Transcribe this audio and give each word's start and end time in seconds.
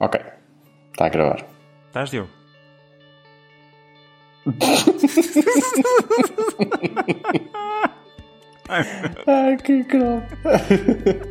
Ok. 0.00 0.16
Está 0.92 1.04
a 1.04 1.08
gravar. 1.10 1.46
Estás, 1.86 2.10
Diogo? 2.10 2.28
Ai, 9.26 9.56
que 9.58 9.84
cromo. 9.86 10.22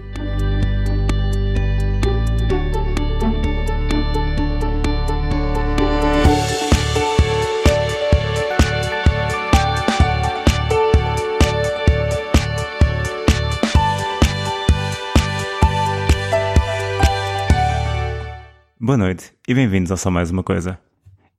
Boa 18.89 18.97
noite 18.97 19.31
e 19.47 19.53
bem-vindos 19.53 19.91
a 19.91 19.97
só 19.97 20.09
mais 20.09 20.31
uma 20.31 20.41
coisa. 20.41 20.79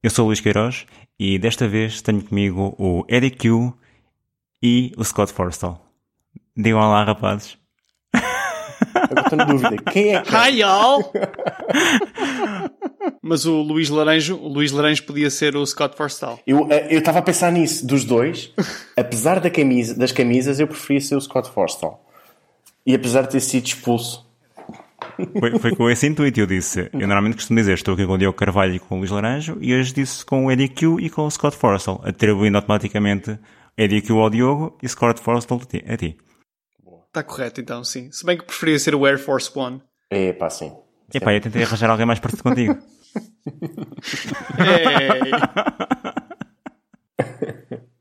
Eu 0.01 0.09
sou 0.09 0.25
o 0.25 0.29
Luís 0.29 0.39
Queiroz 0.39 0.87
e 1.19 1.37
desta 1.37 1.67
vez 1.67 2.01
tenho 2.01 2.23
comigo 2.23 2.77
o 2.79 3.05
Eddie 3.09 3.33
Q 3.33 3.73
e 4.63 4.93
o 4.97 5.03
Scott 5.03 5.33
Forstall. 5.33 5.85
Digam 6.57 6.79
lá, 6.79 7.03
rapazes. 7.03 7.59
Agora 8.15 9.21
estou 9.23 9.37
na 9.37 9.45
dúvida. 9.47 9.77
Quem 9.91 10.15
é 10.15 10.23
que 10.23 10.31
é? 10.31 10.39
Hi, 10.39 10.61
y'all! 10.61 11.13
Mas 13.21 13.45
o 13.47 13.61
Luís 13.63 13.91
Laranjo, 13.91 14.37
o 14.37 14.47
Luís 14.47 14.71
Laranjo 14.71 15.03
podia 15.03 15.29
ser 15.29 15.57
o 15.57 15.67
Scott 15.67 15.97
Forstall. 15.97 16.39
Eu 16.47 16.69
eh, 16.71 16.95
eu 16.95 17.01
estava 17.01 17.19
a 17.19 17.23
pensar 17.23 17.51
nisso, 17.51 17.85
dos 17.85 18.05
dois. 18.05 18.55
Apesar 18.97 19.41
da 19.41 19.51
camisa, 19.51 19.99
das 19.99 20.13
camisas, 20.13 20.61
eu 20.61 20.69
preferia 20.69 21.01
ser 21.01 21.17
o 21.17 21.21
Scott 21.21 21.51
Forstall. 21.51 22.01
E 22.87 22.95
apesar 22.95 23.23
de 23.23 23.31
ter 23.31 23.41
sido 23.41 23.67
expulso. 23.67 24.30
Foi, 25.39 25.59
foi 25.59 25.77
com 25.77 25.91
esse 25.91 26.07
intuito 26.07 26.41
eu 26.41 26.47
disse. 26.47 26.89
Eu 26.93 27.01
normalmente 27.01 27.35
costumo 27.35 27.59
dizer 27.59 27.75
estou 27.75 27.95
aqui 27.95 28.07
com 28.07 28.13
o 28.13 28.19
Diogo 28.19 28.37
Carvalho 28.37 28.75
e 28.75 28.79
com 28.79 28.97
o 28.97 28.99
Luís 28.99 29.11
Laranjo 29.11 29.59
e 29.61 29.75
hoje 29.75 29.93
disse 29.93 30.25
com 30.25 30.47
o 30.47 30.51
Eddie 30.51 30.69
Q 30.69 30.97
e 31.01 31.11
com 31.11 31.27
o 31.27 31.31
Scott 31.31 31.57
Forstall, 31.57 32.01
atribuindo 32.05 32.57
automaticamente 32.57 33.39
Eddie 33.77 34.03
Q 34.03 34.13
ao 34.13 34.31
Diogo 34.31 34.79
e 34.83 34.89
Scott 34.89 35.21
Forstall 35.21 35.61
a 35.87 35.97
ti. 35.97 36.17
Está 37.07 37.23
correto, 37.25 37.61
então, 37.61 37.83
sim. 37.83 38.11
Se 38.13 38.25
bem 38.25 38.39
que 38.39 38.45
preferia 38.45 38.79
ser 38.79 38.95
o 38.95 39.05
Air 39.05 39.19
Force 39.19 39.51
One. 39.55 39.83
É 40.11 40.33
pá, 40.33 40.49
sim. 40.49 40.73
Epá, 41.13 41.35
eu 41.35 41.41
tentei 41.41 41.65
arranjar 41.65 41.91
alguém 41.91 42.07
mais 42.07 42.21
parecido 42.21 42.45
contigo. 42.45 42.79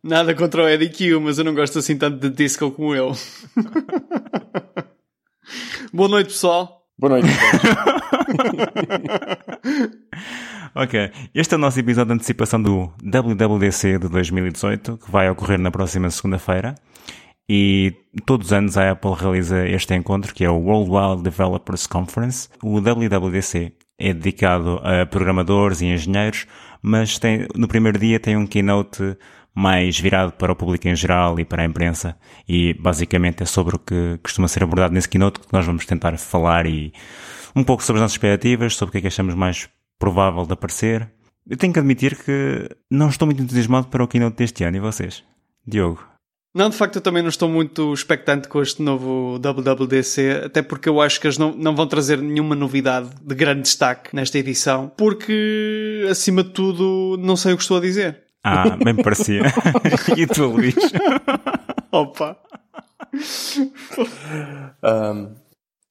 Nada 0.04 0.36
contra 0.36 0.64
o 0.64 0.70
Eddie 0.70 0.90
Q, 0.90 1.20
mas 1.20 1.40
eu 1.40 1.44
não 1.44 1.54
gosto 1.56 1.80
assim 1.80 1.98
tanto 1.98 2.20
de 2.20 2.30
disco 2.36 2.72
como 2.72 2.96
ele. 2.96 3.12
Boa 5.92 6.08
noite, 6.08 6.28
pessoal. 6.28 6.79
Boa 7.00 7.12
noite. 7.12 7.30
Ok, 10.76 11.12
este 11.34 11.56
é 11.56 11.58
o 11.58 11.60
nosso 11.60 11.80
episódio 11.80 12.10
de 12.10 12.14
antecipação 12.14 12.62
do 12.62 12.94
WWDC 13.04 13.98
de 13.98 14.08
2018, 14.08 14.98
que 14.98 15.12
vai 15.12 15.28
ocorrer 15.28 15.60
na 15.60 15.72
próxima 15.72 16.12
segunda-feira. 16.12 16.76
E 17.50 17.96
todos 18.24 18.48
os 18.48 18.54
anos 18.54 18.78
a 18.78 18.92
Apple 18.92 19.16
realiza 19.18 19.68
este 19.68 19.96
encontro, 19.96 20.32
que 20.34 20.46
é 20.46 20.50
o 20.50 20.60
Worldwide 20.60 21.24
Developers 21.24 21.88
Conference. 21.88 22.50
O 22.62 22.80
WWDC 22.80 23.74
é 23.98 24.14
dedicado 24.14 24.80
a 24.84 25.08
programadores 25.08 25.82
e 25.82 25.88
engenheiros, 25.88 26.46
mas 26.84 27.18
tem, 27.18 27.48
no 27.56 27.68
primeiro 27.68 27.98
dia 27.98 28.20
tem 28.20 28.38
um 28.38 28.46
keynote 28.46 29.18
mais 29.54 30.00
virado 30.00 30.32
para 30.34 30.52
o 30.52 30.56
público 30.56 30.88
em 30.88 30.96
geral 30.96 31.40
e 31.40 31.46
para 31.46 31.64
a 31.64 31.66
imprensa. 31.66 32.18
E 32.48 32.74
basicamente 32.74 33.44
é 33.44 33.46
sobre 33.46 33.76
o 33.76 33.80
que 33.80 34.20
costuma 34.24 34.48
ser 34.48 34.64
abordado 34.64 34.94
nesse 34.94 35.10
keynote 35.10 35.40
que 35.40 35.52
nós 35.52 35.66
vamos 35.66 35.86
tentar 35.86 36.18
falar 36.18 36.66
e 36.66 36.94
um 37.56 37.64
pouco 37.64 37.84
sobre 37.84 38.00
as 38.00 38.04
nossas 38.04 38.14
expectativas, 38.14 38.76
sobre 38.76 38.90
o 38.90 38.92
que 38.94 38.98
é 39.00 39.02
que 39.02 39.08
achamos 39.08 39.36
mais 39.36 39.70
provável 39.98 40.46
de 40.46 40.54
aparecer. 40.54 41.12
Eu 41.48 41.58
tenho 41.58 41.74
que 41.74 41.80
admitir 41.80 42.16
que 42.16 42.70
não 42.90 43.10
estou 43.10 43.26
muito 43.26 43.42
entusiasmado 43.42 43.88
para 43.88 44.04
o 44.04 44.08
keynote 44.08 44.38
deste 44.38 44.64
ano. 44.64 44.78
E 44.78 44.80
vocês? 44.80 45.24
Diogo? 45.66 46.10
Não, 46.54 46.70
de 46.70 46.76
facto, 46.76 46.96
eu 46.96 47.02
também 47.02 47.22
não 47.22 47.30
estou 47.30 47.48
muito 47.48 47.94
expectante 47.94 48.48
com 48.48 48.62
este 48.62 48.82
novo 48.82 49.38
WWDC, 49.38 50.46
até 50.46 50.64
porque 50.64 50.90
eu 50.90 51.00
acho 51.00 51.22
que 51.22 51.28
eles 51.28 51.38
não, 51.38 51.56
não 51.56 51.76
vão 51.76 51.86
trazer 51.86 52.18
nenhuma 52.20 52.56
novidade 52.56 53.10
de 53.22 53.36
grande 53.36 53.62
destaque 53.62 54.16
nesta 54.16 54.40
edição, 54.40 54.92
porque, 54.98 56.08
acima 56.10 56.44
de 56.44 56.50
tudo, 56.50 57.18
não 57.20 57.36
sei 57.36 57.54
o 57.54 57.56
que 57.56 57.62
estou 57.62 57.78
a 57.78 57.82
dizer. 57.82 58.24
Ah, 58.44 58.76
bem 58.78 58.94
me 58.94 59.04
parecia. 59.04 59.42
e 60.18 60.26
tu, 60.28 60.46
Luís? 60.48 60.76
Opa! 61.92 62.38
Ahm, 64.82 65.30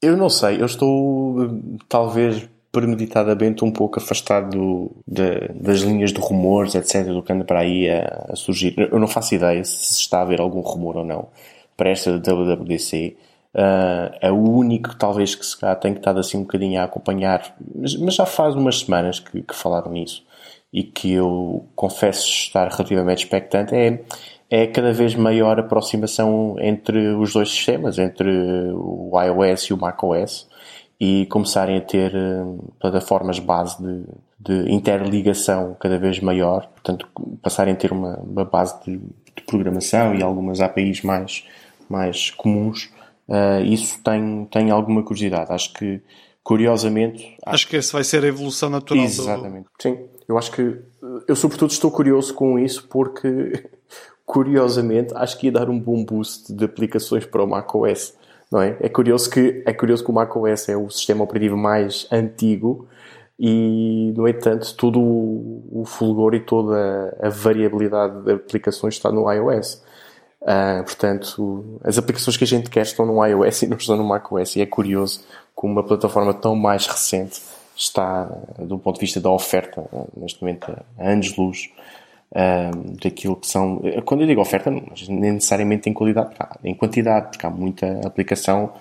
eu 0.00 0.16
não 0.16 0.28
sei, 0.30 0.60
eu 0.60 0.66
estou 0.66 1.44
eh, 1.44 1.48
talvez 1.88 2.48
premeditadamente 2.70 3.64
um 3.64 3.70
pouco 3.72 3.98
afastado 3.98 4.50
do- 4.50 4.90
da- 5.06 5.48
das 5.54 5.80
linhas 5.80 6.12
de 6.12 6.20
rumores, 6.20 6.74
etc., 6.74 7.12
do 7.12 7.22
que 7.22 7.32
anda 7.32 7.44
para 7.44 7.60
aí 7.60 7.88
a, 7.88 8.26
a 8.30 8.36
surgir. 8.36 8.74
Eu 8.78 8.98
não 8.98 9.08
faço 9.08 9.34
ideia 9.34 9.64
se 9.64 10.00
está 10.00 10.18
a 10.18 10.22
haver 10.22 10.40
algum 10.40 10.60
rumor 10.60 10.96
ou 10.96 11.04
não 11.04 11.28
para 11.76 11.90
esta 11.90 12.18
WWDC. 12.18 13.16
Ah, 13.54 14.12
é 14.20 14.30
o 14.30 14.36
único, 14.36 14.94
talvez, 14.96 15.34
que 15.34 15.44
se 15.44 15.58
calhar 15.58 15.76
tenho 15.80 15.96
estado 15.96 16.20
assim 16.20 16.36
um 16.38 16.42
bocadinho 16.42 16.80
a 16.80 16.84
acompanhar, 16.84 17.54
mas, 17.74 17.96
mas 17.96 18.14
já 18.14 18.26
faz 18.26 18.54
umas 18.54 18.80
semanas 18.80 19.18
que, 19.20 19.42
que 19.42 19.54
falaram 19.54 19.90
nisso 19.92 20.24
e 20.72 20.82
que 20.82 21.12
eu 21.12 21.66
confesso 21.74 22.26
estar 22.28 22.68
relativamente 22.68 23.24
expectante 23.24 23.74
é, 23.74 24.00
é 24.50 24.66
cada 24.66 24.92
vez 24.92 25.14
maior 25.14 25.58
aproximação 25.58 26.56
entre 26.58 27.08
os 27.14 27.32
dois 27.32 27.50
sistemas, 27.50 27.98
entre 27.98 28.30
o 28.74 29.12
iOS 29.20 29.64
e 29.64 29.72
o 29.74 29.76
macOS, 29.76 30.48
e 31.00 31.26
começarem 31.26 31.76
a 31.76 31.80
ter 31.80 32.14
eh, 32.14 32.44
plataformas 32.80 33.38
base 33.38 33.80
de, 33.80 34.04
de 34.40 34.72
interligação 34.72 35.76
cada 35.78 35.98
vez 35.98 36.18
maior, 36.18 36.66
portanto, 36.66 37.08
passarem 37.40 37.74
a 37.74 37.76
ter 37.76 37.92
uma, 37.92 38.18
uma 38.18 38.44
base 38.44 38.82
de, 38.84 38.96
de 38.96 39.42
programação 39.46 40.14
e 40.14 40.22
algumas 40.22 40.60
APIs 40.60 41.02
mais, 41.02 41.44
mais 41.88 42.30
comuns. 42.30 42.90
eh, 43.28 43.62
isso 43.62 44.02
tem, 44.02 44.46
tem 44.46 44.70
alguma 44.70 45.04
curiosidade. 45.04 45.52
Acho 45.52 45.72
que, 45.72 46.00
curiosamente, 46.42 47.36
Acho 47.46 47.68
que 47.68 47.76
esse 47.76 47.92
vai 47.92 48.02
ser 48.02 48.24
a 48.24 48.28
evolução 48.28 48.68
natural 48.68 49.04
do, 49.04 49.08
Exatamente. 49.08 49.68
Sim, 49.80 49.98
eu 50.28 50.36
acho 50.36 50.52
que 50.52 50.76
eu 51.26 51.34
sobretudo 51.34 51.70
estou 51.70 51.90
curioso 51.90 52.34
com 52.34 52.58
isso 52.58 52.86
porque 52.88 53.64
curiosamente 54.26 55.14
acho 55.16 55.38
que 55.38 55.46
ia 55.46 55.52
dar 55.52 55.70
um 55.70 55.80
bom 55.80 56.04
boost 56.04 56.52
de 56.52 56.64
aplicações 56.66 57.24
para 57.24 57.42
o 57.42 57.46
macOS, 57.46 58.14
não 58.52 58.60
é? 58.60 58.76
É 58.80 58.88
curioso 58.90 59.30
que 59.30 59.62
é 59.64 59.72
curioso 59.72 60.04
que 60.04 60.10
o 60.10 60.14
macOS 60.14 60.68
é 60.68 60.76
o 60.76 60.90
sistema 60.90 61.24
operativo 61.24 61.56
mais 61.56 62.06
antigo 62.12 62.86
e 63.38 64.12
no 64.14 64.28
entanto 64.28 64.76
todo 64.76 65.00
o 65.00 65.84
fulgor 65.86 66.34
e 66.34 66.40
toda 66.40 67.16
a 67.22 67.30
variabilidade 67.30 68.22
de 68.22 68.32
aplicações 68.32 68.94
está 68.94 69.10
no 69.10 69.32
iOS. 69.32 69.82
Ah, 70.44 70.82
portanto, 70.84 71.80
as 71.82 71.98
aplicações 71.98 72.36
que 72.36 72.44
a 72.44 72.46
gente 72.46 72.70
quer 72.70 72.82
estão 72.82 73.06
no 73.06 73.24
iOS 73.24 73.62
e 73.62 73.66
não 73.66 73.76
estão 73.76 73.96
no 73.96 74.04
macOS. 74.04 74.56
E 74.56 74.60
é 74.60 74.66
curioso 74.66 75.24
como 75.54 75.72
uma 75.72 75.84
plataforma 75.84 76.34
tão 76.34 76.54
mais 76.54 76.86
recente 76.86 77.40
está, 77.78 78.24
do 78.58 78.78
ponto 78.78 78.96
de 78.96 79.02
vista 79.02 79.20
da 79.20 79.30
oferta, 79.30 79.88
neste 80.16 80.42
momento, 80.42 80.76
a 80.98 81.10
anos-luz 81.10 81.70
ah, 82.34 82.70
daquilo 83.02 83.36
que 83.36 83.46
são. 83.46 83.80
Quando 84.04 84.22
eu 84.22 84.26
digo 84.26 84.40
oferta, 84.40 84.70
não 84.70 84.82
nem 85.08 85.32
necessariamente 85.32 85.88
em 85.88 85.92
qualidade, 85.92 86.34
em 86.64 86.74
quantidade, 86.74 87.28
porque 87.30 87.46
há 87.46 87.50
muita 87.50 88.00
aplicação 88.06 88.72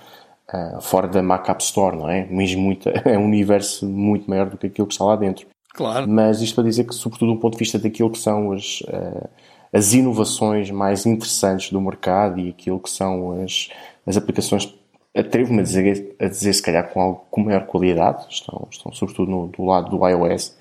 ah, 0.47 0.80
fora 0.81 1.07
da 1.07 1.22
Mac 1.22 1.47
App 1.47 1.63
Store, 1.63 1.96
não 1.96 2.09
é? 2.09 2.25
Mesmo 2.25 2.62
muita, 2.62 2.90
é 3.06 3.18
um 3.18 3.25
universo 3.25 3.86
muito 3.88 4.30
maior 4.30 4.50
do 4.50 4.57
que 4.57 4.68
aquilo 4.68 4.88
que 4.88 4.94
está 4.94 5.06
lá 5.06 5.16
dentro. 5.16 5.46
Claro. 5.74 6.07
Mas 6.09 6.41
isto 6.41 6.56
para 6.56 6.63
dizer 6.63 6.86
que, 6.86 6.96
sobretudo 6.96 7.36
do 7.36 7.40
ponto 7.40 7.53
de 7.53 7.59
vista 7.59 7.78
daquilo 7.78 8.09
que 8.09 8.18
são 8.18 8.52
as, 8.52 8.81
eh, 8.88 9.28
as 9.72 9.94
inovações 9.94 10.72
mais 10.72 11.06
interessantes 11.06 11.72
do 11.72 11.80
mercado 11.80 12.40
e 12.40 12.50
aquilo 12.50 12.80
que 12.80 12.90
são 12.90 13.44
as, 13.44 13.69
as 14.03 14.18
aplicações, 14.18 14.74
atrevo-me 15.17 15.61
a 15.61 15.63
dizer, 15.63 16.16
a 16.19 16.28
dizer 16.28 16.53
se 16.53 16.61
calhar 16.61 16.88
com, 16.91 17.01
algo, 17.01 17.25
com 17.31 17.44
maior 17.44 17.66
qualidade, 17.66 18.25
estão, 18.29 18.67
estão 18.72 18.94
sobretudo 18.94 19.31
no, 19.31 19.47
do 19.47 19.63
lado 19.63 19.89
do 19.89 20.07
iOS. 20.07 20.56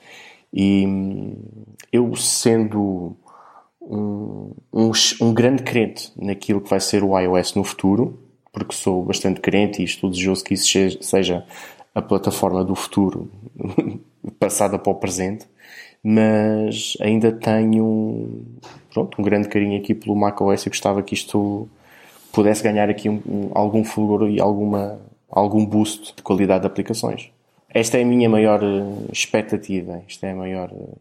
E 0.52 0.86
eu, 1.92 2.14
sendo 2.16 3.16
um, 3.80 4.54
um, 4.72 4.90
um 5.20 5.34
grande 5.34 5.62
crente 5.62 6.10
naquilo 6.16 6.60
que 6.60 6.70
vai 6.70 6.80
ser 6.80 7.04
o 7.04 7.18
iOS 7.18 7.54
no 7.54 7.62
futuro, 7.62 8.18
porque 8.52 8.74
sou 8.74 9.04
bastante 9.04 9.40
crente 9.40 9.82
e 9.82 9.84
estou 9.84 10.08
desejoso 10.08 10.42
que 10.42 10.54
isso 10.54 10.66
seja 11.02 11.44
a 11.94 12.00
plataforma 12.00 12.64
do 12.64 12.74
futuro 12.74 13.30
passada 14.38 14.78
para 14.78 14.92
o 14.92 14.94
presente, 14.94 15.46
mas 16.02 16.96
ainda 17.00 17.32
tenho 17.32 18.44
pronto, 18.92 19.20
um 19.20 19.24
grande 19.24 19.48
carinho 19.48 19.78
aqui 19.78 19.94
pelo 19.94 20.16
macOS 20.16 20.64
e 20.64 20.70
gostava 20.70 21.02
que 21.02 21.14
isto 21.14 21.68
pudesse 22.36 22.62
ganhar 22.62 22.88
aqui 22.88 23.08
um- 23.08 23.22
um- 23.26 23.50
algum 23.54 23.82
fulgor 23.82 24.28
e 24.30 24.40
alguma, 24.40 24.98
algum 25.28 25.64
boost 25.66 26.14
de 26.16 26.22
qualidade 26.22 26.60
de 26.60 26.66
aplicações. 26.68 27.30
Esta 27.68 27.98
é 27.98 28.02
a 28.02 28.06
minha 28.06 28.28
maior 28.28 28.62
eh, 28.62 29.10
expectativa, 29.12 30.02
esta 30.08 30.26
é 30.28 30.32
a 30.32 30.36
maior 30.36 30.70
eh, 30.72 30.94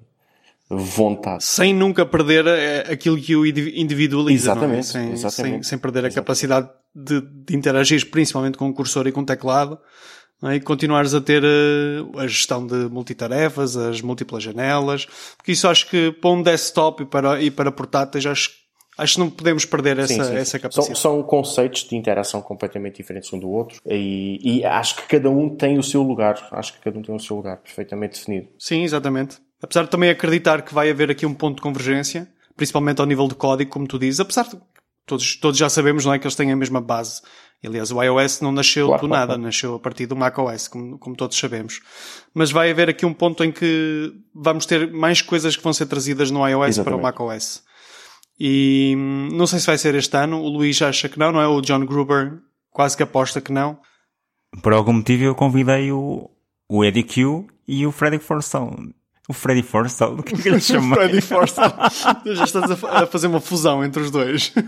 vontade. 0.70 1.44
Sem 1.44 1.74
nunca 1.74 2.06
perder 2.06 2.46
eh, 2.48 2.86
aquilo 2.92 3.18
que 3.18 3.36
o 3.36 3.46
indi- 3.46 3.80
individualiza, 3.80 4.50
é? 4.50 4.54
Exatamente, 4.54 4.86
sem, 4.88 5.12
exatamente. 5.12 5.54
Sem, 5.54 5.64
sem 5.64 5.78
perder 5.78 6.00
a 6.06 6.08
Exatamente. 6.08 6.16
capacidade 6.16 6.70
de, 6.94 7.22
de 7.22 7.56
interagir, 7.56 8.10
principalmente 8.10 8.58
com 8.58 8.68
o 8.70 8.74
cursor 8.74 9.06
e 9.08 9.12
com 9.12 9.22
o 9.22 9.26
teclado, 9.26 9.78
é? 10.44 10.56
e 10.56 10.60
continuares 10.60 11.14
a 11.14 11.22
ter 11.22 11.44
a 12.18 12.28
gestão 12.28 12.66
de 12.66 12.76
multitarefas, 12.90 13.78
as 13.78 14.02
múltiplas 14.02 14.44
janelas, 14.44 15.06
porque 15.38 15.52
isso 15.52 15.68
acho 15.68 15.90
que 15.90 16.12
para 16.12 16.30
um 16.32 16.42
desktop 16.42 17.04
e 17.04 17.06
para, 17.06 17.42
e 17.42 17.52
para 17.52 17.72
portáteis 17.72 18.26
acho, 18.26 18.50
acho 18.98 19.14
que 19.16 19.20
não 19.20 19.30
podemos 19.30 19.66
perder 19.66 20.00
essa, 20.00 20.14
sim, 20.14 20.24
sim, 20.24 20.36
essa 20.36 20.60
capacidade. 20.60 21.00
São, 21.00 21.14
são, 21.14 21.24
conceitos 21.24 21.88
de 21.88 21.96
interação 21.96 22.42
completamente 22.42 22.98
diferentes 22.98 23.32
um 23.34 23.40
do 23.40 23.50
outro 23.50 23.80
e, 23.86 24.40
e 24.42 24.66
acho 24.66 24.96
que 24.98 25.04
cada 25.04 25.30
um 25.30 25.50
tem 25.50 25.78
o 25.78 25.84
seu 25.84 26.02
lugar, 26.02 26.48
acho 26.52 26.74
que 26.74 26.80
cada 26.80 26.98
um 26.98 27.02
tem 27.02 27.16
o 27.16 27.20
seu 27.20 27.36
lugar 27.36 27.58
perfeitamente 27.58 28.20
definido. 28.20 28.48
Sim, 28.58 28.84
exatamente. 28.84 29.38
Apesar 29.62 29.84
de 29.84 29.90
também 29.90 30.10
acreditar 30.10 30.62
que 30.62 30.74
vai 30.74 30.90
haver 30.90 31.10
aqui 31.10 31.26
um 31.26 31.34
ponto 31.34 31.58
de 31.58 31.62
convergência, 31.62 32.28
principalmente 32.56 33.00
ao 33.02 33.08
nível 33.08 33.28
de 33.28 33.36
código, 33.36 33.72
como 33.72 33.88
tu 33.88 33.98
dizes, 33.98 34.20
apesar 34.20 34.44
de 34.48 34.58
todos, 35.06 35.36
todos 35.38 35.58
já 35.58 35.70
sabemos 35.70 36.06
não 36.06 36.14
é, 36.14 36.20
que 36.20 36.26
eles 36.26 36.36
têm 36.36 36.52
a 36.52 36.56
mesma 36.56 36.82
base. 36.82 37.22
Aliás, 37.64 37.92
o 37.92 38.02
iOS 38.02 38.42
não 38.42 38.52
nasceu 38.52 38.88
claro, 38.88 39.02
do 39.02 39.08
nada, 39.08 39.26
claro. 39.28 39.42
nasceu 39.42 39.76
a 39.76 39.80
partir 39.80 40.06
do 40.06 40.16
macOS, 40.16 40.68
como, 40.68 41.00
como 41.00 41.16
todos 41.16 41.38
sabemos. 41.38 41.82
Mas 42.34 42.52
vai 42.52 42.70
haver 42.70 42.90
aqui 42.90 43.06
um 43.06 43.14
ponto 43.14 43.44
em 43.44 43.52
que 43.52 44.14
vamos 44.34 44.66
ter 44.66 44.92
mais 44.92 45.22
coisas 45.22 45.56
que 45.56 45.64
vão 45.64 45.74
ser 45.74 45.88
trazidas 45.88 46.30
no 46.30 46.48
iOS 46.48 46.70
Exatamente. 46.70 46.84
para 46.84 46.96
o 46.96 47.02
macOS. 47.02 47.64
E 48.40 48.94
hum, 48.98 49.30
não 49.32 49.48
sei 49.48 49.60
se 49.60 49.68
vai 49.68 49.78
ser 49.78 49.96
este 49.96 50.16
ano, 50.18 50.42
o 50.42 50.50
Luís 50.50 50.82
acha 50.82 51.08
que 51.08 51.18
não, 51.18 51.32
não 51.32 51.42
é? 51.42 51.48
O 51.48 51.62
John 51.62 51.86
Gruber 51.86 52.40
quase 52.72 52.98
que 52.98 53.04
aposta 53.04 53.40
que 53.40 53.52
não. 53.52 53.78
Por 54.62 54.74
algum 54.74 54.94
motivo 54.94 55.24
eu 55.24 55.36
convidei 55.36 55.92
o, 55.92 56.30
o 56.70 56.84
Eddie 56.84 57.04
Q 57.04 57.46
e 57.68 57.86
o 57.88 57.92
Freddy 57.92 58.20
Forstall. 58.20 58.76
O 59.28 59.34
Freddy 59.34 59.64
Forstall? 59.64 60.16
O 60.20 60.24
que 60.24 60.36
é 60.36 60.38
que 60.38 60.50
ele 60.50 60.60
chama? 60.62 60.96
Freddy 60.96 61.22
Forstall. 61.22 61.74
Já 62.36 62.44
estás 62.44 62.70
a, 62.72 63.08
fazer 63.08 63.28
uma 63.28 63.40
fusão 63.40 63.84
entre 63.84 64.02
os 64.02 64.12
dois. 64.12 64.54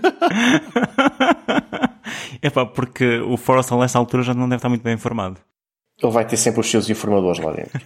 É 2.41 2.49
pá, 2.49 2.65
porque 2.65 3.19
o 3.19 3.35
Forstall 3.35 3.79
nessa 3.79 3.97
altura 3.97 4.23
já 4.23 4.33
não 4.33 4.47
deve 4.47 4.59
estar 4.59 4.69
muito 4.69 4.83
bem 4.83 4.93
informado. 4.93 5.39
Ele 6.01 6.11
vai 6.11 6.25
ter 6.25 6.37
sempre 6.37 6.61
os 6.61 6.69
seus 6.69 6.89
informadores 6.89 7.39
lá 7.39 7.51
dentro. 7.51 7.81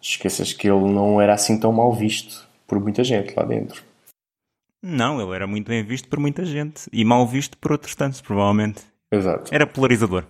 Esqueças 0.00 0.52
que 0.52 0.68
ele 0.68 0.92
não 0.92 1.20
era 1.20 1.32
assim 1.32 1.58
tão 1.58 1.72
mal 1.72 1.92
visto 1.92 2.46
por 2.66 2.78
muita 2.78 3.02
gente 3.02 3.34
lá 3.34 3.44
dentro. 3.44 3.82
Não, 4.86 5.18
ele 5.18 5.34
era 5.34 5.46
muito 5.46 5.66
bem 5.66 5.82
visto 5.82 6.06
por 6.08 6.20
muita 6.20 6.44
gente 6.44 6.82
e 6.92 7.06
mal 7.06 7.26
visto 7.26 7.56
por 7.56 7.72
outros 7.72 7.94
tantos, 7.94 8.20
provavelmente. 8.20 8.82
Exato. 9.10 9.48
Era 9.50 9.66
polarizador. 9.66 10.26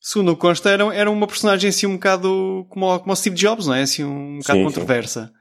Segundo 0.00 0.32
o 0.32 0.36
consta, 0.36 0.70
era, 0.70 0.82
era 0.94 1.10
uma 1.10 1.26
personagem 1.26 1.68
assim 1.68 1.86
um 1.86 1.94
bocado 1.94 2.64
como, 2.70 2.98
como 3.00 3.12
o 3.12 3.16
Steve 3.16 3.36
Jobs, 3.36 3.66
não 3.66 3.74
é? 3.74 3.82
Assim 3.82 4.04
um 4.04 4.38
bocado 4.38 4.60
sim, 4.60 4.64
controversa. 4.64 5.26
Sim. 5.26 5.32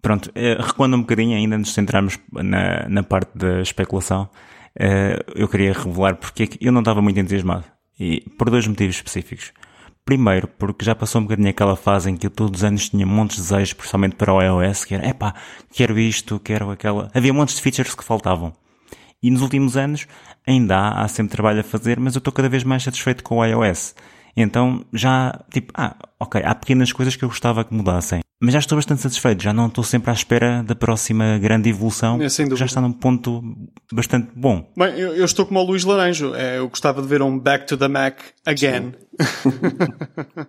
Pronto, 0.00 0.30
eh, 0.36 0.56
recuando 0.60 0.96
um 0.96 1.00
bocadinho, 1.00 1.36
ainda 1.36 1.58
nos 1.58 1.74
centramos 1.74 2.16
na, 2.32 2.88
na 2.88 3.02
parte 3.02 3.36
da 3.36 3.60
especulação, 3.60 4.30
eh, 4.78 5.18
eu 5.34 5.48
queria 5.48 5.72
revelar 5.72 6.14
porque 6.14 6.44
é 6.44 6.46
que 6.46 6.64
eu 6.64 6.70
não 6.70 6.82
estava 6.82 7.02
muito 7.02 7.18
entusiasmado. 7.18 7.64
E 7.98 8.20
por 8.38 8.50
dois 8.50 8.66
motivos 8.68 8.94
específicos. 8.94 9.52
Primeiro, 10.04 10.48
porque 10.48 10.84
já 10.84 10.94
passou 10.94 11.20
um 11.20 11.24
bocadinho 11.24 11.50
aquela 11.50 11.76
fase 11.76 12.10
em 12.10 12.16
que 12.16 12.26
eu 12.26 12.30
todos 12.30 12.60
os 12.60 12.64
anos 12.64 12.88
tinha 12.88 13.06
montes 13.06 13.36
de 13.36 13.42
desejos, 13.42 13.72
principalmente 13.74 14.16
para 14.16 14.32
o 14.32 14.42
iOS, 14.42 14.84
que 14.84 14.94
era, 14.94 15.06
epá, 15.06 15.34
quero 15.72 15.98
isto, 15.98 16.40
quero 16.40 16.70
aquela. 16.70 17.10
Havia 17.14 17.32
montes 17.32 17.56
de 17.56 17.62
features 17.62 17.94
que 17.94 18.02
faltavam. 18.04 18.52
E 19.22 19.30
nos 19.30 19.42
últimos 19.42 19.76
anos 19.76 20.06
ainda 20.46 20.76
há, 20.76 21.02
há 21.02 21.08
sempre 21.08 21.32
trabalho 21.32 21.60
a 21.60 21.64
fazer, 21.64 22.00
mas 22.00 22.14
eu 22.14 22.18
estou 22.18 22.32
cada 22.32 22.48
vez 22.48 22.64
mais 22.64 22.82
satisfeito 22.82 23.22
com 23.22 23.38
o 23.38 23.44
iOS. 23.44 23.94
Então 24.36 24.84
já, 24.92 25.38
tipo, 25.50 25.72
ah, 25.76 25.94
ok, 26.18 26.42
há 26.44 26.54
pequenas 26.54 26.92
coisas 26.92 27.14
que 27.14 27.24
eu 27.24 27.28
gostava 27.28 27.64
que 27.64 27.74
mudassem. 27.74 28.20
Mas 28.42 28.54
já 28.54 28.58
estou 28.58 28.76
bastante 28.76 29.02
satisfeito, 29.02 29.42
já 29.42 29.52
não 29.52 29.66
estou 29.66 29.84
sempre 29.84 30.10
à 30.10 30.14
espera 30.14 30.62
da 30.62 30.74
próxima 30.74 31.36
grande 31.38 31.68
evolução, 31.68 32.18
é, 32.22 32.28
já 32.28 32.64
está 32.64 32.80
num 32.80 32.92
ponto 32.92 33.42
bastante 33.92 34.30
bom. 34.34 34.72
Bem, 34.74 34.98
eu, 34.98 35.14
eu, 35.14 35.26
estou 35.26 35.44
como 35.44 35.60
o 35.60 35.62
Luís 35.62 35.84
Laranjo, 35.84 36.34
é, 36.34 36.56
eu 36.56 36.66
gostava 36.70 37.02
de 37.02 37.08
ver 37.08 37.20
um 37.20 37.38
Back 37.38 37.66
to 37.66 37.76
the 37.76 37.86
Mac 37.86 38.18
again. 38.46 38.94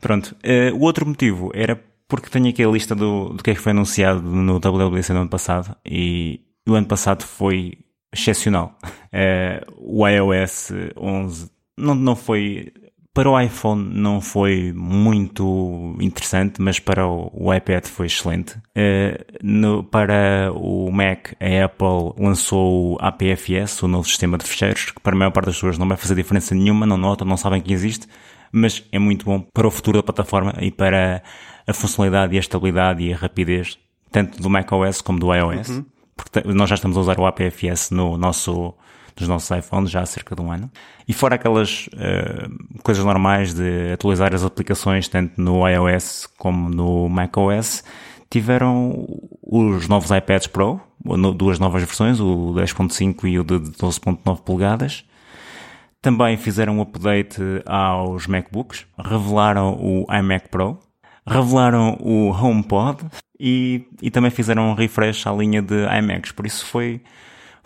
Pronto, 0.00 0.36
uh, 0.44 0.76
o 0.76 0.82
outro 0.82 1.04
motivo 1.04 1.50
era 1.54 1.74
porque 2.06 2.30
tenho 2.30 2.48
aqui 2.48 2.62
a 2.62 2.68
lista 2.68 2.94
do, 2.94 3.30
do 3.30 3.42
que 3.42 3.50
é 3.50 3.54
que 3.54 3.60
foi 3.60 3.72
anunciado 3.72 4.22
no 4.22 4.60
WWDC 4.60 5.12
no 5.12 5.22
ano 5.22 5.30
passado 5.30 5.74
e 5.84 6.40
o 6.68 6.74
ano 6.74 6.86
passado 6.86 7.24
foi 7.24 7.78
excepcional. 8.12 8.78
Uh, 9.12 9.74
o 9.76 10.06
iOS 10.06 10.70
11 10.96 11.50
não, 11.80 11.94
não 11.94 12.14
foi. 12.14 12.72
Para 13.12 13.28
o 13.28 13.40
iPhone 13.40 13.92
não 13.92 14.20
foi 14.20 14.72
muito 14.72 15.96
interessante, 16.00 16.62
mas 16.62 16.78
para 16.78 17.06
o, 17.08 17.52
iPad 17.52 17.84
foi 17.86 18.06
excelente. 18.06 18.56
No, 19.42 19.82
para 19.82 20.52
o 20.54 20.90
Mac, 20.92 21.32
a 21.40 21.64
Apple 21.64 22.14
lançou 22.16 22.94
o 22.94 22.98
APFS, 23.00 23.82
o 23.82 23.88
novo 23.88 24.06
sistema 24.06 24.38
de 24.38 24.44
fecheiros, 24.44 24.92
que 24.92 25.00
para 25.00 25.14
a 25.14 25.18
maior 25.18 25.32
parte 25.32 25.46
das 25.46 25.56
pessoas 25.56 25.76
não 25.76 25.88
vai 25.88 25.96
fazer 25.96 26.14
diferença 26.14 26.54
nenhuma, 26.54 26.86
não 26.86 26.96
notam, 26.96 27.26
não 27.26 27.36
sabem 27.36 27.60
que 27.60 27.72
existe, 27.72 28.06
mas 28.52 28.84
é 28.92 28.98
muito 28.98 29.24
bom 29.24 29.40
para 29.52 29.66
o 29.66 29.70
futuro 29.72 29.98
da 29.98 30.02
plataforma 30.04 30.54
e 30.60 30.70
para 30.70 31.22
a 31.66 31.72
funcionalidade 31.72 32.34
e 32.34 32.36
a 32.36 32.40
estabilidade 32.40 33.02
e 33.02 33.12
a 33.12 33.16
rapidez, 33.16 33.76
tanto 34.12 34.40
do 34.40 34.48
macOS 34.48 35.00
como 35.00 35.18
do 35.18 35.34
iOS. 35.34 35.68
Uhum. 35.68 35.84
Porque 36.16 36.52
nós 36.52 36.68
já 36.68 36.74
estamos 36.74 36.96
a 36.96 37.00
usar 37.00 37.18
o 37.18 37.26
APFS 37.26 37.90
no 37.90 38.16
nosso 38.16 38.74
dos 39.16 39.28
nossos 39.28 39.50
iPhones 39.56 39.90
já 39.90 40.00
há 40.00 40.06
cerca 40.06 40.34
de 40.34 40.42
um 40.42 40.50
ano. 40.52 40.70
E 41.06 41.12
fora 41.12 41.34
aquelas 41.34 41.88
uh, 41.88 42.82
coisas 42.82 43.04
normais 43.04 43.54
de 43.54 43.92
atualizar 43.92 44.34
as 44.34 44.44
aplicações 44.44 45.08
tanto 45.08 45.40
no 45.40 45.66
iOS 45.68 46.26
como 46.38 46.68
no 46.68 47.08
macOS, 47.08 47.82
tiveram 48.30 49.06
os 49.42 49.88
novos 49.88 50.10
iPads 50.10 50.46
Pro, 50.46 50.80
duas 51.36 51.58
novas 51.58 51.82
versões, 51.82 52.20
o 52.20 52.54
10.5 52.54 53.28
e 53.28 53.38
o 53.38 53.44
de 53.44 53.54
12.9 53.54 54.42
polegadas. 54.42 55.04
Também 56.00 56.36
fizeram 56.36 56.78
um 56.78 56.80
update 56.80 57.42
aos 57.66 58.26
MacBooks, 58.26 58.86
revelaram 58.98 59.74
o 59.74 60.06
iMac 60.10 60.48
Pro, 60.48 60.78
revelaram 61.26 61.98
o 62.00 62.30
HomePod 62.30 63.04
e, 63.38 63.86
e 64.00 64.10
também 64.10 64.30
fizeram 64.30 64.70
um 64.70 64.74
refresh 64.74 65.26
à 65.26 65.32
linha 65.32 65.60
de 65.60 65.74
iMacs. 65.98 66.32
Por 66.32 66.46
isso 66.46 66.64
foi 66.64 67.02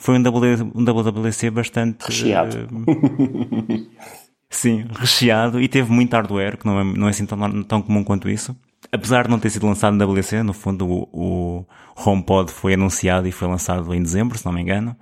foi 0.04 0.18
um, 0.18 0.20
WD, 0.20 0.70
um 0.74 0.84
WWDC 0.84 1.48
bastante. 1.48 2.04
Recheado. 2.04 2.68
Uh, 2.70 3.90
sim, 4.50 4.84
recheado 4.94 5.58
e 5.58 5.66
teve 5.66 5.90
muito 5.90 6.12
hardware, 6.12 6.58
que 6.58 6.66
não 6.66 6.78
é, 6.78 6.84
não 6.84 7.06
é 7.06 7.10
assim 7.10 7.24
tão, 7.24 7.62
tão 7.62 7.80
comum 7.80 8.04
quanto 8.04 8.28
isso. 8.28 8.54
Apesar 8.92 9.24
de 9.24 9.30
não 9.30 9.38
ter 9.38 9.48
sido 9.48 9.66
lançado 9.66 9.96
no 9.96 10.12
WC, 10.12 10.42
no 10.42 10.52
fundo 10.52 10.86
o, 10.86 11.08
o 11.10 11.66
HomePod 11.96 12.52
foi 12.52 12.74
anunciado 12.74 13.26
e 13.26 13.32
foi 13.32 13.48
lançado 13.48 13.94
em 13.94 14.02
dezembro, 14.02 14.36
se 14.36 14.44
não 14.44 14.52
me 14.52 14.60
engano. 14.60 14.94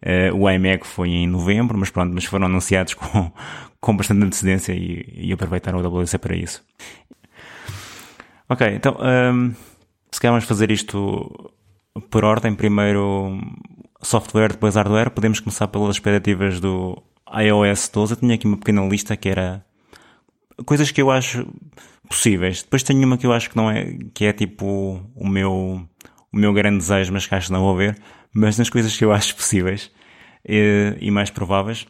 Uh, 0.00 0.36
o 0.36 0.48
iMac 0.48 0.86
foi 0.86 1.08
em 1.08 1.26
novembro, 1.26 1.76
mas 1.76 1.90
pronto, 1.90 2.14
mas 2.14 2.24
foram 2.24 2.46
anunciados 2.46 2.94
com, 2.94 3.32
com 3.80 3.96
bastante 3.96 4.24
antecedência 4.24 4.72
e, 4.72 5.04
e 5.16 5.32
aproveitaram 5.32 5.80
o 5.80 6.00
WC 6.00 6.16
para 6.16 6.36
isso. 6.36 6.62
Ok, 8.48 8.68
então, 8.72 8.98
um, 9.00 9.04
ehm, 9.04 9.52
se 10.12 10.20
calhar 10.20 10.32
vamos 10.32 10.44
fazer 10.44 10.70
isto 10.70 11.50
por 12.08 12.24
ordem. 12.24 12.54
Primeiro 12.54 13.40
software, 14.04 14.52
depois 14.52 14.76
hardware. 14.76 15.10
Podemos 15.10 15.40
começar 15.40 15.68
pelas 15.68 15.96
expectativas 15.96 16.60
do 16.60 17.02
iOS 17.32 17.88
12. 17.88 18.12
Eu 18.12 18.16
tinha 18.18 18.34
aqui 18.34 18.46
uma 18.46 18.56
pequena 18.56 18.86
lista 18.86 19.16
que 19.16 19.28
era 19.28 19.64
coisas 20.64 20.90
que 20.90 21.02
eu 21.02 21.10
acho 21.10 21.46
possíveis. 22.08 22.62
Depois 22.62 22.82
tenho 22.82 23.04
uma 23.06 23.18
que 23.18 23.26
eu 23.26 23.32
acho 23.32 23.50
que 23.50 23.56
não 23.56 23.70
é, 23.70 23.96
que 24.12 24.26
é 24.26 24.32
tipo 24.32 25.00
o 25.14 25.28
meu, 25.28 25.52
o 26.32 26.36
meu 26.36 26.52
grande 26.52 26.78
desejo, 26.78 27.12
mas 27.12 27.26
que 27.26 27.34
acho 27.34 27.48
que 27.48 27.52
não 27.52 27.62
vou 27.62 27.76
ver. 27.76 27.98
Mas 28.32 28.58
nas 28.58 28.70
coisas 28.70 28.96
que 28.96 29.04
eu 29.04 29.12
acho 29.12 29.34
possíveis 29.34 29.90
e, 30.46 30.96
e 31.00 31.10
mais 31.10 31.30
prováveis. 31.30 31.86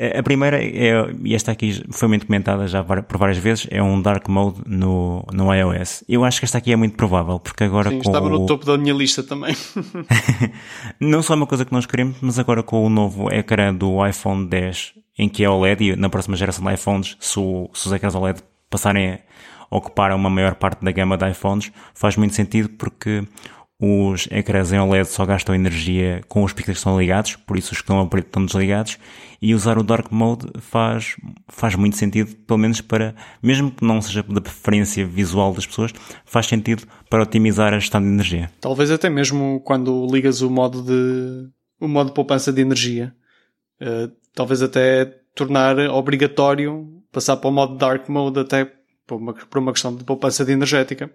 A 0.00 0.22
primeira, 0.22 0.62
é, 0.62 0.92
e 1.24 1.34
esta 1.34 1.50
aqui 1.50 1.82
foi 1.90 2.06
muito 2.06 2.24
comentada 2.24 2.68
já 2.68 2.84
por 2.84 3.18
várias 3.18 3.38
vezes, 3.38 3.66
é 3.68 3.82
um 3.82 4.00
Dark 4.00 4.28
Mode 4.28 4.60
no, 4.64 5.26
no 5.32 5.52
iOS. 5.52 6.04
Eu 6.08 6.24
acho 6.24 6.38
que 6.38 6.44
esta 6.44 6.58
aqui 6.58 6.72
é 6.72 6.76
muito 6.76 6.96
provável, 6.96 7.40
porque 7.40 7.64
agora 7.64 7.90
Sim, 7.90 7.98
com 7.98 8.08
estava 8.08 8.26
o... 8.26 8.30
no 8.30 8.46
topo 8.46 8.64
da 8.64 8.78
minha 8.78 8.94
lista 8.94 9.24
também. 9.24 9.56
Não 11.00 11.20
só 11.20 11.34
é 11.34 11.36
uma 11.36 11.48
coisa 11.48 11.64
que 11.64 11.72
nós 11.72 11.84
queremos, 11.84 12.16
mas 12.20 12.38
agora 12.38 12.62
com 12.62 12.86
o 12.86 12.88
novo 12.88 13.28
ecrã 13.32 13.74
do 13.74 14.06
iPhone 14.06 14.46
10, 14.46 14.94
em 15.18 15.28
que 15.28 15.42
é 15.42 15.50
OLED, 15.50 15.84
e 15.84 15.96
na 15.96 16.08
próxima 16.08 16.36
geração 16.36 16.64
de 16.64 16.74
iPhones, 16.74 17.16
se, 17.18 17.40
o, 17.40 17.68
se 17.74 17.88
os 17.88 17.92
ecrãs 17.92 18.14
OLED 18.14 18.40
passarem 18.70 19.14
a 19.14 19.18
ocupar 19.68 20.12
uma 20.12 20.30
maior 20.30 20.54
parte 20.54 20.84
da 20.84 20.92
gama 20.92 21.16
de 21.16 21.28
iPhones, 21.28 21.72
faz 21.92 22.16
muito 22.16 22.36
sentido 22.36 22.68
porque 22.68 23.26
os 23.80 24.26
ecrãs 24.30 24.72
em 24.72 24.78
OLED 24.78 25.08
só 25.08 25.24
gastam 25.24 25.54
energia 25.54 26.22
com 26.28 26.42
os 26.42 26.52
pixels 26.52 26.76
que 26.76 26.80
estão 26.80 26.98
ligados, 26.98 27.36
por 27.36 27.56
isso 27.56 27.72
os 27.72 27.78
que 27.78 27.84
estão 27.84 28.00
a 28.00 28.06
preto 28.06 28.26
estão 28.26 28.44
desligados, 28.44 28.98
e 29.40 29.54
usar 29.54 29.78
o 29.78 29.84
Dark 29.84 30.10
Mode 30.10 30.48
faz, 30.58 31.16
faz 31.46 31.76
muito 31.76 31.96
sentido, 31.96 32.34
pelo 32.38 32.58
menos 32.58 32.80
para, 32.80 33.14
mesmo 33.40 33.70
que 33.70 33.84
não 33.84 34.02
seja 34.02 34.22
da 34.24 34.40
preferência 34.40 35.06
visual 35.06 35.52
das 35.54 35.64
pessoas, 35.64 35.92
faz 36.24 36.46
sentido 36.46 36.82
para 37.08 37.22
otimizar 37.22 37.72
a 37.72 37.78
gestão 37.78 38.00
de 38.00 38.08
energia. 38.08 38.50
Talvez 38.60 38.90
até 38.90 39.08
mesmo 39.08 39.60
quando 39.64 40.06
ligas 40.10 40.42
o 40.42 40.50
modo 40.50 40.82
de, 40.82 41.48
o 41.80 41.86
modo 41.86 42.08
de 42.08 42.14
poupança 42.14 42.52
de 42.52 42.60
energia, 42.60 43.14
uh, 43.80 44.10
talvez 44.34 44.60
até 44.60 45.04
tornar 45.36 45.78
obrigatório 45.90 46.98
passar 47.12 47.36
para 47.36 47.48
o 47.48 47.52
modo 47.52 47.76
Dark 47.76 48.08
Mode 48.08 48.40
até 48.40 48.70
por 49.06 49.16
uma, 49.16 49.32
por 49.32 49.58
uma 49.58 49.72
questão 49.72 49.94
de 49.94 50.04
poupança 50.04 50.44
de 50.44 50.52
energética. 50.52 51.10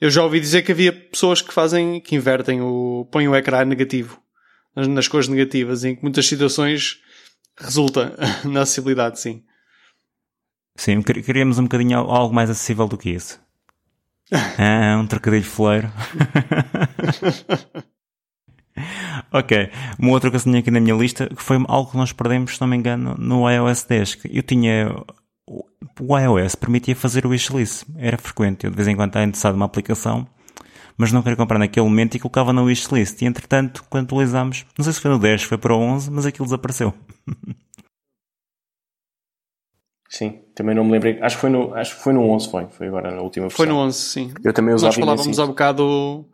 Eu 0.00 0.10
já 0.10 0.24
ouvi 0.24 0.40
dizer 0.40 0.62
que 0.62 0.72
havia 0.72 0.92
pessoas 0.92 1.42
que 1.42 1.52
fazem, 1.52 2.00
que 2.00 2.16
invertem 2.16 2.62
o, 2.62 3.06
põem 3.10 3.28
o 3.28 3.36
ecrã 3.36 3.64
negativo, 3.64 4.18
nas, 4.74 4.88
nas 4.88 5.08
cores 5.08 5.28
negativas, 5.28 5.84
em 5.84 5.94
que 5.94 6.02
muitas 6.02 6.26
situações 6.26 6.98
resulta 7.58 8.16
na 8.44 8.62
acessibilidade, 8.62 9.20
sim. 9.20 9.44
Sim, 10.76 11.02
queríamos 11.02 11.58
um 11.58 11.64
bocadinho 11.64 11.98
algo 11.98 12.34
mais 12.34 12.48
acessível 12.48 12.88
do 12.88 12.96
que 12.96 13.10
isso. 13.10 13.38
Ah, 14.32 14.96
um 14.96 15.08
trocadilho 15.08 15.44
foleiro. 15.44 15.92
ok, 19.32 19.68
uma 19.98 20.12
outra 20.12 20.30
coisa 20.30 20.44
que 20.44 20.50
tinha 20.50 20.60
aqui 20.60 20.70
na 20.70 20.78
minha 20.78 20.94
lista 20.94 21.26
que 21.26 21.42
foi 21.42 21.56
algo 21.66 21.90
que 21.90 21.96
nós 21.96 22.12
perdemos, 22.12 22.54
se 22.54 22.60
não 22.60 22.68
me 22.68 22.76
engano, 22.76 23.16
no 23.18 23.50
iOS 23.50 23.82
10. 23.82 24.18
Eu 24.30 24.44
tinha. 24.44 24.94
O 26.00 26.18
iOS 26.18 26.54
permitia 26.54 26.94
fazer 26.94 27.26
o 27.26 27.30
wishlist, 27.30 27.84
era 27.96 28.16
frequente. 28.16 28.64
Eu 28.64 28.70
de 28.70 28.76
vez 28.76 28.86
em 28.88 28.94
quando 28.94 29.08
estava 29.08 29.26
interessado 29.26 29.52
numa 29.54 29.66
aplicação, 29.66 30.26
mas 30.96 31.12
não 31.12 31.22
queria 31.22 31.36
comprar 31.36 31.58
naquele 31.58 31.84
momento 31.84 32.14
e 32.14 32.20
colocava 32.20 32.52
no 32.52 32.64
wishlist. 32.64 33.20
E 33.22 33.26
entretanto, 33.26 33.84
quando 33.90 34.04
atualizámos, 34.04 34.64
não 34.78 34.84
sei 34.84 34.92
se 34.92 35.00
foi 35.00 35.10
no 35.10 35.18
10, 35.18 35.42
foi 35.42 35.58
para 35.58 35.74
o 35.74 35.78
11, 35.78 36.10
mas 36.10 36.24
aquilo 36.24 36.46
desapareceu. 36.46 36.94
Sim, 40.10 40.40
também 40.56 40.74
não 40.74 40.84
me 40.84 40.90
lembro. 40.90 41.24
Acho 41.24 41.36
que 41.36 41.40
foi 41.40 41.50
no, 41.50 41.72
acho 41.72 41.96
que 41.96 42.02
foi 42.02 42.12
no 42.12 42.28
11, 42.30 42.50
foi. 42.50 42.66
Foi 42.66 42.88
agora 42.88 43.12
na 43.12 43.22
última 43.22 43.46
versão. 43.46 43.56
Foi 43.58 43.66
no 43.66 43.76
11, 43.76 43.96
sim. 43.96 44.34
Eu 44.42 44.52
também 44.52 44.74
usava 44.74 44.88
Nós 44.88 44.96
falávamos 44.96 45.38
há 45.38 45.46
bocado, 45.46 46.26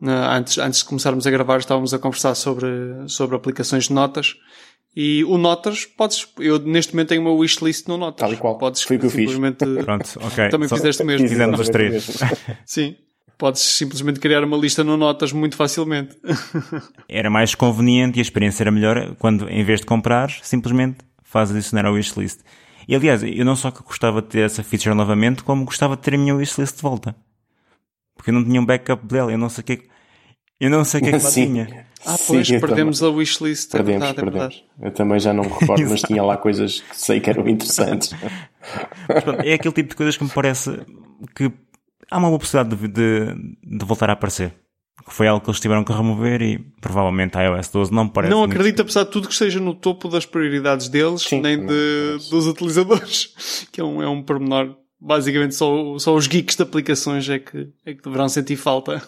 antes, 0.00 0.58
antes 0.58 0.78
de 0.78 0.84
começarmos 0.84 1.26
a 1.26 1.30
gravar, 1.30 1.58
estávamos 1.58 1.92
a 1.92 1.98
conversar 1.98 2.36
sobre, 2.36 2.68
sobre 3.08 3.34
aplicações 3.34 3.88
de 3.88 3.92
notas. 3.92 4.36
E 4.96 5.22
o 5.24 5.36
Notas, 5.36 5.84
podes, 5.84 6.26
eu 6.38 6.58
neste 6.58 6.94
momento 6.94 7.08
tenho 7.08 7.20
uma 7.20 7.30
wishlist 7.30 7.86
no 7.86 7.98
Notas. 7.98 8.20
Tal 8.20 8.32
e 8.32 8.36
qual. 8.38 8.56
Podes 8.56 8.82
Foi 8.82 8.96
o 8.96 9.00
que 9.00 9.06
eu 9.06 9.10
fiz. 9.10 9.30
Pronto, 9.84 10.18
ok. 10.22 10.48
Também 10.48 10.68
Só 10.68 10.76
fizeste 10.76 11.02
o 11.02 11.06
mesmo. 11.06 11.28
Fizemos 11.28 11.60
os 11.60 11.68
três. 11.68 12.16
Sim. 12.64 12.96
Podes 13.36 13.60
simplesmente 13.60 14.18
criar 14.18 14.42
uma 14.42 14.56
lista 14.56 14.82
no 14.82 14.96
Notas 14.96 15.32
muito 15.32 15.54
facilmente. 15.54 16.16
Era 17.06 17.28
mais 17.28 17.54
conveniente 17.54 18.18
e 18.18 18.20
a 18.20 18.22
experiência 18.22 18.62
era 18.62 18.70
melhor 18.70 19.14
quando, 19.18 19.46
em 19.50 19.62
vez 19.62 19.80
de 19.80 19.86
comprar, 19.86 20.30
simplesmente 20.42 20.96
faz 21.22 21.50
adicionar 21.50 21.84
ao 21.84 21.92
wishlist. 21.92 22.40
E 22.88 22.96
aliás, 22.96 23.22
eu 23.22 23.44
não 23.44 23.54
só 23.54 23.70
que 23.70 23.82
gostava 23.82 24.22
de 24.22 24.28
ter 24.28 24.40
essa 24.40 24.64
feature 24.64 24.94
novamente, 24.94 25.44
como 25.44 25.66
gostava 25.66 25.96
de 25.96 26.02
ter 26.02 26.14
a 26.14 26.18
minha 26.18 26.34
wishlist 26.34 26.76
de 26.76 26.82
volta. 26.82 27.14
Porque 28.16 28.30
eu 28.30 28.34
não 28.34 28.42
tinha 28.42 28.58
um 28.58 28.64
backup 28.64 29.06
dela, 29.06 29.30
eu 29.30 29.36
não 29.36 29.50
sei 29.50 29.60
o 29.60 29.64
que 29.64 29.72
é 29.74 29.76
que, 29.76 29.88
eu 30.58 30.70
não 30.70 30.82
sei 30.82 31.00
o 31.00 31.04
que 31.04 31.10
é 31.10 31.18
que 31.18 31.24
lá 31.24 31.30
tinha. 31.30 31.86
Ah, 32.06 32.16
pois, 32.26 32.46
Sim, 32.46 32.60
perdemos 32.60 33.00
também. 33.00 33.14
a 33.14 33.18
wishlist. 33.18 33.74
É 33.74 33.78
perdemos, 33.78 34.06
verdade, 34.06 34.14
perdemos. 34.14 34.36
É 34.36 34.48
verdade. 34.48 34.64
Eu 34.82 34.90
também 34.92 35.20
já 35.20 35.32
não 35.32 35.44
me 35.44 35.50
recordo, 35.50 35.84
mas 35.90 36.02
tinha 36.02 36.22
lá 36.22 36.36
coisas 36.36 36.80
que 36.80 36.96
sei 36.96 37.20
que 37.20 37.30
eram 37.30 37.48
interessantes. 37.48 38.12
é 39.44 39.54
aquele 39.54 39.74
tipo 39.74 39.90
de 39.90 39.96
coisas 39.96 40.16
que 40.16 40.24
me 40.24 40.30
parece 40.30 40.80
que 41.34 41.50
há 42.10 42.18
uma 42.18 42.28
boa 42.28 42.38
possibilidade 42.38 42.76
de, 42.76 42.88
de, 42.88 43.34
de 43.78 43.84
voltar 43.84 44.08
a 44.10 44.12
aparecer 44.12 44.52
que 45.06 45.12
foi 45.14 45.28
algo 45.28 45.42
que 45.42 45.48
eles 45.48 45.60
tiveram 45.60 45.84
que 45.84 45.92
remover 45.92 46.42
e 46.42 46.58
provavelmente 46.80 47.38
a 47.38 47.42
iOS 47.44 47.68
12 47.68 47.92
não 47.92 48.08
parece. 48.08 48.32
Não 48.32 48.42
acredito, 48.42 48.82
apesar 48.82 49.04
de 49.04 49.10
tudo, 49.10 49.28
que 49.28 49.32
esteja 49.32 49.60
no 49.60 49.72
topo 49.72 50.08
das 50.08 50.26
prioridades 50.26 50.88
deles, 50.88 51.22
Sim, 51.22 51.40
nem 51.40 51.64
de, 51.64 52.18
dos 52.28 52.46
utilizadores, 52.46 53.32
que 53.70 53.80
é 53.80 53.84
um, 53.84 54.02
é 54.02 54.08
um 54.08 54.22
pormenor. 54.22 54.76
Basicamente, 54.98 55.54
só, 55.54 55.96
só 55.98 56.14
os 56.14 56.26
geeks 56.26 56.56
de 56.56 56.62
aplicações 56.62 57.28
é 57.28 57.38
que, 57.38 57.68
é 57.84 57.94
que 57.94 58.02
deverão 58.02 58.28
sentir 58.28 58.56
falta. 58.56 59.00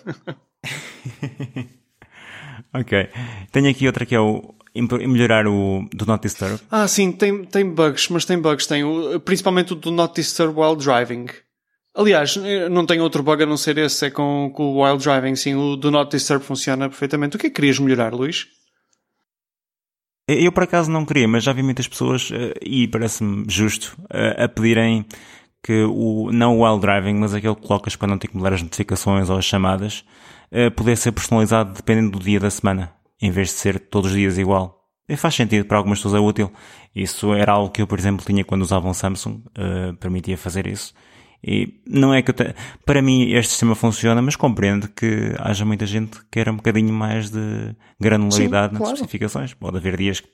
ok. 2.73 3.09
Tenho 3.53 3.71
aqui 3.71 3.87
outra 3.87 4.07
que 4.07 4.15
é 4.15 4.21
o 4.21 4.55
melhorar 4.75 5.47
o 5.47 5.88
do 5.93 6.07
Not 6.07 6.23
Disturb. 6.23 6.61
Ah, 6.71 6.87
sim, 6.87 7.11
tem, 7.12 7.45
tem 7.45 7.69
bugs, 7.69 8.09
mas 8.09 8.25
tem 8.25 8.38
bugs. 8.38 8.67
Tem 8.67 8.85
o, 8.85 9.19
principalmente 9.21 9.73
o 9.73 9.77
do 9.77 9.91
Not 9.91 10.15
Disturb 10.15 10.59
while 10.59 10.77
driving 10.77 11.27
Aliás, 11.99 12.37
não 12.71 12.87
tem 12.87 13.00
outro 13.00 13.25
bug 13.25 13.43
a 13.43 13.47
não 13.47 13.57
ser 13.57 13.77
esse, 13.77 14.07
é 14.07 14.11
com, 14.11 14.53
com 14.55 14.62
o 14.62 14.85
Wild 14.85 15.03
Driving, 15.03 15.35
sim, 15.35 15.57
o 15.57 15.75
Do 15.75 15.91
Not 15.91 16.12
Disturb 16.12 16.45
funciona 16.45 16.88
perfeitamente. 16.88 17.35
O 17.35 17.41
que 17.41 17.49
é 17.49 17.50
que 17.50 17.57
querias 17.57 17.81
melhorar, 17.81 18.15
Luís? 18.15 18.47
Eu 20.29 20.53
por 20.53 20.62
acaso 20.62 20.93
não 20.93 21.05
queria, 21.05 21.27
mas 21.27 21.43
já 21.43 21.53
vi 21.53 21.61
muitas 21.61 21.88
pessoas, 21.88 22.31
eh, 22.33 22.55
e 22.62 22.87
parece-me 22.87 23.45
justo, 23.49 23.97
eh, 24.11 24.45
a 24.45 24.49
pedirem 24.49 25.07
que 25.62 25.85
o, 25.85 26.31
não 26.33 26.59
o 26.59 26.65
Wild 26.65 26.81
Driving, 26.81 27.15
mas 27.15 27.35
aquele 27.35 27.55
que 27.55 27.67
colocas 27.67 27.97
para 27.97 28.09
não 28.09 28.19
ter 28.19 28.29
que 28.29 28.37
mudar 28.37 28.53
as 28.53 28.62
notificações 28.62 29.29
ou 29.29 29.38
as 29.38 29.45
chamadas, 29.45 30.05
eh, 30.50 30.71
pudesse 30.71 31.03
ser 31.03 31.12
personalizado 31.12 31.75
dependendo 31.75 32.12
do 32.12 32.19
dia 32.19 32.41
da 32.41 32.50
semana, 32.50 32.93
em 33.21 33.31
vez 33.31 33.49
de 33.49 33.55
ser 33.55 33.79
todos 33.79 34.11
os 34.11 34.17
dias 34.17 34.38
igual. 34.38 34.79
E 35.09 35.17
faz 35.17 35.35
sentido, 35.35 35.65
para 35.65 35.79
algumas 35.79 35.99
pessoas 35.99 36.15
é 36.15 36.19
útil. 36.19 36.53
Isso 36.95 37.33
era 37.33 37.53
algo 37.53 37.71
que 37.71 37.81
eu, 37.81 37.87
por 37.87 37.99
exemplo, 37.99 38.25
tinha 38.25 38.45
quando 38.45 38.62
usava 38.62 38.87
um 38.88 38.93
Samsung, 38.93 39.43
permitia 39.99 40.37
fazer 40.37 40.67
isso. 40.67 40.93
E 41.43 41.81
não 41.87 42.12
é 42.12 42.21
que 42.21 42.31
eu 42.31 42.35
te... 42.35 42.55
para 42.85 43.00
mim 43.00 43.31
este 43.31 43.50
sistema 43.50 43.75
funciona, 43.75 44.21
mas 44.21 44.35
compreendo 44.35 44.88
que 44.88 45.35
haja 45.38 45.65
muita 45.65 45.87
gente 45.87 46.19
que 46.19 46.27
queira 46.33 46.53
um 46.53 46.57
bocadinho 46.57 46.93
mais 46.93 47.31
de 47.31 47.77
granularidade 48.00 48.69
Sim, 48.69 48.73
nas 48.73 48.79
claro. 48.79 48.95
especificações. 48.95 49.55
Pode 49.55 49.77
haver 49.77 49.97
dias 49.97 50.21
que. 50.21 50.29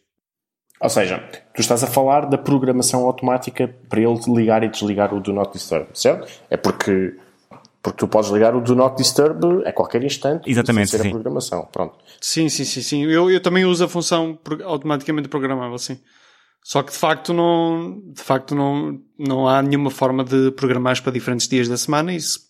Ou 0.85 0.91
seja, 0.91 1.19
tu 1.55 1.62
estás 1.62 1.83
a 1.83 1.87
falar 1.87 2.26
da 2.26 2.37
programação 2.37 3.07
automática 3.07 3.75
para 3.88 4.00
ele 4.00 4.21
ligar 4.29 4.62
e 4.62 4.69
desligar 4.69 5.14
o 5.14 5.21
Do 5.21 5.33
Not 5.33 5.50
Disturb, 5.55 5.87
certo? 5.95 6.31
É 6.50 6.59
porque, 6.59 7.17
porque 7.83 7.97
tu 7.97 8.07
podes 8.07 8.31
ligar 8.31 8.55
o 8.55 8.61
Do 8.61 8.76
Not 8.76 8.95
Disturb 8.95 9.67
a 9.67 9.73
qualquer 9.73 10.05
instante 10.05 10.49
Exatamente, 10.49 10.91
sem 10.91 10.99
ser 10.99 11.05
sim. 11.05 11.09
a 11.09 11.12
programação. 11.12 11.67
Pronto. 11.73 11.95
Sim, 12.21 12.50
sim, 12.50 12.67
sim, 12.67 12.83
sim. 12.83 13.05
Eu, 13.05 13.31
eu 13.31 13.41
também 13.41 13.64
uso 13.64 13.83
a 13.83 13.88
função 13.88 14.38
automaticamente 14.62 15.26
programável, 15.26 15.79
sim. 15.79 15.99
Só 16.62 16.83
que 16.83 16.93
de 16.93 16.99
facto 16.99 17.33
não, 17.33 18.03
de 18.12 18.23
facto 18.23 18.55
não, 18.55 19.00
não 19.19 19.49
há 19.49 19.62
nenhuma 19.62 19.91
forma 19.91 20.23
de 20.23 20.50
programar 20.50 21.03
para 21.03 21.12
diferentes 21.12 21.49
dias 21.49 21.67
da 21.67 21.79
semana 21.79 22.12
e 22.12 22.17
isso 22.17 22.41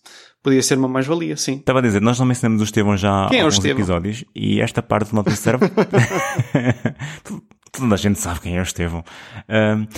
podia 0.43 0.61
ser 0.61 0.77
uma 0.77 0.89
mais-valia, 0.89 1.37
sim. 1.37 1.53
Estava 1.53 1.79
a 1.79 1.81
dizer, 1.81 2.01
nós 2.01 2.19
não 2.19 2.25
mencionamos 2.25 2.61
o 2.61 2.65
Estevão 2.65 2.97
já 2.97 3.29
há 3.29 3.33
é 3.33 3.39
alguns 3.39 3.63
episódios 3.63 4.25
e 4.35 4.59
esta 4.59 4.83
parte 4.83 5.11
do 5.11 5.15
nosso 5.15 5.35
serve 5.41 5.65
toda 7.79 7.93
a 7.93 7.97
gente 7.97 8.19
sabe 8.19 8.39
quem 8.41 8.57
é 8.57 8.59
o 8.59 8.63
Estevão. 8.63 9.03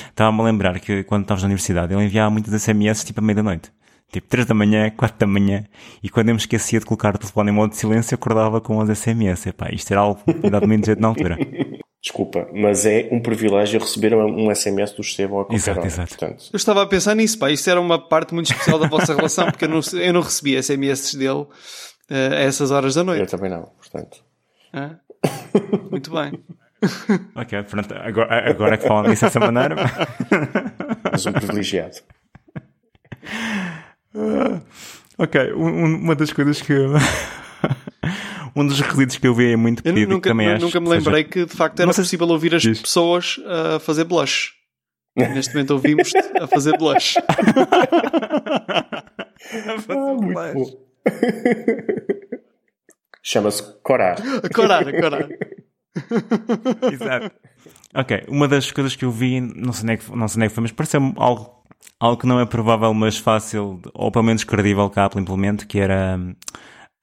Estava-me 0.10 0.42
a 0.42 0.44
lembrar 0.44 0.80
que 0.80 1.04
quando 1.04 1.24
estavas 1.24 1.44
na 1.44 1.48
universidade 1.48 1.94
ele 1.94 2.04
enviava 2.04 2.30
muitas 2.30 2.62
SMS 2.62 3.04
tipo 3.04 3.20
à 3.20 3.24
meia-da-noite. 3.24 3.72
Tipo 4.12 4.28
3 4.30 4.48
da 4.48 4.54
manhã, 4.54 4.90
4 4.90 5.18
da 5.20 5.28
manhã, 5.28 5.66
e 6.02 6.10
quando 6.10 6.30
eu 6.30 6.36
me 6.36 6.40
esquecia 6.40 6.80
de 6.80 6.86
colocar 6.86 7.14
o 7.14 7.18
telefone 7.18 7.52
em 7.52 7.54
modo 7.54 7.72
de 7.72 7.78
silêncio, 7.78 8.16
acordava 8.16 8.62
com 8.62 8.80
as 8.80 8.98
SMS. 8.98 9.48
Epá, 9.48 9.70
isto 9.74 9.92
era 9.92 10.00
algo 10.00 10.22
que 10.24 10.34
me 10.34 10.50
dava 10.50 10.66
muito 10.66 10.86
jeito 10.86 11.02
na 11.02 11.10
altura. 11.10 11.38
Desculpa, 12.02 12.48
mas 12.54 12.86
é 12.86 13.10
um 13.12 13.20
privilégio 13.20 13.80
receber 13.82 14.16
um 14.16 14.54
SMS 14.56 14.94
do 14.94 15.02
Estevão 15.02 15.42
a 15.42 15.46
qualquer 15.46 15.56
exato, 15.56 15.80
hora. 15.80 15.88
Exato. 15.88 16.18
Portanto... 16.18 16.50
Eu 16.54 16.58
estava 16.58 16.84
a 16.84 16.88
pensar 16.88 17.16
nisso, 17.16 17.38
pá. 17.38 17.52
Isso 17.52 17.70
era 17.70 17.82
uma 17.82 18.00
parte 18.00 18.34
muito 18.34 18.50
especial 18.50 18.80
da 18.80 18.88
vossa 18.88 19.14
relação, 19.14 19.46
porque 19.48 19.66
eu 19.66 19.70
não, 19.70 19.82
eu 19.94 20.14
não 20.14 20.22
recebia 20.22 20.64
SMS 20.64 21.16
dele 21.16 21.42
uh, 21.42 21.48
a 22.10 22.36
essas 22.36 22.72
horas 22.72 22.96
da 22.96 23.04
noite. 23.04 23.22
Eu 23.22 23.28
também 23.28 23.50
não, 23.50 23.64
portanto. 23.64 24.24
Ah? 24.72 24.96
Muito 25.92 26.12
bem. 26.12 26.32
ok, 27.36 27.64
pronto. 27.64 27.94
Agora, 27.96 28.50
agora 28.50 28.78
que 28.78 28.88
falam 28.88 29.10
disso 29.10 29.26
dessa 29.26 29.40
maneira. 29.40 29.76
És 31.14 31.26
um 31.26 31.32
privilegiado. 31.32 31.98
ok, 35.18 35.54
um, 35.54 35.96
uma 35.96 36.16
das 36.16 36.32
coisas 36.32 36.62
que 36.62 36.74
um 38.56 38.66
dos 38.66 38.80
requisitos 38.80 39.18
que 39.18 39.28
eu 39.28 39.34
vi 39.34 39.54
é 39.54 39.56
muito 39.56 39.82
pedido 39.84 40.12
eu 40.12 40.16
nunca, 40.16 40.30
também 40.30 40.48
acho 40.52 40.66
nunca 40.66 40.80
me 40.80 40.90
lembrei 40.90 41.24
seja, 41.24 41.30
que 41.30 41.46
de 41.46 41.56
facto 41.56 41.80
era 41.80 41.94
possível 41.94 42.28
ouvir 42.28 42.54
as 42.56 42.62
diz. 42.62 42.82
pessoas 42.82 43.40
a 43.46 43.80
fazer 43.80 44.04
blush. 44.04 44.54
Neste 45.16 45.54
momento 45.56 45.72
ouvimos 45.72 46.12
a 46.40 46.46
fazer 46.48 46.78
blush. 46.78 47.18
a 47.18 47.24
fazer 49.80 49.98
ah, 49.98 50.54
blush. 50.54 50.78
Chama-se 53.24 53.64
corar. 53.82 54.18
Corar, 54.54 54.86
corar. 54.94 55.28
Exato. 56.92 57.32
Ok, 57.96 58.26
uma 58.28 58.48
das 58.48 58.72
coisas 58.72 58.96
que 58.96 59.06
eu 59.06 59.12
vi, 59.12 59.42
não 59.42 59.74
sei 59.74 59.86
nem 59.86 59.94
é 59.96 59.98
que, 59.98 60.16
não 60.16 60.28
sei 60.28 60.40
nem 60.40 60.46
é 60.46 60.50
que 60.50 60.56
foi, 60.56 60.62
mas 60.62 60.72
pareceu 60.72 61.02
algo, 61.16 61.64
algo 62.00 62.22
que 62.22 62.28
não 62.28 62.40
é 62.40 62.46
provável, 62.46 62.94
mas 62.94 63.18
fácil, 63.18 63.82
ou 63.94 64.12
pelo 64.12 64.26
menos 64.26 64.44
credível 64.44 64.90
que 64.90 65.00
a 65.00 65.06
Apple 65.06 65.22
implemente, 65.22 65.66
que 65.66 65.80
era 65.80 66.20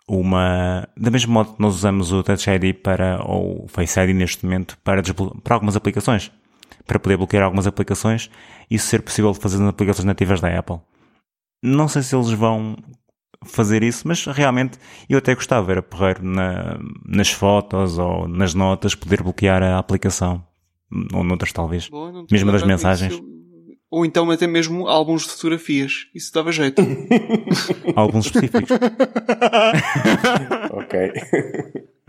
uma. 0.07 0.89
Da 0.97 1.11
mesma 1.11 1.33
modo 1.33 1.55
que 1.55 1.61
nós 1.61 1.75
usamos 1.75 2.13
o 2.13 2.23
Touch 2.23 2.49
ID 2.49 2.75
para, 2.77 3.23
ou 3.25 3.65
o 3.65 3.69
Face 3.69 3.99
ID 3.99 4.15
neste 4.15 4.45
momento, 4.45 4.79
para, 4.85 5.03
para 5.43 5.55
algumas 5.55 5.77
aplicações. 5.77 6.31
Para 6.87 6.99
poder 6.99 7.17
bloquear 7.17 7.45
algumas 7.45 7.67
aplicações, 7.67 8.31
isso 8.71 8.87
ser 8.89 9.01
possível 9.01 9.33
de 9.33 9.39
fazer 9.39 9.59
nas 9.59 9.69
aplicações 9.69 10.05
nativas 10.05 10.41
da 10.41 10.59
Apple. 10.59 10.81
Não 11.63 11.89
sei 11.89 12.03
se 12.03 12.15
eles 12.15 12.31
vão 12.31 12.77
fazer 13.45 13.83
isso, 13.83 14.07
mas 14.07 14.25
realmente 14.27 14.79
eu 15.09 15.19
até 15.19 15.35
gostava, 15.35 15.71
era 15.71 15.83
porreiro 15.83 16.25
na, 16.25 16.79
nas 17.05 17.31
fotos 17.31 17.99
ou 17.99 18.27
nas 18.29 18.55
notas 18.55 18.95
poder 18.95 19.23
bloquear 19.23 19.63
a 19.63 19.79
aplicação. 19.79 20.45
Ou 21.13 21.25
noutras 21.25 21.53
talvez. 21.53 21.89
Boa, 21.89 22.25
Mesmo 22.31 22.53
das 22.53 22.63
mensagens. 22.63 23.21
Ou 23.91 24.05
então 24.05 24.31
até 24.31 24.47
mesmo 24.47 24.89
álbuns 24.89 25.23
de 25.23 25.31
fotografias. 25.31 26.07
Isso 26.15 26.33
dava 26.33 26.53
jeito. 26.53 26.83
álbuns 27.95 28.27
específicos. 28.27 28.71
ok. 30.73 31.13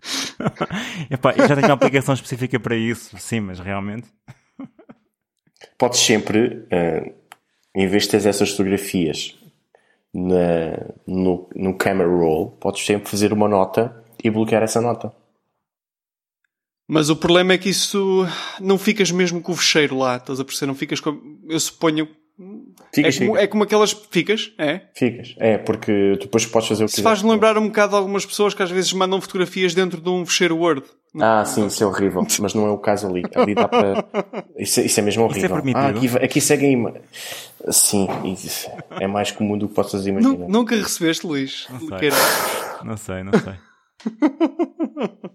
Epá, 1.10 1.34
eu 1.38 1.48
já 1.48 1.56
tenho 1.56 1.68
uma 1.68 1.74
aplicação 1.74 2.14
específica 2.14 2.60
para 2.60 2.76
isso, 2.76 3.18
sim, 3.18 3.40
mas 3.40 3.60
realmente. 3.60 4.08
Podes 5.78 6.00
sempre, 6.00 6.68
uh, 6.72 7.14
em 7.76 7.88
vez 7.88 8.04
de 8.04 8.10
ter 8.10 8.26
essas 8.28 8.52
fotografias 8.52 9.38
na, 10.16 10.96
no, 11.06 11.50
no 11.54 11.78
camera 11.78 12.10
roll, 12.10 12.52
podes 12.52 12.86
sempre 12.86 13.10
fazer 13.10 13.34
uma 13.34 13.50
nota 13.50 14.04
e 14.24 14.30
bloquear 14.30 14.64
essa 14.64 14.80
nota. 14.80 15.14
Mas 16.88 17.10
o 17.10 17.16
problema 17.16 17.54
é 17.54 17.58
que 17.58 17.70
isso 17.70 18.26
não 18.62 18.78
ficas 18.78 19.12
mesmo 19.12 19.42
com 19.42 19.52
o 19.52 19.56
fecheiro 19.56 19.98
lá, 19.98 20.18
estás 20.18 20.40
a 20.40 20.46
perceber? 20.46 20.68
Não 20.68 20.76
ficas 20.76 21.00
com. 21.00 21.20
Eu 21.50 21.60
suponho 21.60 22.08
Ficas, 22.94 23.16
é, 23.16 23.20
como, 23.20 23.32
ficas. 23.32 23.44
é 23.44 23.48
como 23.48 23.64
aquelas. 23.64 23.92
Ficas? 24.12 24.52
É? 24.58 24.82
Ficas. 24.94 25.36
É, 25.40 25.58
porque 25.58 26.18
depois 26.20 26.46
podes 26.46 26.68
fazer 26.68 26.84
o 26.84 26.88
que 26.88 26.94
Se 26.94 27.02
faz-me 27.02 27.30
lembrar 27.32 27.58
um 27.58 27.68
bocado 27.68 27.92
de 27.92 27.98
algumas 27.98 28.26
pessoas 28.26 28.54
que 28.54 28.62
às 28.62 28.70
vezes 28.70 28.92
mandam 28.92 29.22
fotografias 29.22 29.74
dentro 29.74 30.02
de 30.02 30.10
um 30.10 30.26
fecheiro 30.26 30.58
Word. 30.58 30.84
Ah, 31.22 31.46
sim, 31.46 31.66
isso 31.68 31.82
é 31.82 31.88
horrível. 31.88 32.28
Mas 32.42 32.54
não 32.54 32.66
é 32.68 32.72
o 32.72 32.78
caso 32.78 33.08
ali. 33.08 33.24
Ali 33.36 33.56
dá 33.56 33.70
para. 33.70 34.06
Isso, 34.60 34.82
é- 34.82 34.86
isso 34.86 35.00
é 35.00 35.04
mesmo 35.04 35.24
horrível. 35.24 35.50
permitido? 35.50 35.78
ah, 35.80 35.88
aqui, 35.90 36.08
aqui 36.26 36.42
seguem. 36.42 36.74
ima- 36.74 36.94
Sim, 37.72 38.08
isso 38.26 38.70
é 39.00 39.08
mais 39.08 39.32
comum 39.32 39.58
do 39.58 39.68
que 39.70 39.74
possas 39.74 40.06
imaginar. 40.06 40.38
Nu- 40.38 40.50
Nunca 40.50 40.76
recebeste, 40.76 41.26
Luís? 41.26 41.68
sei. 41.88 41.98
Queira. 42.00 42.16
Não 42.84 42.98
sei, 42.98 43.24
não 43.24 43.32
sei. 43.40 43.54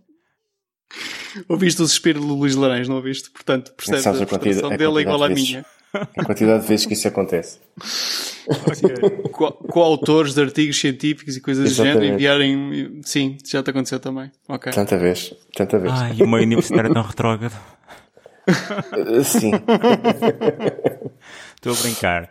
Ouviste 1.49 1.80
o 1.83 1.87
suspiro 1.88 2.21
do 2.21 2.35
Luís 2.35 2.54
Laranja, 2.57 2.88
não 2.88 2.97
ouviste? 2.97 3.30
Portanto, 3.30 3.73
percebes 3.76 4.07
a 4.07 4.11
a 4.11 4.12
quantidade- 4.14 4.40
frustração 4.42 4.73
a 4.73 4.76
dele 4.76 4.99
é 4.99 5.02
igual 5.02 5.23
à 5.23 5.28
minha. 5.28 5.64
A 5.93 6.25
quantidade 6.25 6.63
de 6.63 6.69
vezes 6.69 6.87
que 6.87 6.95
isso 6.95 7.09
acontece. 7.09 7.59
Co- 9.33 9.53
Coautores 9.53 10.35
de 10.35 10.41
artigos 10.43 10.79
científicos 10.79 11.37
e 11.37 11.41
coisas 11.41 11.65
do 11.65 11.75
género 11.75 12.05
Exatamente. 12.05 12.15
enviarem. 12.15 13.01
Sim, 13.05 13.37
já 13.45 13.63
te 13.63 13.71
aconteceu 13.71 13.99
também. 14.01 14.31
Ok. 14.49 14.73
Tanta 14.73 14.97
vez. 14.97 15.35
Tanta 15.55 15.79
vez. 15.79 15.93
Ai, 15.93 16.17
universitário 16.23 16.91
é 16.91 16.95
tão 16.95 17.03
retrógrado. 17.03 17.55
Uh, 18.49 19.23
Sim. 19.25 19.53
Estou 21.57 21.73
a 21.73 21.77
brincar. 21.83 22.31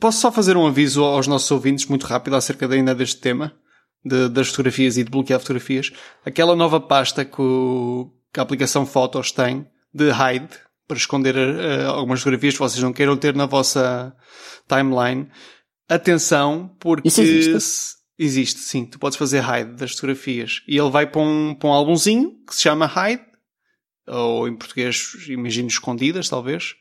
Posso 0.00 0.20
só 0.20 0.32
fazer 0.32 0.56
um 0.56 0.66
aviso 0.66 1.04
aos 1.04 1.26
nossos 1.26 1.50
ouvintes 1.50 1.86
muito 1.86 2.06
rápido 2.06 2.36
acerca 2.36 2.66
de, 2.68 2.76
ainda 2.76 2.94
deste 2.94 3.20
tema? 3.20 3.52
De- 4.04 4.28
das 4.28 4.48
fotografias 4.48 4.96
e 4.96 5.04
de 5.04 5.10
bloquear 5.10 5.38
fotografias. 5.40 5.92
Aquela 6.24 6.56
nova 6.56 6.80
pasta 6.80 7.24
que, 7.24 7.40
o- 7.40 8.10
que 8.32 8.40
a 8.40 8.42
aplicação 8.42 8.84
Fotos 8.86 9.30
tem 9.32 9.66
de 9.94 10.08
hide 10.10 10.48
para 10.86 10.96
esconder 10.96 11.36
eh, 11.36 11.84
algumas 11.84 12.20
fotografias 12.20 12.54
que 12.54 12.60
vocês 12.60 12.82
não 12.82 12.92
queiram 12.92 13.16
ter 13.16 13.34
na 13.34 13.46
vossa 13.46 14.14
timeline. 14.68 15.28
Atenção, 15.88 16.74
porque 16.78 17.08
Isso 17.08 17.20
existe? 17.20 17.96
existe, 18.18 18.60
sim. 18.60 18.84
Tu 18.84 18.98
podes 18.98 19.18
fazer 19.18 19.42
hide 19.42 19.72
das 19.74 19.92
fotografias 19.92 20.62
e 20.66 20.76
ele 20.76 20.90
vai 20.90 21.06
para 21.06 21.20
um, 21.20 21.54
para 21.54 21.68
um 21.68 21.72
álbumzinho 21.72 22.32
que 22.46 22.54
se 22.54 22.62
chama 22.62 22.86
hide, 22.86 23.22
ou 24.06 24.48
em 24.48 24.56
português, 24.56 25.14
imagino 25.28 25.68
escondidas, 25.68 26.28
talvez. 26.28 26.74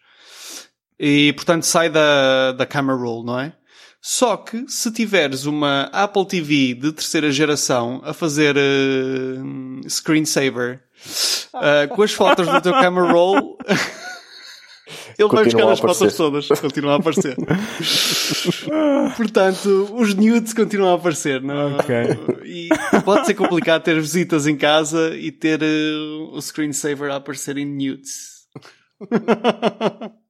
E 1.00 1.34
portanto 1.34 1.64
sai 1.64 1.90
da, 1.90 2.52
da 2.52 2.66
camera 2.66 2.98
roll, 2.98 3.24
não 3.24 3.40
é? 3.40 3.56
Só 4.02 4.36
que 4.36 4.66
se 4.68 4.92
tiveres 4.92 5.46
uma 5.46 5.84
Apple 5.94 6.26
TV 6.26 6.74
de 6.74 6.92
terceira 6.92 7.32
geração 7.32 8.02
a 8.04 8.14
fazer 8.14 8.58
eh, 8.58 9.88
screensaver 9.88 10.84
eh, 11.62 11.88
com 11.88 12.04
as 12.04 12.12
fotos 12.12 12.48
do 12.48 12.62
teu 12.62 12.74
camera 12.74 13.12
roll, 13.12 13.58
ele 15.18 15.30
vai 15.30 15.46
buscar 15.46 15.72
as 15.72 15.80
fotos 15.80 16.16
todas, 16.16 16.48
continua 16.48 16.94
a 16.94 16.98
aparecer. 16.98 17.36
Portanto, 19.16 19.90
os 19.94 20.14
nudes 20.16 20.54
continuam 20.54 20.94
a 20.94 20.96
aparecer, 20.96 21.42
não 21.42 21.70
é? 21.70 21.78
E 22.46 22.70
pode 23.04 23.26
ser 23.26 23.34
complicado 23.34 23.84
ter 23.84 24.00
visitas 24.00 24.48
em 24.48 24.58
casa 24.58 25.16
e 25.16 25.32
ter 25.32 25.62
eh, 25.62 25.96
o 26.34 26.42
screensaver 26.42 27.12
a 27.12 27.18
aparecer 27.18 27.58
em 27.58 27.66
nudes. 27.66 28.42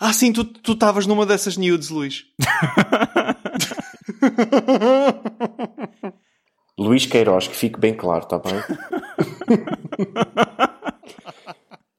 Ah, 0.00 0.12
sim, 0.12 0.32
tu 0.32 0.44
tu 0.44 0.74
estavas 0.74 1.06
numa 1.06 1.26
dessas 1.26 1.56
nudes, 1.56 1.88
Luís. 1.88 2.24
Luís 6.78 7.04
Queiroz, 7.06 7.48
que 7.48 7.56
fique 7.56 7.80
bem 7.80 7.94
claro, 7.94 8.22
está 8.22 8.38
bem? 8.38 8.54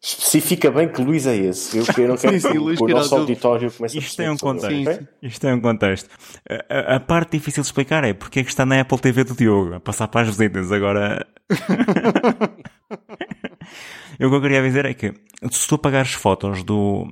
Especifica 0.02 0.72
bem 0.72 0.88
que 0.88 1.02
Luís 1.02 1.28
é 1.28 1.36
esse. 1.36 1.78
Eu, 1.78 1.84
eu 1.98 2.08
não 2.08 2.16
quero 2.18 2.34
Sim, 2.40 2.48
sim, 2.48 2.52
que 2.54 2.58
Luís 2.58 2.80
o 2.80 2.88
nosso 2.88 3.16
auditório 3.16 3.70
comece 3.72 3.98
a 3.98 4.02
Isto 4.02 4.16
tem 4.18 4.30
um 4.30 4.38
contexto. 4.38 4.88
ok? 4.94 5.08
Isto 5.22 5.42
tem 5.42 5.54
um 5.54 5.60
contexto. 5.60 6.10
A, 6.50 6.94
a- 6.94 6.96
a 6.96 7.00
parte 7.02 7.38
difícil 7.38 7.62
de 7.64 7.68
explicar 7.68 8.04
é 8.06 8.14
porque 8.14 8.40
é 8.40 8.44
que 8.44 8.50
está 8.50 8.66
na 8.66 8.80
Apple 8.80 8.98
TV 8.98 9.26
do 9.26 9.36
Diogo 9.36 9.74
a 9.76 9.80
passar 9.80 10.08
para 10.08 10.22
as 10.22 10.28
visitas. 10.28 10.72
Agora. 10.72 11.28
Eu 14.18 14.28
o 14.28 14.32
que 14.32 14.38
eu 14.38 14.42
queria 14.42 14.62
dizer 14.62 14.86
é 14.86 14.94
que 14.94 15.14
se 15.52 15.68
tu 15.68 15.76
apagares 15.76 16.12
fotos 16.14 16.64
do. 16.64 17.08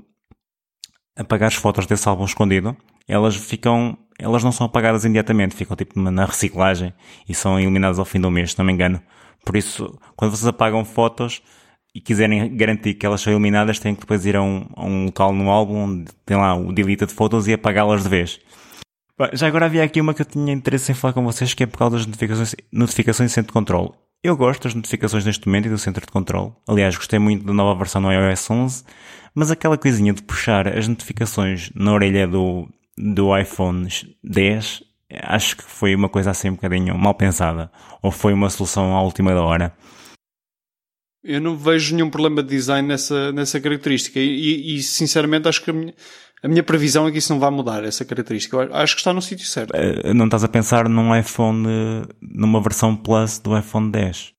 apagares 1.16 1.56
fotos 1.56 1.86
desse 1.86 2.08
álbum 2.10 2.26
escondido, 2.26 2.76
elas 3.08 3.36
ficam. 3.36 3.98
Elas 4.20 4.44
não 4.44 4.52
são 4.52 4.66
apagadas 4.66 5.06
imediatamente, 5.06 5.56
ficam 5.56 5.76
tipo 5.78 6.00
na 6.00 6.26
reciclagem 6.26 6.94
e 7.30 7.36
são 7.36 7.60
eliminadas 7.60 8.00
ao 8.00 8.06
fim 8.06 8.20
do 8.20 8.32
mês, 8.32 8.52
se 8.52 8.58
não 8.58 8.66
me 8.66 8.74
engano. 8.74 9.02
Por 9.48 9.56
isso, 9.56 9.98
quando 10.18 10.32
vocês 10.32 10.46
apagam 10.46 10.84
fotos 10.84 11.42
e 11.96 12.02
quiserem 12.02 12.54
garantir 12.58 12.96
que 12.96 13.06
elas 13.06 13.22
são 13.22 13.32
eliminadas, 13.32 13.80
têm 13.80 13.96
que 13.96 14.02
depois 14.02 14.26
ir 14.26 14.36
a 14.36 14.42
um, 14.42 14.68
a 14.76 14.84
um 14.84 15.06
local 15.06 15.32
no 15.32 15.50
álbum 15.50 15.78
onde 15.78 16.12
tem 16.26 16.36
lá 16.36 16.54
o 16.54 16.74
delete 16.74 17.06
de 17.06 17.14
fotos 17.14 17.48
e 17.48 17.54
apagá-las 17.54 18.04
de 18.04 18.10
vez. 18.10 18.42
Bem, 19.18 19.30
Já 19.32 19.48
agora 19.48 19.68
havia 19.68 19.86
aqui 19.86 20.02
uma 20.02 20.14
que 20.14 20.22
eu 20.22 20.26
tinha 20.26 20.52
interesse 20.52 20.92
em 20.92 20.96
falar 20.96 21.14
com 21.14 21.24
vocês, 21.24 21.54
que 21.54 21.64
é 21.64 21.66
por 21.66 21.78
causa 21.78 21.96
das 21.96 22.06
notificações, 22.06 22.56
notificações 22.74 23.30
de 23.30 23.36
centro 23.36 23.48
de 23.48 23.54
controle. 23.54 23.92
Eu 24.22 24.36
gosto 24.36 24.64
das 24.64 24.76
notificações 24.76 25.24
neste 25.24 25.48
momento 25.48 25.68
e 25.68 25.70
do 25.70 25.78
centro 25.78 26.06
de 26.06 26.12
controle. 26.12 26.52
Aliás, 26.68 26.98
gostei 26.98 27.18
muito 27.18 27.46
da 27.46 27.54
nova 27.54 27.80
versão 27.80 28.02
no 28.02 28.12
iOS 28.12 28.52
11, 28.52 28.84
mas 29.34 29.50
aquela 29.50 29.78
coisinha 29.78 30.12
de 30.12 30.24
puxar 30.24 30.68
as 30.68 30.90
notificações 30.90 31.72
na 31.74 31.94
orelha 31.94 32.28
do, 32.28 32.68
do 32.98 33.38
iPhone 33.38 33.88
10, 34.22 34.84
acho 35.12 35.58
que 35.58 35.64
foi 35.64 35.96
uma 35.96 36.10
coisa 36.10 36.32
assim 36.32 36.50
um 36.50 36.56
bocadinho 36.56 36.98
mal 36.98 37.14
pensada. 37.16 37.72
Ou 38.02 38.12
foi 38.12 38.34
uma 38.34 38.50
solução 38.50 38.96
à 38.96 39.02
última 39.02 39.34
da 39.34 39.42
hora. 39.42 39.74
Eu 41.24 41.42
não 41.42 41.58
vejo 41.58 41.96
nenhum 41.96 42.10
problema 42.10 42.42
de 42.42 42.50
design 42.50 42.88
nessa, 42.88 43.32
nessa 43.32 43.60
característica 43.60 44.20
e, 44.20 44.76
e- 44.78 44.84
sinceramente 44.84 45.48
acho 45.48 45.62
que 45.62 45.70
a 45.72 45.74
minha, 45.74 45.94
a 46.42 46.48
minha 46.48 46.64
previsão 46.64 47.08
é 47.08 47.12
que 47.12 47.18
isso 47.18 47.34
não 47.34 47.40
vai 47.40 47.50
mudar, 47.50 47.84
essa 47.84 48.06
característica. 48.06 48.56
Eu 48.56 48.74
acho 48.76 48.96
que 48.96 49.02
está 49.02 49.12
no 49.12 49.22
sítio 49.22 49.46
certo. 49.46 49.74
Eh, 49.76 50.14
Não 50.14 50.26
estás 50.26 50.44
a 50.44 50.48
pensar 50.48 50.88
num 50.88 51.14
iPhone, 51.16 51.66
numa 52.22 52.62
versão 52.62 52.96
Plus 52.96 53.40
do 53.40 53.58
iPhone 53.58 53.92
10. 53.92 54.34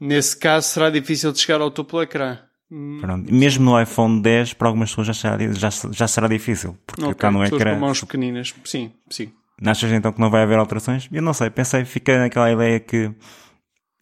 Nesse 0.00 0.36
caso 0.36 0.68
será 0.68 0.90
difícil 0.90 1.32
de 1.32 1.38
chegar 1.38 1.60
ao 1.60 1.70
topo 1.70 1.92
do 1.96 2.02
ecrã. 2.02 2.38
Hum, 2.70 2.98
Pronto. 3.00 3.32
Mesmo 3.32 3.64
no 3.64 3.80
iPhone 3.80 4.20
10, 4.20 4.52
para 4.54 4.68
algumas 4.68 4.90
pessoas 4.90 5.06
já 5.06 5.14
será, 5.14 5.38
já, 5.52 5.70
já 5.92 6.08
será 6.08 6.28
difícil, 6.28 6.76
porque 6.86 7.02
ok, 7.02 7.12
está 7.12 7.30
no 7.30 7.40
pessoas 7.40 7.62
com 7.62 7.68
ecrã. 7.68 7.78
mãos 7.80 8.00
pequeninas. 8.00 8.54
Sim, 8.64 8.92
sim. 9.08 9.32
Achas 9.64 9.92
então 9.92 10.12
que 10.12 10.20
não 10.20 10.30
vai 10.30 10.42
haver 10.42 10.58
alterações? 10.58 11.08
Eu 11.12 11.22
não 11.22 11.32
sei, 11.32 11.50
pensei, 11.50 11.84
fiquei 11.84 12.16
naquela 12.18 12.50
ideia 12.50 12.80
que 12.80 13.14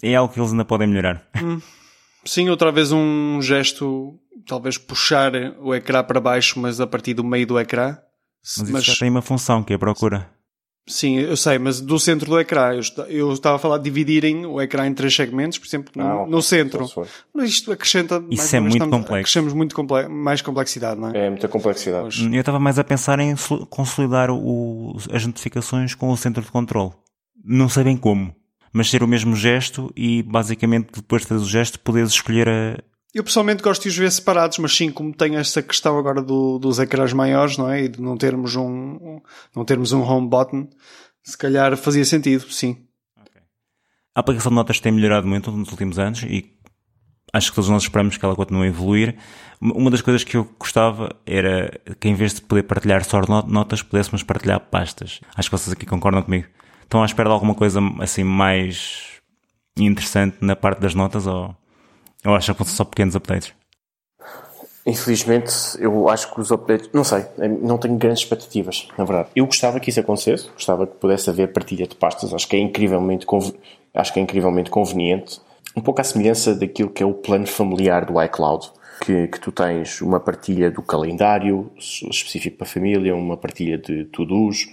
é 0.03 0.15
algo 0.15 0.33
que 0.33 0.41
eles 0.41 0.51
ainda 0.51 0.65
podem 0.65 0.89
melhorar. 0.89 1.27
Sim, 2.25 2.49
outra 2.49 2.71
vez 2.71 2.93
um 2.93 3.41
gesto, 3.43 4.19
talvez 4.47 4.79
puxar 4.79 5.33
o 5.61 5.75
ecrã 5.75 6.05
para 6.05 6.21
baixo, 6.21 6.59
mas 6.61 6.81
a 6.81 6.87
partir 6.87 7.15
do 7.15 7.25
meio 7.25 7.47
do 7.47 7.59
ecrã. 7.59 7.99
Mas 8.43 8.57
isso 8.57 8.73
Mas- 8.73 8.85
já 8.85 8.95
tem 8.97 9.11
uma 9.11 9.23
função 9.23 9.63
que 9.63 9.73
é 9.73 9.77
a 9.77 9.79
procura. 9.79 10.31
Sim, 10.87 11.21
eu 11.21 11.37
sei, 11.37 11.59
mas 11.61 11.81
do 11.81 11.97
centro 11.99 12.29
do 12.29 12.41
ecrã. 12.41 12.73
Eu, 12.73 12.81
esta- 12.81 13.03
eu 13.03 13.33
estava 13.33 13.55
a 13.57 13.59
falar 13.59 13.79
de 13.79 13.85
dividirem 13.85 14.45
o 14.45 14.61
ecrã 14.61 14.85
em 14.87 14.93
três 14.93 15.15
segmentos, 15.15 15.57
por 15.59 15.67
exemplo, 15.67 15.93
no, 15.95 16.03
Ah, 16.03 16.17
ok. 16.23 16.31
no 16.33 16.43
centro. 16.43 16.87
Mas 17.33 17.51
isto 17.51 17.71
acrescenta. 17.71 18.19
mais 18.19 18.33
Isso 18.33 18.57
é 18.57 18.61
muito 18.61 18.73
estamos- 18.75 18.97
complexo. 18.97 19.21
Acrescentamos 19.21 19.53
muito 19.55 19.75
comple- 19.77 20.09
mais 20.09 20.43
complexidade, 20.43 21.01
não 21.01 21.11
é? 21.11 21.27
É 21.27 21.31
muita 21.31 21.47
complexidade. 21.49 22.03
Pois. 22.19 22.33
Eu 22.35 22.41
estava 22.41 22.59
mais 22.59 22.79
a 22.81 22.85
pensar 22.85 23.21
em 23.21 23.35
consolidar 23.71 24.31
o- 24.31 24.97
as 25.13 25.25
notificações 25.25 25.95
com 25.95 26.11
o 26.11 26.17
centro 26.17 26.43
de 26.43 26.51
controle. 26.51 26.91
Não 27.45 27.69
sei 27.69 27.85
bem 27.85 27.97
como, 27.97 28.35
mas 28.73 28.91
ser 28.91 29.05
o 29.05 29.09
mesmo 29.09 29.37
gesto 29.37 29.93
e 29.97 30.23
basicamente 30.25 30.89
depois 30.97 31.23
de 31.23 31.29
fazer 31.29 31.43
o 31.45 31.49
gesto 31.49 31.79
poderes 31.79 32.11
escolher 32.11 32.49
a, 32.49 32.79
Eu 33.15 33.23
pessoalmente 33.23 33.63
gosto 33.63 33.83
de 33.83 33.89
os 33.91 33.97
ver 33.97 34.11
separados, 34.11 34.57
mas 34.59 34.75
sim, 34.75 34.91
como 34.91 35.13
tem 35.13 35.37
esta 35.37 35.63
questão 35.63 35.99
agora 35.99 36.23
do- 36.23 36.59
dos 36.59 36.79
ecrãs 36.79 37.13
maiores, 37.13 37.59
não 37.59 37.69
é? 37.71 37.83
E 37.85 37.89
de 37.89 38.01
não 38.01 38.17
termos 38.17 38.57
um, 38.57 39.21
não 39.55 39.65
termos 39.65 39.93
um 39.93 40.01
home 40.03 40.29
button, 40.29 40.69
se 41.23 41.37
calhar 41.37 41.77
fazia 41.77 42.05
sentido, 42.07 42.51
sim. 42.51 42.87
A 44.15 44.21
aplicação 44.21 44.51
de 44.51 44.57
notas 44.57 44.81
tem 44.81 44.93
melhorado 44.93 45.27
muito 45.27 45.51
nos 45.51 45.71
últimos 45.71 45.99
anos 45.99 46.23
e 46.23 46.53
acho 47.35 47.51
que 47.51 47.55
todos 47.55 47.69
nós 47.71 47.83
esperamos 47.83 48.17
que 48.17 48.25
ela 48.25 48.35
continue 48.37 48.65
a 48.65 48.69
evoluir. 48.69 49.17
Uma 49.61 49.91
das 49.91 50.01
coisas 50.03 50.25
que 50.25 50.37
eu 50.37 50.45
gostava 50.59 51.15
era 51.27 51.71
que 52.01 52.09
em 52.09 52.15
vez 52.15 52.35
de 52.35 52.41
poder 52.43 52.63
partilhar 52.65 53.05
só 53.05 53.21
not- 53.21 53.49
notas, 53.51 53.83
pudéssemos 53.83 54.23
partilhar 54.23 54.59
pastas. 54.59 55.21
Acho 55.37 55.51
que 55.51 55.57
vocês 55.57 55.73
aqui 55.73 55.85
concordam 55.87 56.23
comigo. 56.23 56.47
Estão 56.83 57.03
à 57.03 57.07
espera 57.07 57.29
de 57.29 57.33
alguma 57.35 57.55
coisa 57.55 57.79
assim 58.01 58.25
mais 58.25 59.21
interessante 59.79 60.37
na 60.41 60.57
parte 60.57 60.81
das 60.81 60.95
notas 60.95 61.27
ou, 61.27 61.57
ou 62.25 62.35
acham 62.35 62.55
que 62.55 62.65
são 62.65 62.75
só 62.75 62.85
pequenos 62.85 63.15
updates? 63.17 63.53
Infelizmente, 64.85 65.53
eu 65.79 66.09
acho 66.09 66.33
que 66.35 66.41
os 66.41 66.51
updates. 66.51 66.91
Não 66.93 67.05
sei, 67.05 67.25
não 67.61 67.79
tenho 67.79 67.97
grandes 67.97 68.23
expectativas, 68.23 68.89
na 68.99 69.05
verdade. 69.05 69.29
Eu 69.35 69.47
gostava 69.47 69.79
que 69.79 69.91
isso 69.91 70.01
acontecesse, 70.01 70.49
gostava 70.51 70.87
que 70.87 70.97
pudesse 70.97 71.31
haver 71.31 71.53
partilha 71.53 71.87
de 71.87 71.95
pastas, 71.95 72.35
acho 72.35 72.49
que 72.49 72.57
é 72.57 72.59
incrivelmente, 72.59 73.25
conv... 73.25 73.53
acho 73.95 74.13
que 74.13 74.19
é 74.19 74.23
incrivelmente 74.23 74.71
conveniente. 74.71 75.41
Um 75.77 75.81
pouco 75.81 76.01
à 76.01 76.05
semelhança 76.05 76.55
daquilo 76.55 76.91
que 76.91 77.03
é 77.03 77.07
o 77.07 77.15
plano 77.15 77.47
familiar 77.47 78.05
do 78.05 78.21
iCloud, 78.21 78.73
que, 79.01 79.29
que 79.29 79.41
tu 79.41 79.53
tens 79.53 80.01
uma 80.01 80.19
partilha 80.19 80.71
do 80.71 80.83
calendário 80.83 81.71
específico 81.79 82.59
para 82.59 82.67
a 82.67 82.71
família, 82.71 83.15
uma 83.15 83.37
partilha 83.37 83.79
de 83.79 84.05
to-dos. 84.07 84.69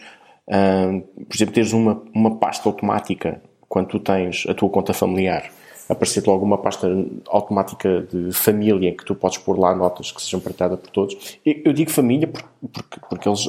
Ahm, 0.49 1.01
por 1.01 1.35
exemplo, 1.35 1.53
teres 1.53 1.71
uma, 1.71 2.01
uma 2.13 2.35
pasta 2.37 2.67
automática 2.67 3.41
quando 3.67 3.89
tu 3.89 3.99
tens 3.99 4.45
a 4.49 4.55
tua 4.55 4.69
conta 4.69 4.91
familiar 4.91 5.51
aparecer 5.89 6.25
logo 6.27 6.45
uma 6.45 6.57
pasta 6.57 6.87
automática 7.27 8.01
de 8.03 8.31
família 8.31 8.89
em 8.89 8.95
que 8.95 9.03
tu 9.03 9.15
podes 9.15 9.39
pôr 9.39 9.57
lá 9.57 9.75
notas 9.75 10.11
que 10.11 10.21
sejam 10.21 10.39
partilhadas 10.39 10.79
por 10.79 10.91
todos. 10.91 11.39
Eu 11.43 11.73
digo 11.73 11.89
família 11.89 12.27
porque, 12.27 12.99
porque, 13.09 13.27
eles, 13.27 13.47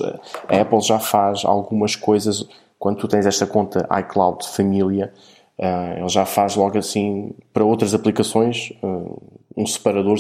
a 0.48 0.61
Apple 0.61 0.81
já 0.81 0.98
faz 0.98 1.44
algumas 1.44 1.94
coisas 1.94 2.48
quando 2.79 2.96
tu 2.96 3.07
tens 3.07 3.26
esta 3.26 3.46
conta 3.46 3.87
iCloud 4.00 4.48
família, 4.48 5.12
uh, 5.59 5.98
ele 5.98 6.09
já 6.09 6.24
faz 6.24 6.57
logo 6.57 6.79
assim 6.79 7.33
para 7.53 7.62
outras 7.62 7.92
aplicações 7.92 8.72
uh, 8.83 9.22
um 9.55 9.66
separador 9.66 10.16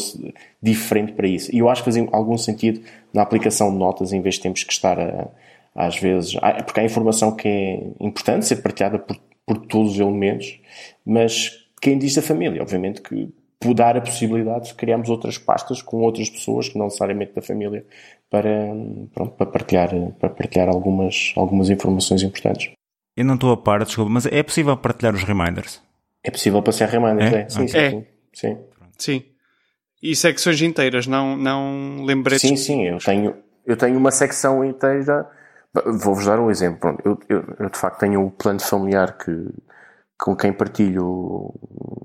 diferente 0.62 1.12
para 1.12 1.26
isso. 1.26 1.54
E 1.54 1.60
eu 1.60 1.70
acho 1.70 1.82
que 1.82 1.90
faz 1.90 2.06
algum 2.12 2.36
sentido 2.36 2.82
na 3.14 3.22
aplicação 3.22 3.72
de 3.72 3.78
notas 3.78 4.12
em 4.12 4.20
vez 4.20 4.34
de 4.34 4.42
termos 4.42 4.62
que 4.62 4.72
estar 4.74 5.00
a, 5.00 5.28
às 5.74 5.96
vezes, 5.96 6.34
porque 6.66 6.80
há 6.80 6.84
informação 6.84 7.34
que 7.34 7.48
é 7.48 7.82
importante 7.98 8.44
ser 8.44 8.56
partilhada 8.56 8.98
por, 8.98 9.16
por 9.46 9.56
todos 9.56 9.92
os 9.92 9.98
elementos, 9.98 10.60
mas 11.06 11.59
quem 11.80 11.98
diz 11.98 12.14
da 12.14 12.22
família, 12.22 12.62
obviamente 12.62 13.00
que 13.00 13.28
dar 13.74 13.96
a 13.96 14.00
possibilidade 14.00 14.68
de 14.68 14.74
criarmos 14.74 15.10
outras 15.10 15.36
pastas 15.36 15.82
com 15.82 15.98
outras 15.98 16.30
pessoas 16.30 16.68
que 16.68 16.78
não 16.78 16.86
necessariamente 16.86 17.34
da 17.34 17.42
família 17.42 17.84
para, 18.30 18.48
pronto, 19.12 19.34
para 19.34 19.46
partilhar, 19.46 19.90
para 20.18 20.30
partilhar 20.30 20.68
algumas, 20.68 21.34
algumas 21.36 21.68
informações 21.68 22.22
importantes. 22.22 22.72
Eu 23.16 23.24
não 23.24 23.34
estou 23.34 23.52
a 23.52 23.56
par, 23.56 23.84
desculpa, 23.84 24.10
mas 24.10 24.24
é 24.26 24.42
possível 24.42 24.76
partilhar 24.76 25.14
os 25.14 25.22
reminders? 25.24 25.82
É 26.24 26.30
possível 26.30 26.62
passar 26.62 26.88
reminders, 26.88 27.32
é? 27.32 27.40
é? 27.40 27.48
Sim, 27.48 27.64
okay. 27.64 27.90
sim, 27.90 28.06
sim, 28.32 28.58
sim. 28.98 29.24
E 30.02 30.16
secções 30.16 30.60
inteiras, 30.62 31.06
não, 31.06 31.36
não 31.36 32.04
lembretes? 32.04 32.40
Sim, 32.40 32.56
sim, 32.56 32.86
eu 32.86 32.98
tenho, 32.98 33.34
eu 33.66 33.76
tenho 33.76 33.98
uma 33.98 34.10
secção 34.10 34.64
inteira. 34.64 35.28
Vou-vos 36.02 36.24
dar 36.24 36.40
um 36.40 36.50
exemplo. 36.50 36.98
Eu, 37.04 37.18
eu, 37.28 37.44
eu, 37.58 37.68
de 37.68 37.78
facto 37.78 38.00
tenho 38.00 38.24
o 38.24 38.30
plano 38.30 38.60
familiar 38.60 39.18
que, 39.18 39.30
com 40.20 40.36
quem 40.36 40.52
partilho 40.52 41.54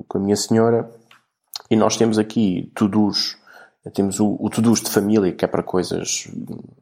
com 0.08 0.18
a 0.18 0.22
minha 0.22 0.36
senhora 0.36 0.90
e 1.70 1.76
nós 1.76 1.98
temos 1.98 2.18
aqui 2.18 2.72
to-dos 2.76 3.38
temos 3.92 4.20
o, 4.20 4.36
o 4.40 4.50
to-dos 4.50 4.82
de 4.82 4.90
família, 4.90 5.32
que 5.32 5.46
é 5.46 5.48
para 5.48 5.62
coisas, 5.62 6.28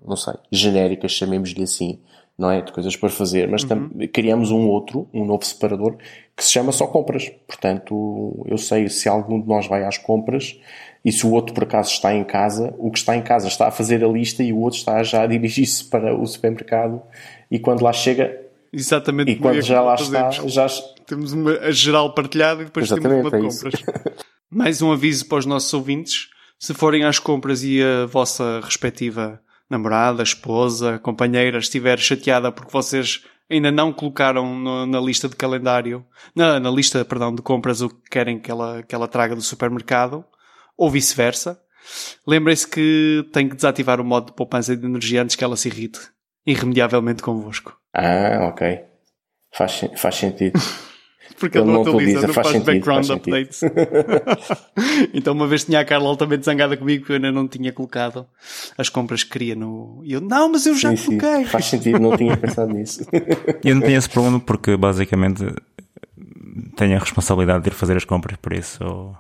não 0.05 0.15
sei, 0.15 0.35
genéricas, 0.51 1.11
chamemos-lhe 1.11 1.63
assim, 1.63 1.99
não 2.37 2.49
é? 2.49 2.61
De 2.61 2.71
coisas 2.71 2.95
para 2.95 3.09
fazer, 3.09 3.47
mas 3.49 3.63
uhum. 3.63 3.89
criamos 4.11 4.51
um 4.51 4.67
outro, 4.67 5.07
um 5.13 5.25
novo 5.25 5.43
separador, 5.45 5.97
que 6.35 6.43
se 6.43 6.51
chama 6.51 6.71
só 6.71 6.87
compras. 6.87 7.29
Portanto, 7.45 8.45
eu 8.47 8.57
sei 8.57 8.87
se 8.89 9.09
algum 9.09 9.39
de 9.39 9.47
nós 9.47 9.67
vai 9.67 9.83
às 9.83 9.97
compras 9.97 10.57
e 11.03 11.11
se 11.11 11.27
o 11.27 11.31
outro 11.31 11.53
por 11.53 11.63
acaso 11.63 11.91
está 11.91 12.13
em 12.13 12.23
casa, 12.23 12.73
o 12.77 12.89
que 12.89 12.99
está 12.99 13.15
em 13.15 13.21
casa 13.21 13.47
está 13.47 13.67
a 13.67 13.71
fazer 13.71 14.03
a 14.03 14.07
lista 14.07 14.41
e 14.41 14.53
o 14.53 14.59
outro 14.59 14.79
está 14.79 15.03
já 15.03 15.23
a 15.23 15.27
dirigir-se 15.27 15.83
para 15.83 16.15
o 16.15 16.25
supermercado 16.25 17.01
e 17.51 17.59
quando 17.59 17.81
lá 17.81 17.91
chega. 17.91 18.41
Exatamente. 18.73 19.31
E 19.31 19.35
quando 19.35 19.61
já 19.61 19.81
lá 19.81 19.93
está, 19.93 20.31
já. 20.31 20.67
Temos 21.05 21.31
uma 21.31 21.51
a 21.59 21.71
geral 21.71 22.13
partilhada 22.13 22.63
e 22.63 22.65
depois 22.65 22.85
Exatamente, 22.87 23.29
temos 23.29 23.61
uma 23.61 23.69
de 23.69 23.75
é 23.75 23.79
compras. 23.79 24.15
Mais 24.49 24.81
um 24.81 24.91
aviso 24.91 25.27
para 25.27 25.37
os 25.39 25.45
nossos 25.45 25.73
ouvintes 25.73 26.29
se 26.59 26.73
forem 26.73 27.03
às 27.03 27.19
compras 27.19 27.63
e 27.63 27.81
a 27.83 28.05
vossa 28.05 28.61
respectiva 28.63 29.39
namorada, 29.69 30.23
esposa, 30.23 30.99
companheira 30.99 31.57
estiver 31.57 31.99
chateada 31.99 32.51
porque 32.51 32.71
vocês 32.71 33.23
ainda 33.49 33.71
não 33.71 33.91
colocaram 33.91 34.57
no, 34.57 34.85
na 34.85 34.99
lista 34.99 35.27
de 35.27 35.35
calendário, 35.35 36.05
na, 36.35 36.59
na, 36.59 36.71
lista, 36.71 37.03
perdão, 37.03 37.33
de 37.33 37.41
compras 37.41 37.81
o 37.81 37.89
que 37.89 38.09
querem 38.09 38.39
que 38.39 38.49
ela, 38.49 38.81
que 38.83 38.95
ela 38.95 39.07
traga 39.07 39.35
do 39.35 39.41
supermercado, 39.41 40.23
ou 40.77 40.89
vice-versa, 40.89 41.59
lembrem-se 42.25 42.67
que 42.67 43.27
tem 43.31 43.49
que 43.49 43.55
desativar 43.55 43.99
o 43.99 44.05
modo 44.05 44.27
de 44.27 44.33
poupança 44.33 44.75
de 44.75 44.85
energia 44.85 45.21
antes 45.21 45.35
que 45.35 45.43
ela 45.43 45.57
se 45.57 45.67
irrite 45.67 45.99
irremediavelmente 46.45 47.21
convosco. 47.21 47.77
Ah, 47.93 48.47
ok. 48.49 48.81
Faz, 49.51 49.85
faz 49.95 50.15
sentido. 50.15 50.59
porque 51.39 51.57
ele, 51.57 51.67
não 51.67 51.81
atualiza, 51.81 52.27
não 52.27 52.33
faz, 52.33 52.51
faz 52.51 52.63
background 52.63 53.05
faz 53.05 53.09
updates. 53.09 53.61
então 55.13 55.33
uma 55.33 55.47
vez 55.47 55.63
tinha 55.63 55.79
a 55.79 55.85
Carla 55.85 56.07
altamente 56.07 56.45
zangada 56.45 56.75
comigo 56.77 57.05
que 57.05 57.11
eu 57.11 57.15
ainda 57.15 57.31
não 57.31 57.47
tinha 57.47 57.71
colocado 57.71 58.25
as 58.77 58.89
compras 58.89 59.23
que 59.23 59.31
queria 59.31 59.55
no... 59.55 60.01
E 60.03 60.13
eu, 60.13 60.21
não, 60.21 60.49
mas 60.49 60.65
eu 60.65 60.75
já 60.75 60.95
sim, 60.95 61.17
coloquei. 61.17 61.43
Sim, 61.43 61.45
faz 61.45 61.65
sentido, 61.65 61.99
não 61.99 62.17
tinha 62.17 62.35
pensado 62.37 62.71
nisso. 62.73 63.05
eu 63.63 63.75
não 63.75 63.81
tenho 63.81 63.97
esse 63.97 64.09
problema 64.09 64.39
porque 64.39 64.75
basicamente 64.75 65.45
tenho 66.75 66.95
a 66.95 66.99
responsabilidade 66.99 67.63
de 67.63 67.69
ir 67.69 67.73
fazer 67.73 67.97
as 67.97 68.05
compras, 68.05 68.37
por 68.37 68.53
isso 68.53 69.15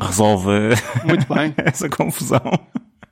resolve 0.00 0.50
Muito 1.04 1.32
bem. 1.32 1.54
essa 1.58 1.88
confusão. 1.88 2.40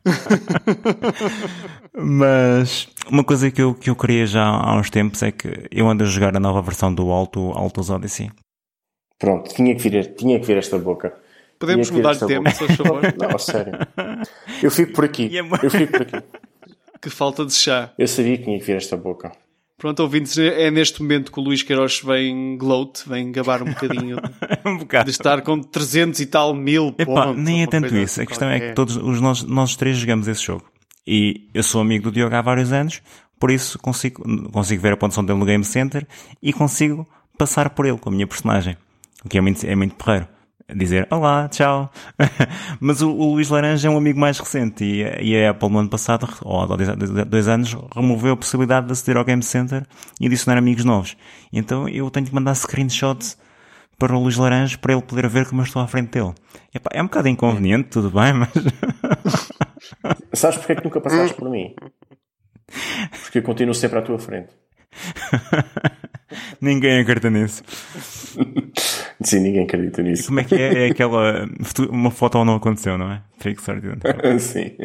Mas 1.94 2.88
uma 3.10 3.24
coisa 3.24 3.50
que 3.50 3.60
eu, 3.60 3.74
que 3.74 3.90
eu 3.90 3.96
queria 3.96 4.26
já 4.26 4.44
há 4.44 4.78
uns 4.78 4.90
tempos 4.90 5.22
é 5.22 5.30
que 5.30 5.68
eu 5.70 5.88
ando 5.88 6.04
a 6.04 6.06
jogar 6.06 6.36
a 6.36 6.40
nova 6.40 6.62
versão 6.62 6.94
do 6.94 7.10
Alto, 7.10 7.50
Altos 7.52 7.90
Odyssey. 7.90 8.30
Pronto, 9.18 9.54
tinha 9.54 9.74
que 9.74 9.88
vir, 9.88 10.14
tinha 10.14 10.40
que 10.40 10.46
vir 10.46 10.56
esta 10.56 10.78
boca. 10.78 11.14
Podemos 11.58 11.90
mudar 11.90 12.14
de 12.14 12.26
tema, 12.26 12.50
se 12.50 12.66
favor? 12.74 13.02
Não, 13.18 13.38
sério. 13.38 13.72
Eu 14.62 14.70
fico 14.70 14.92
por 14.94 15.04
aqui. 15.04 15.36
É 15.36 15.40
eu 15.40 15.70
fico 15.70 15.92
por 15.92 16.02
aqui. 16.02 16.16
Que 17.02 17.08
falta 17.08 17.46
de 17.46 17.54
chá. 17.54 17.94
Eu 17.96 18.06
sabia 18.06 18.36
que 18.36 18.44
tinha 18.44 18.58
que 18.58 18.64
vir 18.66 18.76
esta 18.76 18.94
boca. 18.94 19.32
Pronto, 19.80 20.00
ouvintes, 20.00 20.36
é 20.36 20.70
neste 20.70 21.00
momento 21.00 21.32
que 21.32 21.40
o 21.40 21.42
Luís 21.42 21.62
Queiroz 21.62 22.02
vem 22.04 22.58
gloat, 22.58 23.08
vem 23.08 23.32
gabar 23.32 23.62
um 23.62 23.70
bocadinho 23.72 24.18
um 24.66 24.76
bocado. 24.76 25.06
de 25.06 25.10
estar 25.10 25.40
com 25.40 25.58
300 25.58 26.20
e 26.20 26.26
tal 26.26 26.52
mil 26.52 26.94
Epá, 26.98 27.28
pontos. 27.28 27.42
Nem 27.42 27.62
é 27.62 27.66
tanto 27.66 27.96
isso. 27.96 28.20
A 28.20 28.26
questão 28.26 28.50
é 28.50 28.60
que 28.60 28.72
todos 28.74 28.98
os 28.98 29.22
nós, 29.22 29.42
nós 29.42 29.76
três 29.76 29.96
jogamos 29.96 30.28
esse 30.28 30.44
jogo. 30.44 30.70
E 31.06 31.48
eu 31.54 31.62
sou 31.62 31.80
amigo 31.80 32.04
do 32.04 32.12
Diogo 32.12 32.34
há 32.34 32.42
vários 32.42 32.74
anos, 32.74 33.00
por 33.38 33.50
isso 33.50 33.78
consigo, 33.78 34.22
consigo 34.50 34.82
ver 34.82 34.92
a 34.92 34.96
pontuação 34.98 35.24
dele 35.24 35.38
no 35.38 35.46
Game 35.46 35.64
Center 35.64 36.06
e 36.42 36.52
consigo 36.52 37.08
passar 37.38 37.70
por 37.70 37.86
ele 37.86 37.96
com 37.96 38.10
a 38.10 38.12
minha 38.12 38.26
personagem. 38.26 38.76
O 39.24 39.30
que 39.30 39.38
é 39.38 39.40
muito, 39.40 39.66
é 39.66 39.74
muito 39.74 39.94
porreiro. 39.94 40.28
Dizer 40.74 41.06
olá, 41.10 41.48
tchau. 41.48 41.90
Mas 42.80 43.02
o, 43.02 43.10
o, 43.10 43.34
Luís 43.34 43.48
Laranja 43.48 43.88
é 43.88 43.90
um 43.90 43.96
amigo 43.96 44.18
mais 44.18 44.38
recente 44.38 44.84
e, 44.84 45.02
e 45.20 45.36
a 45.36 45.50
Apple 45.50 45.68
no 45.68 45.78
ano 45.78 45.88
passado, 45.88 46.28
ou 46.42 46.60
há 46.60 46.66
dois, 46.66 46.88
dois, 47.26 47.48
anos, 47.48 47.76
removeu 47.94 48.34
a 48.34 48.36
possibilidade 48.36 48.86
de 48.86 48.92
aceder 48.92 49.16
ao 49.16 49.24
Game 49.24 49.42
Center 49.42 49.84
e 50.20 50.26
adicionar 50.26 50.58
amigos 50.58 50.84
novos. 50.84 51.16
Então 51.52 51.88
eu 51.88 52.10
tenho 52.10 52.26
que 52.26 52.34
mandar 52.34 52.54
screenshots 52.54 53.38
para 53.98 54.16
o 54.16 54.22
Luís 54.22 54.36
Laranja 54.36 54.78
para 54.78 54.94
ele 54.94 55.02
poder 55.02 55.28
ver 55.28 55.46
como 55.46 55.60
eu 55.60 55.66
estou 55.66 55.82
à 55.82 55.86
frente 55.86 56.10
dele. 56.10 56.34
Epá, 56.74 56.90
é 56.92 57.02
um 57.02 57.06
bocado 57.06 57.28
inconveniente, 57.28 57.90
tudo 57.90 58.10
bem, 58.10 58.32
mas. 58.32 58.48
Sabes 60.32 60.58
porque 60.58 60.72
é 60.72 60.76
que 60.76 60.84
nunca 60.84 61.00
passaste 61.00 61.36
por 61.36 61.50
mim? 61.50 61.74
Porque 63.22 63.38
eu 63.38 63.42
continuo 63.42 63.74
sempre 63.74 63.98
à 63.98 64.02
tua 64.02 64.18
frente. 64.18 64.50
ninguém 66.60 67.00
acredita 67.00 67.30
nisso. 67.30 67.62
Sim, 69.22 69.40
ninguém 69.40 69.64
acredita 69.64 70.02
nisso. 70.02 70.22
E 70.22 70.26
como 70.26 70.40
é 70.40 70.44
que 70.44 70.54
é? 70.54 70.86
É 70.86 70.90
aquela. 70.90 71.46
Uma 71.90 72.10
foto 72.10 72.38
ou 72.38 72.44
não 72.44 72.56
aconteceu, 72.56 72.96
não 72.96 73.10
é? 73.12 73.22
Fake 73.38 73.60
Sim. 74.40 74.76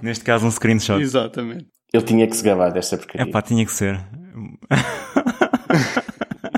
Neste 0.00 0.24
caso, 0.24 0.46
um 0.46 0.50
screenshot. 0.50 1.00
Exatamente. 1.00 1.66
Ele 1.92 2.04
tinha 2.04 2.26
que 2.26 2.36
se 2.36 2.42
gabar 2.42 2.72
desta 2.72 2.96
porcaria. 2.96 3.28
É 3.28 3.30
pá, 3.30 3.42
tinha 3.42 3.64
que 3.64 3.72
ser. 3.72 4.00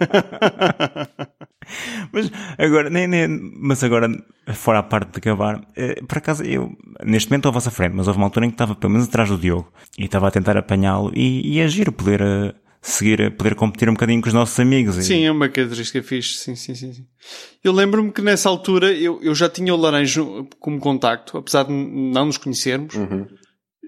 mas 2.13 2.31
agora, 2.59 2.91
nem, 2.91 3.07
nem, 3.07 3.29
mas 3.29 3.83
agora, 3.83 4.09
fora 4.55 4.81
a 4.81 4.83
parte 4.83 5.13
de 5.13 5.19
acabar, 5.19 5.67
eh, 5.77 6.03
por 6.07 6.19
acaso 6.19 6.43
eu, 6.45 6.77
neste 7.05 7.31
momento 7.31 7.41
estou 7.41 7.51
à 7.51 7.53
vossa 7.53 7.71
frente, 7.71 7.95
mas 7.95 8.07
houve 8.07 8.19
uma 8.19 8.27
altura 8.27 8.47
em 8.47 8.51
que 8.51 8.55
estava 8.55 8.75
pelo 8.75 8.93
menos 8.93 9.09
atrás 9.09 9.29
do 9.29 9.39
Diogo 9.39 9.73
e 9.99 10.05
estava 10.05 10.29
a 10.29 10.31
tentar 10.31 10.57
apanhá-lo 10.57 11.13
e, 11.15 11.57
e 11.57 11.63
agir, 11.63 11.91
poder 11.93 12.23
uh, 12.23 12.55
seguir, 12.85 13.35
poder 13.37 13.55
competir 13.55 13.89
um 13.89 13.95
bocadinho 13.95 14.21
com 14.21 14.29
os 14.29 14.35
nossos 14.35 14.59
amigos. 14.61 14.97
Sim, 14.97 15.21
e... 15.21 15.25
é 15.25 15.33
uma 15.33 15.49
característica 15.49 16.03
fixe, 16.03 16.35
sim, 16.35 16.55
sim, 16.55 16.75
sim. 16.75 16.93
sim. 16.93 17.07
Eu 17.63 17.73
lembro-me 17.73 18.13
que 18.13 18.21
nessa 18.21 18.49
altura 18.49 18.93
eu, 18.93 19.21
eu 19.23 19.35
já 19.35 19.49
tinha 19.49 19.75
o 19.75 19.77
Laranjo 19.77 20.47
como 20.61 20.79
contacto, 20.79 21.39
apesar 21.39 21.65
de 21.65 21.73
não 21.73 22.27
nos 22.27 22.37
conhecermos. 22.37 22.95
Uhum. 22.95 23.27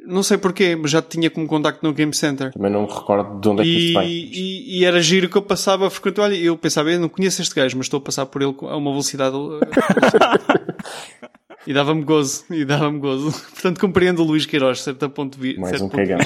Não 0.06 0.22
sei 0.22 0.38
porquê, 0.38 0.76
mas 0.76 0.90
já 0.90 1.02
tinha 1.02 1.28
como 1.28 1.46
contacto 1.46 1.84
no 1.84 1.92
Game 1.92 2.14
Center. 2.14 2.52
Também 2.52 2.70
não 2.70 2.82
me 2.82 2.88
recordo 2.88 3.40
de 3.40 3.48
onde 3.48 3.62
é 3.62 3.64
que 3.64 3.70
isso 3.70 3.98
vem. 3.98 4.08
E, 4.08 4.78
e, 4.78 4.84
era 4.84 5.00
giro 5.00 5.28
que 5.28 5.36
eu 5.36 5.42
passava 5.42 5.90
frequentemente. 5.90 6.34
Olha, 6.34 6.40
eu 6.40 6.56
pensava, 6.56 6.90
eu 6.90 7.00
não 7.00 7.08
conheço 7.08 7.42
este 7.42 7.54
gajo, 7.54 7.76
mas 7.76 7.86
estou 7.86 7.98
a 7.98 8.00
passar 8.00 8.26
por 8.26 8.40
ele 8.40 8.54
a 8.62 8.76
uma 8.76 8.90
velocidade. 8.90 9.36
e 11.66 11.74
dava-me 11.74 12.04
gozo, 12.04 12.44
e 12.50 12.64
dava-me 12.64 13.00
gozo. 13.00 13.32
Portanto, 13.52 13.80
compreendo 13.80 14.22
o 14.22 14.24
Luís 14.24 14.46
Queiroz, 14.46 14.82
certo 14.82 15.10
ponto 15.10 15.36
de 15.36 15.42
vista. 15.42 15.60
Mais 15.60 15.80
um 15.80 15.88
cagão. 15.88 16.18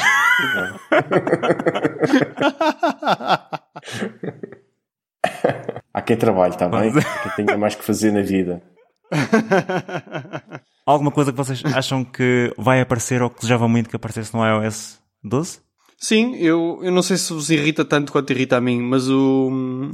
Há 5.92 6.02
quem 6.02 6.16
trabalhe, 6.16 6.54
está 6.54 6.68
bem? 6.68 6.92
Quem 6.92 7.46
tenha 7.46 7.58
mais 7.58 7.74
que 7.74 7.82
fazer 7.82 8.12
na 8.12 8.22
vida. 8.22 8.62
Alguma 10.86 11.10
coisa 11.10 11.30
que 11.30 11.38
vocês 11.38 11.62
acham 11.64 12.04
que 12.04 12.52
vai 12.56 12.80
aparecer 12.80 13.22
ou 13.22 13.30
que 13.30 13.40
desejava 13.40 13.68
muito 13.68 13.88
que 13.90 13.96
aparecesse 13.96 14.34
no 14.34 14.44
iOS 14.44 14.98
12? 15.22 15.60
Sim, 15.98 16.36
eu, 16.36 16.80
eu 16.82 16.90
não 16.90 17.02
sei 17.02 17.16
se 17.16 17.32
vos 17.32 17.50
irrita 17.50 17.84
tanto 17.84 18.10
quanto 18.10 18.32
irrita 18.32 18.56
a 18.56 18.60
mim, 18.60 18.80
mas 18.80 19.08
o, 19.08 19.90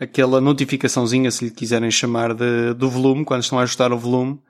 aquela 0.00 0.40
notificaçãozinha, 0.40 1.30
se 1.30 1.44
lhe 1.44 1.50
quiserem 1.50 1.90
chamar, 1.90 2.32
de, 2.32 2.72
do 2.74 2.88
volume, 2.88 3.24
quando 3.24 3.42
estão 3.42 3.58
a 3.58 3.62
ajustar 3.62 3.92
o 3.92 3.98
volume, 3.98 4.40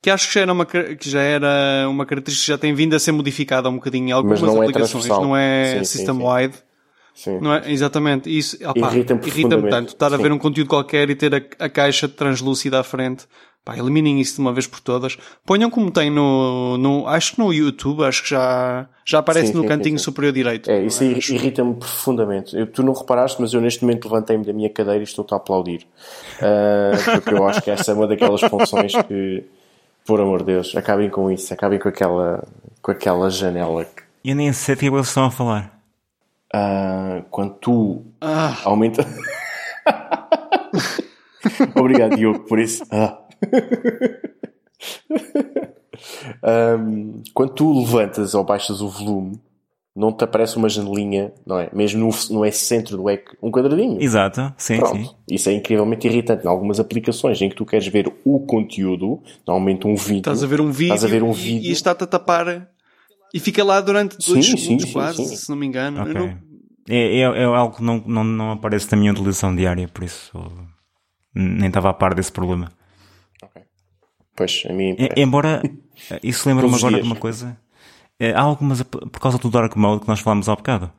que 0.00 0.08
acho 0.08 0.28
que 0.28 0.34
já 0.34 0.40
era 0.40 0.52
uma, 0.52 0.64
que 0.64 1.10
já 1.10 1.20
era 1.20 1.86
uma 1.88 2.06
característica 2.06 2.46
que 2.46 2.52
já 2.52 2.58
tem 2.58 2.74
vindo 2.74 2.94
a 2.94 2.98
ser 2.98 3.12
modificada 3.12 3.68
um 3.68 3.74
bocadinho 3.74 4.08
em 4.08 4.12
algumas 4.12 4.40
não 4.40 4.62
é 4.62 4.66
aplicações, 4.66 5.04
é 5.04 5.08
não 5.08 5.36
é 5.36 5.84
system-wide. 5.84 6.54
Sim. 6.56 6.62
Não 7.40 7.52
é? 7.54 7.70
Exatamente. 7.70 8.28
Isso 8.36 8.56
Irrita-me 8.74 9.20
profundamente. 9.20 9.70
tanto. 9.70 9.88
Estar 9.90 10.12
a 10.12 10.16
Sim. 10.16 10.22
ver 10.22 10.32
um 10.32 10.38
conteúdo 10.38 10.68
qualquer 10.68 11.10
e 11.10 11.14
ter 11.16 11.34
a, 11.34 11.64
a 11.64 11.68
caixa 11.68 12.08
translúcida 12.08 12.80
à 12.80 12.82
frente. 12.84 13.26
Pá, 13.64 13.76
eliminem 13.76 14.18
isso 14.20 14.36
de 14.36 14.40
uma 14.40 14.52
vez 14.52 14.66
por 14.66 14.80
todas. 14.80 15.18
Ponham 15.44 15.68
como 15.68 15.90
tem 15.90 16.10
no, 16.10 16.78
no 16.78 17.06
acho 17.06 17.32
que 17.34 17.38
no 17.38 17.52
YouTube, 17.52 18.02
acho 18.04 18.22
que 18.22 18.30
já, 18.30 18.88
já 19.04 19.18
aparece 19.18 19.48
Sim, 19.48 19.54
no 19.54 19.62
sim, 19.62 19.68
cantinho 19.68 19.98
sim, 19.98 20.04
sim. 20.04 20.04
superior 20.04 20.32
direito. 20.32 20.70
É, 20.70 20.82
isso 20.84 21.02
aí 21.02 21.12
irrita-me 21.18 21.74
profundamente. 21.74 22.56
Eu- 22.56 22.66
tu 22.66 22.82
não 22.82 22.94
reparaste, 22.94 23.38
mas 23.40 23.52
eu 23.52 23.60
neste 23.60 23.82
momento 23.84 24.06
levantei-me 24.08 24.44
da 24.44 24.52
minha 24.54 24.70
cadeira 24.70 25.00
e 25.00 25.02
estou-te 25.02 25.34
a 25.34 25.36
aplaudir. 25.36 25.86
Ah, 26.40 26.92
porque 27.20 27.34
eu 27.34 27.46
acho 27.46 27.60
que 27.60 27.70
essa 27.70 27.90
é 27.90 27.94
uma 27.94 28.06
daquelas 28.06 28.40
funções 28.42 28.92
que, 29.06 29.44
por 30.06 30.18
amor 30.20 30.38
de 30.38 30.46
Deus, 30.46 30.74
acabem 30.74 31.10
com 31.10 31.30
isso, 31.30 31.52
acabem 31.52 31.78
com 31.78 31.88
aquela, 31.88 32.42
com 32.80 32.90
aquela 32.90 33.28
janela 33.28 33.84
que, 33.84 34.02
Eu 34.24 34.34
nem 34.36 34.50
sei 34.52 34.76
de 34.76 34.80
que 34.80 34.86
eles 34.86 35.08
estão 35.08 35.24
a 35.24 35.30
falar. 35.30 35.77
Ah, 36.52 37.22
quando 37.30 37.54
tu 37.54 38.04
Ah, 38.20 38.56
aumenta. 38.64 39.04
Obrigado, 41.74 42.16
Diogo, 42.16 42.40
por 42.40 42.58
isso. 42.58 42.84
Ah. 42.90 43.18
Ahm, 46.42 47.22
quando 47.34 47.54
tu 47.54 47.78
levantas 47.80 48.34
ou 48.34 48.44
baixas 48.44 48.80
o 48.80 48.88
volume, 48.88 49.40
não 49.94 50.12
te 50.12 50.22
aparece 50.22 50.56
uma 50.56 50.68
janelinha, 50.68 51.32
não 51.44 51.58
é? 51.58 51.68
Mesmo 51.72 52.00
no, 52.00 52.10
no 52.40 52.52
centro 52.52 52.96
do 52.96 53.10
ecrã, 53.10 53.36
um 53.42 53.50
quadradinho. 53.50 54.00
Exato, 54.00 54.52
sim, 54.56 54.78
Pronto. 54.78 54.96
sim. 54.96 55.10
Isso 55.28 55.48
é 55.48 55.52
incrivelmente 55.54 56.06
irritante. 56.06 56.44
Em 56.44 56.48
algumas 56.48 56.78
aplicações 56.78 57.42
em 57.42 57.48
que 57.48 57.56
tu 57.56 57.66
queres 57.66 57.88
ver 57.88 58.12
o 58.24 58.38
conteúdo, 58.40 59.20
normalmente 59.46 59.86
um 59.88 59.96
vídeo. 59.96 60.18
estás 60.18 60.44
a 60.44 60.46
ver 60.46 60.60
um 60.60 60.70
vídeo, 60.70 60.94
Estás 60.94 61.04
a 61.04 61.08
ver 61.12 61.22
um 61.24 61.32
e- 61.32 61.34
vídeo. 61.34 61.68
e, 61.68 61.72
está-te 61.72 62.04
a 62.04 62.06
tapar 62.06 62.68
e 63.32 63.40
fica 63.40 63.62
lá 63.64 63.80
durante 63.80 64.16
dois 64.18 64.46
Sim, 64.46 64.56
segundos 64.56 64.86
sim, 64.86 64.92
quase, 64.92 65.24
sim. 65.26 65.36
se 65.36 65.48
não 65.50 65.56
me 65.56 65.66
engano. 65.66 65.98
Eu 65.98 66.02
Ok. 66.10 66.14
não- 66.14 66.48
É, 66.90 67.16
é, 67.16 67.20
é 67.20 67.44
algo 67.44 67.76
que 67.76 67.82
não, 67.82 68.02
não, 68.06 68.24
não 68.24 68.52
aparece 68.52 68.90
na 68.90 68.96
minha 68.98 69.12
utilização 69.12 69.54
diária, 69.54 69.86
por 69.88 70.04
isso 70.04 70.32
nem 71.34 71.68
estava 71.68 71.90
a 71.90 71.92
par 71.94 72.14
desse 72.14 72.32
problema. 72.32 72.72
Pois, 74.34 74.62
a 74.68 74.72
mim. 74.72 74.96
É, 74.98 75.20
embora 75.20 75.62
isso 76.22 76.48
lembra-me 76.48 76.74
agora 76.74 76.94
de 76.94 77.00
dias. 77.02 77.06
uma 77.06 77.16
coisa. 77.16 77.58
É, 78.18 78.32
há 78.32 78.40
algumas, 78.40 78.82
por 78.82 79.20
causa 79.20 79.38
do 79.38 79.50
Dark 79.50 79.76
Mode 79.76 80.02
que 80.02 80.08
nós 80.08 80.20
falámos 80.20 80.48
há 80.48 80.56
bocado, 80.56 80.90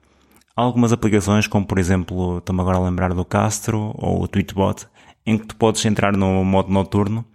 há 0.56 0.62
algumas 0.62 0.94
aplicações, 0.94 1.48
como 1.48 1.65
por 1.65 1.78
exemplo, 1.80 2.38
estou-me 2.38 2.62
agora 2.62 2.78
a 2.78 2.82
lembrar 2.82 3.13
do 3.13 3.26
Castro 3.26 3.92
ou 3.96 4.22
o 4.24 4.28
Tweetbot, 4.28 4.86
em 5.26 5.38
que 5.38 5.48
tu 5.48 5.56
podes 5.56 5.84
entrar 5.86 6.15
no 6.15 6.44
modo 6.46 6.72
noturno, 6.72 7.26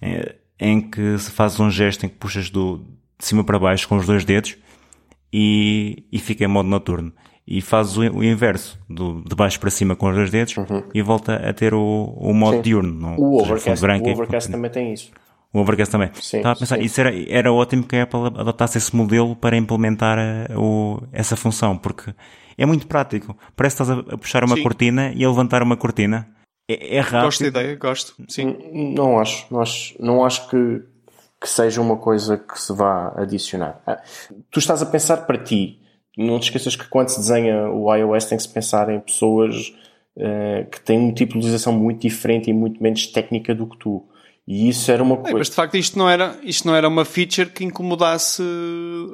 eh, 0.00 0.36
em 0.60 0.80
que 0.80 1.18
se 1.18 1.30
fazes 1.30 1.58
um 1.58 1.70
gesto 1.70 2.06
em 2.06 2.08
que 2.08 2.16
puxas 2.16 2.50
do, 2.50 2.84
de 3.22 3.28
cima 3.28 3.44
para 3.44 3.56
baixo 3.58 3.88
com 3.88 3.96
os 3.96 4.04
dois 4.06 4.24
dedos 4.24 4.56
e, 5.32 6.04
e 6.10 6.18
fica 6.18 6.44
em 6.44 6.48
modo 6.48 6.68
noturno. 6.68 7.12
E 7.46 7.60
fazes 7.60 7.96
o, 7.96 8.00
o 8.00 8.24
inverso, 8.24 8.78
do, 8.88 9.22
de 9.22 9.34
baixo 9.34 9.58
para 9.58 9.70
cima 9.70 9.96
com 9.96 10.08
os 10.08 10.14
dois 10.14 10.30
dedos 10.30 10.54
e 10.94 11.02
volta 11.02 11.36
a 11.36 11.52
ter 11.52 11.72
o, 11.74 12.14
o 12.16 12.32
modo 12.34 12.56
Sim. 12.56 12.62
diurno. 12.62 12.92
não? 12.92 13.14
O 13.16 13.16
seja, 13.16 13.28
fundo 13.38 13.52
Overcast, 13.52 13.80
branco 13.82 14.06
o 14.06 14.08
e- 14.10 14.12
Overcast 14.12 14.50
também 14.50 14.70
tem 14.70 14.92
isso. 14.92 15.10
o 15.52 15.58
Overcast 15.60 15.90
também. 15.92 16.10
Sim, 16.14 16.36
Estava 16.38 16.54
a 16.54 16.58
pensar, 16.58 16.76
sim. 16.78 16.82
isso 16.84 17.00
era, 17.00 17.12
era 17.32 17.52
ótimo 17.52 17.82
que 17.84 17.96
a 17.96 18.02
Apple 18.04 18.26
adotasse 18.38 18.78
esse 18.78 18.94
modelo 18.94 19.34
para 19.36 19.56
implementar 19.56 20.18
eh, 20.18 20.46
o, 20.56 21.00
essa 21.12 21.34
função, 21.36 21.76
porque 21.76 22.14
é 22.56 22.64
muito 22.66 22.86
prático. 22.86 23.36
Parece 23.56 23.76
que 23.76 23.82
estás 23.82 23.98
a, 23.98 24.14
a 24.14 24.18
puxar 24.18 24.44
uma 24.44 24.56
Sim. 24.56 24.62
cortina 24.62 25.12
e 25.14 25.24
a 25.24 25.28
levantar 25.28 25.62
uma 25.62 25.76
cortina. 25.76 26.28
É, 26.70 26.96
é 26.96 27.00
rápido. 27.00 27.22
Gosto 27.24 27.40
da 27.42 27.48
ideia, 27.60 27.76
gosto. 27.76 28.14
Sim. 28.28 28.56
Não 28.96 29.18
acho, 29.18 29.46
não 29.50 29.60
acho, 29.60 29.94
não 30.00 30.24
acho 30.24 30.48
que, 30.48 30.80
que 31.42 31.48
seja 31.48 31.80
uma 31.80 31.96
coisa 31.96 32.38
que 32.38 32.58
se 32.58 32.72
vá 32.72 33.12
adicionar. 33.16 33.82
Ah, 33.84 34.00
Tu 34.48 34.60
estás 34.60 34.80
a 34.80 34.86
pensar 34.86 35.18
para 35.26 35.36
ti. 35.36 35.80
Não 36.16 36.38
te 36.38 36.44
esqueças 36.44 36.76
que 36.76 36.86
quando 36.88 37.08
se 37.08 37.18
desenha 37.18 37.68
o 37.68 37.92
iOS 37.92 38.26
tem 38.26 38.38
que 38.38 38.44
se 38.44 38.48
pensar 38.48 38.88
em 38.88 39.00
pessoas 39.00 39.74
eh, 40.16 40.66
que 40.70 40.80
têm 40.80 40.98
um 40.98 41.12
tipo 41.12 41.32
de 41.32 41.38
utilização 41.38 41.72
muito 41.72 42.02
diferente 42.02 42.48
e 42.48 42.52
muito 42.52 42.80
menos 42.80 43.06
técnica 43.08 43.54
do 43.54 43.66
que 43.66 43.76
tu. 43.76 44.04
E 44.46 44.68
isso 44.68 44.90
era 44.90 45.00
uma 45.02 45.14
É, 45.14 45.18
coisa. 45.18 45.38
mas 45.38 45.48
de 45.50 45.54
facto 45.54 45.76
isto 45.76 45.96
não, 45.96 46.10
era, 46.10 46.36
isto 46.42 46.66
não 46.66 46.74
era 46.74 46.88
uma 46.88 47.04
feature 47.04 47.48
que 47.48 47.62
incomodasse 47.64 48.42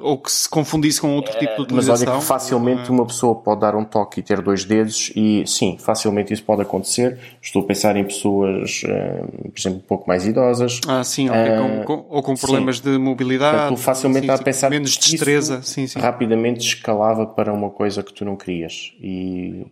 ou 0.01 0.17
que 0.17 0.33
se 0.33 0.49
confundisse 0.49 1.01
com 1.03 1.15
outro 1.15 1.33
tipo 1.39 1.53
de 1.67 1.75
Mas 1.75 1.87
utilização. 1.87 2.13
olha 2.15 2.21
que 2.23 2.27
facilmente 2.27 2.91
uma 2.91 3.05
pessoa 3.07 3.35
pode 3.35 3.61
dar 3.61 3.77
um 3.77 3.85
toque 3.85 4.21
e 4.21 4.23
ter 4.23 4.41
dois 4.41 4.65
dedos 4.65 5.13
e 5.15 5.45
sim, 5.47 5.77
facilmente 5.79 6.33
isso 6.33 6.43
pode 6.43 6.63
acontecer. 6.63 7.19
Estou 7.43 7.61
a 7.63 7.67
pensar 7.67 7.95
em 7.97 8.05
pessoas, 8.05 8.81
eh, 8.87 9.25
por 9.51 9.59
exemplo, 9.59 9.79
um 9.81 9.87
pouco 9.87 10.09
mais 10.09 10.27
idosas. 10.27 10.81
Ah, 10.89 11.05
sim, 11.05 11.29
ok. 11.29 11.53
Ah, 11.53 11.59
com, 11.59 11.85
com- 11.85 12.07
ou 12.09 12.23
com 12.23 12.35
sim. 12.35 12.41
problemas 12.47 12.81
de 12.81 12.97
mobilidade. 12.97 13.57
Portanto, 13.59 13.79
facilmente 13.81 14.27
sim, 14.27 14.33
a 14.33 14.37
sim, 14.39 14.45
pensar 14.45 14.71
Menos 14.71 14.97
destreza, 14.97 15.61
sim, 15.63 15.87
sim. 15.87 15.99
rapidamente 15.99 16.61
escalava 16.67 17.27
para 17.27 17.53
uma 17.53 17.69
coisa 17.69 18.03
que 18.03 18.15
tu 18.15 18.25
não 18.25 18.35
querias. 18.35 18.93
E 18.99 19.67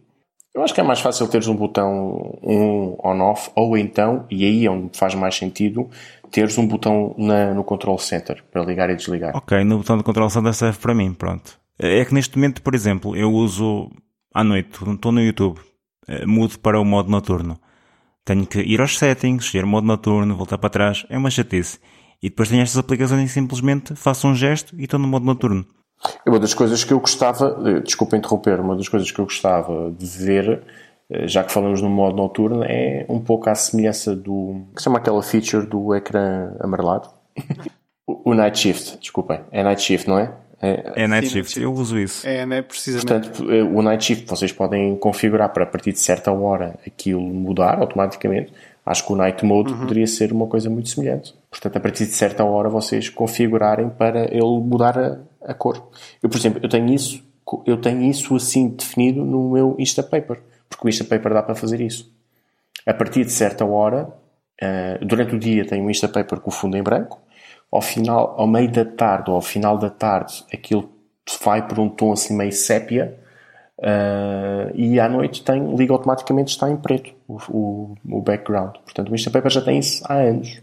eu 0.57 0.63
acho 0.65 0.75
que 0.75 0.81
é 0.81 0.85
mais 0.85 1.01
fácil 1.01 1.29
teres 1.29 1.47
um 1.47 1.55
botão 1.55 2.39
um 2.43 2.97
on-off 3.05 3.51
ou 3.55 3.77
então, 3.77 4.25
e 4.31 4.45
aí 4.45 4.67
é 4.67 4.71
onde 4.71 4.97
faz 4.99 5.15
mais 5.15 5.37
sentido, 5.37 5.89
teres 6.31 6.57
um 6.59 6.67
botão 6.67 7.15
na- 7.19 7.53
no 7.55 7.63
control 7.63 7.99
center 7.99 8.43
para 8.51 8.65
ligar 8.65 8.89
e 8.91 8.97
desligar. 8.97 9.37
Ok, 9.37 9.63
no 9.65 9.79
botão 9.79 9.97
de 9.99 10.03
controle 10.03 10.31
center 10.31 10.55
serve 10.55 10.79
para 10.79 10.95
mim, 10.95 11.13
pronto. 11.13 11.59
É 11.79 12.05
que 12.05 12.15
neste 12.15 12.37
momento, 12.37 12.63
por 12.63 12.75
exemplo, 12.75 13.15
eu 13.15 13.31
uso 13.31 13.91
à 14.35 14.43
noite, 14.43 14.71
estou 14.91 15.13
no 15.13 15.21
YouTube, 15.21 15.61
eh, 16.09 16.25
mudo 16.27 16.59
para 16.59 16.81
o 16.81 16.85
modo 16.85 17.11
noturno. 17.11 17.61
Tenho 18.25 18.47
que 18.47 18.59
ir 18.61 18.81
aos 18.81 18.99
settings, 18.99 19.45
escolher 19.45 19.65
o 19.65 19.69
modo 19.69 19.87
noturno, 19.87 20.35
voltar 20.37 20.59
para 20.59 20.71
trás, 20.71 21.07
é 21.11 21.17
uma 21.19 21.31
chatice. 21.31 21.79
E 22.23 22.31
depois 22.31 22.49
tenho 22.49 22.63
estas 22.63 22.79
aplicações 22.79 23.23
que 23.25 23.29
simplesmente 23.29 23.95
faço 23.95 24.27
um 24.27 24.35
gesto 24.35 24.75
e 24.81 24.85
estou 24.85 24.99
no 24.99 25.07
modo 25.07 25.25
noturno. 25.27 25.65
Uma 26.27 26.39
das 26.39 26.55
coisas 26.55 26.85
que 26.85 26.93
eu 26.93 27.01
gostava, 27.01 27.81
desculpa 27.83 28.17
interromper, 28.17 28.61
uma 28.61 28.77
das 28.77 28.89
coisas 28.89 29.11
que 29.11 29.19
eu 29.19 29.25
gostava 29.25 29.91
de 29.91 30.07
ver, 30.07 30.63
eh, 31.11 31.27
já 31.27 31.43
que 31.43 31.53
falamos 31.53 31.81
no 31.81 31.89
modo 31.89 32.17
noturno, 32.17 32.63
é 32.65 33.07
um 33.09 33.21
pouco 33.21 33.49
à 33.49 33.55
semelhança 33.55 34.15
do. 34.15 34.63
que 34.75 34.81
se 34.81 34.85
chama 34.85 34.99
aquela 34.99 35.23
feature 35.23 35.67
do 35.67 35.95
ecrã 35.95 36.53
amarelado? 36.61 37.09
o 38.07 38.31
o 38.31 38.35
Night 38.35 38.59
Shift, 38.59 38.99
desculpem. 38.99 39.41
É 39.51 39.63
Night 39.63 39.83
Shift, 39.83 40.09
não 40.09 40.19
é? 40.19 40.33
É, 40.61 41.05
É 41.05 41.07
Night 41.07 41.29
Shift, 41.29 41.61
eu 41.61 41.73
uso 41.73 41.99
isso. 41.99 42.27
É, 42.27 42.47
né? 42.47 42.63
Precisamente. 42.63 43.29
Portanto, 43.29 43.53
eh, 43.53 43.63
o 43.63 43.83
Night 43.83 44.05
Shift 44.05 44.27
vocês 44.27 44.53
podem 44.53 44.97
configurar 44.97 45.53
para 45.53 45.65
a 45.65 45.67
partir 45.67 45.93
de 45.93 46.01
certa 46.01 46.33
hora 46.33 46.79
aquilo 46.87 47.21
mudar 47.21 47.79
automaticamente. 47.79 48.53
Acho 48.85 49.05
que 49.05 49.13
o 49.13 49.17
Night 49.17 49.45
Mode 49.45 49.75
poderia 49.75 50.07
ser 50.07 50.33
uma 50.33 50.47
coisa 50.47 50.71
muito 50.71 50.89
semelhante. 50.89 51.35
Portanto, 51.51 51.77
a 51.77 51.81
partir 51.81 52.07
de 52.07 52.13
certa 52.13 52.45
hora 52.45 52.69
vocês 52.69 53.09
configurarem 53.09 53.89
para 53.91 54.27
ele 54.27 54.61
mudar 54.61 54.97
a, 54.97 55.19
a 55.47 55.55
cor. 55.55 55.89
Eu, 56.23 56.29
por 56.29 56.37
exemplo, 56.37 56.61
eu 56.63 56.69
tenho 56.69 56.93
isso, 56.93 57.23
eu 57.65 57.77
tenho 57.81 58.03
isso 58.03 58.35
assim 58.35 58.69
definido 58.69 59.25
no 59.25 59.51
meu 59.51 59.77
Instapaper, 59.79 60.41
porque 60.69 60.87
o 60.87 60.89
Instapaper 60.89 61.33
dá 61.33 61.43
para 61.43 61.55
fazer 61.55 61.81
isso. 61.81 62.13
A 62.87 62.93
partir 62.93 63.25
de 63.25 63.33
certa 63.33 63.65
hora, 63.65 64.09
eh, 64.61 64.99
durante 65.03 65.35
o 65.35 65.39
dia 65.39 65.67
tenho 65.67 65.85
um 65.85 65.91
Instapaper 65.91 66.41
com 66.41 66.51
o 66.51 66.53
fundo 66.53 66.77
em 66.77 66.83
branco, 66.83 67.21
ao 67.71 67.83
final, 67.83 68.35
ao 68.39 68.47
meio 68.47 68.71
da 68.71 68.85
tarde 68.85 69.31
ou 69.31 69.37
ao 69.37 69.43
final 69.43 69.79
da 69.79 69.91
tarde, 69.91 70.45
aquilo 70.53 70.91
vai 71.45 71.67
por 71.67 71.79
um 71.79 71.89
tom 71.89 72.13
assim 72.13 72.37
meio 72.37 72.53
sépia, 72.53 73.19
eh, 73.83 74.73
e 74.75 75.01
à 75.01 75.09
noite 75.09 75.43
tem, 75.43 75.75
liga 75.75 75.93
automaticamente, 75.93 76.53
está 76.53 76.71
em 76.71 76.77
preto 76.77 77.13
o, 77.29 77.39
o, 77.49 77.95
o 78.09 78.23
background. 78.23 78.77
Portanto, 78.85 79.11
o 79.11 79.15
Instapaper 79.15 79.51
já 79.51 79.63
tem 79.63 79.79
isso 79.79 80.03
há 80.07 80.15
anos, 80.15 80.61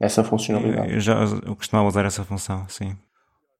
essa 0.00 0.24
funcionalidade. 0.24 0.92
Eu 0.92 1.00
já 1.00 1.14
eu 1.44 1.56
costumava 1.56 1.88
usar 1.88 2.04
essa 2.04 2.24
função, 2.24 2.66
sim. 2.68 2.96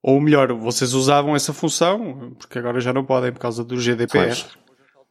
Ou 0.02 0.20
melhor, 0.20 0.52
vocês 0.52 0.92
usavam 0.94 1.34
essa 1.34 1.52
função, 1.52 2.32
porque 2.38 2.58
agora 2.58 2.80
já 2.80 2.92
não 2.92 3.04
podem 3.04 3.32
por 3.32 3.40
causa 3.40 3.64
do 3.64 3.76
GDPR. 3.80 4.26
Pois. 4.26 4.46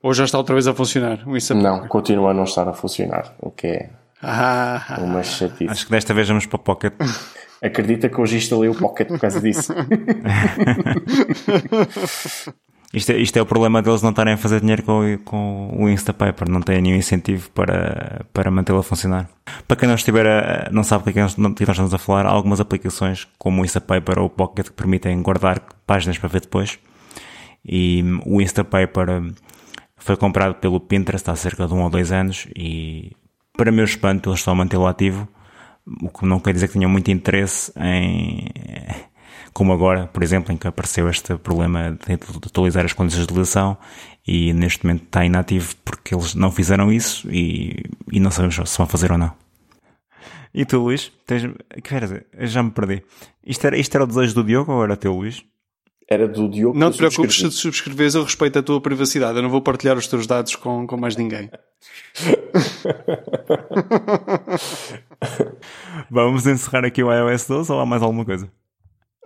Ou 0.02 0.14
já 0.14 0.24
está 0.26 0.38
outra 0.38 0.54
vez 0.56 0.68
a 0.68 0.74
funcionar 0.74 1.24
o? 1.28 1.36
Não, 1.56 1.88
continua 1.88 2.32
a 2.32 2.34
não 2.34 2.44
estar 2.46 2.68
a 2.68 2.74
funcionar, 2.74 3.36
o 3.42 3.50
que 3.52 3.68
é 3.68 3.90
Ah, 4.22 5.00
uma 5.02 5.24
chatice. 5.24 5.70
Acho 5.70 5.86
que 5.86 5.92
desta 5.92 6.14
vez 6.14 6.28
vamos 6.28 6.46
para 6.46 6.56
o 6.56 6.60
Pocket. 6.60 6.94
Acredita 7.62 8.08
que 8.08 8.22
hoje 8.22 8.38
instalei 8.38 8.70
o 8.70 8.76
Pocket 8.76 9.08
por 9.08 9.20
causa 9.20 9.42
disso. 9.42 9.74
Isto 12.94 13.12
é, 13.12 13.18
isto 13.18 13.38
é 13.38 13.42
o 13.42 13.46
problema 13.46 13.82
deles 13.82 14.02
não 14.02 14.12
estarem 14.12 14.34
a 14.34 14.38
fazer 14.38 14.62
dinheiro 14.62 14.82
com, 14.84 15.18
com 15.26 15.76
o 15.78 15.90
Instapaper, 15.90 16.50
não 16.50 16.62
têm 16.62 16.82
nenhum 16.82 16.96
incentivo 16.96 17.50
para, 17.52 18.26
para 18.32 18.50
mantê-lo 18.50 18.80
a 18.80 18.84
funcionar. 18.84 19.30
Para 19.68 19.76
quem 19.76 19.90
não 19.90 19.96
estiver 19.96 20.26
a, 20.26 20.70
não 20.72 20.84
sabe 20.84 21.02
do 21.02 21.04
que 21.06 21.10
é 21.20 21.28
que 21.28 21.38
nós 21.38 21.58
estamos 21.58 21.94
a 21.94 21.98
falar, 21.98 22.26
há 22.26 22.30
algumas 22.30 22.62
aplicações 22.62 23.28
como 23.38 23.62
o 23.62 23.66
Instapaper 23.66 24.20
ou 24.20 24.28
o 24.28 24.30
Pocket 24.30 24.68
que 24.68 24.74
permitem 24.74 25.22
guardar 25.22 25.62
páginas 25.86 26.18
para 26.18 26.30
ver 26.30 26.42
depois. 26.42 26.80
E 27.66 28.02
hum, 28.04 28.22
o 28.26 28.42
Instapaper 28.42 29.10
hum, 29.10 29.34
foi 29.98 30.16
comprado 30.16 30.56
pelo 30.56 30.80
Pinterest 30.80 31.30
há 31.30 31.36
cerca 31.36 31.68
de 31.68 31.74
um 31.74 31.84
ou 31.84 31.90
dois 31.90 32.14
anos 32.14 32.48
e 32.56 33.12
para 33.58 33.72
meu 33.72 33.84
espanto 33.84 34.30
eles 34.30 34.40
estão 34.40 34.54
a 34.54 34.56
mantê-lo 34.56 34.88
ativo, 34.88 35.28
o 36.02 36.10
que 36.10 36.26
não 36.26 36.40
quer 36.40 36.54
dizer 36.54 36.68
que 36.68 36.74
tenham 36.74 36.90
muito 36.90 37.12
interesse 37.12 37.72
em 37.78 38.50
como 39.58 39.74
agora, 39.74 40.06
por 40.06 40.22
exemplo, 40.22 40.54
em 40.54 40.58
que 40.58 40.68
apareceu 40.68 41.10
este 41.10 41.36
problema 41.36 41.98
de 42.06 42.14
atualizar 42.46 42.86
as 42.86 42.94
condições 42.94 43.26
de 43.26 43.34
utilização 43.34 43.76
e 44.28 44.54
neste 44.54 44.86
momento 44.86 45.06
está 45.06 45.26
inativo 45.26 45.74
porque 45.84 46.14
eles 46.14 46.36
não 46.36 46.52
fizeram 46.52 46.94
isso 46.94 47.28
e, 47.32 47.84
e 48.12 48.20
não 48.20 48.30
sabemos 48.30 48.70
se 48.70 48.78
vão 48.78 48.86
fazer 48.86 49.12
ou 49.12 49.18
não. 49.18 49.34
E 50.54 50.64
tu, 50.64 50.78
Luís? 50.78 51.12
Tens, 51.26 51.42
que 51.74 51.82
quer 51.82 52.02
dizer? 52.02 52.28
Eu 52.38 52.46
já 52.46 52.62
me 52.62 52.70
perdi. 52.70 53.02
Isto 53.44 53.66
era, 53.66 53.76
isto 53.76 53.96
era 53.96 54.04
o 54.04 54.08
desejo 54.08 54.36
do 54.36 54.44
Diogo 54.44 54.72
ou 54.72 54.84
era 54.84 54.96
teu, 54.96 55.16
Luís? 55.16 55.44
Era 56.08 56.28
do 56.28 56.48
Diogo. 56.48 56.78
Não 56.78 56.92
te 56.92 57.00
preocupes 57.00 57.38
se 57.38 57.50
subscreves, 57.50 58.14
eu 58.14 58.26
respeito 58.26 58.60
a 58.60 58.62
tua 58.62 58.80
privacidade. 58.80 59.38
Eu 59.38 59.42
não 59.42 59.50
vou 59.50 59.64
partilhar 59.64 59.98
os 59.98 60.06
teus 60.06 60.28
dados 60.28 60.56
com, 60.56 60.86
com 60.86 60.98
mais 60.98 61.16
ninguém. 61.16 61.50
Vamos 66.12 66.46
encerrar 66.46 66.86
aqui 66.86 67.04
o 67.04 67.12
iOS 67.12 67.48
12 67.48 67.72
ou 67.72 67.80
há 67.80 67.88
mais 67.88 68.04
alguma 68.04 68.24
coisa? 68.24 68.48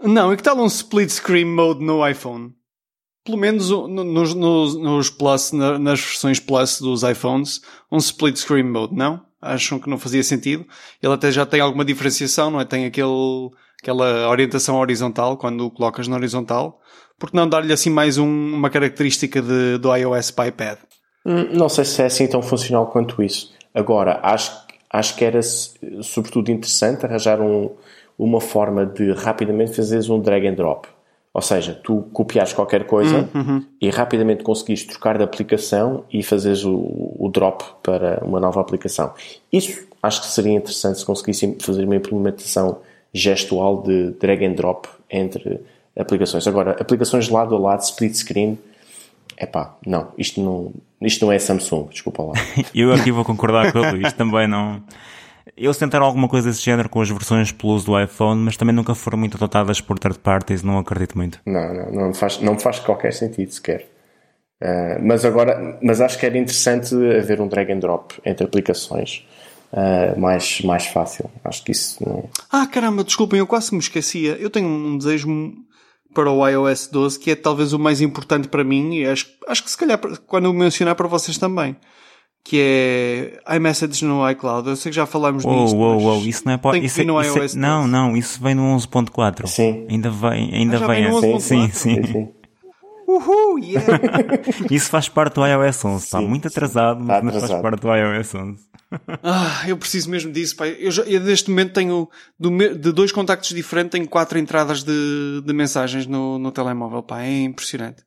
Não, 0.04 0.34
e 0.34 0.38
que 0.38 0.44
tal 0.44 0.58
um 0.58 0.66
split 0.66 1.10
screen 1.10 1.46
mode 1.46 1.84
no 1.84 2.08
iPhone? 2.08 2.54
Pelo 3.24 3.38
menos 3.38 3.70
nos, 3.70 4.34
nos, 4.34 4.76
nos 4.76 5.10
Plus, 5.10 5.52
nas 5.52 6.00
versões 6.00 6.40
Plus 6.40 6.82
dos 6.82 7.04
iPhones, 7.04 7.62
um 7.92 7.98
split 7.98 8.36
screen 8.36 8.64
mode, 8.64 8.96
não? 8.96 9.22
Acham 9.40 9.80
que 9.80 9.90
não 9.90 9.98
fazia 9.98 10.24
sentido? 10.24 10.66
Ele 11.02 11.14
até 11.14 11.32
já 11.32 11.46
tem 11.46 11.62
alguma 11.62 11.86
diferenciação, 11.86 12.50
não 12.50 12.60
é? 12.60 12.66
Tem 12.66 12.86
aquele, 12.86 13.50
aquela 13.82 14.28
orientação 14.30 14.78
horizontal 14.80 15.38
quando 15.38 15.66
o 15.66 15.72
colocas 15.72 16.08
na 16.08 16.16
horizontal. 16.16 16.80
Porque 17.20 17.38
não 17.38 17.48
dar-lhe 17.48 17.72
assim 17.72 17.92
mais 17.92 18.18
um, 18.18 18.28
uma 18.28 18.70
característica 18.70 19.42
de, 19.42 19.78
do 19.78 19.96
iOS 19.96 20.32
para 20.32 20.48
iPad? 20.48 20.80
Hum, 21.26 21.50
não 21.54 21.70
sei 21.70 21.86
se 21.86 22.02
é 22.02 22.06
assim 22.06 22.28
tão 22.28 22.42
funcional 22.42 22.88
quanto 22.88 23.22
isso. 23.22 23.52
Agora, 23.74 24.20
acho, 24.24 24.52
acho 24.92 25.16
que 25.16 25.24
era 25.24 25.40
sobretudo 25.42 26.52
interessante 26.52 27.06
arranjar 27.06 27.40
um, 27.40 27.76
uma 28.24 28.40
forma 28.40 28.86
de 28.86 29.12
rapidamente 29.14 29.76
fazeres 29.76 30.08
um 30.08 30.20
drag 30.20 30.48
and 30.48 30.54
drop. 30.54 30.88
Ou 31.34 31.42
seja, 31.42 31.74
tu 31.74 32.04
copiares 32.14 32.54
qualquer 32.54 32.86
coisa 32.86 33.28
hum, 33.34 33.40
uhum. 33.40 33.66
e 33.82 33.90
rapidamente 33.90 34.44
conseguires 34.44 34.84
trocar 34.84 35.18
de 35.18 35.24
aplicação 35.24 36.04
e 36.12 36.22
fazeres 36.22 36.64
o, 36.64 37.16
o, 37.18 37.30
drop 37.34 37.64
para 37.82 38.22
uma 38.24 38.40
nova 38.40 38.60
aplicação. 38.60 39.14
Isso 39.52 39.88
acho 40.04 40.22
que 40.22 40.28
seria 40.28 40.54
interessante 40.54 41.00
se 41.00 41.06
conseguissem 41.06 41.58
fazer 41.60 41.86
uma 41.86 41.96
implementação 41.96 42.80
gestual 43.14 43.82
de 43.82 44.12
drag 44.20 44.46
and 44.46 44.54
drop 44.54 44.88
entre 45.10 45.62
aplicações. 45.98 46.46
Agora, 46.48 46.72
aplicações 46.80 47.26
de 47.26 47.34
lado 47.34 47.56
a 47.56 47.60
lado, 47.60 47.82
split 47.82 48.14
screen, 48.14 48.60
é 49.38 49.46
pá, 49.46 49.74
não, 49.86 50.10
isto 50.18 50.42
não, 50.42 50.72
isto 51.02 51.26
não 51.26 51.32
é 51.32 51.40
Samsung, 51.40 51.88
desculpa 51.90 52.24
lá. 52.24 52.34
Eu 52.76 52.94
aqui 52.94 53.12
vou 53.12 53.26
concordar 53.26 53.72
com 53.72 53.80
o 53.80 53.92
Luís, 53.92 54.14
também 54.14 54.48
não. 54.48 54.84
Eles 55.58 55.78
tentaram 55.78 56.06
alguma 56.06 56.28
coisa 56.28 56.50
desse 56.50 56.62
género 56.62 56.90
com 56.90 57.02
as 57.02 57.10
versões 57.10 57.52
Plus 57.52 57.84
do 57.84 58.00
iPhone, 58.00 58.42
mas 58.42 58.58
também 58.58 58.76
nunca 58.76 58.94
foram 58.96 59.18
muito 59.18 59.38
adotadas 59.38 59.82
por 59.82 59.98
third 59.98 60.20
parties, 60.20 60.64
não 60.64 60.78
acredito 60.78 61.18
muito. 61.18 61.40
Não, 61.46 61.74
não, 61.74 61.92
não 61.92 62.14
faz, 62.14 62.40
não 62.40 62.58
faz 62.58 62.80
qualquer 62.80 63.14
sentido 63.14 63.52
sequer. 63.52 63.88
Uh, 64.62 65.02
mas 65.04 65.26
agora, 65.26 65.80
mas 65.82 66.00
acho 66.00 66.20
que 66.20 66.26
era 66.26 66.38
interessante 66.38 66.94
haver 66.94 67.42
um 67.42 67.48
drag 67.48 67.72
and 67.72 67.80
drop 67.80 68.14
entre 68.24 68.46
aplicações. 68.46 69.26
Uh, 69.74 70.20
mais, 70.20 70.62
mais 70.62 70.86
fácil. 70.86 71.32
Acho 71.46 71.64
que 71.64 71.72
isso 71.72 71.98
não... 72.06 72.30
Ah, 72.52 72.68
caramba, 72.68 73.06
desculpem, 73.06 73.40
eu 73.40 73.48
quase 73.48 73.74
me 73.74 73.80
esquecia. 73.80 74.34
Eu 74.34 74.50
tenho 74.50 74.68
um 74.68 74.98
desejo 74.98 75.30
para 76.14 76.30
o 76.30 76.46
iOS 76.46 76.88
12 76.88 77.20
que 77.20 77.32
é 77.32 77.36
talvez 77.36 77.72
o 77.72 77.80
mais 77.80 78.02
importante 78.02 78.50
para 78.50 78.64
mim 78.64 78.96
e 78.96 79.06
acho, 79.06 79.28
acho 79.48 79.64
que 79.64 79.72
se 79.72 79.78
calhar 79.78 79.98
quando 80.28 80.46
eu 80.46 80.54
mencionar 80.54 80.94
para 80.94 81.08
vocês 81.08 81.38
também 81.38 81.76
que 82.44 82.60
é 82.60 83.56
iMessage 83.56 84.04
no 84.06 84.28
iCloud. 84.30 84.68
Eu 84.68 84.76
sei 84.76 84.92
que 84.92 84.96
já 84.96 85.06
falámos 85.06 85.44
disso. 85.44 85.76
Oh, 85.76 85.98
oh, 85.98 86.18
isso 86.26 86.44
não 86.46 86.54
é 86.54 86.58
para 86.58 86.78
isso, 86.78 87.02
é, 87.02 87.04
no 87.04 87.22
isso 87.22 87.40
é, 87.40 87.60
Não, 87.60 87.88
não, 87.88 88.18
isso 88.18 88.42
vem 88.42 88.56
no 88.56 88.64
11.4. 88.76 89.48
Sim. 89.48 89.86
Ainda 89.90 90.10
vem, 90.10 90.54
ainda 90.54 90.84
ah, 90.84 90.88
vem. 90.88 91.10
vem 91.10 91.40
sim, 91.40 91.40
sim, 91.40 91.72
sim, 91.72 92.04
sim. 92.04 92.30
Uhul, 93.08 93.60
yeah. 93.60 93.86
isso 94.72 94.90
faz 94.90 95.10
parte 95.10 95.36
do 95.36 95.46
iOS 95.46 95.84
11. 95.84 96.04
Está 96.06 96.22
muito 96.22 96.48
atrasado, 96.48 97.04
mas 97.04 97.18
atrasado. 97.18 97.50
faz 97.50 97.62
parte 97.62 97.82
do 97.82 97.94
iOS 97.94 98.36
11. 98.36 98.60
ah, 99.24 99.64
eu 99.68 99.78
preciso 99.78 100.10
mesmo 100.10 100.32
disso, 100.32 100.56
pai. 100.56 100.78
Eu, 100.80 100.92
já, 100.92 101.04
eu 101.04 101.20
neste 101.20 101.50
momento 101.50 101.74
tenho, 101.74 102.10
de 102.40 102.92
dois 102.92 103.12
contactos 103.12 103.50
diferentes, 103.50 103.92
tenho 103.92 104.08
quatro 104.08 104.40
entradas 104.40 104.84
de, 104.84 105.42
de 105.46 105.54
mensagens 105.54 106.08
no, 106.08 106.40
no 106.40 106.52
telemóvel, 106.52 107.04
pá. 107.04 107.22
É 107.22 107.44
impressionante 107.44 108.04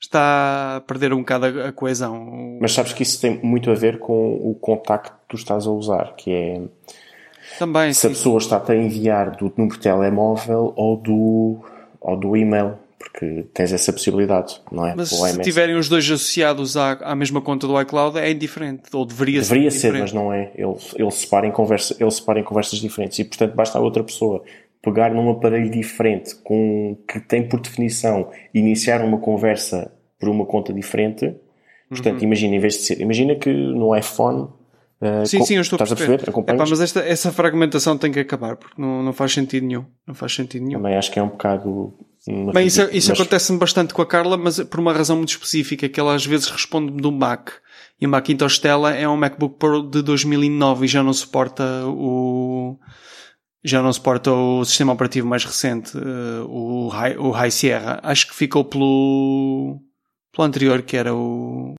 está 0.00 0.76
a 0.76 0.80
perder 0.80 1.12
um 1.12 1.18
bocado 1.18 1.46
a, 1.46 1.72
coesão. 1.72 2.58
Mas 2.60 2.72
sabes 2.72 2.92
que 2.92 3.02
isso 3.02 3.20
tem 3.20 3.40
muito 3.42 3.70
a 3.70 3.74
ver 3.74 3.98
com 3.98 4.34
o 4.34 4.54
contacto 4.54 5.12
que 5.12 5.28
tu 5.28 5.36
estás 5.36 5.66
a 5.66 5.70
usar, 5.70 6.14
que 6.16 6.32
é 6.32 6.60
também, 7.58 7.92
se 7.92 8.00
sim. 8.00 8.06
a 8.08 8.10
pessoa 8.10 8.38
está-te 8.38 8.72
a 8.72 8.76
enviar 8.76 9.36
do 9.36 9.52
número 9.56 9.76
de 9.76 9.82
telemóvel 9.82 10.72
ou 10.76 10.96
do, 10.96 11.64
ou 12.00 12.16
do 12.16 12.36
e-mail, 12.36 12.74
porque 12.98 13.46
tens 13.54 13.72
essa 13.72 13.92
possibilidade, 13.92 14.60
não 14.70 14.86
é? 14.86 14.94
Mas 14.94 15.10
se 15.10 15.40
tiverem 15.40 15.76
os 15.76 15.88
dois 15.88 16.04
associados 16.04 16.76
à, 16.76 16.92
à 16.92 17.14
mesma 17.14 17.40
conta 17.40 17.66
do 17.66 17.80
iCloud 17.80 18.18
é 18.18 18.30
indiferente, 18.30 18.84
ou 18.92 19.06
deveria, 19.06 19.40
deveria 19.40 19.70
ser. 19.70 19.92
Deveria 19.92 20.08
ser, 20.08 20.14
mas 20.16 20.24
não 20.24 20.32
é. 20.32 20.50
Ele, 20.54 20.76
ele, 20.96 21.10
separa 21.10 21.46
em 21.46 21.52
conversa, 21.52 21.96
ele 21.98 22.10
separa 22.10 22.40
em 22.40 22.44
conversas 22.44 22.78
diferentes 22.78 23.18
e, 23.18 23.24
portanto, 23.24 23.54
basta 23.54 23.78
a 23.78 23.80
outra 23.80 24.02
pessoa 24.02 24.42
pegar 24.86 25.12
num 25.12 25.28
aparelho 25.28 25.68
diferente 25.68 26.36
com 26.44 26.96
que 27.08 27.18
tem 27.18 27.42
por 27.48 27.60
definição 27.60 28.30
iniciar 28.54 29.04
uma 29.04 29.18
conversa 29.18 29.92
por 30.18 30.28
uma 30.28 30.46
conta 30.46 30.72
diferente. 30.72 31.34
Portanto, 31.88 32.18
uhum. 32.18 32.26
imagina, 32.26 32.54
em 32.54 32.60
vez 32.60 32.74
de 32.74 32.80
ser, 32.80 33.00
imagina 33.00 33.34
que 33.34 33.52
no 33.52 33.96
iPhone 33.96 34.48
Uh, 34.98 35.26
sim, 35.26 35.44
sim, 35.44 35.56
eu 35.56 35.60
estou 35.60 35.76
Estás 35.76 35.92
a 35.92 35.94
perceber? 35.94 36.30
Epá, 36.30 36.64
mas 36.66 36.80
esta, 36.80 37.00
essa 37.00 37.30
fragmentação 37.30 37.98
tem 37.98 38.10
que 38.10 38.18
acabar, 38.18 38.56
porque 38.56 38.80
não, 38.80 39.02
não 39.02 39.12
faz 39.12 39.30
sentido 39.30 39.66
nenhum. 39.66 39.84
Não 40.06 40.14
faz 40.14 40.34
sentido 40.34 40.64
nenhum. 40.64 40.80
Também 40.80 40.96
acho 40.96 41.10
que 41.10 41.18
é 41.18 41.22
um 41.22 41.28
bocado. 41.28 41.92
Bem, 42.54 42.66
isso, 42.66 42.80
isso 42.90 43.10
mas... 43.10 43.20
acontece-me 43.20 43.58
bastante 43.58 43.92
com 43.92 44.00
a 44.00 44.06
Carla, 44.06 44.38
mas 44.38 44.58
por 44.60 44.80
uma 44.80 44.94
razão 44.94 45.16
muito 45.16 45.28
específica, 45.28 45.86
que 45.86 46.00
ela 46.00 46.14
às 46.14 46.24
vezes 46.24 46.48
responde-me 46.48 47.02
do 47.02 47.12
Mac. 47.12 47.50
E 48.00 48.06
o 48.06 48.08
Macintosh 48.08 48.54
Stella 48.54 48.94
é 48.94 49.06
um 49.06 49.18
MacBook 49.18 49.58
Pro 49.58 49.82
de 49.82 50.00
2009 50.00 50.86
e 50.86 50.88
já 50.88 51.02
não 51.02 51.12
suporta 51.12 51.62
o, 51.86 52.78
já 53.64 53.82
não 53.82 53.92
suporta 53.92 54.32
o 54.32 54.64
sistema 54.64 54.92
operativo 54.92 55.26
mais 55.26 55.44
recente, 55.44 55.96
uh, 55.96 56.46
o, 56.48 56.88
High, 56.88 57.16
o 57.16 57.30
High 57.30 57.50
Sierra. 57.50 58.00
Acho 58.02 58.28
que 58.28 58.34
ficou 58.34 58.64
pelo, 58.64 59.80
pelo 60.32 60.46
anterior, 60.46 60.82
que 60.82 60.96
era 60.96 61.14
o. 61.14 61.74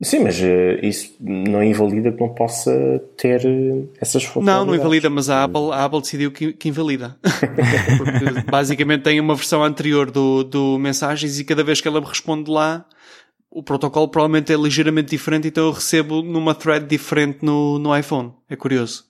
Sim, 0.00 0.20
mas 0.20 0.38
uh, 0.40 0.78
isso 0.80 1.16
não 1.20 1.62
invalida 1.62 2.12
que 2.12 2.20
não 2.20 2.28
possa 2.28 3.02
ter 3.16 3.44
uh, 3.44 3.88
essas 4.00 4.22
funcionalidades. 4.22 4.66
Não, 4.66 4.66
não 4.66 4.74
invalida, 4.74 5.10
mas 5.10 5.28
a 5.28 5.44
Apple, 5.44 5.72
a 5.72 5.84
Apple 5.84 6.00
decidiu 6.00 6.30
que, 6.30 6.52
que 6.52 6.68
invalida. 6.68 7.16
Porque 7.98 8.42
basicamente 8.48 9.02
tem 9.02 9.18
uma 9.18 9.34
versão 9.34 9.62
anterior 9.64 10.10
do, 10.10 10.44
do 10.44 10.78
mensagens 10.78 11.40
e 11.40 11.44
cada 11.44 11.64
vez 11.64 11.80
que 11.80 11.88
ela 11.88 12.00
me 12.00 12.06
responde 12.06 12.48
lá, 12.48 12.86
o 13.50 13.62
protocolo 13.62 14.08
provavelmente 14.08 14.52
é 14.52 14.56
ligeiramente 14.56 15.10
diferente, 15.10 15.48
então 15.48 15.66
eu 15.66 15.72
recebo 15.72 16.22
numa 16.22 16.54
thread 16.54 16.86
diferente 16.86 17.38
no, 17.42 17.78
no 17.78 17.96
iPhone. 17.96 18.32
É 18.48 18.54
curioso. 18.54 19.07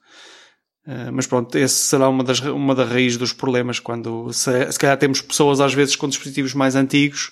Uh, 0.89 1.13
mas 1.13 1.27
pronto, 1.27 1.59
esse 1.59 1.75
será 1.75 2.09
uma 2.09 2.25
das, 2.25 2.41
uma 2.41 2.75
das 2.75 2.89
raízes 2.89 3.19
dos 3.19 3.35
problemas 3.35 3.79
quando 3.79 4.33
se, 4.33 4.73
se 4.73 4.79
calhar 4.79 4.97
temos 4.97 5.21
pessoas 5.21 5.61
às 5.61 5.75
vezes 5.75 5.95
com 5.95 6.09
dispositivos 6.09 6.55
mais 6.55 6.75
antigos 6.75 7.31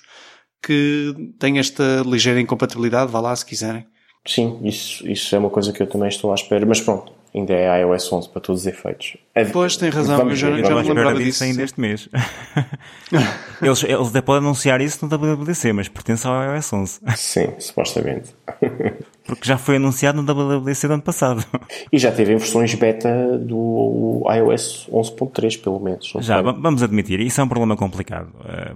que 0.63 1.15
tem 1.39 1.59
esta 1.59 2.03
ligeira 2.05 2.39
incompatibilidade, 2.39 3.11
vá 3.11 3.19
lá 3.19 3.35
se 3.35 3.47
quiserem. 3.47 3.87
Sim, 4.27 4.61
isso, 4.63 5.09
isso 5.09 5.35
é 5.35 5.39
uma 5.39 5.49
coisa 5.49 5.73
que 5.73 5.83
eu 5.83 5.87
também 5.87 6.09
estou 6.09 6.33
à 6.33 6.35
espera, 6.35 6.67
mas 6.67 6.83
pronto, 6.83 7.13
ainda 7.35 7.55
é 7.55 7.81
iOS 7.81 8.13
11 8.13 8.29
para 8.29 8.43
todos 8.43 8.63
os 8.63 8.67
efeitos. 8.67 9.17
É, 9.35 9.45
pois, 9.47 9.77
tem 9.79 9.89
razão, 9.89 10.19
Vamos 10.19 10.43
eu 10.43 10.59
já, 10.59 10.63
já 10.63 10.75
me 10.75 10.89
lembrava 10.89 11.15
disso. 11.15 11.45
ainda 11.45 11.63
este 11.63 11.81
mês. 11.81 12.11
eles, 13.63 13.85
eles 13.85 14.09
até 14.09 14.21
podem 14.21 14.45
anunciar 14.45 14.83
isso 14.83 15.07
no 15.07 15.17
WWDC, 15.17 15.73
mas 15.73 15.89
pertence 15.89 16.27
ao 16.27 16.43
iOS 16.43 16.73
11. 16.73 17.01
Sim, 17.17 17.55
supostamente. 17.59 18.35
Porque 19.27 19.47
já 19.47 19.59
foi 19.59 19.77
anunciado 19.77 20.23
no 20.23 20.27
WWDC 20.27 20.87
do 20.87 20.95
ano 20.95 21.03
passado. 21.03 21.45
E 21.93 21.99
já 21.99 22.11
teve 22.11 22.33
em 22.33 22.37
versões 22.37 22.75
beta 22.75 23.39
do 23.39 24.23
iOS 24.29 24.89
11.3, 24.91 25.61
pelo 25.63 25.79
menos. 25.79 26.13
Já, 26.21 26.43
sei. 26.43 26.53
vamos 26.59 26.83
admitir, 26.83 27.21
isso 27.21 27.41
é 27.41 27.45
um 27.45 27.49
problema 27.49 27.77
complicado. 27.77 28.29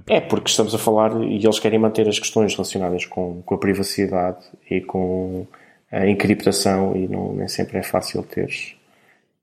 É, 0.06 0.20
porque 0.20 0.48
estamos 0.48 0.74
a 0.74 0.78
falar 0.78 1.20
e 1.22 1.44
eles 1.44 1.58
querem 1.58 1.78
manter 1.78 2.08
as 2.08 2.18
questões 2.18 2.54
relacionadas 2.54 3.04
com, 3.04 3.42
com 3.42 3.54
a 3.54 3.58
privacidade 3.58 4.38
e 4.70 4.80
com 4.80 5.46
a 5.90 6.06
encriptação 6.06 6.96
e 6.96 7.08
não, 7.08 7.32
nem 7.32 7.48
sempre 7.48 7.78
é 7.78 7.82
fácil 7.82 8.22
ter 8.22 8.48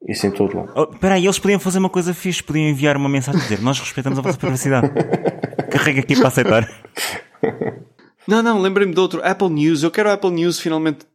isso 0.07 0.27
em 0.27 0.31
todo 0.31 0.55
lado. 0.55 0.71
Oh, 0.75 0.93
espera 0.93 1.15
aí, 1.15 1.25
eles 1.25 1.39
podiam 1.39 1.59
fazer 1.59 1.79
uma 1.79 1.89
coisa 1.89 2.13
fixe, 2.13 2.41
podiam 2.41 2.69
enviar 2.69 2.95
uma 2.95 3.09
mensagem 3.09 3.39
a 3.39 3.43
dizer 3.43 3.61
nós 3.61 3.79
respeitamos 3.79 4.19
a 4.19 4.21
vossa 4.21 4.37
privacidade. 4.37 4.89
Carrega 5.69 5.99
aqui 5.99 6.15
para 6.15 6.27
aceitar. 6.27 6.69
Não, 8.27 8.43
não, 8.43 8.59
lembrei-me 8.59 8.93
de 8.93 8.99
outro. 8.99 9.21
Apple 9.23 9.49
News. 9.49 9.83
Eu 9.83 9.91
quero 9.91 10.09
a 10.09 10.13
Apple 10.13 10.31
News 10.31 10.59
finalmente 10.59 11.05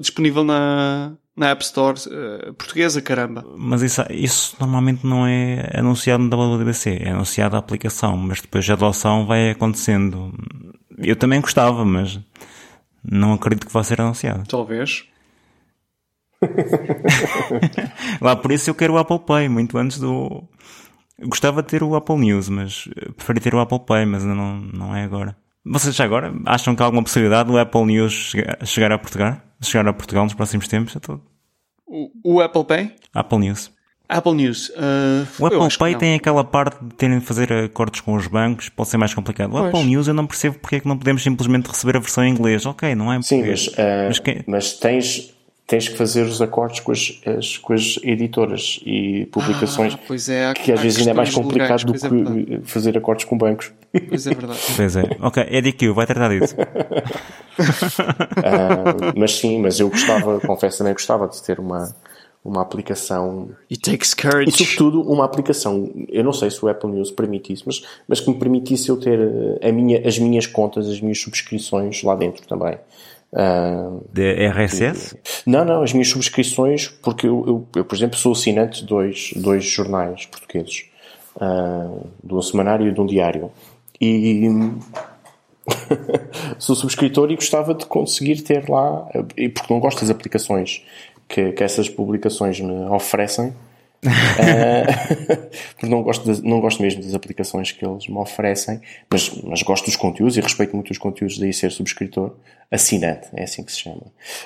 disponível 0.00 0.44
na, 0.44 1.12
na 1.34 1.48
App 1.48 1.64
Store 1.64 1.98
uh, 1.98 2.52
portuguesa, 2.54 3.00
caramba. 3.00 3.42
Mas 3.56 3.80
isso, 3.80 4.04
isso 4.10 4.56
normalmente 4.60 5.06
não 5.06 5.26
é 5.26 5.70
anunciado 5.74 6.22
no 6.22 6.28
WWDC. 6.28 6.98
É 7.00 7.10
anunciado 7.10 7.56
a 7.56 7.58
aplicação, 7.58 8.16
mas 8.18 8.42
depois 8.42 8.68
a 8.68 8.74
adoção 8.74 9.24
vai 9.24 9.50
acontecendo. 9.50 10.32
Eu 10.98 11.16
também 11.16 11.40
gostava, 11.40 11.84
mas 11.86 12.20
não 13.02 13.32
acredito 13.32 13.66
que 13.66 13.72
vá 13.72 13.82
ser 13.82 14.00
anunciado. 14.02 14.44
Talvez. 14.46 15.06
Lá 18.20 18.36
por 18.36 18.52
isso 18.52 18.68
eu 18.68 18.74
quero 18.74 18.92
o 18.94 18.98
Apple 18.98 19.20
Pay, 19.20 19.48
muito 19.48 19.78
antes 19.78 19.98
do. 19.98 20.44
gostava 21.20 21.62
de 21.62 21.68
ter 21.68 21.82
o 21.82 21.96
Apple 21.96 22.16
News, 22.16 22.48
mas 22.50 22.88
preferi 23.16 23.40
ter 23.40 23.54
o 23.54 23.60
Apple 23.60 23.80
Pay, 23.80 24.04
mas 24.04 24.22
não, 24.22 24.60
não 24.60 24.94
é 24.94 25.02
agora. 25.02 25.34
Vocês 25.70 25.94
já 25.94 26.04
agora 26.04 26.32
acham 26.46 26.74
que 26.74 26.82
há 26.82 26.86
alguma 26.86 27.02
possibilidade 27.02 27.48
do 27.48 27.58
Apple 27.58 27.84
News 27.84 28.32
chegar 28.64 28.92
a 28.92 28.98
Portugal? 28.98 29.36
Chegar 29.60 29.86
a 29.88 29.92
Portugal 29.92 30.24
nos 30.24 30.34
próximos 30.34 30.66
tempos? 30.66 30.96
O, 31.86 32.10
o 32.24 32.40
Apple 32.40 32.64
Pay? 32.64 32.92
Apple 33.14 33.38
News. 33.38 33.70
Apple 34.08 34.32
News. 34.32 34.70
Uh, 34.70 35.26
o 35.38 35.46
Apple 35.46 35.78
Pay 35.78 35.94
tem 35.96 36.14
aquela 36.14 36.42
parte 36.42 36.82
de 36.82 36.94
terem 36.94 37.18
de 37.18 37.24
fazer 37.24 37.52
acordos 37.52 38.00
com 38.00 38.14
os 38.14 38.26
bancos, 38.26 38.70
pode 38.70 38.88
ser 38.88 38.96
mais 38.96 39.12
complicado. 39.12 39.50
O 39.50 39.58
pois. 39.58 39.66
Apple 39.66 39.84
News 39.84 40.08
eu 40.08 40.14
não 40.14 40.26
percebo 40.26 40.58
porque 40.58 40.76
é 40.76 40.80
que 40.80 40.88
não 40.88 40.96
podemos 40.96 41.22
simplesmente 41.22 41.66
receber 41.66 41.96
a 41.98 42.00
versão 42.00 42.24
em 42.24 42.30
inglês. 42.30 42.64
Ok, 42.64 42.94
não 42.94 43.12
é 43.12 43.18
em 43.18 43.22
Sim, 43.22 43.44
mas, 43.46 43.66
uh, 43.66 43.74
mas, 44.06 44.18
que... 44.18 44.44
mas, 44.46 44.72
tens, 44.74 45.34
tens 45.68 45.86
que 45.86 45.96
fazer 45.96 46.22
os 46.22 46.40
acordos 46.40 46.80
com 46.80 46.90
as, 46.90 47.20
as 47.26 47.58
com 47.58 47.74
as 47.74 47.98
editoras 48.02 48.80
e 48.86 49.26
publicações 49.26 49.94
ah, 49.94 49.98
é, 50.32 50.54
que 50.54 50.72
às 50.72 50.80
vezes 50.80 51.00
ainda 51.00 51.10
é 51.10 51.14
mais 51.14 51.32
complicado 51.32 51.84
legais, 51.84 51.84
do 51.84 51.92
que 51.92 52.54
é 52.54 52.60
fazer 52.64 52.96
acordos 52.96 53.26
com 53.26 53.36
bancos. 53.36 53.70
Pois 54.08 54.26
é 54.26 54.34
verdade. 54.34 54.58
Pois 54.74 54.96
é. 54.96 55.02
Ok, 55.20 55.46
EDQ, 55.46 55.92
vai 55.92 56.06
tratar 56.06 56.30
disso. 56.30 56.56
uh, 56.56 56.64
mas 59.14 59.36
sim, 59.36 59.60
mas 59.60 59.78
eu 59.78 59.90
gostava, 59.90 60.40
confesso 60.40 60.78
também 60.78 60.94
gostava 60.94 61.28
de 61.28 61.42
ter 61.42 61.60
uma 61.60 61.94
uma 62.44 62.62
aplicação. 62.62 63.50
It 63.70 63.82
takes 63.82 64.14
courage. 64.14 64.48
E 64.48 64.52
sobretudo 64.52 65.02
uma 65.02 65.24
aplicação, 65.24 65.90
eu 66.08 66.24
não 66.24 66.32
sei 66.32 66.50
se 66.50 66.64
o 66.64 66.68
Apple 66.68 66.90
News 66.90 67.10
permite 67.10 67.52
isso, 67.52 67.64
mas, 67.66 67.82
mas 68.06 68.20
que 68.20 68.30
me 68.30 68.38
permitisse 68.38 68.88
eu 68.88 68.96
ter 68.96 69.18
eh, 69.20 69.68
a 69.68 69.72
minha, 69.72 70.06
as 70.06 70.18
minhas 70.18 70.46
contas, 70.46 70.88
as 70.88 71.00
minhas 71.00 71.20
subscrições 71.20 72.02
lá 72.02 72.14
dentro 72.14 72.46
também. 72.46 72.78
Uh, 73.30 74.02
de 74.10 74.48
RSS? 74.48 75.16
não, 75.46 75.62
não, 75.62 75.82
as 75.82 75.92
minhas 75.92 76.08
subscrições, 76.08 76.88
porque 76.88 77.26
eu, 77.26 77.44
eu, 77.46 77.68
eu, 77.76 77.84
por 77.84 77.94
exemplo, 77.94 78.16
sou 78.16 78.32
assinante 78.32 78.80
de 78.80 78.86
dois, 78.86 79.32
dois 79.36 79.64
jornais 79.64 80.24
portugueses, 80.26 80.86
uh, 81.36 82.06
de 82.24 82.34
um 82.34 82.40
semanário 82.40 82.88
e 82.88 82.92
de 82.92 83.00
um 83.00 83.06
diário. 83.06 83.50
E 84.00 84.48
sou 86.58 86.74
subscritor 86.74 87.30
e 87.30 87.34
gostava 87.34 87.74
de 87.74 87.84
conseguir 87.84 88.42
ter 88.42 88.68
lá, 88.68 89.06
porque 89.54 89.72
não 89.72 89.80
gosto 89.80 90.00
das 90.00 90.10
aplicações 90.10 90.82
que, 91.28 91.52
que 91.52 91.62
essas 91.62 91.88
publicações 91.88 92.60
me 92.60 92.86
oferecem. 92.86 93.54
Uh, 94.04 95.48
porque 95.74 95.86
não 95.86 96.02
gosto, 96.02 96.32
de, 96.32 96.42
não 96.42 96.60
gosto 96.60 96.82
mesmo 96.82 97.02
das 97.02 97.14
aplicações 97.14 97.72
que 97.72 97.84
eles 97.84 98.08
me 98.08 98.16
oferecem, 98.16 98.80
mas, 99.10 99.30
mas 99.42 99.62
gosto 99.62 99.86
dos 99.86 99.96
conteúdos 99.96 100.36
e 100.36 100.40
respeito 100.40 100.74
muito 100.74 100.90
os 100.90 100.98
conteúdos, 100.98 101.38
daí 101.38 101.52
ser 101.52 101.72
subscritor, 101.72 102.34
assinante, 102.70 103.28
é 103.34 103.44
assim 103.44 103.62
que 103.62 103.72
se 103.72 103.80
chama. 103.80 104.02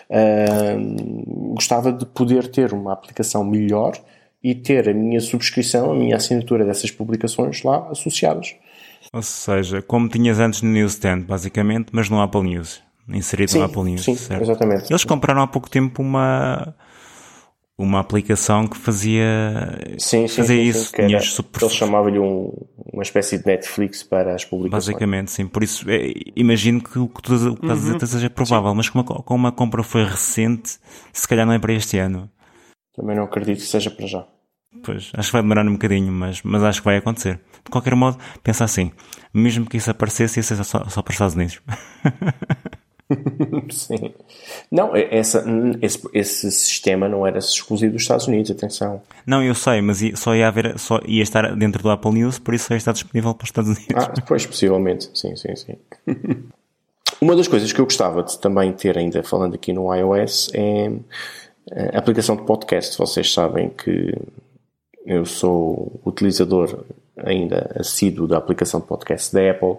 Uh, 0.09 1.55
gostava 1.55 1.92
de 1.92 2.07
poder 2.07 2.48
ter 2.48 2.72
uma 2.72 2.92
aplicação 2.92 3.44
melhor 3.44 3.92
e 4.42 4.55
ter 4.55 4.88
a 4.88 4.94
minha 4.94 5.20
subscrição, 5.20 5.92
a 5.92 5.94
minha 5.94 6.16
assinatura 6.16 6.64
dessas 6.64 6.90
publicações 6.90 7.62
lá 7.62 7.88
associadas. 7.90 8.55
Ou 9.12 9.22
seja, 9.22 9.82
como 9.82 10.09
tinhas 10.09 10.40
antes 10.40 10.62
no 10.62 10.70
Newsstand, 10.70 11.22
basicamente, 11.22 11.88
mas 11.92 12.09
no 12.09 12.20
Apple 12.20 12.42
News 12.42 12.82
inserido 13.09 13.50
sim, 13.50 13.59
no 13.59 13.64
Apple 13.64 13.82
News. 13.82 14.05
Sim, 14.05 14.16
certo? 14.16 14.42
exatamente. 14.42 14.90
Eles 14.90 15.05
compraram 15.05 15.42
há 15.42 15.46
pouco 15.46 15.68
tempo 15.68 16.03
uma 16.03 16.74
uma 17.83 18.01
aplicação 18.01 18.66
que 18.66 18.76
fazia, 18.76 19.78
sim, 19.99 20.26
sim, 20.26 20.37
fazia 20.37 20.57
sim, 20.57 20.62
isso. 20.62 20.93
Sim, 20.95 21.18
super... 21.20 21.62
Eles 21.62 21.74
chamavam-lhe 21.74 22.18
um, 22.18 22.53
uma 22.93 23.03
espécie 23.03 23.39
de 23.39 23.47
Netflix 23.47 24.03
para 24.03 24.35
as 24.35 24.45
publicações. 24.45 24.87
Basicamente, 24.87 25.30
sim. 25.30 25.47
Por 25.47 25.62
isso, 25.62 25.89
é, 25.91 26.12
imagino 26.37 26.83
que 26.83 26.99
o 26.99 27.09
que 27.09 27.22
tu 27.22 27.35
estás 27.35 27.70
a 27.70 27.74
dizer 27.74 27.93
uhum. 27.95 28.07
seja 28.07 28.30
provável, 28.30 28.74
mas 28.74 28.89
como 28.89 29.05
a, 29.05 29.22
como 29.22 29.47
a 29.47 29.53
compra 29.53 29.83
foi 29.83 30.05
recente, 30.05 30.78
se 31.12 31.28
calhar 31.28 31.47
não 31.47 31.53
é 31.53 31.59
para 31.59 31.72
este 31.72 31.99
ano. 31.99 32.30
Também 32.95 33.16
não 33.16 33.24
acredito 33.24 33.59
que 33.59 33.66
seja 33.66 33.91
para 33.91 34.07
já. 34.07 34.26
Pois, 34.83 35.12
acho 35.14 35.28
que 35.28 35.33
vai 35.33 35.43
demorar 35.43 35.66
um 35.66 35.72
bocadinho, 35.72 36.11
mas, 36.11 36.43
mas 36.43 36.62
acho 36.62 36.80
que 36.80 36.85
vai 36.85 36.97
acontecer. 36.97 37.41
De 37.64 37.70
qualquer 37.70 37.95
modo, 37.95 38.18
pensa 38.43 38.64
assim, 38.64 38.91
mesmo 39.33 39.66
que 39.66 39.76
isso 39.76 39.91
aparecesse, 39.91 40.39
ia 40.39 40.43
ser 40.43 40.62
só, 40.64 40.85
só 40.89 41.03
para 41.03 41.11
os 41.11 41.14
Estados 41.14 41.35
Unidos. 41.35 41.61
Sim. 43.70 44.14
Não, 44.70 44.96
essa, 44.96 45.44
esse, 45.80 46.09
esse 46.12 46.50
sistema 46.50 47.09
não 47.09 47.26
era 47.26 47.38
exclusivo 47.38 47.92
dos 47.92 48.03
Estados 48.03 48.26
Unidos, 48.26 48.50
atenção. 48.50 49.03
Não, 49.26 49.42
eu 49.42 49.55
sei, 49.55 49.80
mas 49.80 50.00
só 50.14 50.34
ia 50.34 50.48
haver, 50.48 50.78
só 50.78 51.00
ia 51.07 51.22
estar 51.22 51.55
dentro 51.57 51.82
do 51.82 51.90
Apple 51.90 52.12
News, 52.12 52.38
por 52.38 52.55
isso 52.55 52.68
só 52.68 52.74
ia 52.74 52.78
estar 52.78 52.92
disponível 52.92 53.34
para 53.34 53.44
os 53.44 53.48
Estados 53.48 53.70
Unidos. 53.70 53.94
Ah, 53.96 54.12
pois, 54.26 54.46
possivelmente, 54.46 55.11
sim, 55.14 55.36
sim, 55.36 55.55
sim. 55.57 55.76
Uma 57.20 57.36
das 57.36 57.46
coisas 57.46 57.72
que 57.72 57.80
eu 57.80 57.84
gostava 57.84 58.22
de 58.22 58.36
também 58.38 58.72
ter 58.72 58.98
ainda 58.98 59.22
falando 59.22 59.55
aqui 59.55 59.72
no 59.72 59.94
iOS 59.94 60.50
é 60.55 60.90
a 61.94 61.98
aplicação 61.98 62.34
de 62.34 62.42
podcast. 62.42 62.98
Vocês 62.98 63.32
sabem 63.32 63.68
que 63.68 64.12
eu 65.07 65.24
sou 65.24 66.00
utilizador 66.05 66.84
ainda 67.16 67.70
assíduo 67.78 68.26
da 68.26 68.38
aplicação 68.38 68.80
de 68.80 68.86
podcast 68.86 69.32
da 69.32 69.50
Apple 69.50 69.76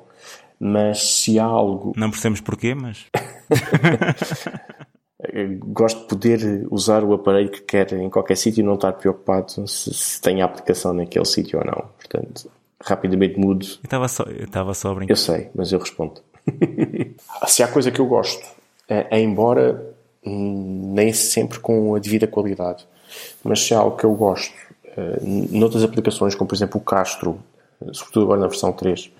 mas 0.63 1.15
se 1.15 1.37
há 1.37 1.43
algo. 1.43 1.91
Não 1.97 2.09
percebemos 2.09 2.39
porquê, 2.39 2.73
mas. 2.73 3.05
Gosto 5.59 6.01
de 6.01 6.07
poder 6.07 6.67
usar 6.71 7.03
o 7.03 7.13
aparelho 7.13 7.49
que 7.49 7.61
quer 7.61 7.91
em 7.93 8.09
qualquer 8.09 8.37
sítio 8.37 8.61
e 8.61 8.63
não 8.63 8.75
estar 8.75 8.93
preocupado 8.93 9.67
se, 9.67 9.93
se 9.93 10.21
tem 10.21 10.41
a 10.41 10.45
aplicação 10.45 10.93
naquele 10.93 11.25
sítio 11.25 11.59
ou 11.59 11.65
não. 11.65 11.89
Portanto, 11.97 12.49
rapidamente 12.81 13.37
mudo. 13.37 13.65
Eu 13.65 13.83
estava 13.83 14.07
só, 14.07 14.23
eu 14.23 14.45
estava 14.45 14.73
só 14.73 14.91
a 14.91 14.95
brincar. 14.95 15.11
Eu 15.11 15.17
sei, 15.17 15.49
mas 15.53 15.71
eu 15.73 15.79
respondo. 15.79 16.21
se 17.45 17.61
há 17.61 17.67
coisa 17.67 17.91
que 17.91 17.99
eu 17.99 18.05
gosto, 18.05 18.45
é, 18.87 19.17
é 19.17 19.21
embora 19.21 19.93
nem 20.25 21.11
sempre 21.11 21.59
com 21.59 21.93
a 21.93 21.99
devida 21.99 22.25
qualidade, 22.25 22.87
mas 23.43 23.59
se 23.59 23.73
há 23.73 23.79
algo 23.79 23.97
que 23.97 24.05
eu 24.05 24.13
gosto, 24.13 24.55
é, 24.95 25.19
noutras 25.51 25.83
aplicações, 25.83 26.35
como 26.35 26.47
por 26.47 26.55
exemplo 26.55 26.79
o 26.79 26.83
Castro, 26.83 27.37
sobretudo 27.91 28.23
agora 28.23 28.39
na 28.39 28.47
versão 28.47 28.71
3, 28.71 29.11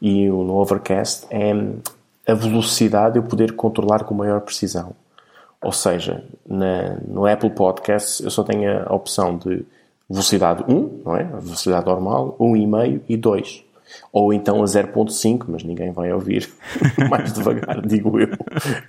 e 0.00 0.28
no 0.28 0.56
Overcast 0.56 1.26
é 1.30 1.52
a 2.26 2.34
velocidade 2.34 3.18
eu 3.18 3.22
poder 3.22 3.52
controlar 3.52 4.04
com 4.04 4.14
maior 4.14 4.40
precisão. 4.40 4.94
Ou 5.62 5.72
seja, 5.72 6.24
na, 6.46 6.96
no 7.06 7.26
Apple 7.26 7.50
Podcasts 7.50 8.20
eu 8.20 8.30
só 8.30 8.42
tenho 8.42 8.88
a 8.88 8.94
opção 8.94 9.36
de 9.36 9.64
velocidade 10.08 10.64
1, 10.66 11.02
não 11.04 11.16
é? 11.16 11.22
A 11.24 11.38
velocidade 11.38 11.86
normal, 11.86 12.36
1,5 12.40 13.00
e 13.08 13.16
2. 13.16 13.64
Ou 14.12 14.32
então 14.32 14.62
a 14.62 14.64
0.5, 14.64 15.44
mas 15.48 15.64
ninguém 15.64 15.90
vai 15.92 16.12
ouvir 16.12 16.48
mais 17.10 17.32
devagar, 17.32 17.80
digo 17.86 18.18
eu. 18.18 18.28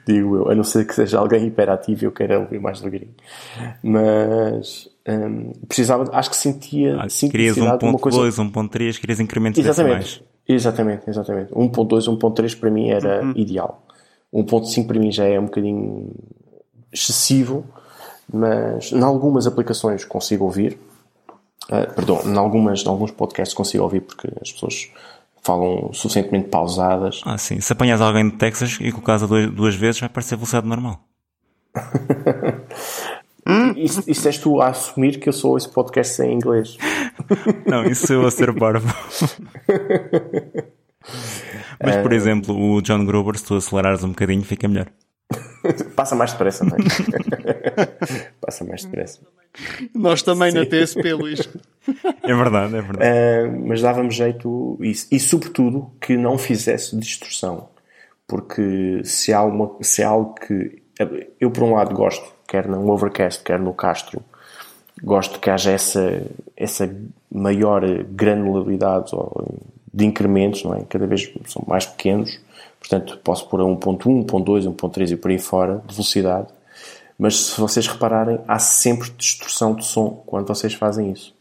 Digo 0.06 0.36
eu. 0.38 0.52
A 0.52 0.56
não 0.56 0.64
ser 0.64 0.86
que 0.86 0.94
seja 0.94 1.20
alguém 1.20 1.46
hiperativo 1.48 2.04
e 2.04 2.06
eu 2.06 2.12
queira 2.12 2.40
ouvir 2.40 2.60
mais 2.60 2.80
devagarinho. 2.80 3.14
Mas 3.84 4.88
hum, 5.08 5.52
precisava, 5.68 6.10
acho 6.14 6.30
que 6.30 6.36
sentia. 6.36 6.98
Ah, 7.02 7.08
querias 7.08 7.58
1.2, 7.58 8.00
coisa... 8.00 8.44
1.3, 8.44 9.00
querias 9.00 9.20
incrementos 9.20 9.60
Exatamente. 9.60 10.24
Exatamente, 10.48 11.10
exatamente. 11.10 11.54
1.2, 11.54 12.18
1.3 12.18 12.60
para 12.60 12.70
mim 12.70 12.90
era 12.90 13.24
uhum. 13.24 13.34
ideal. 13.36 13.84
1.5 14.34 14.88
para 14.88 15.00
mim 15.00 15.12
já 15.12 15.26
é 15.26 15.40
um 15.40 15.46
bocadinho 15.46 16.10
excessivo, 16.92 17.66
mas 18.32 18.92
em 18.92 19.02
algumas 19.02 19.46
aplicações 19.48 20.06
consigo 20.06 20.46
ouvir. 20.46 20.78
Uh, 21.66 21.94
perdão, 21.94 22.22
em, 22.26 22.38
algumas, 22.38 22.84
em 22.84 22.88
alguns 22.88 23.12
podcasts 23.12 23.54
consigo 23.54 23.84
ouvir 23.84 24.02
porque 24.02 24.28
as 24.42 24.52
pessoas 24.52 24.92
falam 25.42 25.92
suficientemente 25.94 26.50
pausadas. 26.50 27.22
Ah, 27.26 27.38
sim. 27.38 27.60
Se 27.60 27.74
apanhas 27.74 28.02
alguém 28.02 28.30
de 28.30 28.36
Texas 28.38 28.78
e 28.82 28.92
colocas 28.92 29.28
duas, 29.28 29.52
duas 29.52 29.76
vezes, 29.76 30.00
vai 30.00 30.10
parecer 30.10 30.36
velocidade 30.36 30.68
normal. 30.68 31.02
Isso, 33.76 34.04
isso 34.08 34.28
és 34.28 34.38
tu 34.38 34.62
a 34.62 34.68
assumir 34.70 35.20
que 35.20 35.28
eu 35.28 35.34
sou 35.34 35.58
esse 35.58 35.68
podcast 35.70 36.22
em 36.22 36.34
inglês. 36.34 36.78
Não, 37.66 37.84
isso 37.86 38.14
eu 38.14 38.26
a 38.26 38.32
ser 38.32 38.52
barba. 38.52 38.88
Mas, 41.84 41.98
por 41.98 42.12
uh... 42.12 42.16
exemplo, 42.16 42.56
o 42.56 42.82
John 42.82 43.04
Gruber, 43.06 43.38
se 43.38 43.46
tu 43.46 43.56
acelerares 43.56 44.04
um 44.04 44.10
bocadinho, 44.10 44.44
fica 44.44 44.68
melhor. 44.68 44.88
Passa 45.96 46.16
mais 46.16 46.32
depressa, 46.32 46.66
não 46.66 46.76
é? 46.78 47.86
Passa 48.40 48.64
mais 48.64 48.84
depressa. 48.84 49.22
Nós 49.94 50.22
também 50.22 50.52
Sim. 50.52 50.60
na 50.60 50.66
TSP, 50.66 51.14
Luís. 51.14 51.50
É 52.24 52.34
verdade, 52.34 52.76
é 52.76 52.82
verdade. 52.82 53.48
Uh, 53.48 53.68
mas 53.68 53.82
dava-me 53.82 54.12
jeito 54.12 54.78
isso. 54.82 55.08
E, 55.12 55.20
sobretudo, 55.20 55.92
que 56.00 56.18
não 56.18 56.38
fizesse 56.38 56.96
distorção. 56.98 57.70
Porque 58.28 59.02
se 59.04 59.34
há, 59.34 59.44
uma, 59.44 59.76
se 59.82 60.04
há 60.04 60.10
algo 60.10 60.36
que. 60.36 60.82
Eu, 61.40 61.52
por 61.52 61.64
um 61.64 61.74
lado, 61.74 61.94
gosto, 61.94 62.34
quer 62.52 62.68
no 62.68 62.92
Overcast, 62.92 63.42
quer 63.44 63.58
no 63.58 63.74
Castro, 63.74 64.22
gosto 65.02 65.40
que 65.40 65.50
haja 65.50 65.72
essa, 65.72 66.22
essa 66.58 66.94
maior 67.34 67.82
granularidade 68.04 69.12
de 69.94 70.06
incrementos, 70.06 70.66
não 70.66 70.74
é? 70.74 70.84
Cada 70.84 71.08
vez 71.08 71.32
são 71.46 71.64
mais 71.66 71.86
pequenos, 71.86 72.42
portanto 72.78 73.18
posso 73.24 73.48
pôr 73.48 73.62
a 73.62 73.64
1.1, 73.64 74.26
1.2, 74.26 74.76
1.3 74.76 75.12
e 75.12 75.16
por 75.16 75.32
aí 75.32 75.40
fora 75.40 75.82
de 75.88 75.94
velocidade. 75.94 76.50
Mas 77.18 77.38
se 77.38 77.62
vocês 77.62 77.88
repararem, 77.88 78.40
há 78.46 78.60
sempre 78.60 79.10
distorção 79.12 79.74
de 79.74 79.86
som 79.86 80.22
quando 80.26 80.48
vocês 80.48 80.74
fazem 80.74 81.10
isso. 81.10 81.34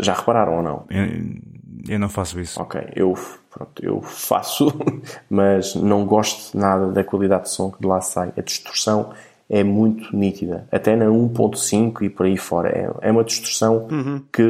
Já 0.00 0.14
repararam 0.14 0.56
ou 0.56 0.62
não? 0.62 0.84
Eu, 0.88 1.94
eu 1.94 1.98
não 1.98 2.08
faço 2.08 2.40
isso. 2.40 2.62
Ok, 2.62 2.80
eu, 2.96 3.12
pronto, 3.50 3.84
eu 3.84 4.00
faço, 4.00 4.72
mas 5.28 5.74
não 5.74 6.06
gosto 6.06 6.56
nada 6.56 6.90
da 6.92 7.04
qualidade 7.04 7.44
de 7.44 7.50
som 7.50 7.70
que 7.70 7.80
de 7.80 7.86
lá 7.86 8.00
sai. 8.00 8.32
A 8.38 8.40
distorção 8.40 9.12
é 9.54 9.62
muito 9.62 10.14
nítida. 10.16 10.66
Até 10.72 10.96
na 10.96 11.04
1.5 11.04 12.02
e 12.02 12.10
por 12.10 12.26
aí 12.26 12.36
fora. 12.36 12.70
É, 12.70 13.08
é 13.08 13.12
uma 13.12 13.22
distorção 13.22 13.86
uhum. 13.88 14.20
que 14.32 14.42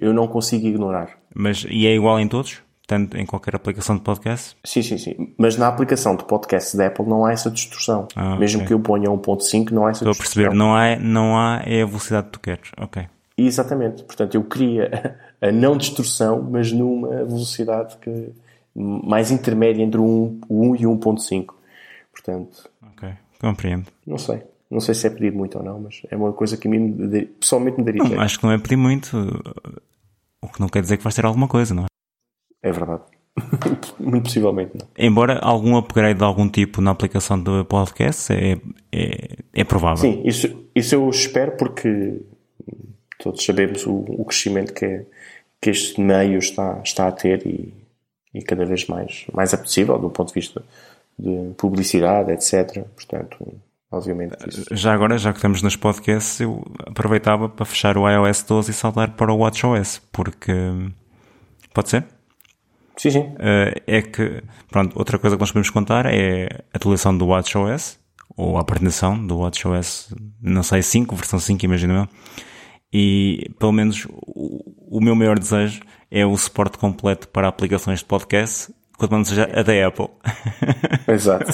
eu 0.00 0.14
não 0.14 0.28
consigo 0.28 0.64
ignorar. 0.68 1.18
Mas 1.34 1.66
e 1.68 1.84
é 1.84 1.92
igual 1.92 2.20
em 2.20 2.28
todos? 2.28 2.62
Tanto 2.86 3.16
em 3.16 3.26
qualquer 3.26 3.56
aplicação 3.56 3.96
de 3.96 4.02
podcast? 4.02 4.56
Sim, 4.62 4.82
sim, 4.82 4.98
sim. 4.98 5.34
Mas 5.36 5.56
na 5.56 5.66
aplicação 5.66 6.14
de 6.14 6.22
podcast 6.22 6.76
da 6.76 6.86
Apple 6.86 7.04
não 7.06 7.24
há 7.24 7.32
essa 7.32 7.50
distorção. 7.50 8.06
Ah, 8.14 8.36
Mesmo 8.36 8.58
okay. 8.58 8.68
que 8.68 8.74
eu 8.74 8.78
ponha 8.78 9.10
1.5 9.10 9.72
não 9.72 9.84
há 9.84 9.90
essa 9.90 10.04
Estou 10.04 10.12
distorção. 10.12 10.42
a 10.42 10.46
perceber. 10.46 10.54
Não 10.54 10.76
há, 10.76 10.96
não 10.96 11.36
há 11.36 11.62
é 11.66 11.82
a 11.82 11.86
velocidade 11.86 12.26
que 12.26 12.32
tu 12.34 12.40
queres. 12.40 12.70
Ok. 12.78 13.04
Exatamente. 13.36 14.04
Portanto, 14.04 14.36
eu 14.36 14.44
queria 14.44 15.16
a 15.42 15.50
não 15.50 15.76
destrução, 15.76 16.40
mas 16.48 16.70
numa 16.70 17.24
velocidade 17.24 17.96
que 17.96 18.28
mais 18.76 19.32
intermédia 19.32 19.82
entre 19.82 20.00
o 20.00 20.38
1, 20.48 20.76
e 20.76 20.82
1.5. 20.82 21.46
Portanto. 22.12 22.70
Compreendo. 23.40 23.86
Não 24.06 24.18
sei. 24.18 24.42
Não 24.70 24.80
sei 24.80 24.94
se 24.94 25.06
é 25.06 25.10
pedir 25.10 25.32
muito 25.32 25.58
ou 25.58 25.64
não, 25.64 25.80
mas 25.80 26.02
é 26.10 26.16
uma 26.16 26.32
coisa 26.32 26.56
que 26.56 26.66
a 26.66 26.70
mim 26.70 26.92
pessoalmente 27.40 27.78
me 27.78 27.84
daria. 27.84 28.02
Não, 28.02 28.20
acho 28.20 28.38
que 28.38 28.44
não 28.44 28.52
é 28.52 28.58
pedir 28.58 28.76
muito. 28.76 29.16
O 30.42 30.48
que 30.48 30.60
não 30.60 30.68
quer 30.68 30.82
dizer 30.82 30.96
que 30.96 31.04
vais 31.04 31.14
ter 31.14 31.24
alguma 31.24 31.46
coisa, 31.46 31.74
não 31.74 31.84
é? 31.84 31.86
É 32.62 32.72
verdade. 32.72 33.02
muito 34.00 34.24
possivelmente 34.24 34.72
não. 34.74 34.88
Embora 34.98 35.38
algum 35.38 35.76
upgrade 35.76 36.18
de 36.18 36.24
algum 36.24 36.48
tipo 36.48 36.80
na 36.80 36.90
aplicação 36.90 37.38
do 37.38 37.64
podcast 37.64 38.32
é, 38.32 38.58
é, 38.90 39.36
é 39.52 39.64
provável. 39.64 39.98
Sim, 39.98 40.22
isso, 40.24 40.68
isso 40.74 40.94
eu 40.94 41.08
espero 41.08 41.52
porque 41.56 42.22
todos 43.18 43.44
sabemos 43.44 43.86
o, 43.86 43.94
o 43.94 44.24
crescimento 44.24 44.72
que, 44.72 45.04
que 45.60 45.70
este 45.70 46.00
meio 46.00 46.38
está, 46.38 46.80
está 46.82 47.08
a 47.08 47.12
ter 47.12 47.46
e, 47.46 47.74
e 48.34 48.42
cada 48.42 48.64
vez 48.64 48.86
mais, 48.86 49.26
mais 49.32 49.52
apetecível 49.52 49.98
do 49.98 50.10
ponto 50.10 50.28
de 50.28 50.34
vista 50.34 50.62
de 51.18 51.54
publicidade, 51.56 52.32
etc. 52.32 52.84
Portanto, 52.94 53.58
obviamente. 53.90 54.36
Isso. 54.48 54.64
Já 54.72 54.92
agora, 54.92 55.18
já 55.18 55.32
que 55.32 55.38
estamos 55.38 55.62
nos 55.62 55.76
podcasts, 55.76 56.40
eu 56.40 56.62
aproveitava 56.86 57.48
para 57.48 57.64
fechar 57.64 57.96
o 57.96 58.08
iOS 58.08 58.42
12 58.42 58.70
e 58.70 58.74
saltar 58.74 59.12
para 59.12 59.32
o 59.32 59.38
WatchOS, 59.38 60.02
porque. 60.12 60.52
Pode 61.72 61.90
ser? 61.90 62.04
Sim, 62.96 63.10
sim. 63.10 63.20
Uh, 63.20 63.80
é 63.86 64.00
que, 64.00 64.42
pronto, 64.70 64.98
outra 64.98 65.18
coisa 65.18 65.36
que 65.36 65.40
nós 65.40 65.50
podemos 65.50 65.68
contar 65.68 66.06
é 66.06 66.48
a 66.72 66.76
atualização 66.76 67.16
do 67.16 67.26
WatchOS, 67.26 67.98
ou 68.36 68.56
a 68.56 68.62
apresentação 68.62 69.26
do 69.26 69.38
WatchOS, 69.38 70.14
não 70.40 70.62
sei, 70.62 70.82
5, 70.82 71.14
versão 71.14 71.38
5, 71.38 71.64
imagino 71.64 71.94
eu. 71.94 72.08
E, 72.92 73.50
pelo 73.58 73.72
menos, 73.72 74.06
o, 74.10 74.96
o 74.96 75.00
meu 75.00 75.14
maior 75.14 75.38
desejo 75.38 75.82
é 76.10 76.24
o 76.24 76.36
suporte 76.36 76.78
completo 76.78 77.28
para 77.28 77.48
aplicações 77.48 77.98
de 77.98 78.06
podcast, 78.06 78.72
quando 78.96 79.12
não 79.12 79.24
seja 79.24 79.48
a 79.52 79.62
da 79.62 79.86
Apple. 79.86 80.08
Exato. 81.08 81.52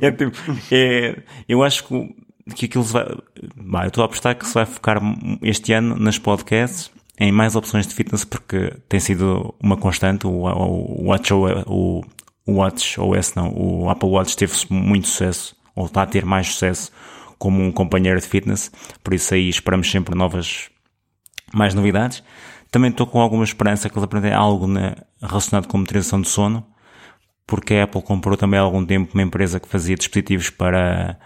é, 0.00 0.10
tipo, 0.10 0.36
é, 0.70 1.22
eu 1.48 1.62
acho 1.62 1.84
que, 1.84 2.14
que 2.54 2.66
aquilo 2.66 2.84
vai, 2.84 3.06
bah, 3.56 3.84
eu 3.84 3.88
estou 3.88 4.02
a 4.02 4.06
apostar 4.06 4.36
que 4.36 4.46
se 4.46 4.54
vai 4.54 4.66
focar 4.66 5.00
este 5.42 5.72
ano 5.72 5.96
nas 5.96 6.18
podcasts 6.18 6.90
em 7.18 7.30
mais 7.30 7.54
opções 7.54 7.86
de 7.86 7.94
fitness 7.94 8.24
porque 8.24 8.72
tem 8.88 9.00
sido 9.00 9.54
uma 9.60 9.76
constante. 9.76 10.26
O, 10.26 10.30
o, 10.30 11.04
Watch, 11.08 11.32
o, 11.32 12.04
o 12.46 12.52
Watch 12.52 13.00
OS, 13.00 13.34
não, 13.34 13.52
o 13.54 13.88
Apple 13.88 14.08
Watch 14.08 14.36
teve 14.36 14.52
muito 14.70 15.08
sucesso, 15.08 15.56
ou 15.74 15.86
está 15.86 16.02
a 16.02 16.06
ter 16.06 16.24
mais 16.24 16.48
sucesso 16.48 16.92
como 17.38 17.62
um 17.62 17.72
companheiro 17.72 18.20
de 18.20 18.26
fitness. 18.26 18.70
Por 19.02 19.14
isso 19.14 19.34
aí 19.34 19.48
esperamos 19.48 19.90
sempre 19.90 20.14
novas, 20.14 20.70
mais 21.52 21.74
novidades. 21.74 22.22
Também 22.74 22.90
estou 22.90 23.06
com 23.06 23.20
alguma 23.20 23.44
esperança 23.44 23.88
que 23.88 23.94
eles 23.94 24.02
aprendem 24.02 24.32
algo 24.32 24.66
na, 24.66 24.96
relacionado 25.22 25.68
com 25.68 25.76
monitorização 25.76 26.20
de 26.20 26.28
sono, 26.28 26.66
porque 27.46 27.74
a 27.74 27.84
Apple 27.84 28.02
comprou 28.02 28.36
também 28.36 28.58
há 28.58 28.64
algum 28.64 28.84
tempo 28.84 29.12
uma 29.14 29.22
empresa 29.22 29.60
que 29.60 29.68
fazia 29.68 29.94
dispositivos 29.94 30.50
para 30.50 31.16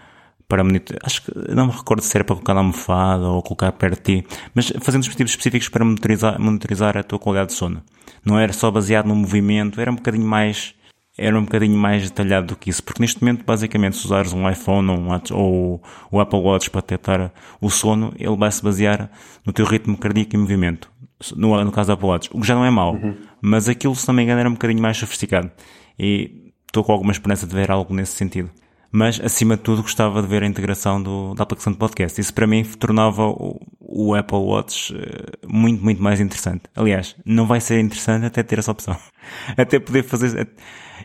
para 0.47 0.63
monitorar, 0.63 1.01
acho 1.03 1.23
que 1.23 1.31
não 1.51 1.65
me 1.65 1.71
recordo 1.71 2.03
se 2.03 2.15
era 2.15 2.23
para 2.23 2.35
colocar 2.35 2.53
na 2.53 2.59
almofada 2.59 3.27
ou 3.29 3.41
colocar 3.41 3.71
perto 3.71 3.95
de 3.95 4.21
ti, 4.21 4.27
mas 4.53 4.71
fazendo 4.79 5.01
dispositivos 5.01 5.31
específicos 5.31 5.69
para 5.69 5.83
monitorizar, 5.83 6.39
monitorizar 6.39 6.95
a 6.95 7.01
tua 7.01 7.17
qualidade 7.17 7.49
de 7.49 7.55
sono. 7.55 7.81
Não 8.23 8.37
era 8.37 8.53
só 8.53 8.69
baseado 8.69 9.07
no 9.07 9.15
movimento, 9.15 9.81
era 9.81 9.91
um 9.91 9.95
bocadinho 9.95 10.27
mais, 10.27 10.75
era 11.17 11.35
um 11.35 11.45
bocadinho 11.45 11.75
mais 11.79 12.03
detalhado 12.03 12.45
do 12.45 12.55
que 12.55 12.69
isso, 12.69 12.83
porque 12.83 13.01
neste 13.01 13.23
momento, 13.23 13.43
basicamente, 13.43 13.97
se 13.97 14.05
usares 14.05 14.33
um 14.33 14.47
iPhone 14.47 14.87
ou, 14.91 14.97
um 14.99 15.19
ou 15.31 15.81
o 16.11 16.19
Apple 16.19 16.41
Watch 16.41 16.69
para 16.69 16.81
detectar 16.81 17.31
o 17.59 17.71
sono, 17.71 18.13
ele 18.19 18.37
vai 18.37 18.51
se 18.51 18.63
basear 18.63 19.09
no 19.43 19.51
teu 19.51 19.65
ritmo 19.65 19.97
cardíaco 19.97 20.35
e 20.35 20.37
movimento. 20.37 20.91
No, 21.35 21.63
no 21.63 21.71
caso 21.71 21.87
do 21.87 21.93
Apple 21.93 22.07
Watch, 22.07 22.29
o 22.33 22.39
que 22.39 22.47
já 22.47 22.55
não 22.55 22.63
é 22.63 22.69
mau, 22.69 22.93
uhum. 22.93 23.15
mas 23.41 23.67
aquilo, 23.67 23.95
se 23.95 24.07
não 24.07 24.15
me 24.15 24.23
engano, 24.23 24.39
era 24.39 24.49
um 24.49 24.53
bocadinho 24.53 24.81
mais 24.81 24.97
sofisticado. 24.97 25.51
E 25.97 26.51
estou 26.67 26.83
com 26.83 26.91
alguma 26.93 27.11
esperança 27.11 27.45
de 27.45 27.53
ver 27.53 27.69
algo 27.71 27.93
nesse 27.93 28.13
sentido 28.13 28.49
mas 28.91 29.19
acima 29.23 29.55
de 29.55 29.63
tudo 29.63 29.81
gostava 29.81 30.21
de 30.21 30.27
ver 30.27 30.43
a 30.43 30.47
integração 30.47 31.01
do, 31.01 31.33
da 31.35 31.43
aplicação 31.43 31.71
de 31.71 31.79
podcast. 31.79 32.19
Isso 32.19 32.33
para 32.33 32.47
mim 32.47 32.63
tornava 32.63 33.23
o, 33.27 33.59
o 33.79 34.15
Apple 34.15 34.37
Watch 34.37 34.95
eh, 34.95 35.47
muito, 35.47 35.83
muito 35.83 36.01
mais 36.01 36.19
interessante. 36.19 36.63
Aliás, 36.75 37.15
não 37.25 37.45
vai 37.45 37.61
ser 37.61 37.79
interessante 37.79 38.25
até 38.25 38.41
ter 38.41 38.59
essa 38.59 38.71
opção. 38.71 38.97
Até 39.55 39.79
poder 39.79 40.03
fazer. 40.03 40.49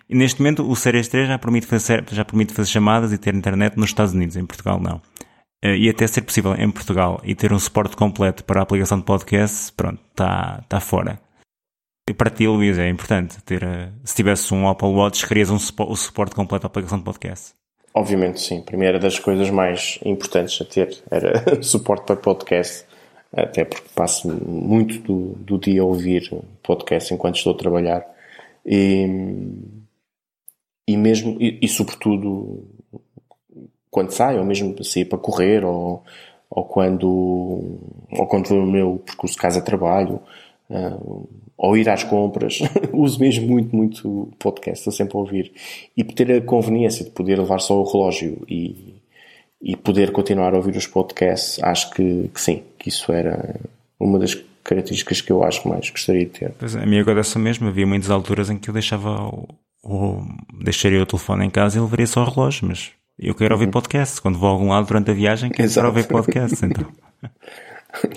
Neste 0.09 0.41
momento, 0.41 0.69
o 0.69 0.75
Series 0.75 1.09
3 1.09 1.29
já 1.29 1.39
permite, 1.39 1.67
fazer, 1.67 2.05
já 2.11 2.25
permite 2.25 2.55
fazer 2.55 2.71
chamadas 2.71 3.13
e 3.13 3.19
ter 3.19 3.35
internet 3.35 3.77
nos 3.77 3.91
Estados 3.91 4.15
Unidos, 4.15 4.37
em 4.37 4.47
Portugal 4.47 4.81
não. 4.81 5.01
Eh, 5.65 5.79
e 5.79 5.89
até 5.89 6.07
ser 6.07 6.21
possível 6.21 6.55
em 6.55 6.71
Portugal 6.71 7.19
e 7.25 7.35
ter 7.35 7.51
um 7.51 7.59
suporte 7.59 7.97
completo 7.97 8.45
para 8.45 8.61
a 8.61 8.63
aplicação 8.63 8.99
de 8.99 9.05
podcast, 9.05 9.73
pronto, 9.73 9.99
está 10.11 10.63
tá 10.69 10.79
fora. 10.79 11.19
E 12.07 12.13
para 12.13 12.29
ti, 12.29 12.47
Luís, 12.47 12.79
é 12.79 12.87
importante 12.87 13.43
ter, 13.43 13.63
eh, 13.63 13.91
se 14.05 14.15
tivesse 14.15 14.53
um 14.53 14.69
Apple 14.69 14.89
Watch, 14.89 15.27
querias 15.27 15.49
um, 15.49 15.57
o 15.57 15.97
suporte 15.97 16.35
completo 16.35 16.65
da 16.65 16.67
aplicação 16.67 16.99
de 16.99 17.05
podcast. 17.05 17.55
Obviamente, 17.95 18.43
sim. 18.43 18.61
Primeira 18.61 18.99
das 18.99 19.19
coisas 19.19 19.49
mais 19.49 19.99
importantes 20.05 20.61
a 20.61 20.67
ter 20.67 21.03
era 21.11 21.63
suporte 21.65 22.05
para 22.05 22.17
podcast, 22.17 22.85
até 23.33 23.65
porque 23.65 23.89
passo 23.95 24.29
muito 24.29 24.99
do, 24.99 25.35
do 25.39 25.59
dia 25.59 25.81
a 25.81 25.85
ouvir 25.85 26.31
podcast 26.63 27.15
enquanto 27.15 27.37
estou 27.37 27.55
a 27.55 27.57
trabalhar. 27.57 28.05
E, 28.67 29.07
e 30.87 30.95
mesmo, 30.95 31.39
e, 31.41 31.59
e 31.63 31.69
sobretudo, 31.69 32.69
quando 33.95 34.11
saio, 34.11 34.41
ou 34.41 34.45
mesmo 34.45 34.83
sair 34.83 35.05
para 35.05 35.17
correr, 35.17 35.65
ou, 35.65 36.03
ou 36.51 36.65
quando, 36.65 37.07
ou 37.07 38.27
quando 38.27 38.49
vou 38.49 38.59
no 38.59 38.67
meu 38.67 39.01
percurso 39.07 39.39
casa-trabalho, 39.39 40.19
uh, 40.69 41.29
ou 41.57 41.77
ir 41.77 41.89
às 41.89 42.03
compras, 42.03 42.59
uso 42.93 43.21
mesmo 43.21 43.47
muito, 43.47 43.77
muito 43.77 44.33
podcast, 44.37 44.81
estou 44.81 44.93
sempre 44.93 45.17
a 45.17 45.21
ouvir. 45.21 45.53
E 45.97 46.03
ter 46.03 46.33
a 46.33 46.41
conveniência 46.41 47.05
de 47.05 47.13
poder 47.13 47.39
levar 47.39 47.61
só 47.61 47.81
o 47.81 47.85
relógio 47.85 48.43
e, 48.49 48.97
e 49.63 49.77
poder 49.77 50.11
continuar 50.11 50.55
a 50.55 50.57
ouvir 50.57 50.77
os 50.77 50.89
podcasts, 50.89 51.63
acho 51.63 51.93
que, 51.93 52.29
que 52.35 52.41
sim, 52.41 52.65
que 52.77 52.89
isso 52.89 53.13
era 53.13 53.61
uma 54.01 54.19
das 54.19 54.35
características 54.65 55.21
que 55.21 55.31
eu 55.31 55.45
acho 55.45 55.63
que 55.63 55.69
mais 55.69 55.89
gostaria 55.89 56.25
de 56.25 56.33
ter. 56.33 56.53
Pois 56.59 56.75
é, 56.75 56.83
a 56.83 56.87
minha 56.87 57.05
essa 57.17 57.39
mesmo, 57.39 57.69
havia 57.69 57.87
muitas 57.87 58.11
alturas 58.11 58.51
em 58.51 58.59
que 58.59 58.69
eu 58.71 58.75
deixava 58.75 59.29
o 59.85 60.27
deixaria 60.61 61.01
o 61.01 61.07
telefone 61.07 61.47
em 61.47 61.51
casa 61.51 61.79
e 61.79 61.81
levaria 61.81 62.07
só 62.07 62.25
o 62.25 62.29
relógio, 62.29 62.67
mas 62.67 62.91
eu 63.19 63.35
quero 63.35 63.55
ouvir 63.55 63.67
uhum. 63.67 63.71
podcast. 63.71 64.21
Quando 64.21 64.39
vou 64.39 64.49
a 64.49 64.53
algum 64.53 64.71
lado 64.71 64.87
durante 64.87 65.11
a 65.11 65.15
viagem, 65.15 65.51
quero 65.51 65.87
ouvir 65.87 66.07
podcast, 66.07 66.65
então. 66.65 66.87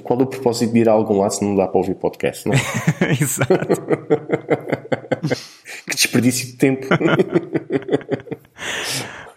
Qual 0.04 0.20
o 0.20 0.26
propósito 0.26 0.74
de 0.74 0.80
ir 0.80 0.90
a 0.90 0.92
algum 0.92 1.20
lado 1.20 1.36
se 1.36 1.46
não 1.46 1.56
dá 1.56 1.68
para 1.68 1.78
ouvir 1.78 1.94
podcast, 1.96 2.48
não 2.48 2.56
é? 2.56 2.58
Exato. 3.22 3.54
que 5.86 5.96
desperdício 5.96 6.48
de 6.48 6.54
tempo. 6.54 6.88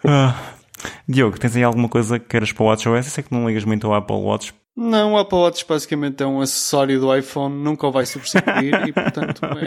ah, 0.03 0.53
Diogo, 1.07 1.39
tens 1.39 1.55
aí 1.55 1.63
alguma 1.63 1.89
coisa 1.89 2.19
que 2.19 2.27
queiras 2.27 2.51
para 2.51 2.63
o 2.63 2.67
WatchOS? 2.67 3.05
Eu 3.05 3.11
sei 3.11 3.23
que 3.23 3.31
não 3.31 3.47
ligas 3.47 3.63
muito 3.63 3.87
ao 3.87 3.93
Apple 3.93 4.15
Watch. 4.15 4.53
Não, 4.75 5.13
o 5.13 5.17
Apple 5.17 5.37
Watch 5.37 5.65
basicamente 5.67 6.23
é 6.23 6.25
um 6.25 6.39
acessório 6.39 6.99
do 6.99 7.15
iPhone, 7.15 7.53
nunca 7.61 7.85
o 7.85 7.91
vai 7.91 8.05
substituir 8.05 8.87
e 8.87 8.93
portanto 8.93 9.41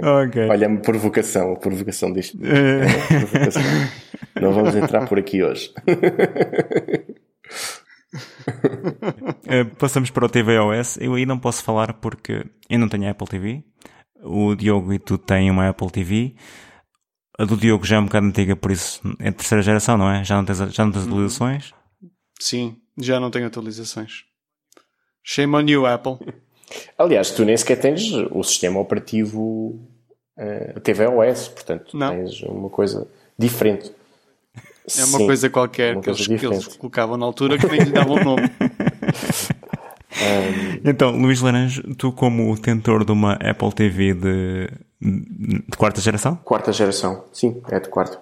é 0.00 0.24
okay. 0.24 0.48
Olha, 0.48 0.66
a 0.66 0.76
provocação, 0.76 1.52
a 1.52 1.56
provocação 1.56 2.12
disto. 2.12 2.38
É 2.42 3.18
provocação. 3.18 3.62
Não 4.40 4.52
vamos 4.52 4.74
entrar 4.74 5.06
por 5.06 5.18
aqui 5.18 5.42
hoje. 5.42 5.72
uh, 9.46 9.64
passamos 9.78 10.10
para 10.10 10.24
o 10.24 10.28
TVOS. 10.28 10.96
Eu 11.00 11.14
aí 11.14 11.26
não 11.26 11.38
posso 11.38 11.62
falar 11.62 11.92
porque 11.94 12.46
eu 12.70 12.78
não 12.78 12.88
tenho 12.88 13.10
Apple 13.10 13.28
TV. 13.28 13.62
O 14.22 14.54
Diogo 14.54 14.94
e 14.94 14.98
tu 14.98 15.18
têm 15.18 15.50
uma 15.50 15.68
Apple 15.68 15.90
TV. 15.90 16.34
A 17.36 17.44
do 17.44 17.56
Diogo 17.56 17.84
já 17.84 17.96
é 17.96 17.98
um 17.98 18.04
bocado 18.04 18.26
antiga, 18.26 18.54
por 18.54 18.70
isso 18.70 19.00
é 19.18 19.30
terceira 19.32 19.62
geração, 19.62 19.98
não 19.98 20.08
é? 20.08 20.24
Já 20.24 20.36
não 20.36 20.44
tens, 20.44 20.58
já 20.58 20.84
não 20.84 20.92
tens 20.92 21.06
atualizações? 21.06 21.72
Sim, 22.38 22.76
já 22.96 23.18
não 23.18 23.30
tenho 23.30 23.46
atualizações. 23.46 24.24
Shame 25.22 25.56
on 25.56 25.66
you, 25.66 25.86
Apple. 25.86 26.18
Aliás, 26.96 27.32
tu 27.32 27.44
nem 27.44 27.56
sequer 27.56 27.80
tens 27.80 28.12
o 28.30 28.42
sistema 28.42 28.78
operativo 28.78 29.80
uh, 30.38 30.80
tvOS, 30.80 31.48
portanto 31.48 31.96
não. 31.96 32.10
tens 32.10 32.40
uma 32.42 32.70
coisa 32.70 33.08
diferente. 33.38 33.92
É 34.96 35.04
uma 35.04 35.18
Sim, 35.18 35.26
coisa 35.26 35.50
qualquer 35.50 35.94
uma 35.94 36.02
que, 36.02 36.10
coisa 36.10 36.30
eles, 36.30 36.40
que, 36.40 36.46
eles, 36.46 36.66
colocavam 36.76 37.16
na 37.16 37.24
altura 37.24 37.58
que 37.58 37.66
nem 37.66 37.80
lhe 37.80 37.90
davam 37.90 38.22
nome. 38.22 38.42
um... 38.42 38.84
Então, 40.84 41.16
Luís 41.16 41.40
Laranjo, 41.40 41.82
tu 41.96 42.12
como 42.12 42.54
detentor 42.54 43.04
de 43.04 43.10
uma 43.10 43.32
Apple 43.34 43.72
TV 43.72 44.14
de, 44.14 44.68
de 45.04 45.76
quarta 45.76 46.00
geração? 46.00 46.36
Quarta 46.36 46.72
geração, 46.72 47.24
sim, 47.32 47.60
é 47.68 47.78
de 47.78 47.88
quarta. 47.88 48.18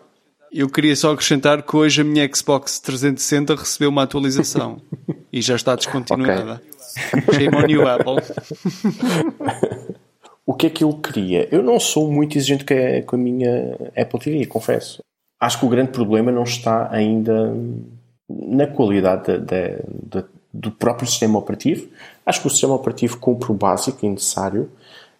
Eu 0.51 0.69
queria 0.69 0.95
só 0.95 1.13
acrescentar 1.13 1.63
que 1.63 1.77
hoje 1.77 2.03
a 2.03 2.05
minha 2.05 2.29
Xbox 2.35 2.79
360 2.81 3.55
recebeu 3.55 3.89
uma 3.89 4.03
atualização 4.03 4.83
e 5.33 5.41
já 5.41 5.57
está 5.57 5.75
descontinuada. 5.75 6.61
Okay. 7.09 7.49
Shame 7.49 7.57
on 7.57 7.67
you, 7.69 7.89
Apple. 7.89 8.17
o 10.45 10.53
que 10.53 10.67
é 10.67 10.71
que 10.71 10.85
eu 10.85 10.93
queria? 10.95 11.49
Eu 11.51 11.63
não 11.63 11.81
sou 11.81 12.13
muito 12.13 12.37
exigente 12.37 12.67
com 13.07 13.17
a, 13.17 13.19
minha 13.19 13.79
Apple 13.97 14.21
TV, 14.21 14.45
confesso 14.47 15.03
acho 15.43 15.59
que 15.59 15.67
o 15.67 15.69
grande 15.69 15.91
problema 15.91 16.31
não 16.31 16.45
está 16.45 16.89
ainda 16.93 17.53
na 18.29 18.69
qualidade 18.69 19.39
da, 19.39 20.21
da, 20.21 20.25
do 20.55 20.71
próprio 20.71 21.09
sistema 21.09 21.37
operativo. 21.37 21.89
Acho 22.25 22.43
que 22.43 22.47
o 22.47 22.51
sistema 22.51 22.75
operativo 22.75 23.19
cumpre 23.19 23.51
o 23.51 23.55
básico 23.55 24.07
e 24.07 24.09
necessário. 24.09 24.71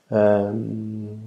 Um, 0.09 1.19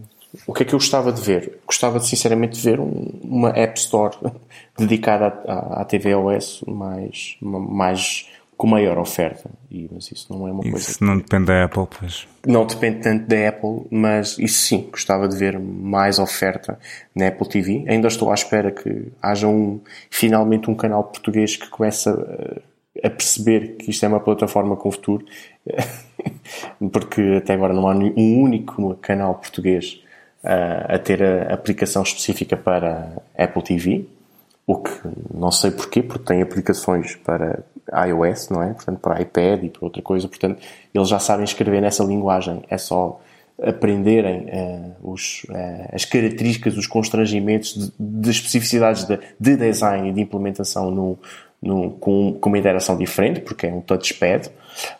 o 0.47 0.53
que 0.53 0.63
é 0.63 0.65
que 0.65 0.73
eu 0.73 0.79
gostava 0.79 1.11
de 1.11 1.21
ver? 1.21 1.59
Gostava 1.65 1.99
sinceramente 1.99 2.57
de 2.57 2.61
ver 2.61 2.79
um, 2.79 3.19
uma 3.23 3.49
App 3.49 3.79
Store 3.79 4.15
dedicada 4.77 5.27
à, 5.47 5.81
à 5.81 5.85
tvOS 5.85 6.63
mais, 6.67 7.37
mais 7.41 8.27
com 8.57 8.67
maior 8.67 8.97
oferta. 8.97 9.49
E, 9.69 9.89
mas 9.91 10.11
isso 10.11 10.31
não 10.33 10.47
é 10.47 10.51
uma 10.51 10.61
isso 10.61 10.71
coisa. 10.71 10.91
Isso 10.91 11.03
não 11.03 11.17
depende 11.17 11.45
da 11.45 11.65
Apple, 11.65 11.87
pois. 11.99 12.27
Não 12.45 12.65
depende 12.65 13.01
tanto 13.01 13.27
da 13.27 13.49
Apple, 13.49 13.87
mas 13.91 14.37
isso 14.39 14.59
sim, 14.59 14.87
gostava 14.91 15.27
de 15.27 15.35
ver 15.35 15.59
mais 15.59 16.19
oferta 16.19 16.79
na 17.13 17.27
Apple 17.27 17.47
TV. 17.47 17.85
Ainda 17.87 18.07
estou 18.07 18.31
à 18.31 18.33
espera 18.33 18.71
que 18.71 19.11
haja 19.21 19.47
um, 19.47 19.79
finalmente 20.09 20.69
um 20.69 20.75
canal 20.75 21.03
português 21.03 21.55
que 21.55 21.67
comece 21.69 22.09
a, 22.09 23.07
a 23.07 23.09
perceber 23.09 23.75
que 23.77 23.91
isto 23.91 24.05
é 24.05 24.07
uma 24.07 24.19
plataforma 24.19 24.75
com 24.75 24.91
futuro. 24.91 25.25
Porque 26.91 27.21
até 27.37 27.53
agora 27.53 27.73
não 27.73 27.87
há 27.87 27.93
um 27.93 28.41
único 28.41 28.95
canal 28.95 29.35
português 29.35 30.01
a 30.45 30.99
ter 30.99 31.23
a 31.23 31.53
aplicação 31.53 32.03
específica 32.03 32.55
para 32.55 33.11
Apple 33.37 33.63
TV, 33.63 34.05
o 34.67 34.77
que 34.77 34.91
não 35.33 35.51
sei 35.51 35.71
porquê, 35.71 36.01
porque 36.01 36.25
tem 36.25 36.41
aplicações 36.41 37.15
para 37.15 37.63
iOS, 38.07 38.49
não 38.49 38.63
é? 38.63 38.73
Portanto, 38.73 38.99
para 38.99 39.21
iPad 39.21 39.63
e 39.63 39.69
para 39.69 39.85
outra 39.85 40.01
coisa. 40.01 40.27
Portanto, 40.27 40.61
eles 40.93 41.07
já 41.07 41.19
sabem 41.19 41.43
escrever 41.43 41.81
nessa 41.81 42.03
linguagem. 42.03 42.63
É 42.69 42.77
só 42.77 43.21
aprenderem 43.61 44.47
uh, 44.47 45.11
os, 45.11 45.43
uh, 45.49 45.89
as 45.93 46.03
características, 46.03 46.75
os 46.77 46.87
constrangimentos 46.87 47.73
de, 47.73 47.93
de 47.99 48.29
especificidades 48.29 49.05
de, 49.05 49.19
de, 49.39 49.55
design 49.55 50.09
e 50.09 50.13
de 50.13 50.19
implementação 50.19 50.91
no, 50.91 51.17
no, 51.61 51.91
com, 51.91 52.33
com 52.33 52.49
uma 52.49 52.57
interação 52.57 52.97
diferente, 52.97 53.41
porque 53.41 53.67
é 53.67 53.73
um 53.73 53.81
touchpad. 53.81 54.49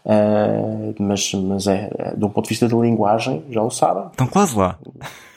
Uh, 0.05 0.95
mas, 0.99 1.33
mas 1.33 1.67
é, 1.67 1.89
de 2.15 2.23
um 2.23 2.29
ponto 2.29 2.45
de 2.45 2.49
vista 2.49 2.67
da 2.67 2.77
linguagem, 2.77 3.43
já 3.49 3.61
o 3.61 3.69
sabem. 3.69 4.05
Estão 4.07 4.27
quase 4.27 4.55
lá. 4.55 4.79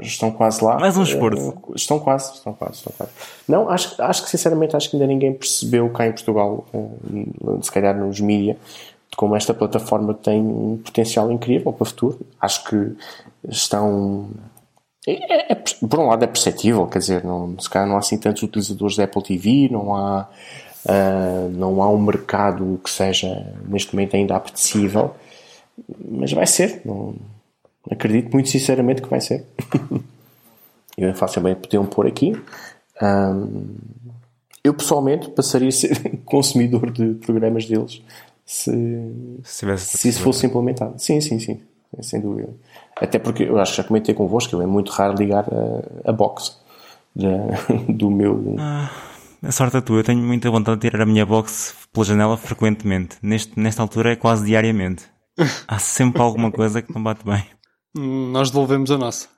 Estão 0.00 0.30
quase 0.30 0.62
lá. 0.64 0.78
Mais 0.78 0.96
um 0.96 1.02
esforço. 1.02 1.54
Estão 1.74 1.98
quase, 1.98 2.34
estão 2.34 2.52
quase, 2.52 2.74
estão 2.74 2.92
quase. 2.96 3.12
Não, 3.48 3.68
acho, 3.68 4.00
acho 4.00 4.22
que 4.22 4.30
sinceramente 4.30 4.76
acho 4.76 4.90
que 4.90 4.96
ainda 4.96 5.06
ninguém 5.06 5.32
percebeu 5.32 5.88
cá 5.90 6.06
em 6.06 6.12
Portugal, 6.12 6.64
se 7.62 7.72
calhar 7.72 7.96
nos 7.96 8.20
mídia, 8.20 8.56
como 9.16 9.34
esta 9.34 9.52
plataforma 9.52 10.14
tem 10.14 10.40
um 10.40 10.78
potencial 10.78 11.30
incrível 11.32 11.72
para 11.72 11.82
o 11.82 11.86
futuro. 11.86 12.20
Acho 12.40 12.64
que 12.64 12.96
estão. 13.48 14.30
É, 15.06 15.52
é, 15.52 15.54
por 15.54 15.98
um 15.98 16.06
lado 16.06 16.22
é 16.22 16.26
perceptível, 16.26 16.86
quer 16.86 16.98
dizer, 16.98 17.24
não, 17.24 17.58
se 17.58 17.68
calhar 17.68 17.88
não 17.88 17.96
há 17.96 17.98
assim 17.98 18.18
tantos 18.18 18.42
utilizadores 18.42 18.96
da 18.96 19.04
Apple 19.04 19.22
TV, 19.22 19.68
não 19.70 19.96
há, 19.96 20.28
uh, 20.84 21.48
não 21.50 21.82
há 21.82 21.88
um 21.88 21.98
mercado 21.98 22.78
que 22.84 22.90
seja 22.90 23.54
neste 23.66 23.94
momento 23.94 24.16
ainda 24.16 24.36
apetecível, 24.36 25.14
mas 25.98 26.32
vai 26.32 26.46
ser. 26.46 26.82
Não, 26.84 27.14
acredito 27.90 28.32
muito 28.32 28.48
sinceramente 28.48 29.02
que 29.02 29.08
vai 29.08 29.20
ser. 29.20 29.46
eu 30.96 31.14
facilmente 31.14 31.60
podiam 31.60 31.86
pôr 31.86 32.06
aqui. 32.06 32.36
Um, 33.00 33.76
eu 34.64 34.74
pessoalmente 34.74 35.30
passaria 35.30 35.68
a 35.68 35.72
ser 35.72 36.18
consumidor 36.26 36.90
de 36.90 37.14
programas 37.14 37.66
deles 37.66 38.02
se, 38.44 38.72
se, 39.44 39.78
se 39.78 40.08
isso 40.08 40.22
fosse 40.22 40.46
implementado. 40.46 40.94
Sim, 40.98 41.20
sim, 41.20 41.38
sim, 41.38 41.60
sem 42.00 42.20
dúvida. 42.20 42.48
Até 42.96 43.18
porque 43.18 43.44
eu 43.44 43.58
acho 43.58 43.72
que 43.72 43.76
já 43.76 43.84
comentei 43.84 44.14
convosco, 44.14 44.60
é 44.60 44.66
muito 44.66 44.90
raro 44.90 45.14
ligar 45.14 45.44
a, 45.44 46.10
a 46.10 46.12
box 46.12 46.58
de, 47.14 47.26
do 47.92 48.10
meu. 48.10 48.56
Ah, 48.58 48.90
a 49.42 49.52
sorte 49.52 49.76
é 49.76 49.80
tua, 49.80 49.98
eu 49.98 50.04
tenho 50.04 50.20
muita 50.20 50.50
vontade 50.50 50.80
de 50.80 50.90
tirar 50.90 51.02
a 51.02 51.06
minha 51.06 51.24
box 51.24 51.74
pela 51.92 52.04
janela 52.04 52.36
frequentemente. 52.36 53.16
Neste, 53.22 53.58
nesta 53.58 53.82
altura 53.82 54.12
é 54.12 54.16
quase 54.16 54.44
diariamente. 54.44 55.04
Há 55.68 55.78
sempre 55.78 56.20
alguma 56.20 56.50
coisa 56.50 56.82
que 56.82 56.92
não 56.92 57.02
bate 57.02 57.24
bem. 57.24 57.44
Nós 57.98 58.50
devolvemos 58.50 58.90
a 58.90 58.98
nossa. 58.98 59.28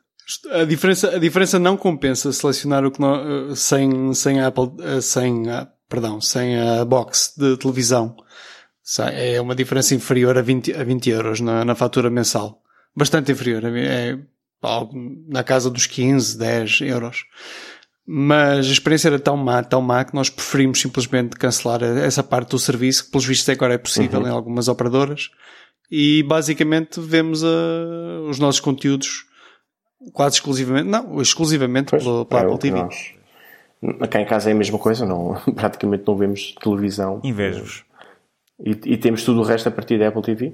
A 0.53 0.65
diferença, 0.65 1.17
a 1.17 1.19
diferença 1.19 1.59
não 1.59 1.77
compensa 1.77 2.33
selecionar 2.33 2.85
o 2.85 2.91
que 2.91 3.01
não, 3.01 3.55
sem, 3.57 4.15
sem 4.15 4.41
a 4.41 4.47
Apple, 4.47 4.71
sem 5.03 5.51
a, 5.51 5.67
perdão, 5.89 6.21
sem 6.21 6.59
a 6.59 6.85
box 6.85 7.35
de 7.37 7.57
televisão. 7.57 8.15
É 9.13 9.41
uma 9.41 9.55
diferença 9.55 9.95
inferior 9.95 10.37
a 10.39 10.43
20, 10.43 10.75
a 10.75 10.85
20 10.85 11.11
euros 11.11 11.41
na, 11.41 11.65
na 11.65 11.75
fatura 11.75 12.11
mensal. 12.11 12.63
Bastante 12.95 13.33
inferior. 13.33 13.65
É 13.65 14.19
algo 14.63 14.95
na 15.29 15.43
casa 15.43 15.71
dos 15.71 15.87
15, 15.87 16.39
10 16.39 16.81
euros. 16.83 17.25
Mas 18.07 18.67
a 18.67 18.73
experiência 18.73 19.09
era 19.09 19.19
tão 19.19 19.37
má, 19.37 19.63
tão 19.63 19.81
má 19.81 20.05
que 20.05 20.15
nós 20.15 20.29
preferimos 20.29 20.81
simplesmente 20.81 21.37
cancelar 21.37 21.83
essa 21.83 22.23
parte 22.23 22.51
do 22.51 22.59
serviço, 22.59 23.05
que 23.05 23.11
pelos 23.11 23.25
vistos 23.25 23.49
agora 23.49 23.75
é 23.75 23.79
possível 23.79 24.21
uhum. 24.21 24.27
em 24.27 24.31
algumas 24.31 24.69
operadoras 24.69 25.31
e 25.91 26.23
basicamente 26.23 27.01
vemos 27.01 27.43
uh, 27.43 28.29
os 28.29 28.39
nossos 28.39 28.61
conteúdos 28.61 29.27
quase 30.13 30.37
exclusivamente, 30.37 30.89
não, 30.89 31.21
exclusivamente 31.21 31.91
pois, 31.91 32.03
pela, 32.03 32.25
pela 32.25 32.41
é 32.41 32.45
Apple 32.45 32.59
TV. 32.59 32.79
Nós, 32.79 33.15
cá 34.09 34.21
em 34.21 34.27
casa 34.27 34.51
é 34.51 34.53
a 34.53 34.57
mesma 34.57 34.79
coisa, 34.79 35.05
não, 35.05 35.35
praticamente 35.55 36.05
não 36.07 36.17
vemos 36.17 36.55
televisão. 36.61 37.21
Invejos. 37.25 37.85
E, 38.65 38.71
e, 38.93 38.97
temos 38.97 39.25
tudo 39.25 39.41
o 39.41 39.43
resto 39.43 39.69
a 39.69 39.73
partir 39.73 39.99
da 39.99 40.09
Apple 40.09 40.23
TV. 40.23 40.53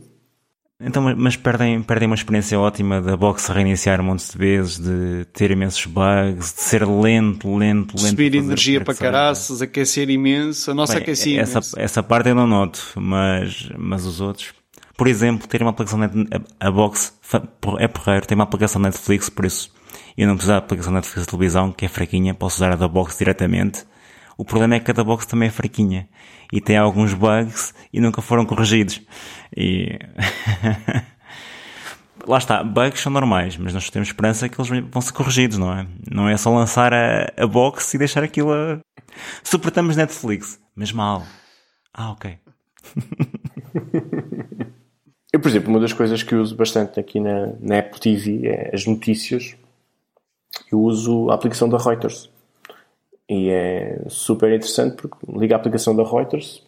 Então, 0.79 1.03
mas 1.17 1.37
perdem, 1.37 1.83
perdem 1.83 2.07
uma 2.07 2.15
experiência 2.15 2.59
ótima 2.61 3.01
da 3.01 3.17
box 3.17 3.49
reiniciar 3.49 4.03
montes 4.03 4.31
de 4.31 4.39
vezes, 4.39 4.79
de 4.79 5.25
ter 5.33 5.51
imensos 5.51 5.87
bugs, 5.87 6.53
de 6.53 6.61
ser 6.61 6.87
lento, 6.87 7.57
lento, 7.57 7.97
lento. 7.97 7.99
Subir 7.99 8.35
energia 8.35 8.83
para 8.83 8.95
caraças, 8.95 9.63
aquecer 9.63 10.11
imenso, 10.11 10.71
a 10.71 10.75
nossa 10.75 10.95
Bem, 10.95 11.03
aquecia 11.03 11.41
essa, 11.41 11.59
imenso. 11.59 11.81
essa 11.81 12.03
parte 12.03 12.29
eu 12.29 12.35
não 12.35 12.47
noto, 12.47 12.93
mas, 12.95 13.71
mas 13.79 14.05
os 14.05 14.21
outros 14.21 14.53
por 14.97 15.09
exemplo, 15.09 15.47
ter 15.47 15.63
uma 15.63 15.71
aplicação 15.71 15.99
net, 15.99 16.13
a, 16.61 16.69
a 16.69 16.71
Box 16.71 17.19
é 17.79 17.89
porreiro, 17.89 18.27
tem 18.27 18.35
uma 18.35 18.45
aplicação 18.45 18.81
Netflix, 18.81 19.29
por 19.29 19.45
isso 19.45 19.75
eu 20.17 20.27
não 20.27 20.35
preciso 20.35 20.53
da 20.53 20.59
aplicação 20.59 20.93
Netflix 20.93 21.23
de 21.23 21.29
televisão, 21.29 21.73
que 21.73 21.85
é 21.85 21.89
fraquinha, 21.89 22.33
posso 22.35 22.57
usar 22.57 22.73
a 22.73 22.77
da 22.77 22.89
Box 22.89 23.19
diretamente. 23.19 23.85
O 24.39 24.45
problema 24.45 24.75
é 24.77 24.81
que 24.81 24.91
a 24.91 24.95
da 24.95 25.05
Box 25.05 25.27
também 25.27 25.49
é 25.49 25.51
fraquinha 25.51 26.09
e 26.53 26.61
tem 26.61 26.77
alguns 26.77 27.13
bugs 27.13 27.75
e 27.93 28.01
nunca 28.01 28.23
foram 28.23 28.47
corrigidos. 28.47 29.03
E 29.55 29.99
lá 32.27 32.39
está, 32.39 32.65
bugs 32.65 33.01
são 33.01 33.13
normais, 33.13 33.57
mas 33.57 33.75
nós 33.75 33.91
temos 33.91 34.09
esperança 34.09 34.49
que 34.49 34.59
eles 34.61 34.85
vão 34.91 35.03
ser 35.03 35.13
corrigidos, 35.13 35.59
não 35.59 35.73
é? 35.73 35.87
Não 36.11 36.29
é 36.29 36.37
só 36.37 36.55
lançar 36.55 36.95
a, 36.95 37.33
a 37.37 37.47
box 37.47 37.95
e 37.95 37.99
deixar 37.99 38.23
aquilo 38.23 38.53
a... 38.53 38.79
Suportamos 39.43 39.97
Netflix, 39.97 40.59
mas 40.75 40.93
mal. 40.93 41.27
Ah, 41.93 42.11
ok. 42.11 42.39
Eu, 45.37 45.41
por 45.41 45.49
exemplo, 45.49 45.69
uma 45.69 45.79
das 45.79 45.93
coisas 45.93 46.23
que 46.23 46.35
uso 46.35 46.57
bastante 46.57 46.99
aqui 46.99 47.21
na, 47.21 47.53
na 47.61 47.81
Apple 47.81 48.01
TV 48.01 48.49
é 48.49 48.71
as 48.73 48.87
notícias. 48.87 49.55
Eu 50.73 50.81
uso 50.81 51.29
a 51.29 51.35
aplicação 51.35 51.69
da 51.69 51.77
Reuters. 51.77 52.31
E 53.29 53.51
é 53.51 54.01
super 54.09 54.51
interessante 54.51 54.97
porque 54.97 55.19
liga 55.31 55.55
a 55.55 55.59
aplicação 55.59 55.95
da 55.95 56.03
Reuters, 56.03 56.63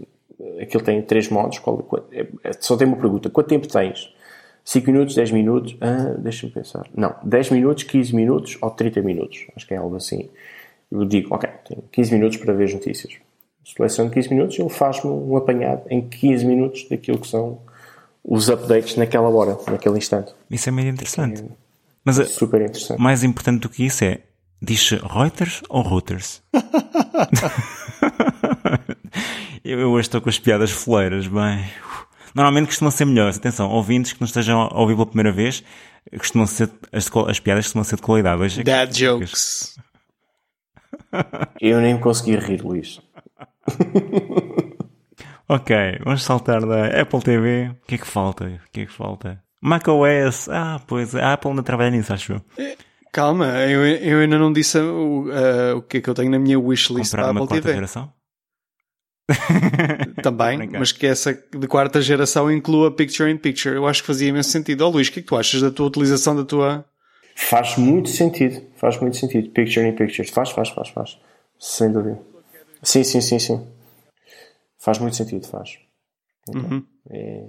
aquilo 0.60 0.84
tem 0.84 1.00
três 1.00 1.30
modos. 1.30 1.60
Qual, 1.60 1.78
qual, 1.78 2.04
é, 2.12 2.26
é, 2.44 2.52
só 2.60 2.76
tem 2.76 2.86
uma 2.86 2.98
pergunta: 2.98 3.30
quanto 3.30 3.48
tempo 3.48 3.66
tens? 3.66 4.14
5 4.62 4.92
minutos, 4.92 5.14
10 5.14 5.30
minutos? 5.30 5.74
Ah, 5.80 6.14
Deixa-me 6.18 6.52
pensar. 6.52 6.84
Não, 6.94 7.14
10 7.22 7.52
minutos, 7.52 7.84
15 7.84 8.14
minutos 8.14 8.58
ou 8.60 8.70
30 8.70 9.00
minutos. 9.00 9.46
Acho 9.56 9.66
que 9.66 9.72
é 9.72 9.78
algo 9.78 9.96
assim. 9.96 10.28
Eu 10.92 11.06
digo, 11.06 11.34
ok, 11.34 11.48
tenho 11.66 11.82
15 11.90 12.12
minutos 12.12 12.36
para 12.36 12.52
ver 12.52 12.64
as 12.64 12.74
notícias. 12.74 13.14
Seleciono 13.64 14.10
15 14.10 14.28
minutos, 14.28 14.58
ele 14.58 14.68
faz-me 14.68 15.10
um 15.10 15.38
apanhado 15.38 15.84
em 15.88 16.06
15 16.06 16.44
minutos 16.44 16.86
daquilo 16.86 17.18
que 17.18 17.28
são 17.28 17.66
os 18.30 18.50
updates 18.50 18.94
naquela 18.96 19.30
hora, 19.30 19.56
naquele 19.66 19.96
instante. 19.96 20.34
Isso 20.50 20.68
é 20.68 20.72
meio 20.72 20.90
interessante. 20.90 21.40
É, 21.40 21.44
Mas 22.04 22.16
super 22.30 22.60
interessante. 22.60 23.00
mais 23.00 23.24
importante 23.24 23.62
do 23.62 23.70
que 23.70 23.86
isso 23.86 24.04
é, 24.04 24.20
diz 24.60 24.90
Reuters 24.90 25.62
ou 25.70 25.80
Reuters? 25.82 26.42
eu 29.64 29.90
hoje 29.90 30.08
estou 30.08 30.20
com 30.20 30.28
as 30.28 30.38
piadas 30.38 30.70
foleiras, 30.70 31.26
bem. 31.26 31.64
Normalmente 32.34 32.66
costumam 32.66 32.90
ser 32.90 33.06
melhores. 33.06 33.38
Atenção, 33.38 33.70
ouvintes 33.70 34.12
que 34.12 34.20
não 34.20 34.26
estejam 34.26 34.60
a 34.60 34.78
ouvir 34.78 34.92
pela 34.92 35.06
primeira 35.06 35.32
vez, 35.32 35.64
costumam 36.18 36.46
ser, 36.46 36.70
as, 36.92 37.10
as 37.28 37.40
piadas 37.40 37.64
costumam 37.64 37.84
ser 37.84 37.96
de 37.96 38.02
qualidade. 38.02 38.42
Hoje 38.42 38.60
é 38.60 38.64
Dad 38.64 38.94
jokes. 38.94 39.74
Eu 41.58 41.80
nem 41.80 41.98
consegui 41.98 42.36
rir, 42.36 42.60
Luís. 42.60 43.00
Ok, 45.48 45.74
vamos 46.04 46.22
saltar 46.22 46.66
da 46.66 47.00
Apple 47.00 47.22
TV. 47.22 47.70
O 47.82 47.86
que 47.86 47.94
é 47.94 47.98
que 47.98 48.06
falta? 48.06 48.44
O 48.44 48.70
que 48.70 48.80
é 48.80 48.86
que 48.86 48.92
falta? 48.92 49.42
macOS. 49.60 50.48
Ah, 50.50 50.80
pois, 50.86 51.14
a 51.14 51.32
Apple 51.32 51.50
ainda 51.50 51.62
trabalha 51.62 51.90
nisso, 51.90 52.12
acho 52.12 52.34
eu. 52.34 52.42
É, 52.58 52.76
calma, 53.12 53.46
eu, 53.66 53.86
eu 53.86 54.20
ainda 54.20 54.38
não 54.38 54.52
disse 54.52 54.78
o, 54.78 55.24
uh, 55.28 55.76
o 55.76 55.82
que 55.82 55.98
é 55.98 56.00
que 56.00 56.08
eu 56.08 56.14
tenho 56.14 56.30
na 56.30 56.38
minha 56.38 56.58
wishlist 56.58 57.14
da 57.14 57.30
Apple 57.30 57.48
TV. 57.48 57.74
geração? 57.74 58.12
Também, 60.22 60.70
mas 60.72 60.90
que 60.90 61.06
essa 61.06 61.34
de 61.34 61.66
quarta 61.66 62.00
geração 62.00 62.50
inclua 62.50 62.90
Picture 62.90 63.30
in 63.30 63.36
Picture. 63.36 63.74
Eu 63.74 63.86
acho 63.86 64.02
que 64.02 64.06
fazia 64.06 64.28
imenso 64.28 64.50
sentido. 64.50 64.86
Oh, 64.86 64.88
Luís, 64.88 65.08
o 65.08 65.12
que 65.12 65.20
é 65.20 65.22
que 65.22 65.28
tu 65.28 65.36
achas 65.36 65.60
da 65.60 65.70
tua 65.70 65.86
utilização 65.86 66.34
da 66.34 66.44
tua. 66.44 66.84
Faz 67.36 67.76
muito 67.76 68.08
sentido, 68.08 68.62
faz 68.76 68.98
muito 68.98 69.16
sentido. 69.16 69.50
Picture 69.50 69.86
in 69.86 69.92
Picture, 69.92 70.26
faz, 70.28 70.50
faz, 70.50 70.70
faz, 70.70 70.88
faz. 70.88 71.18
Sem 71.58 71.92
dúvida. 71.92 72.18
Sim, 72.82 73.04
sim, 73.04 73.20
sim, 73.20 73.38
sim. 73.38 73.66
Faz 74.88 74.98
muito 75.00 75.16
sentido, 75.16 75.46
faz. 75.46 75.78
Então, 76.48 76.62
Uhum. 76.62 76.86
é 77.10 77.44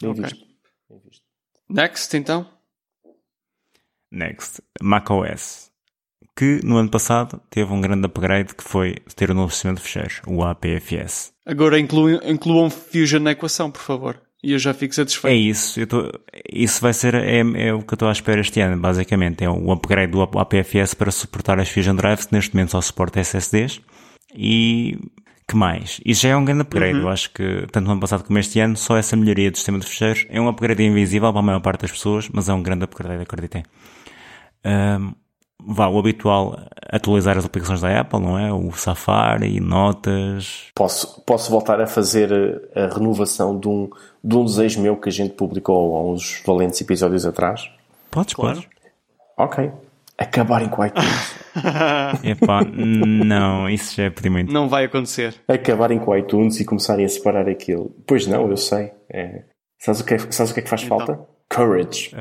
bem 0.00 0.10
Ok. 0.10 0.22
visto. 0.22 0.46
Bem 0.88 1.00
visto. 1.04 1.22
Next, 1.68 2.16
então. 2.16 2.46
Next, 4.10 4.62
macOS. 4.80 5.70
Que 6.36 6.60
no 6.64 6.76
ano 6.76 6.90
passado 6.90 7.40
teve 7.50 7.72
um 7.72 7.80
grande 7.80 8.06
upgrade 8.06 8.54
que 8.54 8.62
foi 8.64 8.94
ter 9.16 9.30
um 9.30 9.34
novo 9.34 9.52
sistema 9.52 9.74
de 9.74 9.80
fecheiros, 9.80 10.20
o 10.26 10.42
APFS. 10.44 11.32
Agora 11.46 11.78
incluam, 11.78 12.20
incluam 12.24 12.70
Fusion 12.70 13.20
na 13.20 13.32
equação, 13.32 13.70
por 13.70 13.80
favor. 13.82 14.20
E 14.42 14.52
eu 14.52 14.58
já 14.58 14.74
fico 14.74 14.92
É 14.92 14.96
satisfeito. 14.96 15.36
isso, 15.36 15.80
eu 15.80 15.86
tô, 15.86 16.12
isso 16.52 16.80
vai 16.80 16.92
ser 16.92 17.14
é, 17.14 17.38
é 17.38 17.72
o 17.72 17.82
que 17.82 17.94
eu 17.94 17.96
estou 17.96 18.08
à 18.08 18.12
espera 18.12 18.40
este 18.40 18.60
ano, 18.60 18.80
basicamente. 18.80 19.42
É 19.44 19.48
o 19.50 19.70
upgrade 19.72 20.12
do 20.12 20.22
APFS 20.22 20.94
para 20.94 21.10
suportar 21.10 21.58
as 21.60 21.68
Fusion 21.70 21.94
Drives, 21.96 22.26
que 22.26 22.34
neste 22.34 22.54
momento 22.54 22.70
só 22.72 22.80
suporta 22.80 23.20
SSDs. 23.20 23.80
E 24.36 24.98
que 25.46 25.56
mais? 25.56 26.00
Isso 26.04 26.22
já 26.22 26.30
é 26.30 26.36
um 26.36 26.44
grande 26.44 26.62
upgrade. 26.62 26.98
Eu 26.98 27.08
acho 27.08 27.30
que, 27.30 27.66
tanto 27.70 27.84
no 27.86 27.92
ano 27.92 28.00
passado 28.00 28.24
como 28.24 28.38
este 28.38 28.58
ano, 28.60 28.76
só 28.76 28.96
essa 28.96 29.14
melhoria 29.16 29.50
do 29.50 29.56
sistema 29.56 29.78
de 29.78 29.86
fecheiros 29.86 30.26
é 30.30 30.40
um 30.40 30.48
upgrade 30.48 30.82
invisível 30.82 31.30
para 31.32 31.40
a 31.40 31.42
maior 31.42 31.60
parte 31.60 31.82
das 31.82 31.92
pessoas, 31.92 32.28
mas 32.32 32.48
é 32.48 32.54
um 32.54 32.62
grande 32.62 32.84
upgrade, 32.84 33.22
acreditem. 33.22 33.62
Ahm, 34.64 35.12
vá, 35.62 35.86
o 35.88 35.98
habitual, 35.98 36.58
atualizar 36.90 37.36
as 37.36 37.44
aplicações 37.44 37.80
da 37.80 38.00
Apple, 38.00 38.20
não 38.20 38.38
é? 38.38 38.52
O 38.52 38.72
Safari, 38.72 39.60
notas. 39.60 40.68
Posso, 40.74 41.20
posso 41.22 41.50
voltar 41.50 41.80
a 41.80 41.86
fazer 41.86 42.62
a, 42.74 42.84
a 42.84 42.94
renovação 42.94 43.58
de 43.58 43.68
um, 43.68 43.90
de 44.22 44.36
um 44.36 44.44
desejo 44.44 44.80
meu 44.80 44.96
que 44.96 45.08
a 45.08 45.12
gente 45.12 45.34
publicou 45.34 45.96
há 45.96 46.12
uns 46.12 46.42
valentes 46.46 46.80
episódios 46.80 47.26
atrás? 47.26 47.68
Podes, 48.10 48.34
Claro. 48.34 48.56
podes. 48.56 48.68
Ok. 49.36 49.70
Acabarem 50.16 50.68
com 50.68 50.82
o 50.82 50.86
iTunes. 50.86 51.34
Epá, 52.22 52.62
não, 52.64 53.68
isso 53.68 53.96
já 53.96 54.04
é 54.04 54.10
pedir 54.10 54.30
muito. 54.30 54.52
Não 54.52 54.68
vai 54.68 54.84
acontecer. 54.84 55.34
Acabarem 55.48 55.98
com 55.98 56.12
o 56.12 56.16
iTunes 56.16 56.60
e 56.60 56.64
começarem 56.64 57.04
a 57.04 57.08
separar 57.08 57.48
aquilo. 57.48 57.90
Pois 58.06 58.26
não, 58.26 58.48
eu 58.48 58.56
sei. 58.56 58.92
É. 59.10 59.42
Sabes, 59.78 60.00
o 60.00 60.04
que 60.04 60.14
é, 60.14 60.18
sabes 60.30 60.52
o 60.52 60.54
que 60.54 60.60
é 60.60 60.62
que 60.62 60.68
faz 60.68 60.84
falta? 60.84 61.18
Courage. 61.52 62.12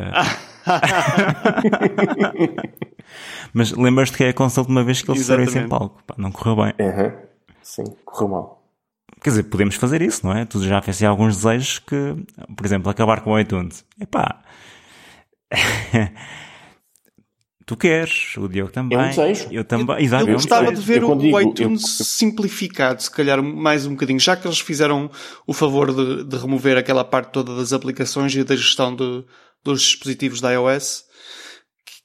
Mas 3.53 3.71
lembras-te 3.71 4.17
que 4.17 4.23
é 4.23 4.29
a 4.29 4.33
console 4.33 4.67
de 4.67 4.73
uma 4.73 4.83
vez 4.83 5.01
que 5.01 5.11
eles 5.11 5.25
saíram 5.25 5.47
sem 5.47 5.67
palco. 5.67 6.01
Pá, 6.05 6.15
não 6.17 6.31
correu 6.31 6.55
bem. 6.55 6.73
Aham. 6.79 7.13
Sim, 7.61 7.83
correu 8.03 8.29
mal. 8.29 8.63
Quer 9.21 9.29
dizer, 9.29 9.43
podemos 9.43 9.75
fazer 9.75 10.01
isso, 10.01 10.25
não 10.25 10.35
é? 10.35 10.45
Tu 10.45 10.61
já 10.63 10.81
fizeste 10.81 11.05
alguns 11.05 11.35
desejos 11.37 11.79
que, 11.79 12.15
por 12.57 12.65
exemplo, 12.65 12.89
acabar 12.89 13.21
com 13.21 13.31
o 13.31 13.39
iTunes. 13.39 13.85
Epá. 14.01 14.41
tu 17.65 17.75
queres, 17.77 18.35
o 18.37 18.47
Diogo 18.47 18.71
também. 18.71 18.97
É 18.97 19.01
um 19.01 19.09
desejo. 19.09 19.47
Eu 19.51 19.63
também. 19.63 20.03
Exato, 20.03 20.23
Eu 20.23 20.27
é 20.27 20.31
um 20.31 20.33
gostava 20.33 20.71
de 20.73 20.81
ver 20.81 21.01
Eu 21.01 21.11
o 21.11 21.15
digo- 21.17 21.39
iTunes 21.41 21.99
eu- 21.99 22.05
simplificado, 22.05 23.01
se 23.01 23.09
calhar 23.11 23.41
mais 23.41 23.85
um 23.85 23.91
bocadinho, 23.91 24.19
já 24.19 24.35
que 24.35 24.47
eles 24.47 24.59
fizeram 24.59 25.09
o 25.47 25.53
favor 25.53 25.93
de, 25.93 26.23
de 26.23 26.37
remover 26.37 26.77
aquela 26.77 27.03
parte 27.03 27.31
toda 27.31 27.55
das 27.55 27.73
aplicações 27.73 28.35
e 28.35 28.43
da 28.43 28.55
gestão 28.55 28.95
de- 28.95 29.23
dos 29.63 29.81
dispositivos 29.81 30.41
da 30.41 30.51
iOS, 30.51 31.03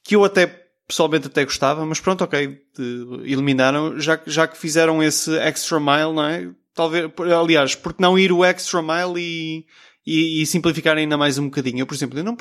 que 0.03 0.15
eu 0.15 0.23
até 0.23 0.47
pessoalmente 0.87 1.27
até 1.27 1.43
gostava, 1.43 1.85
mas 1.85 1.99
pronto, 1.99 2.23
ok, 2.23 2.47
de- 2.75 3.21
eliminaram, 3.31 3.99
já, 3.99 4.17
que- 4.17 4.29
já 4.31 4.47
que 4.47 4.57
fizeram 4.57 5.03
esse 5.03 5.35
extra 5.37 5.79
mile, 5.79 6.13
não 6.13 6.23
é? 6.25 6.49
Talvez, 6.73 7.11
aliás, 7.37 7.75
porque 7.75 8.01
não 8.01 8.17
ir 8.17 8.31
o 8.31 8.43
extra 8.43 8.81
mile 8.81 9.19
e, 9.19 9.65
e, 10.09 10.41
e 10.41 10.45
simplificar 10.45 10.97
ainda 10.97 11.17
mais 11.17 11.37
um 11.37 11.45
bocadinho? 11.45 11.79
Eu, 11.79 11.85
por 11.85 11.93
exemplo, 11.93 12.17
eu 12.17 12.23
não, 12.23 12.35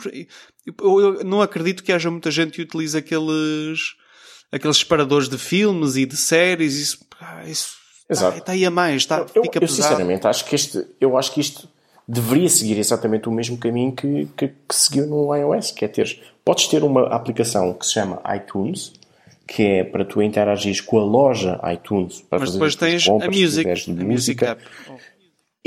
eu, 0.67 1.01
eu 1.19 1.25
não 1.25 1.43
acredito 1.43 1.83
que 1.83 1.93
haja 1.93 2.11
muita 2.11 2.31
gente 2.31 2.53
que 2.53 2.63
utilize 2.63 2.97
aqueles, 2.97 3.95
aqueles 4.51 4.79
separadores 4.79 5.29
de 5.29 5.37
filmes 5.37 5.97
e 5.97 6.07
de 6.07 6.17
séries, 6.17 6.75
isso, 6.75 6.99
isso 7.47 7.77
Exato. 8.09 8.39
está 8.39 8.53
aí 8.53 8.65
a 8.65 8.71
mais, 8.71 9.03
está, 9.03 9.27
Eu, 9.35 9.43
fica 9.43 9.59
eu 9.59 9.61
pesado. 9.61 9.83
sinceramente 9.83 10.27
acho 10.27 10.45
que 10.47 10.55
este, 10.55 10.83
eu 10.99 11.19
acho 11.19 11.33
que 11.33 11.41
isto 11.41 11.69
deveria 12.07 12.49
seguir 12.49 12.79
exatamente 12.79 13.29
o 13.29 13.33
mesmo 13.33 13.59
caminho 13.59 13.93
que, 13.93 14.27
que, 14.35 14.49
que 14.49 14.75
seguiu 14.75 15.07
no 15.07 15.35
iOS, 15.37 15.73
que 15.73 15.85
é 15.85 15.89
ter, 15.89 16.19
podes 16.43 16.67
ter 16.69 16.83
uma 16.83 17.07
aplicação 17.09 17.75
que 17.75 17.85
se 17.85 17.93
chama 17.93 18.23
iTunes, 18.35 18.95
que 19.47 19.63
é 19.63 19.85
para 19.85 20.05
tu 20.05 20.23
interagires 20.23 20.81
com 20.81 20.99
a 20.99 21.05
loja 21.05 21.61
iTunes 21.73 22.21
para 22.21 22.39
Mas 22.39 22.49
fazer 22.49 22.59
depois 22.59 22.77
tens 22.77 23.05
compras, 23.07 23.29
a 23.35 23.39
Music, 23.41 23.69
a 23.69 23.73
Music 23.73 24.05
música, 24.05 24.47
App. 24.51 24.65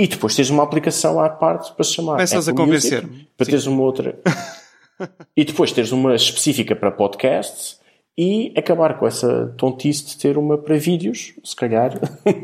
E 0.02 0.08
depois 0.08 0.36
tens 0.36 0.49
uma 0.49 0.64
aplicação 0.64 1.20
à 1.20 1.30
parte 1.30 1.72
para 1.74 1.84
chamar 1.84 2.14
Começas 2.14 2.47
a 2.47 2.52
Apple 2.52 2.66
convencer-me. 2.66 3.28
para 3.38 3.45
Sim. 3.45 3.52
teres 3.52 3.68
uma 3.68 3.84
outra 3.84 4.20
e 5.38 5.45
depois 5.45 5.72
teres 5.72 5.91
uma 5.91 6.16
específica 6.16 6.76
para 6.76 6.89
podcasts 6.89 7.80
e 8.18 8.52
acabar 8.58 8.97
com 8.97 9.06
essa 9.06 9.54
tontice 9.58 10.06
de 10.06 10.18
ter 10.18 10.39
uma 10.39 10.58
para 10.58 10.76
vídeos, 10.76 11.34
se 11.43 11.56
calhar. 11.56 11.93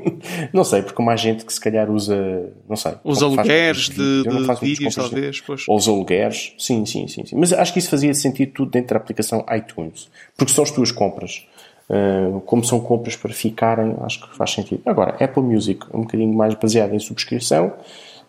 não 0.54 0.64
sei, 0.64 0.84
porque 0.84 1.02
mais 1.02 1.20
gente 1.20 1.46
que 1.46 1.52
se 1.52 1.60
calhar 1.60 1.90
usa, 1.90 2.54
não 2.70 2.76
sei. 2.76 2.94
Os 3.04 3.22
alugueres 3.24 3.90
de, 3.90 4.24
de 4.24 4.56
vídeos, 4.62 4.96
talvez. 4.96 5.42
Pois. 5.42 5.66
Ou 5.68 5.76
os 5.76 5.88
alugueres. 5.88 6.54
Sim, 6.58 6.86
sim, 6.86 7.08
sim, 7.08 7.26
sim. 7.26 7.36
Mas 7.36 7.52
acho 7.52 7.74
que 7.74 7.80
isso 7.80 7.90
fazia 7.90 8.14
sentido 8.14 8.54
tudo 8.54 8.72
dentro 8.72 8.94
da 8.94 8.98
aplicação 8.98 9.44
iTunes. 9.56 10.10
Porque 10.38 10.54
são 10.54 10.64
as 10.64 10.72
tuas 10.72 10.92
compras. 10.92 11.46
Uh, 11.90 12.42
como 12.42 12.64
são 12.66 12.80
compras 12.82 13.16
para 13.16 13.34
ficarem, 13.34 13.96
acho 14.02 14.22
que 14.22 14.36
faz 14.36 14.52
sentido. 14.52 14.82
Agora, 14.86 15.16
Apple 15.24 15.44
Music, 15.44 15.86
um 15.94 16.02
bocadinho 16.02 16.34
mais 16.34 16.54
baseado 16.54 16.94
em 16.94 17.00
subscrição, 17.00 17.74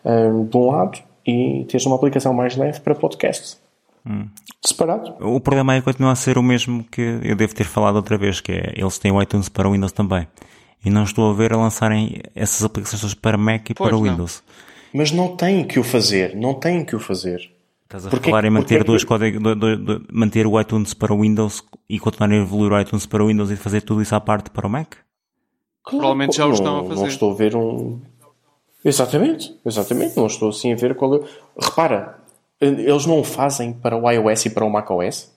um, 0.05 0.45
de 0.45 0.57
um 0.57 0.67
lado, 0.69 0.99
e 1.27 1.67
tens 1.69 1.85
uma 1.85 1.97
aplicação 1.97 2.33
mais 2.33 2.57
leve 2.57 2.81
para 2.81 2.95
podcasts. 2.95 3.59
Separado. 4.63 5.15
O 5.21 5.41
problema 5.41 5.75
aí 5.75 5.83
continua 5.83 6.13
a 6.13 6.17
ser 6.17 6.39
o 6.39 6.43
mesmo 6.43 6.85
que 6.85 7.21
eu 7.23 7.37
devo 7.37 7.55
ter 7.55 7.65
falado 7.65 7.97
outra 7.97 8.17
vez, 8.17 8.41
que 8.41 8.53
é 8.53 8.73
eles 8.77 8.99
têm 8.99 9.13
o 9.13 9.21
iTunes 9.21 9.49
para 9.49 9.69
o 9.69 9.73
Windows 9.73 9.93
também. 9.93 10.27
E 10.85 10.91
não 10.91 11.03
estou 11.03 11.31
a 11.31 11.35
ver 11.35 11.53
a 11.53 11.57
lançarem 11.57 12.21
essas 12.35 12.65
aplicações 12.65 13.15
para 13.15 13.37
Mac 13.37 13.71
e 13.71 13.75
Pois 13.75 13.89
para 13.89 13.99
o 13.99 14.05
não. 14.05 14.11
Windows. 14.11 14.43
Mas 14.93 15.13
não 15.13 15.37
têm 15.37 15.65
que 15.65 15.79
o 15.79 15.85
fazer. 15.85 16.35
Não 16.35 16.55
têm 16.55 16.85
que 16.85 16.97
o 16.97 17.01
fazer. 17.01 17.51
Estás 17.89 18.07
a 18.07 18.11
Porquê- 18.11 18.29
falar 18.31 18.45
em 18.45 18.51
manter 18.51 18.85
dois 18.85 19.03
códigos, 19.03 19.43
do- 19.43 19.55
do- 19.57 19.77
do- 19.79 20.07
manter 20.13 20.47
o 20.47 20.61
iTunes 20.61 20.93
para 20.93 21.11
o 21.15 21.23
Windows 21.23 21.65
e 21.89 21.99
continuar 21.99 22.31
a 22.31 22.37
evoluir 22.37 22.71
o 22.73 22.79
iTunes 22.79 23.07
para 23.07 23.25
o 23.25 23.29
Windows 23.29 23.51
e 23.51 23.57
fazer 23.57 23.81
tudo 23.81 24.03
isso 24.03 24.15
à 24.15 24.21
parte 24.21 24.51
para 24.51 24.67
o 24.67 24.71
Mac? 24.71 24.89
Claro, 25.83 25.99
Provavelmente 25.99 26.37
já 26.37 26.45
o 26.45 26.49
não- 26.49 26.55
estão 26.55 26.79
a 26.81 26.85
fazer. 26.85 27.01
Não 27.01 27.07
estou 27.09 27.33
a 27.33 27.35
ver 27.35 27.57
um. 27.57 27.99
Exatamente, 28.85 29.59
exatamente. 29.65 30.17
Não 30.19 30.27
estou 30.27 30.51
assim 30.51 30.71
a 30.71 30.77
ver 30.77 30.95
qual 30.97 31.15
é. 31.17 31.21
Repara, 31.59 32.19
eles 32.61 33.07
não 33.07 33.21
o 33.21 33.25
fazem 33.25 33.73
para 33.73 33.97
o 33.97 34.11
iOS 34.11 34.45
e 34.47 34.51
para 34.51 34.67
o 34.67 34.71
macOS? 34.71 35.33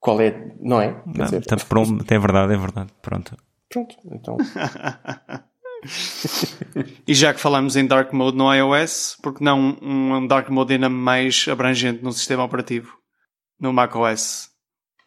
Qual 0.00 0.20
é. 0.20 0.52
Não 0.60 0.80
é? 0.80 0.94
Quer 0.94 1.18
Não, 1.18 1.24
dizer, 1.26 1.44
tá, 1.46 1.56
pronto, 1.56 2.04
é 2.12 2.18
verdade, 2.18 2.52
é 2.52 2.56
verdade. 2.56 2.90
Pronto. 3.00 3.36
pronto, 3.70 3.94
então. 4.10 4.36
E 7.06 7.14
já 7.14 7.34
que 7.34 7.40
falámos 7.40 7.76
em 7.76 7.86
Dark 7.86 8.12
Mode 8.12 8.36
no 8.36 8.52
iOS, 8.52 9.16
porque 9.22 9.42
não 9.44 9.76
um 9.82 10.26
Dark 10.26 10.48
Mode 10.48 10.72
ainda 10.74 10.88
mais 10.88 11.46
abrangente 11.48 12.02
no 12.02 12.12
sistema 12.12 12.44
operativo, 12.44 12.96
no 13.60 13.72
macOS? 13.72 14.48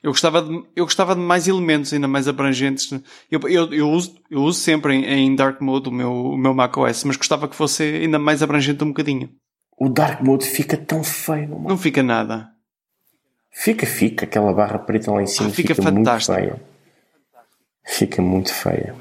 Eu 0.03 0.11
gostava 0.11 0.41
de, 0.41 0.53
eu 0.75 0.85
gostava 0.85 1.15
de 1.15 1.21
mais 1.21 1.47
elementos 1.47 1.91
ainda 1.91 2.07
mais 2.07 2.27
abrangentes. 2.27 2.91
Eu, 3.31 3.39
eu, 3.49 3.73
eu, 3.73 3.89
uso, 3.89 4.15
eu 4.29 4.41
uso 4.41 4.59
sempre 4.59 4.93
em, 4.93 5.03
em 5.05 5.35
Dark 5.35 5.59
Mode 5.61 5.89
o 5.89 5.91
meu, 5.91 6.11
o 6.11 6.37
meu 6.37 6.53
macOS, 6.53 7.03
mas 7.05 7.17
gostava 7.17 7.47
que 7.47 7.55
fosse 7.55 7.81
ainda 7.81 8.19
mais 8.19 8.43
abrangente 8.43 8.83
um 8.83 8.89
bocadinho. 8.89 9.29
O 9.79 9.89
Dark 9.89 10.21
Mode 10.21 10.45
fica 10.45 10.77
tão 10.77 11.03
feio. 11.03 11.49
Não 11.49 11.61
Não 11.61 11.77
fica 11.77 12.03
nada. 12.03 12.49
Fica, 13.51 13.85
fica. 13.87 14.25
Aquela 14.25 14.53
barra 14.53 14.77
preta 14.77 15.11
lá 15.11 15.23
em 15.23 15.27
cima 15.27 15.49
Ah, 15.49 15.51
fica 15.51 15.73
fica, 15.73 15.91
muito 15.91 16.05
fantástico. 16.05 16.35
feia. 16.35 16.61
Fica 17.85 18.21
muito 18.21 18.53
feia. 18.53 18.95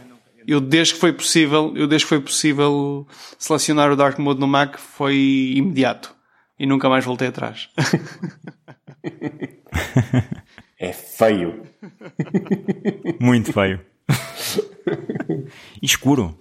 Eu 0.46 0.60
desde 0.60 0.94
que 0.94 1.00
foi 1.00 1.12
possível, 1.12 1.72
eu 1.76 1.86
desde 1.86 2.06
que 2.06 2.08
foi 2.08 2.20
possível 2.20 3.06
selecionar 3.38 3.90
o 3.90 3.96
Dark 3.96 4.18
Mode 4.18 4.40
no 4.40 4.46
Mac 4.46 4.78
foi 4.78 5.52
imediato. 5.56 6.14
E 6.58 6.66
nunca 6.66 6.88
mais 6.88 7.04
voltei 7.04 7.28
atrás. 7.28 7.68
É 10.78 10.92
feio. 10.92 11.62
Muito 13.18 13.52
feio. 13.52 13.80
E 15.80 15.86
escuro. 15.86 16.36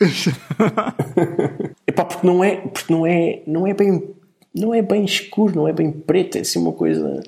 Epá, 1.88 2.04
porque 2.04 2.28
não 2.28 2.43
é, 2.43 2.58
porque 2.58 2.91
não 2.91 3.08
é, 3.08 3.41
não 3.47 3.66
é 3.66 3.74
bem, 3.74 4.16
não 4.54 4.74
é 4.74 4.82
bem 4.82 5.06
escuro, 5.06 5.56
não 5.56 5.68
é 5.68 5.72
bem 5.72 5.91
preto, 5.91 6.38
é 6.38 6.41
assim 6.41 6.60
uma 6.60 6.74
coisa. 6.74 7.24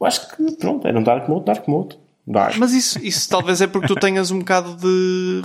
Eu 0.00 0.06
acho 0.06 0.34
que, 0.34 0.56
pronto, 0.56 0.86
era 0.88 0.98
um 0.98 1.02
Dark 1.02 1.28
Mode, 1.28 1.44
Dark 1.44 1.68
Mode. 1.68 1.98
Mas 2.58 2.72
isso, 2.72 2.98
isso 3.04 3.28
talvez 3.28 3.60
é 3.60 3.66
porque 3.66 3.88
tu 3.88 3.94
tenhas 3.96 4.30
um 4.30 4.38
bocado 4.38 4.76
de, 4.76 5.42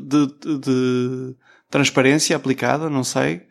de, 0.00 0.26
de- 0.26 0.58
de 0.58 1.36
transparência 1.70 2.36
aplicada, 2.36 2.90
não 2.90 3.02
sei. 3.04 3.42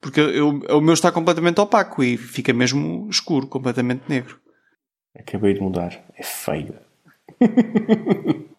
Porque 0.00 0.20
eu, 0.20 0.60
o 0.70 0.80
meu 0.80 0.94
está 0.94 1.12
completamente 1.12 1.60
opaco 1.60 2.02
e 2.02 2.16
fica 2.16 2.52
mesmo 2.52 3.08
escuro, 3.10 3.46
completamente 3.46 4.02
negro. 4.08 4.38
Acabei 5.18 5.54
de 5.54 5.60
mudar. 5.60 5.92
É 6.16 6.22
feio. 6.22 6.74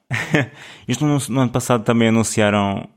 Isto 0.87 1.05
no, 1.05 1.17
no 1.29 1.41
ano 1.41 1.51
passado 1.51 1.83
também 1.83 2.09
anunciaram, 2.09 2.87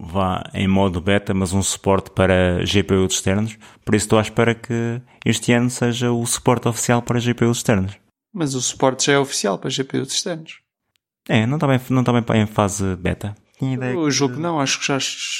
vá 0.00 0.42
em 0.54 0.66
modo 0.66 1.00
beta, 1.00 1.34
mas 1.34 1.52
um 1.52 1.62
suporte 1.62 2.10
para 2.10 2.64
GPUs 2.64 3.14
externos. 3.14 3.56
Por 3.84 3.94
isso 3.94 4.06
estou 4.06 4.18
à 4.18 4.22
espera 4.22 4.54
que 4.54 5.00
este 5.24 5.52
ano 5.52 5.70
seja 5.70 6.10
o 6.10 6.24
suporte 6.26 6.68
oficial 6.68 7.02
para 7.02 7.20
GPUs 7.20 7.58
externos. 7.58 7.96
Mas 8.32 8.54
o 8.54 8.62
suporte 8.62 9.06
já 9.06 9.14
é 9.14 9.18
oficial 9.18 9.58
para 9.58 9.70
GPUs 9.70 10.12
externos. 10.12 10.60
É, 11.28 11.46
não 11.46 11.56
está 11.56 11.66
bem, 11.66 11.80
não 11.90 12.00
está 12.00 12.12
bem 12.12 12.42
em 12.42 12.46
fase 12.46 12.96
beta. 12.96 13.34
tinha 13.58 13.74
ideia. 13.74 13.96
O 13.96 14.10
jogo 14.10 14.38
não, 14.38 14.58
acho 14.58 14.80
que 14.80 14.86
já. 14.86 14.98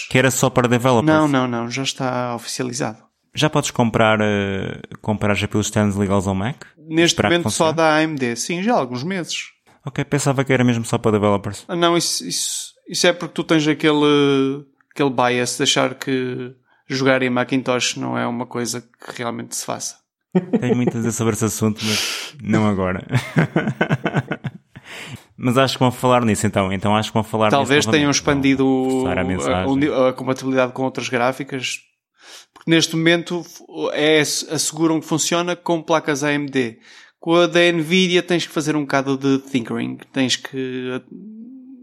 Que 0.09 0.19
era 0.19 0.31
só 0.31 0.49
para 0.51 0.69
developers. 0.69 1.07
Não, 1.07 1.27
não, 1.27 1.49
não, 1.49 1.71
já 1.71 1.83
está 1.83 2.35
oficializado. 2.35 2.99
Já 3.35 3.49
podes 3.49 3.71
comprar, 3.71 4.21
uh, 4.21 4.99
comprar 5.01 5.37
pelos 5.49 5.67
stands 5.67 5.97
legais 5.97 6.27
ao 6.27 6.35
Mac? 6.35 6.65
Neste 6.77 7.21
momento 7.23 7.51
só 7.51 7.73
da 7.73 7.97
AMD, 7.97 8.37
sim, 8.37 8.63
já 8.63 8.75
há 8.75 8.79
alguns 8.79 9.03
meses. 9.03 9.53
Ok, 9.85 10.05
pensava 10.05 10.45
que 10.45 10.53
era 10.53 10.63
mesmo 10.63 10.85
só 10.85 10.99
para 10.99 11.13
developers. 11.13 11.65
Ah, 11.67 11.75
não, 11.75 11.97
isso, 11.97 12.25
isso, 12.27 12.75
isso 12.87 13.07
é 13.07 13.13
porque 13.13 13.35
tu 13.35 13.43
tens 13.43 13.67
aquele, 13.67 14.65
aquele 14.91 15.11
bias 15.11 15.57
de 15.57 15.63
achar 15.63 15.95
que 15.95 16.55
jogar 16.87 17.23
em 17.23 17.31
Macintosh 17.31 17.97
não 17.97 18.17
é 18.17 18.27
uma 18.27 18.47
coisa 18.47 18.83
que 18.83 19.19
realmente 19.19 19.57
se 19.57 19.65
faça. 19.65 19.97
Tenho 20.61 20.77
muito 20.77 20.91
a 20.91 21.01
dizer 21.01 21.13
sobre 21.13 21.35
esse 21.35 21.45
assunto, 21.45 21.81
mas 21.85 22.35
não 22.43 22.67
agora. 22.67 23.07
mas 25.37 25.59
acho 25.59 25.75
que 25.75 25.81
vão 25.81 25.93
falar 25.93 26.25
nisso 26.25 26.47
então. 26.47 26.73
Então 26.73 26.97
acho 26.97 27.11
que 27.11 27.15
vão 27.15 27.25
falar 27.25 27.51
Talvez 27.51 27.85
tenham 27.85 28.11
expandido 28.11 29.05
a, 29.07 30.07
a, 30.07 30.09
a, 30.09 30.13
compatibilidade 30.13 30.73
com 30.73 30.83
outras 30.85 31.09
gráficas. 31.09 31.81
Porque 32.55 32.71
neste 32.71 32.97
momento 32.97 33.43
é, 33.93 34.21
asseguram 34.21 35.01
que 35.01 35.07
funciona 35.07 35.55
com 35.55 35.83
placas 35.83 36.23
AMD. 36.25 36.79
Com 37.19 37.35
a 37.37 37.47
da 37.47 37.61
Nvidia 37.71 38.23
tens 38.23 38.47
que 38.47 38.53
fazer 38.53 38.75
um 38.75 38.83
bocado 38.83 39.17
de 39.19 39.39
tinkering. 39.51 39.99
Tens 40.13 40.37
que 40.37 41.03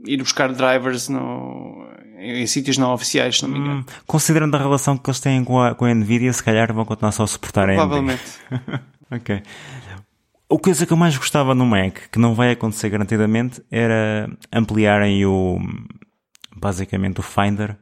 ir 0.06 0.18
buscar 0.18 0.52
drivers 0.52 1.08
no, 1.08 1.89
em, 2.20 2.46
sítios 2.46 2.78
não 2.78 2.94
oficiais, 2.94 3.38
se 3.38 3.44
não 3.44 3.50
me 3.50 3.60
engano. 3.60 3.80
Hum, 3.80 3.86
considerando 4.06 4.56
a 4.56 4.60
relação 4.60 4.98
que 4.98 5.10
eles 5.10 5.20
têm 5.20 5.44
com 5.44 5.62
a, 5.62 5.74
com 5.74 5.86
a 5.86 5.94
Nvidia, 5.94 6.32
se 6.34 6.44
calhar 6.44 6.72
vão 6.74 6.86
continuar 6.86 7.12
só 7.12 7.24
a 7.24 7.28
suportar 7.28 7.70
a 7.70 7.74
Provavelmente. 7.74 8.24
ok. 9.12 9.42
A 10.52 10.58
coisa 10.58 10.86
que 10.86 10.94
eu 10.94 10.98
mais 10.98 11.16
gostava 11.16 11.54
no 11.54 11.66
Mac, 11.66 12.10
que 12.12 12.20
não 12.20 12.34
vai 12.34 12.52
acontecer 12.52 12.90
garantidamente, 12.90 13.62
era 13.72 14.30
ampliarem 14.52 15.26
o, 15.26 15.60
basicamente 16.56 17.20
o 17.20 17.24
Finder 17.24 17.78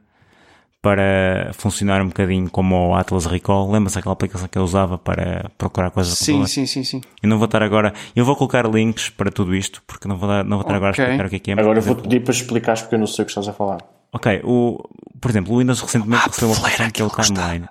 para 0.80 1.50
funcionar 1.54 2.00
um 2.02 2.08
bocadinho 2.08 2.48
como 2.50 2.90
o 2.90 2.94
Atlas 2.94 3.26
Recall. 3.26 3.70
Lembra-se 3.70 3.98
aquela 3.98 4.12
aplicação 4.12 4.46
que 4.48 4.56
eu 4.56 4.62
usava 4.62 4.96
para 4.96 5.50
procurar 5.58 5.90
coisas 5.90 6.16
Sim, 6.18 6.46
sim, 6.46 6.66
sim, 6.66 6.84
sim. 6.84 7.00
Eu 7.22 7.28
não 7.28 7.38
vou 7.38 7.46
estar 7.46 7.62
agora, 7.62 7.92
eu 8.14 8.24
vou 8.24 8.36
colocar 8.36 8.64
links 8.66 9.10
para 9.10 9.30
tudo 9.30 9.54
isto, 9.54 9.82
porque 9.86 10.06
não 10.06 10.16
vou, 10.16 10.28
dar, 10.28 10.44
não 10.44 10.58
vou 10.58 10.62
estar 10.62 10.76
okay. 10.76 10.76
agora 10.76 10.90
a 10.90 11.04
explicar 11.04 11.26
o 11.26 11.30
que 11.30 11.36
é 11.36 11.38
que 11.38 11.50
é. 11.50 11.54
Agora 11.60 11.80
vou-te 11.80 12.02
pedir 12.02 12.20
para 12.20 12.32
explicares 12.32 12.82
porque 12.82 12.94
eu 12.94 12.98
não 13.00 13.06
sei 13.06 13.22
o 13.22 13.26
que 13.26 13.30
estás 13.32 13.48
a 13.48 13.52
falar. 13.52 13.78
Ok, 14.12 14.40
o, 14.44 14.78
por 15.20 15.30
exemplo, 15.30 15.54
o 15.54 15.58
Windows 15.58 15.80
recentemente 15.80 16.22
ah, 16.24 16.26
recebeu 16.26 16.48
uma 16.50 16.68
função 16.68 16.90
que 16.90 17.02
é 17.02 17.04
o 17.04 17.10
Timeline. 17.10 17.68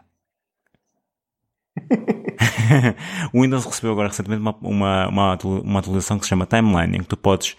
o 3.33 3.41
Windows 3.41 3.65
recebeu 3.65 3.91
agora 3.91 4.09
recentemente 4.09 4.41
uma, 4.41 4.55
uma, 4.61 5.07
uma, 5.07 5.37
uma 5.63 5.79
atualização 5.79 6.19
que 6.19 6.25
se 6.25 6.29
chama 6.29 6.45
Timeline, 6.45 6.97
em 6.97 7.01
que 7.01 7.07
tu 7.07 7.17
podes 7.17 7.55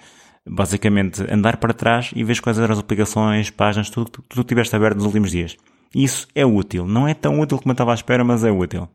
basicamente 0.47 1.23
andar 1.31 1.57
para 1.59 1.75
trás 1.75 2.11
e 2.15 2.25
ver 2.25 2.41
quais 2.41 2.59
eram 2.59 2.73
as 2.73 2.79
aplicações, 2.79 3.51
páginas, 3.51 3.91
tudo 3.91 4.11
que 4.11 4.35
tu 4.35 4.45
tiveste 4.45 4.75
aberto 4.75 4.97
nos 4.97 5.05
últimos 5.05 5.31
dias. 5.31 5.57
Isso 5.95 6.27
é 6.35 6.45
útil. 6.45 6.87
Não 6.87 7.09
é 7.09 7.15
tão 7.15 7.41
útil 7.41 7.59
como 7.59 7.71
eu 7.71 7.75
estava 7.75 7.93
à 7.93 7.95
espera, 7.95 8.25
mas 8.25 8.45
é 8.45 8.51
útil. 8.51 8.89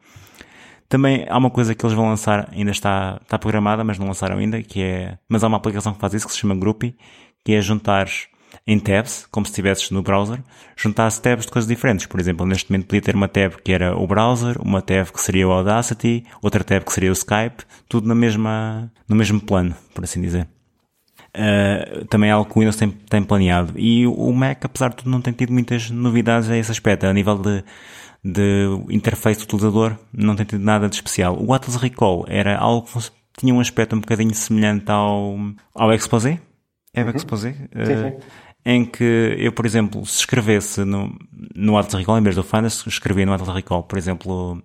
Também 0.87 1.25
há 1.29 1.37
uma 1.37 1.49
coisa 1.49 1.73
que 1.73 1.83
eles 1.83 1.95
vão 1.95 2.07
lançar, 2.07 2.49
ainda 2.51 2.71
está, 2.71 3.19
está 3.21 3.39
programada, 3.39 3.83
mas 3.83 3.97
não 3.97 4.07
lançaram 4.07 4.37
ainda, 4.37 4.61
que 4.61 4.81
é, 4.81 5.17
mas 5.27 5.43
há 5.43 5.47
uma 5.47 5.57
aplicação 5.57 5.93
que 5.93 5.99
faz 5.99 6.13
isso 6.13 6.27
que 6.27 6.33
se 6.33 6.39
chama 6.39 6.55
Groupie, 6.55 6.95
que 7.43 7.53
é 7.53 7.61
juntar 7.61 8.07
em 8.65 8.79
tabs, 8.79 9.27
como 9.29 9.45
se 9.45 9.51
estivesses 9.51 9.91
no 9.91 10.01
browser, 10.01 10.39
juntar-se 10.75 11.21
tabs 11.21 11.45
de 11.45 11.51
coisas 11.51 11.67
diferentes. 11.67 12.05
Por 12.05 12.19
exemplo, 12.19 12.45
neste 12.45 12.71
momento 12.71 12.87
podia 12.87 13.01
ter 13.01 13.15
uma 13.15 13.27
tab 13.27 13.55
que 13.63 13.73
era 13.73 13.95
o 13.97 14.07
browser, 14.07 14.61
uma 14.61 14.81
tab 14.81 15.07
que 15.07 15.21
seria 15.21 15.47
o 15.47 15.51
Audacity, 15.51 16.23
outra 16.41 16.63
tab 16.63 16.83
que 16.83 16.93
seria 16.93 17.09
o 17.09 17.13
Skype, 17.13 17.63
tudo 17.89 18.07
na 18.07 18.15
mesma, 18.15 18.91
no 19.07 19.15
mesmo 19.15 19.41
plano, 19.41 19.75
por 19.93 20.03
assim 20.03 20.21
dizer. 20.21 20.47
Uh, 21.35 22.05
também 22.05 22.29
é 22.29 22.33
algo 22.33 22.49
que 22.49 22.57
o 22.57 22.59
Windows 22.59 22.75
tem, 22.75 22.91
tem 22.91 23.23
planeado. 23.23 23.73
E 23.75 24.05
o 24.07 24.31
Mac, 24.31 24.63
apesar 24.63 24.89
de 24.89 24.97
tudo, 24.97 25.09
não 25.09 25.19
tem 25.19 25.33
tido 25.33 25.51
muitas 25.51 25.89
novidades 25.89 26.49
a 26.49 26.55
esse 26.55 26.71
aspecto. 26.71 27.05
A 27.05 27.13
nível 27.13 27.37
de, 27.39 27.63
de 28.23 28.67
interface 28.89 29.39
do 29.39 29.43
utilizador, 29.43 29.97
não 30.13 30.35
tem 30.35 30.45
tido 30.45 30.63
nada 30.63 30.87
de 30.87 30.95
especial. 30.95 31.35
O 31.43 31.53
Atlas 31.53 31.75
Recall 31.75 32.25
era 32.29 32.57
algo 32.57 32.87
que 32.87 33.11
tinha 33.37 33.53
um 33.53 33.59
aspecto 33.59 33.95
um 33.95 33.99
bocadinho 33.99 34.33
semelhante 34.33 34.89
ao, 34.91 35.35
ao 35.73 35.91
Exposé. 35.91 36.39
É 36.93 37.01
o 37.01 37.07
uhum. 37.07 37.11
Exposé? 37.15 37.49
Uh, 37.49 38.21
em 38.65 38.85
que 38.85 39.35
eu, 39.37 39.51
por 39.51 39.65
exemplo, 39.65 40.05
se 40.05 40.19
escrevesse 40.19 40.83
no, 40.85 41.13
no 41.55 41.77
Atlas 41.77 41.99
Recall, 41.99 42.17
em 42.17 42.23
vez 42.23 42.35
do 42.35 42.43
Finder, 42.43 42.71
escrevia 42.87 43.25
no 43.25 43.33
Atlas 43.33 43.53
Recall, 43.53 43.83
por 43.83 43.97
exemplo, 43.97 44.61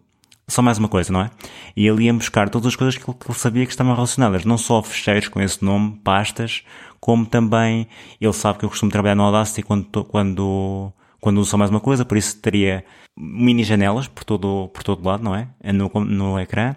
só 0.46 0.62
mais 0.62 0.78
uma 0.78 0.88
coisa, 0.88 1.12
não 1.12 1.22
é? 1.22 1.30
E 1.76 1.86
ele 1.86 2.04
ia 2.04 2.14
buscar 2.14 2.48
todas 2.48 2.68
as 2.68 2.76
coisas 2.76 2.96
que 2.96 3.08
ele, 3.08 3.16
que 3.18 3.30
ele 3.30 3.38
sabia 3.38 3.66
que 3.66 3.72
estavam 3.72 3.94
relacionadas, 3.94 4.44
não 4.44 4.56
só 4.56 4.82
fecheiros 4.82 5.28
com 5.28 5.40
esse 5.40 5.64
nome, 5.64 6.00
pastas, 6.02 6.62
como 7.00 7.26
também 7.26 7.86
ele 8.20 8.32
sabe 8.32 8.58
que 8.58 8.64
eu 8.64 8.68
costumo 8.68 8.90
trabalhar 8.90 9.14
no 9.14 9.24
Audacity 9.24 9.62
quando, 9.62 10.04
quando, 10.04 10.92
quando 11.20 11.38
uso 11.38 11.50
só 11.50 11.56
mais 11.56 11.70
uma 11.70 11.80
coisa, 11.80 12.04
por 12.04 12.16
isso 12.16 12.40
teria 12.40 12.84
mini 13.16 13.64
janelas 13.64 14.06
por 14.06 14.24
todo, 14.24 14.68
por 14.72 14.82
todo 14.84 15.06
lado, 15.06 15.24
não 15.24 15.34
é? 15.34 15.48
No, 15.72 15.90
no 16.04 16.38
ecrã 16.38 16.76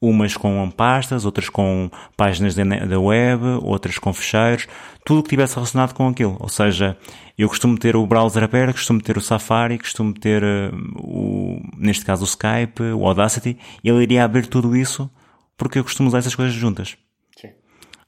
umas 0.00 0.36
com 0.36 0.70
pastas, 0.70 1.24
outras 1.24 1.48
com 1.48 1.90
páginas 2.16 2.54
da 2.54 3.00
web, 3.00 3.42
outras 3.62 3.98
com 3.98 4.12
fecheiros, 4.12 4.66
tudo 5.04 5.20
o 5.20 5.22
que 5.22 5.30
tivesse 5.30 5.54
relacionado 5.54 5.94
com 5.94 6.08
aquilo. 6.08 6.36
Ou 6.38 6.48
seja, 6.48 6.96
eu 7.38 7.48
costumo 7.48 7.78
ter 7.78 7.96
o 7.96 8.06
browser 8.06 8.42
aberto, 8.44 8.74
costumo 8.74 9.00
ter 9.00 9.16
o 9.16 9.20
Safari, 9.20 9.78
costumo 9.78 10.12
ter 10.12 10.42
uh, 10.42 10.74
o, 10.96 11.60
neste 11.76 12.04
caso 12.04 12.22
o 12.22 12.26
Skype, 12.26 12.82
o 12.94 13.06
Audacity, 13.06 13.58
ele 13.82 14.02
iria 14.02 14.24
abrir 14.24 14.46
tudo 14.46 14.76
isso 14.76 15.10
porque 15.56 15.78
eu 15.78 15.84
costumo 15.84 16.08
usar 16.08 16.18
essas 16.18 16.34
coisas 16.34 16.54
juntas. 16.54 16.96
Sim. 17.38 17.50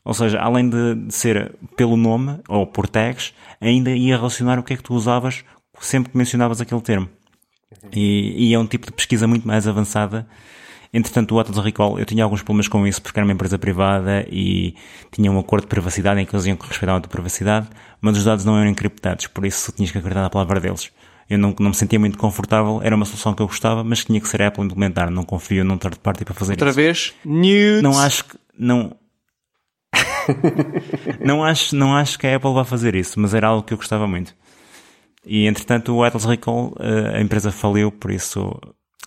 Ou 0.05 0.13
seja, 0.13 0.39
além 0.41 0.69
de 0.69 1.11
ser 1.11 1.55
pelo 1.77 1.97
nome 1.97 2.39
ou 2.49 2.67
por 2.67 2.87
tags, 2.87 3.33
ainda 3.61 3.91
ia 3.91 4.17
relacionar 4.17 4.59
o 4.59 4.63
que 4.63 4.75
é 4.75 4.77
que 4.77 4.83
tu 4.83 4.95
usavas 4.95 5.45
sempre 5.81 6.13
que 6.13 6.19
mencionavas 6.19 6.61
aquele 6.61 6.81
termo. 6.83 7.09
Uhum. 7.83 7.91
E, 7.95 8.49
e 8.49 8.55
é 8.55 8.59
um 8.59 8.67
tipo 8.67 8.87
de 8.87 8.93
pesquisa 8.93 9.27
muito 9.27 9.47
mais 9.47 9.67
avançada 9.67 10.27
Entretanto, 10.93 11.35
o 11.35 11.41
Atlas 11.41 11.63
Recall, 11.63 11.99
eu 11.99 12.07
tinha 12.07 12.25
alguns 12.25 12.43
problemas 12.43 12.69
com 12.69 12.87
isso 12.87 13.03
porque 13.03 13.19
era 13.19 13.27
uma 13.27 13.33
empresa 13.33 13.59
privada 13.59 14.27
e 14.31 14.75
tinha 15.13 15.31
um 15.31 15.39
acordo 15.39 15.65
de 15.65 15.69
privacidade 15.69 16.21
em 16.21 16.25
que 16.25 16.35
eles 16.35 16.47
iam 16.47 16.57
respeitar 16.57 16.97
a 16.97 17.01
tua 17.01 17.11
privacidade, 17.11 17.69
mas 18.01 18.17
os 18.17 18.25
dados 18.25 18.45
não 18.45 18.57
eram 18.59 18.71
encriptados, 18.71 19.27
por 19.27 19.45
isso 19.45 19.71
tinhas 19.73 19.91
que 19.91 19.99
acreditar 19.99 20.23
na 20.23 20.31
palavra 20.31 20.61
deles. 20.61 20.91
Eu 21.29 21.39
não, 21.39 21.55
não 21.61 21.69
me 21.69 21.75
sentia 21.75 21.99
muito 21.99 22.17
confortável, 22.17 22.81
era 22.83 22.97
uma 22.97 23.05
solução 23.05 23.35
que 23.35 23.43
eu 23.43 23.47
gostava, 23.47 23.85
mas 23.85 24.03
tinha 24.03 24.19
que 24.19 24.27
ser 24.27 24.41
a 24.41 24.49
Apple 24.49 24.65
implementar. 24.65 25.11
Não 25.11 25.25
confio 25.25 25.63
num 25.63 25.77
third 25.77 25.99
party 25.99 26.25
para 26.25 26.33
fazer 26.33 26.53
Outra 26.53 26.71
isso. 26.71 26.79
Outra 26.79 26.83
vez, 26.83 27.15
news. 27.23 27.83
Não 27.83 27.99
acho 27.99 28.25
que, 28.25 28.39
não, 28.59 28.97
não 31.25 31.45
acho, 31.45 31.77
não 31.77 31.95
acho 31.95 32.19
que 32.19 32.27
a 32.27 32.37
Apple 32.37 32.55
vá 32.55 32.65
fazer 32.65 32.95
isso, 32.95 33.21
mas 33.21 33.35
era 33.35 33.49
algo 33.49 33.63
que 33.63 33.75
eu 33.75 33.79
gostava 33.79 34.07
muito. 34.07 34.35
E 35.25 35.47
entretanto 35.47 35.95
o 35.95 36.03
Atlas 36.03 36.25
Recall, 36.25 36.75
eh, 36.81 37.19
a 37.19 37.21
empresa 37.21 37.53
faliu, 37.53 37.93
por 37.93 38.11
isso. 38.11 38.59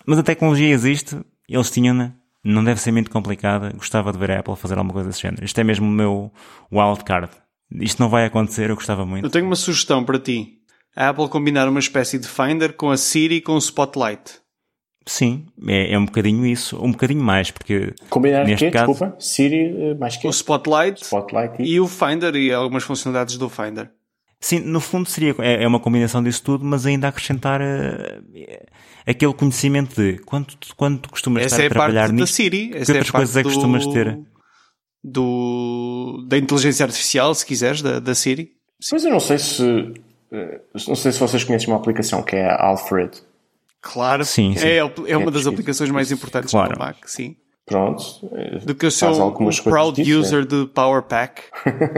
Mas 0.06 0.18
a 0.18 0.22
tecnologia 0.22 0.68
existe, 0.68 1.16
eles 1.54 1.70
tinham-na, 1.70 2.12
não 2.44 2.64
deve 2.64 2.80
ser 2.80 2.92
muito 2.92 3.10
complicada, 3.10 3.70
gostava 3.70 4.12
de 4.12 4.18
ver 4.18 4.30
a 4.32 4.40
Apple 4.40 4.56
fazer 4.56 4.74
alguma 4.74 4.92
coisa 4.92 5.08
desse 5.08 5.22
género. 5.22 5.44
Isto 5.44 5.60
é 5.60 5.64
mesmo 5.64 5.86
o 5.86 5.90
meu 5.90 6.32
wildcard. 6.72 7.30
Isto 7.80 8.02
não 8.02 8.08
vai 8.08 8.24
acontecer, 8.24 8.70
eu 8.70 8.74
gostava 8.74 9.06
muito. 9.06 9.24
Eu 9.24 9.30
tenho 9.30 9.46
uma 9.46 9.56
sugestão 9.56 10.04
para 10.04 10.18
ti. 10.18 10.58
A 10.94 11.08
Apple 11.08 11.28
combinar 11.28 11.68
uma 11.68 11.80
espécie 11.80 12.18
de 12.18 12.28
Finder 12.28 12.74
com 12.74 12.90
a 12.90 12.96
Siri 12.96 13.40
com 13.40 13.54
o 13.54 13.58
Spotlight. 13.58 14.42
Sim, 15.06 15.46
é, 15.66 15.94
é 15.94 15.98
um 15.98 16.04
bocadinho 16.04 16.46
isso, 16.46 16.78
um 16.82 16.92
bocadinho 16.92 17.22
mais, 17.22 17.50
porque 17.50 17.92
combinar 18.08 18.44
neste 18.44 18.66
quê? 18.66 18.70
caso 18.70 18.92
Desculpa, 18.92 19.16
Siri 19.18 19.90
eh, 19.90 19.94
mais 19.94 20.16
que 20.16 20.28
o 20.28 20.30
Spotlight, 20.30 21.02
Spotlight 21.02 21.60
e... 21.60 21.72
e 21.72 21.80
o 21.80 21.88
Finder 21.88 22.36
e 22.36 22.52
algumas 22.52 22.84
funcionalidades 22.84 23.36
do 23.36 23.48
Finder. 23.48 23.90
Sim, 24.42 24.58
no 24.58 24.80
fundo 24.80 25.08
seria 25.08 25.34
é, 25.38 25.62
é 25.62 25.68
uma 25.68 25.78
combinação 25.78 26.20
disso 26.20 26.42
tudo, 26.42 26.64
mas 26.64 26.84
ainda 26.84 27.06
acrescentar 27.06 27.60
uh, 27.60 28.64
aquele 29.06 29.32
conhecimento 29.32 29.94
de 29.94 30.18
quando 30.18 30.98
tu 30.98 31.08
costumas 31.08 31.44
Essa 31.44 31.54
estar 31.54 31.62
é 31.62 31.66
a 31.66 31.70
trabalhar 31.70 32.00
parte 32.02 32.14
nisto, 32.14 32.32
da 32.32 32.36
Siri. 32.36 32.70
Essa 32.74 32.84
que 32.86 32.98
outras 32.98 33.08
é 33.08 33.12
coisas 33.12 33.36
é 33.36 33.42
que 33.42 33.48
do, 33.48 33.54
costumas 33.54 33.86
ter? 33.86 34.18
Do, 35.02 36.24
da 36.26 36.36
inteligência 36.36 36.84
artificial, 36.84 37.32
se 37.36 37.46
quiseres, 37.46 37.82
da, 37.82 38.00
da 38.00 38.16
Siri. 38.16 38.50
Pois 38.90 39.04
eu 39.04 39.12
não 39.12 39.20
sei 39.20 39.38
se 39.38 39.62
eh, 40.32 40.60
não 40.88 40.96
sei 40.96 41.12
se 41.12 41.20
vocês 41.20 41.44
conhecem 41.44 41.68
uma 41.68 41.76
aplicação 41.76 42.20
que 42.20 42.34
é 42.34 42.46
a 42.46 42.66
Alfred. 42.66 43.12
Claro, 43.80 44.24
sim, 44.24 44.56
sim. 44.56 44.66
É, 44.66 44.78
é 44.78 45.16
uma 45.16 45.30
das 45.30 45.46
aplicações 45.46 45.90
mais 45.90 46.10
importantes 46.10 46.50
claro. 46.50 46.72
do 46.72 46.78
Mac, 46.78 46.96
sim. 47.06 47.36
Pronto. 47.64 48.02
Do 48.64 48.74
que 48.74 48.86
eu 48.86 48.90
sou 48.90 49.28
um, 49.28 49.50
proud 49.62 50.00
user 50.02 50.44
de 50.44 50.66
Power 50.66 51.02
Pack. 51.02 51.42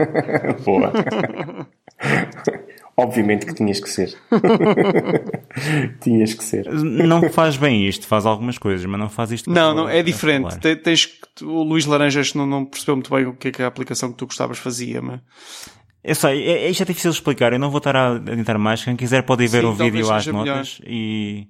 Boa. 0.63 0.91
Obviamente 2.97 3.45
que 3.45 3.53
tinhas 3.53 3.81
que 3.81 3.89
ser. 3.89 4.15
tinhas 5.99 6.33
que 6.33 6.43
ser. 6.43 6.71
Não 6.71 7.29
faz 7.29 7.57
bem 7.57 7.85
isto, 7.85 8.07
faz 8.07 8.25
algumas 8.25 8.57
coisas, 8.57 8.85
mas 8.85 8.97
não 8.97 9.09
faz 9.09 9.33
isto. 9.33 9.51
Não, 9.51 9.75
não, 9.75 9.89
é 9.89 10.01
diferente. 10.01 10.57
Tens, 10.77 11.19
o 11.41 11.63
Luís 11.63 11.85
Laranja 11.85 12.21
não, 12.35 12.45
não 12.45 12.65
percebeu 12.65 12.95
muito 12.95 13.13
bem 13.13 13.25
o 13.25 13.33
que 13.33 13.49
é 13.49 13.51
que 13.51 13.61
a 13.61 13.67
aplicação 13.67 14.11
que 14.11 14.17
tu 14.17 14.25
gostavas 14.25 14.57
fazia, 14.57 15.01
mas. 15.01 15.19
Eu 16.01 16.15
sei, 16.15 16.43
é, 16.43 16.69
isto 16.69 16.83
é 16.83 16.85
difícil 16.85 17.11
de 17.11 17.17
explicar, 17.17 17.51
eu 17.51 17.59
não 17.59 17.69
vou 17.69 17.79
estar 17.79 17.95
a 17.97 18.11
adiantar 18.11 18.57
mais. 18.57 18.81
Quem 18.81 18.95
quiser 18.95 19.23
pode 19.23 19.43
ir 19.43 19.47
ver 19.47 19.61
Sim, 19.61 19.67
o 19.67 19.73
vídeo 19.73 20.11
às 20.11 20.25
notas 20.27 20.79
melhor. 20.79 20.93
e. 20.93 21.47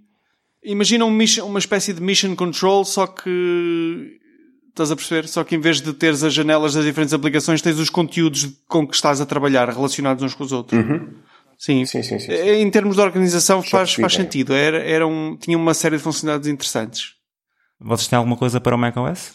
Imagina 0.64 1.06
um 1.06 1.12
mission, 1.12 1.46
uma 1.46 1.60
espécie 1.60 1.94
de 1.94 2.02
mission 2.02 2.36
control, 2.36 2.84
só 2.86 3.06
que 3.06 4.18
Estás 4.76 4.92
a 4.92 4.96
perceber? 4.98 5.26
Só 5.30 5.42
que 5.46 5.56
em 5.56 5.60
vez 5.60 5.80
de 5.80 5.94
teres 5.94 6.22
as 6.22 6.34
janelas 6.34 6.74
das 6.74 6.84
diferentes 6.84 7.14
aplicações, 7.14 7.62
tens 7.62 7.80
os 7.80 7.90
conteúdos 7.90 8.46
com 8.68 8.86
que 8.86 8.94
estás 8.94 9.22
a 9.22 9.26
trabalhar 9.26 9.70
relacionados 9.70 10.22
uns 10.22 10.34
com 10.34 10.44
os 10.44 10.52
outros. 10.52 10.78
Uhum. 10.78 11.14
Sim. 11.58 11.86
Sim, 11.86 12.04
sim, 12.04 12.04
sim, 12.04 12.20
sim. 12.20 12.34
Em 12.34 12.70
termos 12.70 12.98
de 12.98 13.02
organização 13.02 13.62
Já 13.62 13.70
faz, 13.70 13.94
faz 13.94 14.14
sentido. 14.14 14.54
Era, 14.54 14.84
era 14.84 15.08
um, 15.08 15.38
tinha 15.38 15.58
uma 15.58 15.74
série 15.74 15.96
de 15.96 16.04
funcionalidades 16.04 16.50
interessantes. 16.52 17.14
Vocês 17.80 18.10
têm 18.10 18.18
alguma 18.18 18.36
coisa 18.36 18.60
para 18.60 18.76
o 18.76 18.78
macOS? 18.78 19.32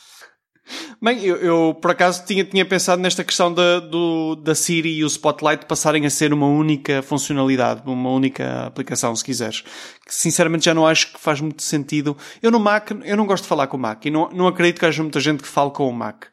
Bem, 1.00 1.24
eu, 1.24 1.36
eu, 1.36 1.78
por 1.80 1.90
acaso 1.90 2.24
tinha, 2.24 2.44
tinha 2.44 2.64
pensado 2.64 3.00
nesta 3.00 3.24
questão 3.24 3.52
da, 3.52 3.80
do, 3.80 4.36
da 4.36 4.54
Siri 4.54 4.96
e 4.96 5.04
o 5.04 5.06
Spotlight 5.06 5.66
passarem 5.66 6.06
a 6.06 6.10
ser 6.10 6.32
uma 6.32 6.46
única 6.46 7.02
funcionalidade, 7.02 7.82
uma 7.86 8.10
única 8.10 8.66
aplicação, 8.66 9.14
se 9.14 9.24
quiseres. 9.24 9.62
Que 10.06 10.14
sinceramente 10.14 10.64
já 10.64 10.74
não 10.74 10.86
acho 10.86 11.12
que 11.12 11.20
faz 11.20 11.40
muito 11.40 11.62
sentido. 11.62 12.16
Eu 12.42 12.50
no 12.50 12.60
Mac, 12.60 12.90
eu 13.04 13.16
não 13.16 13.26
gosto 13.26 13.44
de 13.44 13.48
falar 13.48 13.66
com 13.66 13.76
o 13.76 13.80
Mac 13.80 14.04
e 14.04 14.10
não, 14.10 14.28
não 14.30 14.46
acredito 14.46 14.78
que 14.78 14.86
haja 14.86 15.02
muita 15.02 15.20
gente 15.20 15.42
que 15.42 15.48
fale 15.48 15.70
com 15.70 15.88
o 15.88 15.92
Mac. 15.92 16.24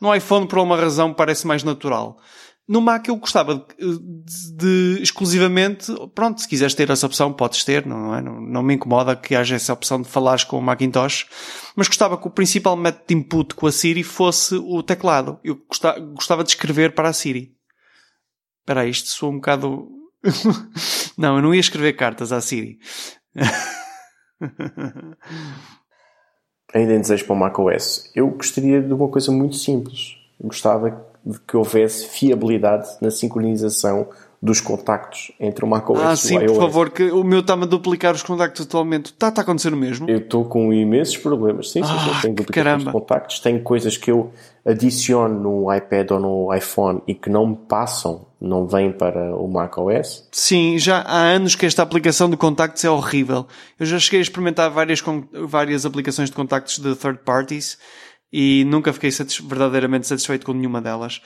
No 0.00 0.14
iPhone, 0.14 0.48
por 0.48 0.58
uma 0.58 0.76
razão, 0.76 1.12
parece 1.14 1.46
mais 1.46 1.62
natural. 1.62 2.18
No 2.68 2.80
Mac 2.80 3.08
eu 3.08 3.16
gostava 3.16 3.56
de, 3.56 3.98
de- 3.98 4.56
de 4.96 5.02
exclusivamente, 5.02 5.92
pronto, 6.14 6.40
se 6.40 6.48
quiseres 6.48 6.74
ter 6.74 6.88
essa 6.90 7.04
opção, 7.06 7.32
podes 7.32 7.64
ter, 7.64 7.84
não, 7.84 8.14
é? 8.14 8.22
Não, 8.22 8.40
não 8.40 8.62
me 8.62 8.74
incomoda 8.74 9.16
que 9.16 9.34
haja 9.34 9.56
essa 9.56 9.72
opção 9.72 10.00
de 10.00 10.08
falares 10.08 10.44
com 10.44 10.58
o 10.58 10.62
Macintosh, 10.62 11.26
mas 11.74 11.88
gostava 11.88 12.16
que 12.16 12.26
o 12.26 12.30
principal 12.30 12.76
método 12.76 13.04
de 13.08 13.14
input 13.14 13.54
com 13.56 13.66
a 13.66 13.72
Siri 13.72 14.02
fosse 14.04 14.54
o 14.54 14.82
teclado. 14.82 15.40
Eu 15.42 15.56
gostava, 15.68 15.98
gostava 16.00 16.44
de 16.44 16.50
escrever 16.50 16.94
para 16.94 17.08
a 17.08 17.12
Siri. 17.12 17.52
Espera 18.60 18.82
aí, 18.82 18.90
isto 18.90 19.08
soa 19.08 19.30
um 19.30 19.36
bocado... 19.36 19.88
não, 21.18 21.36
eu 21.36 21.42
não 21.42 21.52
ia 21.52 21.60
escrever 21.60 21.94
cartas 21.94 22.30
à 22.30 22.40
Siri. 22.40 22.78
ainda 26.72 26.94
em 26.94 27.00
desejo 27.00 27.24
para 27.26 27.34
o 27.34 27.38
macOS, 27.38 28.10
eu 28.14 28.28
gostaria 28.30 28.80
de 28.80 28.92
uma 28.92 29.08
coisa 29.08 29.30
muito 29.32 29.56
simples. 29.56 30.16
Eu 30.40 30.46
gostava 30.46 31.11
de 31.24 31.38
que 31.40 31.56
houvesse 31.56 32.06
fiabilidade 32.06 32.88
na 33.00 33.10
sincronização 33.10 34.08
dos 34.44 34.60
contactos 34.60 35.30
entre 35.38 35.64
o 35.64 35.68
macOS 35.68 36.00
ah, 36.00 36.12
e 36.14 36.16
sim, 36.16 36.36
o 36.36 36.40
iOS. 36.42 36.52
por 36.52 36.60
favor, 36.62 36.90
que 36.90 37.04
o 37.12 37.22
meu 37.22 37.38
está-me 37.38 37.62
a 37.62 37.66
duplicar 37.66 38.12
os 38.12 38.24
contactos 38.24 38.66
atualmente. 38.66 39.06
Está, 39.12 39.28
está 39.28 39.40
a 39.40 39.44
acontecer 39.44 39.72
o 39.72 39.76
mesmo? 39.76 40.10
Eu 40.10 40.18
estou 40.18 40.44
com 40.44 40.72
imensos 40.72 41.16
problemas. 41.16 41.70
Sim, 41.70 41.84
sim, 41.84 41.92
Ah, 41.92 42.14
sim. 42.16 42.20
Tenho 42.22 42.34
duplicações 42.34 42.64
caramba. 42.64 42.84
de 42.86 42.90
contactos. 42.92 43.38
Tenho 43.38 43.62
coisas 43.62 43.96
que 43.96 44.10
eu 44.10 44.32
adiciono 44.66 45.38
no 45.38 45.72
iPad 45.72 46.10
ou 46.10 46.18
no 46.18 46.54
iPhone 46.54 47.00
e 47.06 47.14
que 47.14 47.30
não 47.30 47.46
me 47.46 47.56
passam, 47.56 48.26
não 48.40 48.66
vêm 48.66 48.90
para 48.90 49.36
o 49.36 49.46
macOS. 49.46 50.26
Sim, 50.32 50.76
já 50.76 51.02
há 51.02 51.18
anos 51.20 51.54
que 51.54 51.64
esta 51.64 51.80
aplicação 51.82 52.28
de 52.28 52.36
contactos 52.36 52.84
é 52.84 52.90
horrível. 52.90 53.46
Eu 53.78 53.86
já 53.86 53.98
cheguei 54.00 54.18
a 54.18 54.22
experimentar 54.22 54.68
várias, 54.70 55.00
várias 55.46 55.86
aplicações 55.86 56.30
de 56.30 56.34
contactos 56.34 56.80
de 56.80 56.96
third 56.96 57.20
parties 57.24 57.78
e 58.32 58.64
nunca 58.66 58.92
fiquei 58.92 59.10
verdadeiramente 59.44 60.06
satisfeito 60.06 60.46
com 60.46 60.52
nenhuma 60.52 60.80
delas. 60.80 61.20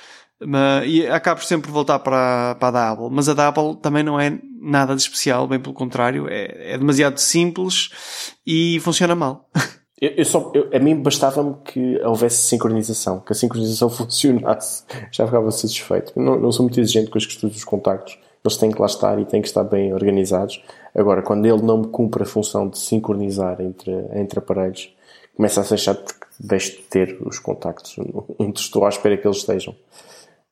Mas, 0.44 0.84
e 0.86 1.07
acabo 1.07 1.40
sempre 1.42 1.68
por 1.68 1.72
voltar 1.74 1.98
para, 2.00 2.54
para 2.57 2.68
a 2.68 2.70
da 2.70 2.90
Apple. 2.90 3.09
Mas 3.11 3.28
a 3.28 3.34
da 3.34 3.48
Apple 3.48 3.76
também 3.80 4.02
não 4.02 4.18
é 4.20 4.38
nada 4.61 4.94
de 4.94 5.00
especial, 5.00 5.46
bem 5.46 5.59
pelo 5.61 5.74
contrário. 5.74 6.26
É, 6.28 6.74
é 6.74 6.78
demasiado 6.78 7.18
simples 7.18 8.34
e 8.46 8.78
funciona 8.80 9.14
mal. 9.14 9.48
Eu, 9.98 10.11
eu 10.11 10.24
só, 10.26 10.52
eu- 10.54 10.68
a 10.74 10.78
mim 10.78 10.94
bastava-me 11.00 11.54
que 11.64 11.98
houvesse 12.04 12.42
sincronização, 12.48 13.18
que 13.20 13.32
a 13.32 13.34
sincronização 13.34 13.88
funcionasse. 13.88 14.84
Já 15.11 15.24
ficava 15.24 15.50
satisfeito. 15.50 16.12
Não, 16.20 16.38
não 16.38 16.52
sou 16.52 16.64
muito 16.66 16.78
exigente 16.78 17.09
com 17.11 17.16
as 17.16 17.24
questões 17.24 17.54
dos 17.54 17.64
contactos. 17.64 18.18
Eles 18.44 18.59
têm 18.59 18.70
que 18.70 18.78
lá 18.78 18.84
estar 18.84 19.18
e 19.18 19.24
têm 19.24 19.40
que 19.40 19.48
estar 19.48 19.64
bem 19.64 19.94
organizados. 19.94 20.62
Agora, 20.94 21.22
quando 21.22 21.46
ele 21.46 21.62
não 21.62 21.78
me 21.78 21.86
cumpre 21.86 22.24
a 22.24 22.26
função 22.26 22.68
de 22.68 22.78
sincronizar 22.78 23.59
entre, 23.62 23.90
entre 24.12 24.38
aparelhos, 24.38 24.94
começa 25.37 25.61
a 25.61 25.64
ser 25.64 25.78
chato 25.78 26.05
porque 26.05 26.26
deixo 26.41 26.72
de 26.72 26.82
ter 26.84 27.18
os 27.24 27.39
contactos 27.39 27.97
onde 28.39 28.59
estou 28.61 28.84
à 28.84 28.89
espera 28.89 29.16
que 29.16 29.26
eles 29.26 29.39
estejam. 29.39 29.74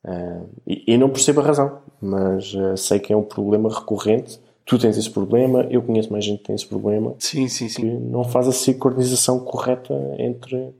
Ah, 0.06 0.40
e, 0.66 0.84
e 0.94 0.98
não 0.98 1.08
percebo 1.08 1.40
a 1.40 1.44
razão, 1.44 1.78
mas 2.00 2.54
ah, 2.56 2.76
sei 2.76 2.98
que 2.98 3.12
é 3.12 3.16
um 3.16 3.22
problema 3.22 3.68
recorrente. 3.72 4.38
Tu 4.66 4.78
tens 4.78 4.96
esse 4.96 5.10
problema, 5.10 5.66
eu 5.70 5.82
conheço 5.82 6.10
mais 6.10 6.24
gente 6.24 6.38
que 6.38 6.44
tem 6.46 6.54
esse 6.56 6.66
problema 6.66 7.14
Sim, 7.18 7.48
sim, 7.48 7.66
que 7.66 7.72
sim. 7.74 7.98
não 8.10 8.24
faz 8.24 8.48
a 8.48 8.52
sincronização 8.52 9.40
correta 9.40 9.94
entre. 10.18 10.74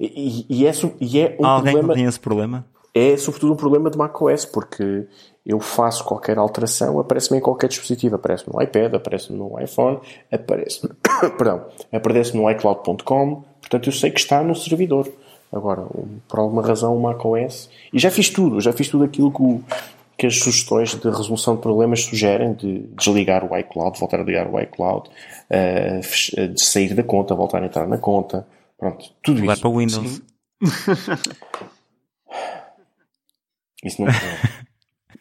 E, 0.00 0.44
e- 0.50 0.62
e 0.62 0.66
é, 0.66 0.72
e 1.00 1.18
é 1.20 1.36
um 1.38 1.44
Há 1.44 1.50
alguém 1.50 1.72
problema. 1.72 1.94
que 1.94 2.00
tem 2.00 2.08
esse 2.08 2.18
problema? 2.20 2.66
É 2.94 3.16
sobretudo 3.16 3.52
um 3.52 3.56
problema 3.56 3.90
de 3.90 3.96
macOS, 3.98 4.44
porque 4.44 5.06
eu 5.48 5.58
faço 5.58 6.04
qualquer 6.04 6.36
alteração, 6.38 7.00
aparece-me 7.00 7.38
em 7.38 7.42
qualquer 7.42 7.68
dispositivo. 7.68 8.14
Aparece-me 8.16 8.54
no 8.54 8.62
iPad, 8.62 8.94
aparece-me 8.94 9.38
no 9.38 9.58
iPhone, 9.60 9.98
aparece-me. 10.30 10.92
Perdão, 11.36 11.64
aparece-me 11.92 12.42
no 12.42 12.50
iCloud.com. 12.50 13.42
Portanto, 13.60 13.88
eu 13.88 13.92
sei 13.92 14.10
que 14.10 14.20
está 14.20 14.42
no 14.42 14.54
servidor. 14.54 15.10
Agora, 15.50 15.86
por 16.28 16.38
alguma 16.38 16.60
razão, 16.62 16.94
o 16.94 17.00
macOS. 17.00 17.70
E 17.92 17.98
já 17.98 18.10
fiz 18.10 18.28
tudo, 18.28 18.60
já 18.60 18.72
fiz 18.72 18.88
tudo 18.88 19.04
aquilo 19.04 19.32
que, 19.32 19.42
o- 19.42 19.62
que 20.18 20.26
as 20.26 20.36
sugestões 20.38 20.94
de 20.94 21.08
resolução 21.08 21.56
de 21.56 21.62
problemas 21.62 22.02
sugerem: 22.04 22.52
de 22.52 22.80
desligar 22.98 23.50
o 23.50 23.56
iCloud, 23.56 23.98
voltar 23.98 24.20
a 24.20 24.24
ligar 24.24 24.46
o 24.46 24.60
iCloud, 24.60 25.08
eh, 25.48 26.00
de 26.52 26.60
sair 26.62 26.92
da 26.94 27.02
conta, 27.02 27.34
voltar 27.34 27.62
a 27.62 27.66
entrar 27.66 27.88
na 27.88 27.96
conta. 27.96 28.46
Pronto, 28.78 29.06
tudo 29.22 29.40
Vai 29.44 29.54
isso. 29.54 29.62
para 29.62 29.70
o 29.70 29.78
Windows. 29.78 30.22
Isso 33.84 34.02
não 34.02 34.08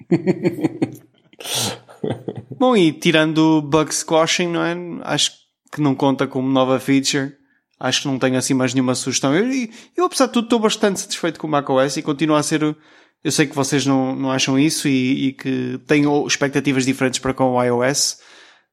Bom, 2.57 2.75
e 2.75 2.91
tirando 2.91 3.37
o 3.37 3.61
bug 3.61 3.93
squashing, 3.93 4.47
não 4.47 4.63
é? 4.63 4.75
Acho 5.03 5.31
que 5.71 5.81
não 5.81 5.95
conta 5.95 6.27
como 6.27 6.49
nova 6.49 6.79
feature. 6.79 7.33
Acho 7.79 8.01
que 8.01 8.07
não 8.07 8.17
tenho 8.17 8.37
assim 8.37 8.53
mais 8.53 8.73
nenhuma 8.73 8.95
sugestão. 8.95 9.35
Eu, 9.35 9.47
eu 9.95 10.05
apesar 10.05 10.27
de 10.27 10.33
tudo, 10.33 10.45
estou 10.45 10.59
bastante 10.59 10.99
satisfeito 10.99 11.39
com 11.39 11.47
o 11.47 11.49
macOS 11.49 11.97
e 11.97 12.01
continua 12.01 12.39
a 12.39 12.43
ser. 12.43 12.75
Eu 13.23 13.31
sei 13.31 13.45
que 13.45 13.55
vocês 13.55 13.85
não, 13.85 14.15
não 14.15 14.31
acham 14.31 14.57
isso 14.57 14.87
e, 14.87 15.27
e 15.27 15.33
que 15.33 15.79
têm 15.85 16.03
expectativas 16.25 16.85
diferentes 16.85 17.19
para 17.19 17.33
com 17.33 17.51
o 17.51 17.63
iOS, 17.63 18.19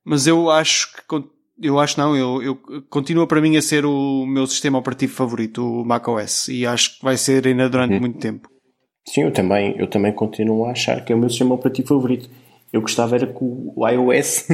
mas 0.05 0.27
eu 0.27 0.51
acho 0.51 0.93
que. 1.09 1.35
Eu 1.63 1.79
acho 1.79 2.01
não, 2.01 2.17
eu, 2.17 2.43
eu 2.43 2.83
continua 2.91 3.29
para 3.29 3.41
mim 3.41 3.57
a 3.57 3.63
ser 3.63 3.87
o 3.87 4.27
meu 4.27 4.45
sistema 4.45 4.77
operativo 4.77 5.15
favorito, 5.15 5.65
o 5.65 5.85
macOS, 5.85 6.49
e 6.49 6.67
acho 6.67 6.99
que 6.99 7.05
vai 7.05 7.17
ser 7.17 7.47
ainda 7.47 7.69
durante 7.69 8.01
muito 8.01 8.19
tempo. 8.19 8.49
Sim, 9.05 9.23
eu 9.23 9.33
também, 9.33 9.75
eu 9.79 9.87
também 9.87 10.13
continuo 10.13 10.65
a 10.65 10.71
achar 10.71 11.05
que 11.05 11.13
é 11.13 11.17
o 11.17 11.19
meu 11.19 11.29
sistema 11.29 11.55
operativo 11.55 11.89
favorito. 11.89 12.29
Eu 12.73 12.81
gostava 12.81 13.15
era 13.15 13.27
que 13.27 13.39
o 13.41 13.87
iOS 13.87 14.49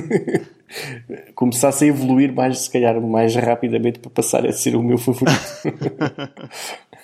começasse 1.34 1.84
a 1.84 1.86
evoluir 1.86 2.32
mais, 2.34 2.58
se 2.58 2.70
calhar, 2.70 3.00
mais 3.00 3.34
rapidamente 3.34 3.98
para 3.98 4.10
passar 4.10 4.44
a 4.44 4.52
ser 4.52 4.76
o 4.76 4.82
meu 4.82 4.98
favorito. 4.98 5.40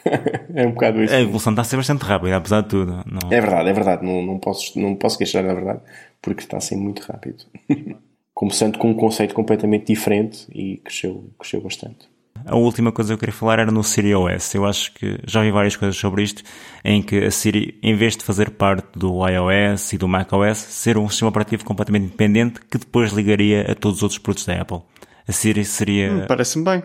é 0.55 0.66
um 0.66 0.72
bocado 0.72 1.03
isso. 1.03 1.14
A 1.14 1.20
evolução 1.20 1.53
está 1.53 1.62
a 1.62 1.64
ser 1.64 1.76
bastante 1.76 2.03
rápida, 2.03 2.36
apesar 2.36 2.62
de 2.62 2.68
tudo. 2.68 2.92
Não. 3.07 3.32
É 3.32 3.40
verdade, 3.40 3.68
é 3.68 3.72
verdade. 3.72 4.05
Não, 4.05 4.22
não, 4.22 4.38
posso, 4.38 4.78
não 4.78 4.94
posso 4.94 5.16
queixar, 5.16 5.42
na 5.42 5.55
verdade, 5.55 5.80
porque 6.20 6.42
está 6.42 6.59
a 6.59 6.61
ser 6.61 6.76
muito 6.76 7.01
rápido. 7.01 7.44
Começando 8.34 8.76
com 8.76 8.90
um 8.90 8.94
conceito 8.94 9.34
completamente 9.34 9.86
diferente 9.86 10.47
e 10.53 10.76
cresceu, 10.78 11.30
cresceu 11.38 11.62
bastante. 11.62 12.09
A 12.47 12.55
última 12.57 12.92
coisa 12.92 13.09
que 13.09 13.14
eu 13.14 13.18
queria 13.18 13.32
falar 13.32 13.59
era 13.59 13.72
no 13.72 13.82
Siri 13.82 14.14
OS. 14.14 14.55
Eu 14.55 14.64
acho 14.64 14.92
que 14.92 15.18
já 15.26 15.42
vi 15.42 15.51
várias 15.51 15.74
coisas 15.74 15.97
sobre 15.97 16.22
isto, 16.22 16.42
em 16.84 17.03
que 17.03 17.24
a 17.24 17.30
Siri, 17.30 17.76
em 17.82 17.97
vez 17.97 18.16
de 18.16 18.22
fazer 18.22 18.51
parte 18.51 18.86
do 18.97 19.26
iOS 19.28 19.92
e 19.92 19.99
do 19.99 20.07
macOS, 20.07 20.59
ser 20.59 20.97
um 20.97 21.09
sistema 21.09 21.30
operativo 21.30 21.64
completamente 21.64 22.05
independente 22.05 22.61
que 22.70 22.78
depois 22.78 23.11
ligaria 23.11 23.62
a 23.72 23.74
todos 23.74 23.99
os 23.99 24.03
outros 24.05 24.18
produtos 24.18 24.47
da 24.47 24.61
Apple. 24.61 24.80
A 25.26 25.32
Siri 25.32 25.64
seria, 25.64 26.24
Parece-me 26.28 26.64
bem. 26.64 26.84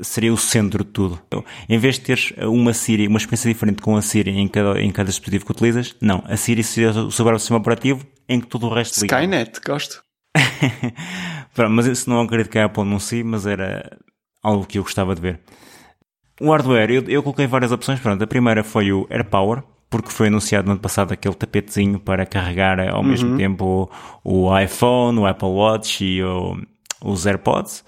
seria 0.00 0.32
o 0.32 0.36
centro 0.36 0.84
de 0.84 0.90
tudo. 0.92 1.20
Então, 1.26 1.44
em 1.68 1.76
vez 1.76 1.96
de 1.96 2.02
teres 2.02 2.32
uma 2.38 2.72
Siri, 2.72 3.08
uma 3.08 3.18
experiência 3.18 3.52
diferente 3.52 3.82
com 3.82 3.96
a 3.96 4.02
Siri 4.02 4.30
em 4.30 4.46
cada, 4.46 4.80
em 4.80 4.92
cada 4.92 5.08
dispositivo 5.08 5.44
que 5.44 5.50
utilizas, 5.50 5.96
não. 6.00 6.22
A 6.26 6.36
Siri 6.36 6.62
seria 6.62 6.90
o 6.90 7.10
seu 7.10 7.24
próprio 7.24 7.40
sistema 7.40 7.58
operativo 7.58 8.06
em 8.28 8.40
que 8.40 8.46
todo 8.46 8.68
o 8.68 8.72
resto 8.72 9.00
liga. 9.00 9.16
Skynet, 9.16 9.60
gosto. 9.66 10.04
Pronto, 11.52 11.72
mas 11.72 11.86
isso 11.86 12.08
não 12.08 12.20
acredito 12.20 12.48
que 12.48 12.58
a 12.60 12.66
Apple 12.66 12.82
anuncie, 12.82 13.24
mas 13.24 13.44
era 13.44 13.98
algo 14.42 14.66
que 14.66 14.78
eu 14.78 14.82
gostava 14.82 15.14
de 15.14 15.20
ver. 15.20 15.40
O 16.40 16.50
hardware, 16.50 16.90
eu, 16.90 17.02
eu 17.08 17.22
coloquei 17.22 17.46
várias 17.46 17.70
opções. 17.72 18.00
Pronto, 18.00 18.22
a 18.24 18.26
primeira 18.26 18.64
foi 18.64 18.92
o 18.92 19.06
AirPower, 19.10 19.62
porque 19.90 20.10
foi 20.10 20.28
anunciado 20.28 20.66
no 20.66 20.72
ano 20.72 20.80
passado 20.80 21.12
aquele 21.12 21.34
tapetezinho 21.34 21.98
para 22.00 22.24
carregar 22.24 22.80
ao 22.88 23.02
mesmo 23.02 23.36
tempo 23.36 23.90
o, 24.24 24.46
o 24.48 24.58
iPhone, 24.58 25.18
o 25.18 25.26
Apple 25.26 25.48
Watch 25.48 26.02
e 26.04 26.22
o- 26.22 26.56
os 27.04 27.26
AirPods. 27.26 27.84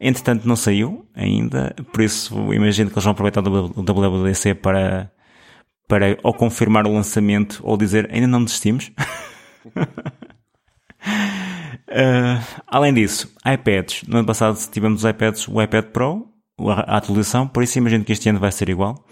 Entretanto, 0.00 0.46
não 0.46 0.56
saiu 0.56 1.06
ainda, 1.14 1.74
por 1.92 2.02
isso 2.02 2.34
imagino 2.52 2.90
que 2.90 2.94
eles 2.96 3.04
vão 3.04 3.12
aproveitar 3.12 3.40
o 3.46 3.82
WWDC 3.82 4.54
para, 4.56 5.10
para 5.88 6.18
ou 6.22 6.34
confirmar 6.34 6.86
o 6.86 6.92
lançamento 6.92 7.60
ou 7.62 7.76
dizer 7.76 8.08
ainda 8.12 8.26
não 8.26 8.42
desistimos. 8.44 8.90
Uh, 11.94 12.42
além 12.66 12.92
disso, 12.92 13.32
iPads. 13.46 14.02
No 14.08 14.18
ano 14.18 14.26
passado 14.26 14.58
tivemos 14.72 15.04
os 15.04 15.08
iPads, 15.10 15.46
o 15.48 15.62
iPad 15.62 15.84
Pro, 15.86 16.26
a 16.58 16.96
atualização, 16.96 17.46
por 17.46 17.62
isso 17.62 17.78
imagino 17.78 18.04
que 18.04 18.12
este 18.12 18.28
ano 18.28 18.40
vai 18.40 18.50
ser 18.50 18.68
igual. 18.68 19.04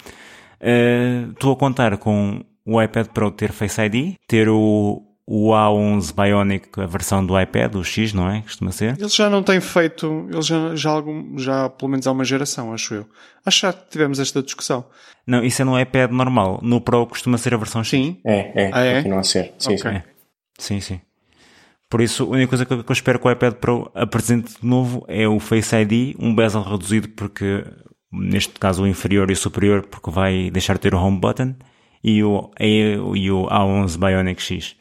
Uh, 0.61 1.31
Estou 1.33 1.53
a 1.53 1.57
contar 1.57 1.97
com 1.99 2.45
o 2.65 2.83
iPad 2.83 3.07
Pro 3.09 3.31
ter 3.31 3.53
Face 3.53 3.81
ID, 3.81 4.15
ter 4.27 4.49
o, 4.49 5.03
o 5.27 5.51
A11 5.51 6.13
Bionic, 6.15 6.81
a 6.81 6.87
versão 6.87 7.25
do 7.25 7.41
iPad, 7.41 7.75
o 7.77 7.85
X, 7.85 8.13
não 8.13 8.29
é? 8.29 8.43
Costuma 8.43 8.73
ser. 8.73 8.97
Eles 8.99 9.15
já 9.15 9.31
não 9.31 9.43
têm 9.45 9.61
feito, 9.61 10.29
eles 10.31 10.47
já, 10.47 10.75
já, 10.75 10.91
algum, 10.91 11.39
já 11.39 11.69
pelo 11.69 11.91
menos 11.91 12.07
há 12.07 12.13
uma 12.13 12.25
geração, 12.25 12.73
acho 12.73 12.95
eu. 12.95 13.07
Acho 13.47 13.61
que 13.61 13.67
já 13.67 13.73
tivemos 13.73 14.19
esta 14.19 14.43
discussão. 14.43 14.85
Não, 15.27 15.45
isso 15.45 15.63
é 15.63 15.65
no 15.65 15.79
iPad 15.79 16.11
normal. 16.11 16.59
No 16.63 16.81
Pro 16.81 17.07
costuma 17.07 17.39
ser 17.39 17.55
a 17.55 17.57
versão 17.59 17.83
X. 17.85 17.91
Sim. 17.91 18.19
É, 18.25 18.65
é, 18.65 18.71
Ah, 18.73 18.81
é? 18.85 18.95
continua 18.97 19.21
a 19.21 19.25
ser. 19.25 19.55
Sim, 19.59 19.75
Ok. 19.75 19.79
sim. 19.79 19.89
É. 19.97 20.05
Sim, 20.59 20.81
sim. 20.81 21.01
Por 21.93 22.01
isso, 22.01 22.25
a 22.25 22.29
única 22.29 22.49
coisa 22.49 22.65
que 22.65 22.73
eu 22.73 22.85
espero 22.89 23.19
que 23.19 23.29
o 23.29 23.31
iPad 23.31 23.53
Pro 23.53 23.91
apresente 23.95 24.55
de 24.59 24.67
novo 24.67 25.05
é 25.09 25.29
o 25.29 25.39
Face 25.39 25.77
ID, 25.77 26.17
um 26.19 26.35
bezel 26.35 26.63
reduzido, 26.63 27.11
porque 27.11 27.67
neste 28.11 28.59
caso 28.59 28.85
o 28.85 28.87
inferior 28.87 29.29
e 29.29 29.35
o 29.35 29.37
superior, 29.37 29.83
porque 29.83 30.11
vai 30.11 30.51
deixar 30.51 30.73
de 30.73 30.81
ter 30.81 30.95
o 30.95 30.99
Home 30.99 31.21
Button, 31.21 31.55
e 32.03 32.25
o, 32.25 32.51
e 32.59 33.31
o 33.31 33.47
A11 33.47 33.99
Bionic 33.99 34.43
X. 34.43 34.75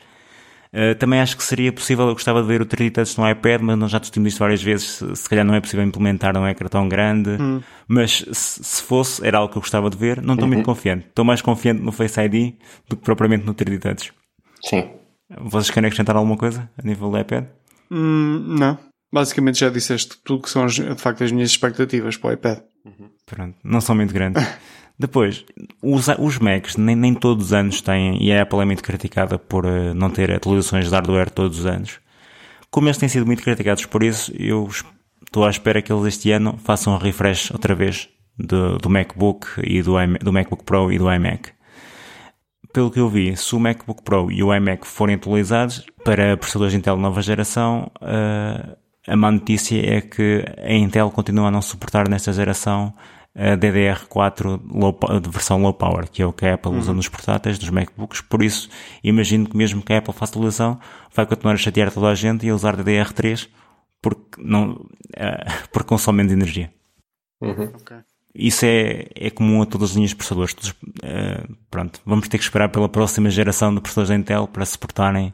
Uh, 0.73 0.95
também 0.95 1.19
acho 1.19 1.35
que 1.35 1.43
seria 1.43 1.73
possível, 1.73 2.07
eu 2.07 2.13
gostava 2.13 2.41
de 2.41 2.47
ver 2.47 2.61
o 2.61 2.65
3D 2.65 2.93
Touch 2.93 3.19
no 3.19 3.29
iPad, 3.29 3.59
mas 3.59 3.77
nós 3.77 3.91
já 3.91 3.99
discutimos 3.99 4.31
isto 4.31 4.39
várias 4.39 4.63
vezes, 4.63 4.87
se, 4.91 5.15
se, 5.17 5.27
calhar 5.27 5.43
não 5.43 5.53
é 5.53 5.59
possível 5.59 5.85
implementar 5.85 6.33
num 6.33 6.47
ecrã 6.47 6.69
tão 6.69 6.87
grande, 6.87 7.31
hum. 7.31 7.61
mas 7.89 8.23
se, 8.31 8.63
se, 8.63 8.81
fosse, 8.83 9.27
era 9.27 9.37
algo 9.37 9.51
que 9.51 9.57
eu 9.57 9.61
gostava 9.61 9.89
de 9.89 9.97
ver, 9.97 10.21
não 10.21 10.35
estou 10.35 10.47
uhum. 10.47 10.53
muito 10.53 10.65
confiante. 10.65 11.07
Estou 11.07 11.25
mais 11.25 11.41
confiante 11.41 11.81
no 11.81 11.91
Face 11.91 12.21
ID 12.21 12.53
do 12.87 12.95
que 12.95 13.03
propriamente 13.03 13.45
no 13.45 13.53
3D 13.53 13.79
Touch. 13.79 14.13
Sim. 14.63 15.00
Vocês 15.39 15.69
querem 15.69 15.87
acrescentar 15.87 16.15
alguma 16.15 16.37
coisa 16.37 16.69
a 16.77 16.85
nível 16.85 17.09
do 17.09 17.19
iPad? 17.19 17.45
Hum, 17.89 18.55
não. 18.59 18.77
Basicamente 19.13 19.59
já 19.59 19.69
disseste 19.69 20.17
tudo 20.23 20.43
que 20.43 20.49
são 20.49 20.65
de 20.65 20.95
facto 20.95 21.23
as 21.23 21.31
minhas 21.31 21.49
expectativas 21.49 22.17
para 22.17 22.29
o 22.29 22.33
iPad. 22.33 22.59
Uhum. 22.85 23.09
Pronto, 23.25 23.57
não 23.63 23.81
são 23.81 23.95
muito 23.95 24.13
grandes. 24.13 24.41
Depois, 24.97 25.43
os, 25.81 26.07
os 26.19 26.37
Macs 26.37 26.77
nem, 26.77 26.95
nem 26.95 27.13
todos 27.13 27.47
os 27.47 27.53
anos 27.53 27.81
têm, 27.81 28.23
e 28.23 28.31
a 28.31 28.43
Apple 28.43 28.59
é 28.59 28.65
muito 28.65 28.83
criticada 28.83 29.39
por 29.39 29.65
uh, 29.65 29.93
não 29.95 30.09
ter 30.09 30.31
atualizações 30.31 30.87
de 30.87 30.91
hardware 30.91 31.31
todos 31.31 31.59
os 31.59 31.65
anos. 31.65 31.99
Como 32.69 32.87
eles 32.87 32.97
têm 32.97 33.09
sido 33.09 33.25
muito 33.25 33.41
criticados 33.41 33.85
por 33.85 34.03
isso, 34.03 34.31
eu 34.37 34.69
estou 35.25 35.43
à 35.43 35.49
espera 35.49 35.81
que 35.81 35.91
eles 35.91 36.05
este 36.05 36.31
ano 36.31 36.57
façam 36.63 36.93
um 36.93 36.97
refresh 36.97 37.51
outra 37.51 37.73
vez 37.73 38.09
do, 38.37 38.77
do 38.77 38.89
MacBook 38.89 39.47
e 39.63 39.81
do, 39.81 39.93
do 40.21 40.31
MacBook 40.31 40.63
Pro 40.63 40.91
e 40.91 40.97
do 40.97 41.11
iMac 41.11 41.51
pelo 42.71 42.91
que 42.91 42.99
eu 42.99 43.09
vi, 43.09 43.35
se 43.35 43.55
o 43.55 43.59
MacBook 43.59 44.03
Pro 44.03 44.31
e 44.31 44.43
o 44.43 44.53
iMac 44.53 44.85
forem 44.87 45.15
atualizados 45.15 45.85
para 46.03 46.37
processadores 46.37 46.73
Intel 46.73 46.97
nova 46.97 47.21
geração, 47.21 47.91
uh, 48.01 48.77
a 49.07 49.15
má 49.15 49.31
notícia 49.31 49.79
é 49.79 50.01
que 50.01 50.45
a 50.57 50.73
Intel 50.73 51.09
continua 51.11 51.47
a 51.47 51.51
não 51.51 51.61
suportar 51.61 52.07
nesta 52.07 52.31
geração 52.31 52.93
a 53.33 53.55
DDR4 53.55 54.61
low, 54.69 54.99
de 55.21 55.29
versão 55.29 55.61
low 55.61 55.73
power, 55.73 56.09
que 56.09 56.21
é 56.21 56.25
o 56.25 56.33
que 56.33 56.45
a 56.45 56.55
Apple 56.55 56.71
uhum. 56.71 56.79
usa 56.79 56.93
nos 56.93 57.07
portáteis, 57.07 57.57
nos 57.57 57.69
MacBooks. 57.69 58.21
Por 58.21 58.43
isso, 58.43 58.69
imagino 59.03 59.47
que 59.47 59.55
mesmo 59.55 59.81
que 59.81 59.93
a 59.93 59.99
Apple 59.99 60.13
faça 60.13 60.33
atualização, 60.33 60.79
vai 61.15 61.25
continuar 61.25 61.53
a 61.53 61.57
chatear 61.57 61.91
toda 61.91 62.09
a 62.09 62.15
gente 62.15 62.45
e 62.45 62.49
a 62.49 62.55
usar 62.55 62.75
DDR3 62.75 63.47
porque, 64.01 64.41
não, 64.41 64.71
uh, 64.71 64.87
porque 65.71 65.87
consome 65.87 66.17
menos 66.17 66.33
energia. 66.33 66.73
Uhum. 67.41 67.71
Okay. 67.81 67.99
Isso 68.33 68.65
é, 68.65 69.07
é 69.15 69.29
comum 69.29 69.61
a 69.61 69.65
todas 69.65 69.91
as 69.91 69.95
linhas 69.95 70.11
de 70.11 70.15
processadores. 70.15 70.53
Todos, 70.53 70.69
uh, 70.71 71.55
pronto, 71.69 71.99
vamos 72.05 72.27
ter 72.27 72.37
que 72.37 72.43
esperar 72.43 72.69
pela 72.69 72.87
próxima 72.87 73.29
geração 73.29 73.73
de 73.73 73.81
processadores 73.81 74.09
da 74.09 74.15
Intel 74.15 74.47
para 74.47 74.65
suportarem 74.65 75.33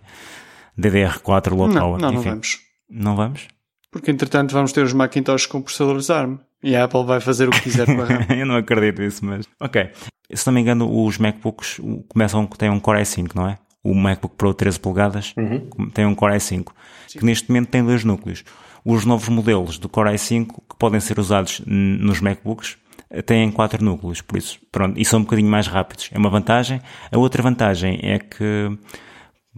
DDR4 0.78 1.56
low 1.56 1.68
não, 1.68 1.82
power. 1.82 2.02
Não, 2.02 2.14
Enfim, 2.14 2.18
não 2.18 2.24
vamos. 2.24 2.60
Não 2.90 3.16
vamos? 3.16 3.48
Porque 3.92 4.12
entretanto 4.12 4.54
vamos 4.54 4.72
ter 4.72 4.84
os 4.84 4.94
Macintosh 4.94 5.46
com 5.46 5.62
processadores 5.62 6.10
ARM. 6.10 6.38
E 6.64 6.76
a 6.76 6.86
Apple 6.86 7.06
vai 7.06 7.20
fazer 7.20 7.48
o 7.48 7.52
que 7.52 7.62
quiser 7.62 7.86
com 7.86 8.02
a 8.02 8.06
RAM. 8.06 8.26
Eu 8.36 8.46
não 8.46 8.56
acredito 8.56 9.02
nisso, 9.02 9.24
mas... 9.24 9.48
Ok. 9.60 9.90
Se 10.34 10.46
não 10.48 10.54
me 10.54 10.62
engano, 10.62 11.06
os 11.06 11.18
MacBooks 11.18 11.80
começam, 12.10 12.46
têm 12.48 12.70
um 12.70 12.80
Core 12.80 13.02
i5, 13.02 13.36
não 13.36 13.48
é? 13.48 13.58
O 13.84 13.94
MacBook 13.94 14.36
Pro 14.36 14.54
13 14.54 14.80
polegadas 14.80 15.34
uhum. 15.38 15.90
tem 15.92 16.06
um 16.06 16.16
Core 16.16 16.36
i5, 16.36 16.68
Sim. 17.08 17.20
que 17.20 17.26
neste 17.26 17.50
momento 17.50 17.70
tem 17.70 17.84
dois 17.84 18.04
núcleos. 18.04 18.44
Os 18.84 19.06
novos 19.06 19.30
modelos 19.30 19.78
do 19.78 19.88
Core 19.88 20.10
i5, 20.12 20.48
que 20.48 20.76
podem 20.78 21.00
ser 21.00 21.20
usados 21.20 21.62
nos 21.66 22.20
MacBooks, 22.20 22.78
têm 23.26 23.52
quatro 23.52 23.84
núcleos, 23.84 24.22
por 24.22 24.38
isso, 24.38 24.60
pronto, 24.72 25.00
e 25.00 25.06
são 25.06 25.20
um 25.20 25.24
bocadinho 25.24 25.50
mais 25.50 25.68
rápidos. 25.68 26.10
É 26.12 26.18
uma 26.18 26.30
vantagem. 26.30 26.82
A 27.12 27.18
outra 27.18 27.42
vantagem 27.42 28.00
é 28.04 28.20
que 28.20 28.78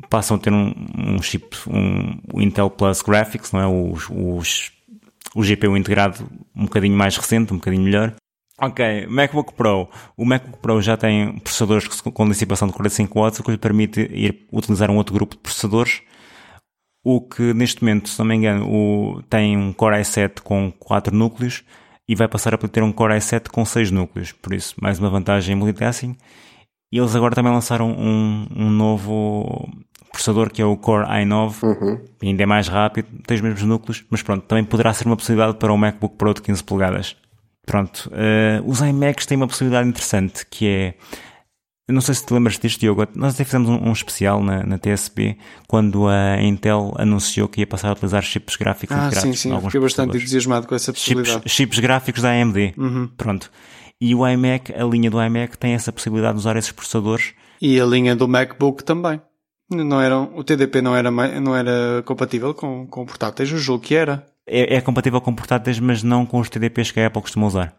passam 0.09 0.37
a 0.37 0.39
ter 0.39 0.53
um, 0.53 0.73
um 0.97 1.21
chip, 1.21 1.57
um, 1.67 2.19
um, 2.33 2.41
Intel 2.41 2.69
Plus 2.69 3.01
Graphics, 3.01 3.51
não 3.51 3.59
é? 3.59 3.67
Os, 3.67 4.07
os, 4.09 4.71
o 5.35 5.41
GPU 5.41 5.75
integrado 5.75 6.29
um 6.55 6.63
bocadinho 6.63 6.95
mais 6.95 7.17
recente, 7.17 7.53
um 7.53 7.57
bocadinho 7.57 7.83
melhor. 7.83 8.13
Ok, 8.61 9.07
MacBook 9.07 9.53
Pro. 9.53 9.89
O 10.17 10.25
MacBook 10.25 10.59
Pro 10.59 10.81
já 10.81 10.97
tem 10.97 11.39
processadores 11.39 11.87
com 11.87 12.29
dissipação 12.29 12.67
de 12.67 12.73
45 12.73 13.19
watts, 13.19 13.39
o 13.39 13.43
que 13.43 13.51
lhe 13.51 13.57
permite 13.57 14.01
ir 14.01 14.47
utilizar 14.51 14.91
um 14.91 14.97
outro 14.97 15.13
grupo 15.13 15.35
de 15.35 15.41
processadores. 15.41 16.01
O 17.03 17.21
que 17.21 17.53
neste 17.53 17.81
momento, 17.81 18.09
se 18.09 18.19
não 18.19 18.25
me 18.25 18.35
engano, 18.35 18.69
o, 18.69 19.23
tem 19.29 19.57
um 19.57 19.71
Core 19.71 19.97
i7 20.01 20.41
com 20.41 20.71
4 20.77 21.15
núcleos 21.15 21.63
e 22.09 22.15
vai 22.15 22.27
passar 22.27 22.55
a 22.55 22.57
ter 22.57 22.81
um 22.81 22.91
Core 22.91 23.13
i7 23.13 23.49
com 23.49 23.63
6 23.63 23.91
núcleos, 23.91 24.31
por 24.31 24.51
isso 24.51 24.73
mais 24.81 24.97
uma 24.97 25.11
vantagem 25.11 25.53
em 25.53 25.55
multitasking. 25.55 26.17
E 26.91 26.97
eles 26.97 27.15
agora 27.15 27.35
também 27.35 27.53
lançaram 27.53 27.91
um, 27.91 28.47
um 28.55 28.67
novo 28.71 29.69
processador 30.11 30.49
que 30.49 30.59
é 30.59 30.65
o 30.65 30.75
Core 30.75 31.05
i9, 31.05 31.61
uhum. 31.61 32.01
ainda 32.23 32.41
é 32.41 32.45
mais 32.47 32.67
rápido, 32.67 33.07
tem 33.27 33.35
os 33.35 33.41
mesmos 33.41 33.61
núcleos, 33.61 34.03
mas 34.09 34.23
pronto, 34.23 34.43
também 34.47 34.63
poderá 34.63 34.91
ser 34.91 35.05
uma 35.05 35.15
possibilidade 35.15 35.59
para 35.59 35.71
o 35.71 35.77
MacBook 35.77 36.15
Pro 36.17 36.33
de 36.33 36.41
15 36.41 36.63
polegadas. 36.63 37.15
Pronto, 37.63 38.09
uh, 38.09 38.67
os 38.67 38.81
iMacs 38.81 39.27
têm 39.27 39.37
uma 39.37 39.47
possibilidade 39.47 39.87
interessante 39.87 40.47
que 40.47 40.67
é 40.67 40.95
eu 41.89 41.93
não 41.93 42.01
sei 42.01 42.13
se 42.13 42.23
te 42.23 42.31
lembras 42.31 42.59
disto, 42.59 42.79
Diogo. 42.79 43.07
Nós 43.15 43.33
até 43.33 43.43
fizemos 43.43 43.67
um, 43.67 43.89
um 43.89 43.91
especial 43.91 44.43
na, 44.43 44.63
na, 44.63 44.77
TSP 44.77 45.35
quando 45.67 46.07
a 46.07 46.39
Intel 46.39 46.93
anunciou 46.99 47.47
que 47.47 47.61
ia 47.61 47.65
passar 47.65 47.89
a 47.89 47.93
utilizar 47.93 48.21
chips 48.21 48.55
gráficos 48.57 48.95
ah, 48.95 49.09
sim, 49.09 49.33
sim. 49.33 49.59
Fiquei 49.61 49.81
bastante 49.81 50.15
entusiasmado 50.15 50.67
com 50.67 50.75
essa 50.75 50.93
possibilidade. 50.93 51.37
Chips, 51.37 51.51
chips 51.51 51.79
gráficos 51.79 52.21
da 52.21 52.29
AMD. 52.29 52.75
Uhum. 52.77 53.09
Pronto. 53.17 53.49
E 53.99 54.13
o 54.13 54.27
iMac, 54.27 54.71
a 54.71 54.83
linha 54.83 55.09
do 55.09 55.19
iMac 55.19 55.57
tem 55.57 55.73
essa 55.73 55.91
possibilidade 55.91 56.35
de 56.35 56.39
usar 56.41 56.55
esses 56.57 56.71
processadores. 56.71 57.33
E 57.59 57.81
a 57.81 57.85
linha 57.85 58.15
do 58.15 58.27
MacBook 58.27 58.83
também. 58.83 59.19
Não 59.71 59.99
eram, 59.99 60.31
o 60.35 60.43
TDP 60.43 60.83
não 60.83 60.95
era, 60.95 61.09
não 61.09 61.55
era 61.55 62.03
compatível 62.05 62.53
com, 62.53 62.85
com 62.85 63.03
portáteis, 63.03 63.51
o 63.51 63.57
jogo 63.57 63.83
que 63.83 63.95
era. 63.95 64.27
É, 64.45 64.75
é 64.75 64.81
compatível 64.81 65.19
com 65.21 65.33
portáteis, 65.33 65.79
mas 65.79 66.03
não 66.03 66.23
com 66.23 66.39
os 66.39 66.49
TDPs 66.51 66.91
que 66.91 66.99
a 66.99 67.07
Apple 67.07 67.23
costuma 67.23 67.47
usar. 67.47 67.75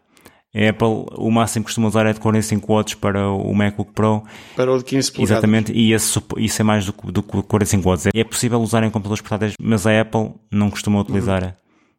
A 0.53 0.69
Apple, 0.69 1.05
o 1.15 1.31
máximo 1.31 1.63
que 1.63 1.67
costuma 1.67 1.87
usar 1.87 2.05
é 2.05 2.13
de 2.13 2.19
45 2.19 2.73
watts 2.73 2.93
para 2.95 3.29
o 3.29 3.53
MacBook 3.53 3.93
Pro. 3.93 4.23
Para 4.55 4.71
o 4.71 4.77
de 4.77 4.83
15 4.83 5.11
polegadas. 5.13 5.31
Exatamente, 5.31 5.71
e 5.71 5.93
esse, 5.93 6.19
isso 6.37 6.61
é 6.61 6.63
mais 6.63 6.85
do, 6.85 6.91
do 6.91 7.23
que 7.23 7.41
45 7.41 7.89
watts. 7.89 8.07
É 8.13 8.23
possível 8.23 8.59
usar 8.61 8.83
em 8.83 8.89
computadores 8.89 9.21
portáteis, 9.21 9.53
mas 9.59 9.87
a 9.87 10.01
Apple 10.01 10.33
não 10.51 10.69
costuma 10.69 10.99
utilizar. 10.99 11.43
Uhum. 11.43 11.51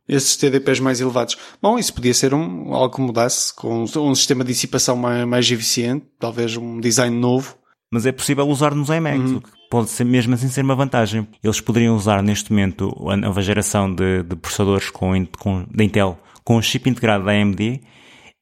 Esses 0.07 0.36
TDPs 0.36 0.80
mais 0.80 1.00
elevados. 1.00 1.38
Bom, 1.62 1.78
isso 1.78 1.94
podia 1.94 2.12
ser 2.12 2.34
um, 2.34 2.74
algo 2.74 2.94
que 2.94 3.00
mudasse, 3.00 3.55
com 3.55 3.84
um, 3.84 4.14
sistema 4.14 4.44
de 4.44 4.53
dissipação 4.53 4.96
mais, 4.96 5.26
mais 5.26 5.50
eficiente, 5.50 6.05
talvez 6.18 6.55
um 6.57 6.78
design 6.78 7.16
novo. 7.16 7.57
Mas 7.90 8.05
é 8.05 8.12
possível 8.12 8.46
usar 8.46 8.74
nos 8.74 8.90
iMacs, 8.90 9.30
uhum. 9.30 9.36
o 9.38 9.40
que 9.40 9.50
pode 9.70 9.88
ser 9.88 10.05
mesmo 10.05 10.34
assim 10.34 10.48
ser 10.48 10.62
uma 10.62 10.74
vantagem. 10.74 11.26
Eles 11.42 11.61
poderiam 11.61 11.96
usar 11.96 12.22
neste 12.22 12.50
momento 12.50 12.94
a 13.09 13.16
nova 13.16 13.40
geração 13.40 13.94
de, 13.94 14.22
de 14.24 14.36
processadores 14.36 14.90
com, 14.90 15.26
com, 15.38 15.64
da 15.70 15.82
Intel 15.82 16.18
com 16.44 16.57
o 16.57 16.62
chip 16.62 16.90
integrado 16.90 17.24
da 17.24 17.32
AMD 17.32 17.80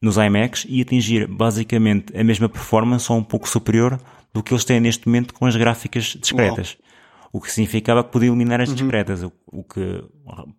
nos 0.00 0.16
iMacs 0.16 0.66
e 0.68 0.80
atingir 0.80 1.26
basicamente 1.26 2.16
a 2.16 2.24
mesma 2.24 2.48
performance 2.48 3.10
ou 3.10 3.18
um 3.18 3.24
pouco 3.24 3.48
superior 3.48 4.00
do 4.32 4.42
que 4.42 4.52
eles 4.52 4.64
têm 4.64 4.80
neste 4.80 5.06
momento 5.06 5.34
com 5.34 5.46
as 5.46 5.56
gráficas 5.56 6.16
discretas. 6.18 6.76
Uau. 6.78 6.90
O 7.32 7.40
que 7.40 7.52
significava 7.52 8.02
que 8.02 8.10
podia 8.10 8.28
eliminar 8.28 8.60
as 8.60 8.70
uhum. 8.70 8.74
discretas. 8.74 9.22
O, 9.22 9.32
o, 9.46 9.62
que, 9.62 10.02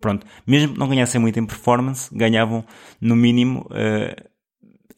pronto, 0.00 0.26
mesmo 0.46 0.72
que 0.72 0.78
não 0.78 0.88
ganhassem 0.88 1.20
muito 1.20 1.38
em 1.38 1.44
performance, 1.44 2.08
ganhavam 2.14 2.64
no 2.98 3.14
mínimo 3.14 3.66
uh, 3.70 4.30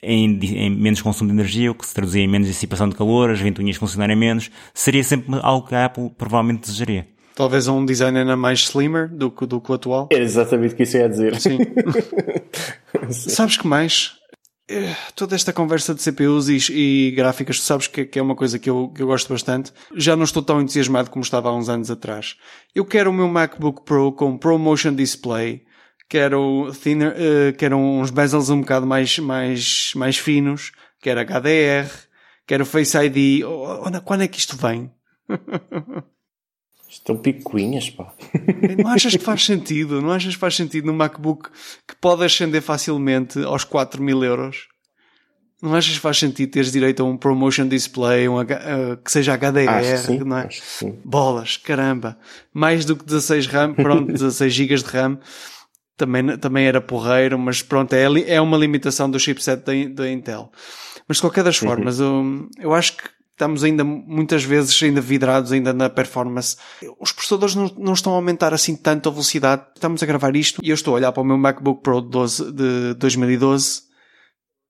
em, 0.00 0.38
em, 0.38 0.70
menos 0.70 1.02
consumo 1.02 1.30
de 1.30 1.34
energia, 1.34 1.72
o 1.72 1.74
que 1.74 1.84
se 1.84 1.94
traduzia 1.94 2.22
em 2.22 2.28
menos 2.28 2.46
dissipação 2.46 2.88
de 2.88 2.94
calor, 2.94 3.30
as 3.30 3.40
ventoinhas 3.40 3.76
funcionarem 3.76 4.14
menos. 4.14 4.50
Seria 4.72 5.02
sempre 5.02 5.36
algo 5.42 5.66
que 5.66 5.74
a 5.74 5.86
Apple 5.86 6.10
provavelmente 6.16 6.60
desejaria. 6.60 7.08
Talvez 7.34 7.66
um 7.66 7.84
design 7.84 8.16
ainda 8.16 8.36
mais 8.36 8.60
slimmer 8.60 9.08
do 9.08 9.28
que, 9.28 9.44
do 9.44 9.60
que 9.60 9.72
o 9.72 9.74
atual. 9.74 10.08
É 10.12 10.18
exatamente 10.18 10.74
o 10.74 10.76
que 10.76 10.84
isso 10.84 10.96
ia 10.96 11.08
dizer. 11.08 11.34
Sim. 11.40 11.58
Sabes 13.10 13.56
que 13.56 13.66
mais? 13.66 14.12
Toda 15.14 15.34
esta 15.34 15.52
conversa 15.52 15.94
de 15.94 16.02
CPUs 16.02 16.48
e, 16.48 16.72
e 16.72 17.10
gráficas, 17.10 17.58
tu 17.58 17.64
sabes 17.64 17.86
que, 17.86 18.06
que, 18.06 18.18
é 18.18 18.22
uma 18.22 18.34
coisa 18.34 18.58
que 18.58 18.70
eu, 18.70 18.88
que 18.94 19.02
eu 19.02 19.06
gosto 19.06 19.28
bastante. 19.28 19.72
Já 19.94 20.16
não 20.16 20.24
estou 20.24 20.42
tão 20.42 20.60
entusiasmado 20.60 21.10
como 21.10 21.22
estava 21.22 21.50
há 21.50 21.54
uns 21.54 21.68
anos 21.68 21.90
atrás. 21.90 22.36
Eu 22.74 22.84
quero 22.84 23.10
o 23.10 23.12
meu 23.12 23.28
MacBook 23.28 23.84
Pro 23.84 24.12
com 24.12 24.38
ProMotion 24.38 24.94
Display. 24.94 25.62
Quero, 26.08 26.72
thinner, 26.82 27.12
uh, 27.12 27.56
quero 27.56 27.76
uns 27.76 28.10
bezels 28.10 28.48
um 28.48 28.60
bocado 28.60 28.86
mais, 28.86 29.18
mais, 29.18 29.92
mais 29.94 30.16
finos. 30.16 30.72
Quero 31.00 31.20
HDR. 31.20 31.90
Quero 32.46 32.64
Face 32.64 32.96
ID. 32.96 33.44
Oh, 33.44 33.82
oh, 33.86 34.00
quando 34.02 34.22
é 34.22 34.28
que 34.28 34.38
isto 34.38 34.56
vem? 34.56 34.90
Estão 36.94 37.16
picuinhas, 37.16 37.90
pá. 37.90 38.14
Não 38.78 38.88
achas 38.88 39.16
que 39.16 39.22
faz 39.22 39.44
sentido? 39.44 40.00
Não 40.00 40.12
achas 40.12 40.34
que 40.34 40.40
faz 40.40 40.54
sentido 40.54 40.86
no 40.86 40.94
MacBook 40.94 41.50
que 41.86 41.96
pode 41.96 42.24
ascender 42.24 42.62
facilmente 42.62 43.42
aos 43.42 43.64
4 43.64 44.00
mil 44.00 44.22
euros? 44.22 44.68
Não 45.60 45.74
achas 45.74 45.94
que 45.94 46.00
faz 46.00 46.18
sentido 46.18 46.52
teres 46.52 46.70
direito 46.70 47.02
a 47.02 47.06
um 47.06 47.16
promotion 47.16 47.66
display, 47.66 48.28
um, 48.28 48.40
uh, 48.40 48.44
que 49.04 49.10
seja 49.10 49.36
HDR, 49.36 49.68
acho 49.68 50.06
sim, 50.06 50.18
não 50.18 50.38
é? 50.38 50.46
Acho 50.46 50.62
sim. 50.62 50.98
Bolas, 51.04 51.56
caramba. 51.56 52.16
Mais 52.52 52.84
do 52.84 52.94
que 52.94 53.04
16 53.04 53.48
RAM, 53.48 53.74
pronto, 53.74 54.06
16 54.12 54.52
GB 54.52 54.76
de 54.76 54.84
RAM. 54.84 55.18
Também, 55.96 56.38
também 56.38 56.66
era 56.66 56.80
porreiro, 56.80 57.38
mas 57.38 57.60
pronto, 57.62 57.92
é, 57.92 58.04
é 58.26 58.40
uma 58.40 58.56
limitação 58.56 59.10
do 59.10 59.18
chipset 59.18 59.64
da, 59.64 59.72
da 60.02 60.10
Intel. 60.10 60.50
Mas 61.08 61.16
de 61.16 61.22
qualquer 61.22 61.42
das 61.42 61.60
uhum. 61.60 61.68
formas, 61.68 61.98
eu, 61.98 62.48
eu 62.60 62.72
acho 62.72 62.96
que 62.96 63.04
estamos 63.34 63.62
ainda 63.62 63.84
muitas 63.84 64.42
vezes 64.44 64.80
ainda 64.82 65.00
vidrados 65.00 65.52
ainda 65.52 65.72
na 65.72 65.90
performance. 65.90 66.56
Os 66.98 67.12
processadores 67.12 67.54
não, 67.54 67.70
não 67.76 67.92
estão 67.92 68.12
a 68.12 68.16
aumentar 68.16 68.54
assim 68.54 68.74
tanto 68.74 69.08
a 69.08 69.12
velocidade. 69.12 69.66
Estamos 69.74 70.02
a 70.02 70.06
gravar 70.06 70.34
isto 70.34 70.60
e 70.64 70.70
eu 70.70 70.74
estou 70.74 70.94
a 70.94 70.96
olhar 70.96 71.12
para 71.12 71.22
o 71.22 71.26
meu 71.26 71.36
MacBook 71.36 71.82
Pro 71.82 72.00
12, 72.00 72.52
de 72.52 72.94
2012 72.94 73.94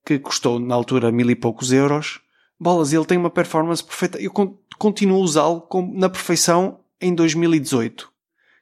que 0.05 0.19
custou 0.19 0.59
na 0.59 0.75
altura 0.75 1.11
mil 1.11 1.29
e 1.29 1.35
poucos 1.35 1.73
euros. 1.73 2.21
Bolas, 2.59 2.93
ele 2.93 3.05
tem 3.05 3.17
uma 3.17 3.29
performance 3.29 3.83
perfeita. 3.83 4.21
Eu 4.21 4.31
continuo 4.77 5.17
a 5.17 5.23
usá-lo 5.23 5.67
na 5.93 6.09
perfeição 6.09 6.79
em 7.01 7.13
2018. 7.13 8.09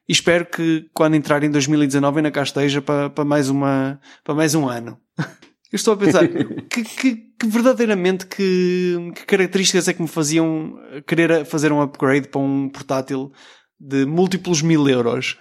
E 0.08 0.12
espero 0.12 0.46
que 0.46 0.90
quando 0.94 1.16
entrar 1.16 1.44
em 1.44 1.52
2019 1.52 2.18
ainda 2.18 2.32
cá 2.32 2.44
esteja 2.44 2.82
para, 2.82 3.10
para 3.10 3.26
mais 3.26 3.50
uma, 3.50 4.00
para 4.24 4.34
mais 4.34 4.56
um 4.56 4.68
ano. 4.68 5.00
Eu 5.74 5.78
estou 5.78 5.96
a 5.96 5.98
pensar, 5.98 6.28
que, 6.28 6.84
que, 6.84 7.16
que, 7.16 7.48
verdadeiramente 7.48 8.28
que, 8.28 8.96
que, 9.16 9.26
características 9.26 9.88
é 9.88 9.94
que 9.94 10.04
me 10.04 10.08
faziam 10.08 10.76
querer 11.08 11.46
fazer 11.46 11.72
um 11.72 11.82
upgrade 11.82 12.28
para 12.28 12.40
um 12.40 12.70
portátil 12.70 13.32
de 13.80 14.06
múltiplos 14.06 14.62
mil 14.62 14.88
euros? 14.88 15.40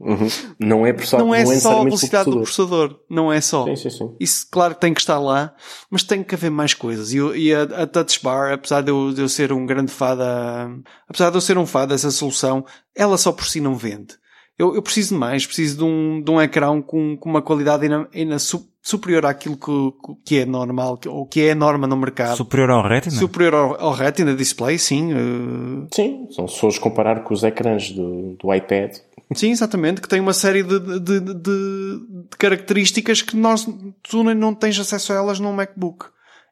Uhum. 0.00 0.26
Não 0.58 0.84
é, 0.84 0.98
só, 0.98 1.18
não 1.18 1.32
é, 1.32 1.44
não 1.44 1.52
é 1.52 1.60
só 1.60 1.80
a 1.80 1.84
velocidade 1.84 2.28
do 2.28 2.38
processador. 2.38 2.98
Não 3.08 3.32
é 3.32 3.40
só. 3.40 3.66
Sim, 3.66 3.76
sim, 3.76 3.90
sim. 3.90 4.16
Isso, 4.18 4.48
claro, 4.50 4.74
tem 4.74 4.92
que 4.92 5.00
estar 5.00 5.20
lá, 5.20 5.54
mas 5.88 6.02
tem 6.02 6.24
que 6.24 6.34
haver 6.34 6.50
mais 6.50 6.74
coisas. 6.74 7.12
E, 7.12 7.18
e 7.36 7.54
a, 7.54 7.62
a 7.62 7.86
Touch 7.86 8.20
Bar, 8.24 8.52
apesar 8.52 8.80
de 8.80 8.90
eu, 8.90 9.12
de 9.12 9.20
eu 9.20 9.28
ser 9.28 9.52
um 9.52 9.64
grande 9.64 9.92
fã 9.92 10.16
da, 10.16 10.68
apesar 11.08 11.30
de 11.30 11.36
eu 11.36 11.40
ser 11.40 11.56
um 11.56 11.66
fã 11.66 11.86
dessa 11.86 12.10
solução, 12.10 12.66
ela 12.96 13.16
só 13.16 13.30
por 13.30 13.46
si 13.46 13.60
não 13.60 13.76
vende 13.76 14.18
eu, 14.60 14.74
eu 14.74 14.82
preciso 14.82 15.14
de 15.14 15.18
mais, 15.18 15.46
preciso 15.46 15.78
de 15.78 15.84
um, 15.84 16.20
de 16.22 16.30
um 16.30 16.38
ecrã 16.38 16.82
com, 16.82 17.16
com 17.16 17.30
uma 17.30 17.40
qualidade 17.40 17.84
ainda, 17.84 18.06
ainda 18.14 18.38
su, 18.38 18.68
superior 18.82 19.24
àquilo 19.24 19.56
que, 19.56 20.16
que 20.22 20.38
é 20.38 20.44
normal, 20.44 21.00
ou 21.06 21.24
que 21.24 21.40
é 21.40 21.52
a 21.52 21.54
norma 21.54 21.86
no 21.86 21.96
mercado. 21.96 22.36
Superior 22.36 22.70
ao 22.70 22.86
Retina? 22.86 23.16
Superior 23.16 23.54
ao, 23.54 23.80
ao 23.80 23.92
Retina 23.92 24.34
Display, 24.34 24.78
sim. 24.78 25.14
Uh... 25.14 25.88
Sim, 25.94 26.28
se 26.30 26.58
fores 26.58 26.78
comparar 26.78 27.24
com 27.24 27.32
os 27.32 27.42
ecrãs 27.42 27.90
do, 27.90 28.36
do 28.38 28.54
iPad. 28.54 28.98
Sim, 29.34 29.50
exatamente, 29.50 30.02
que 30.02 30.08
tem 30.08 30.20
uma 30.20 30.34
série 30.34 30.62
de, 30.62 30.78
de, 30.78 31.20
de, 31.20 31.34
de 31.34 32.36
características 32.38 33.22
que 33.22 33.36
nós, 33.36 33.66
tu 34.02 34.22
não 34.22 34.54
tens 34.54 34.78
acesso 34.78 35.14
a 35.14 35.16
elas 35.16 35.40
num 35.40 35.54
MacBook. 35.54 36.04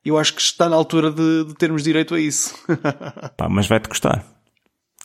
Eu 0.03 0.17
acho 0.17 0.33
que 0.33 0.41
está 0.41 0.67
na 0.67 0.77
altura 0.77 1.11
de, 1.11 1.45
de 1.45 1.55
termos 1.57 1.83
direito 1.83 2.15
a 2.15 2.21
isso. 2.21 2.55
Pá, 3.37 3.51
mas 3.51 3.67
vai-te 3.67 3.87
custar. 3.87 4.25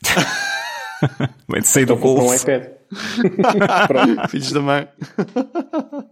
vai-te 1.46 1.68
sair 1.68 1.84
do 1.84 1.96
bolso. 1.96 2.30
Um 2.30 2.34
iPad. 2.34 2.74
Filhos 4.28 4.52
da 4.52 4.60
mãe. 4.60 4.88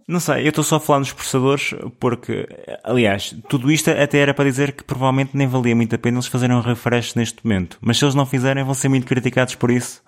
Não 0.07 0.19
sei, 0.19 0.45
eu 0.45 0.49
estou 0.49 0.63
só 0.63 0.77
a 0.77 0.79
falar 0.79 0.99
nos 0.99 1.11
processadores 1.11 1.73
porque, 1.99 2.47
aliás, 2.83 3.35
tudo 3.49 3.71
isto 3.71 3.89
até 3.89 4.19
era 4.19 4.33
para 4.33 4.45
dizer 4.45 4.73
que 4.73 4.83
provavelmente 4.83 5.31
nem 5.35 5.47
valia 5.47 5.75
muito 5.75 5.95
a 5.95 5.97
pena 5.97 6.17
eles 6.17 6.27
fazerem 6.27 6.55
um 6.55 6.61
refresh 6.61 7.15
neste 7.15 7.39
momento. 7.43 7.77
Mas 7.81 7.97
se 7.97 8.05
eles 8.05 8.15
não 8.15 8.25
fizerem, 8.25 8.63
vão 8.63 8.73
ser 8.73 8.89
muito 8.89 9.07
criticados 9.07 9.55
por 9.55 9.71
isso. 9.71 10.01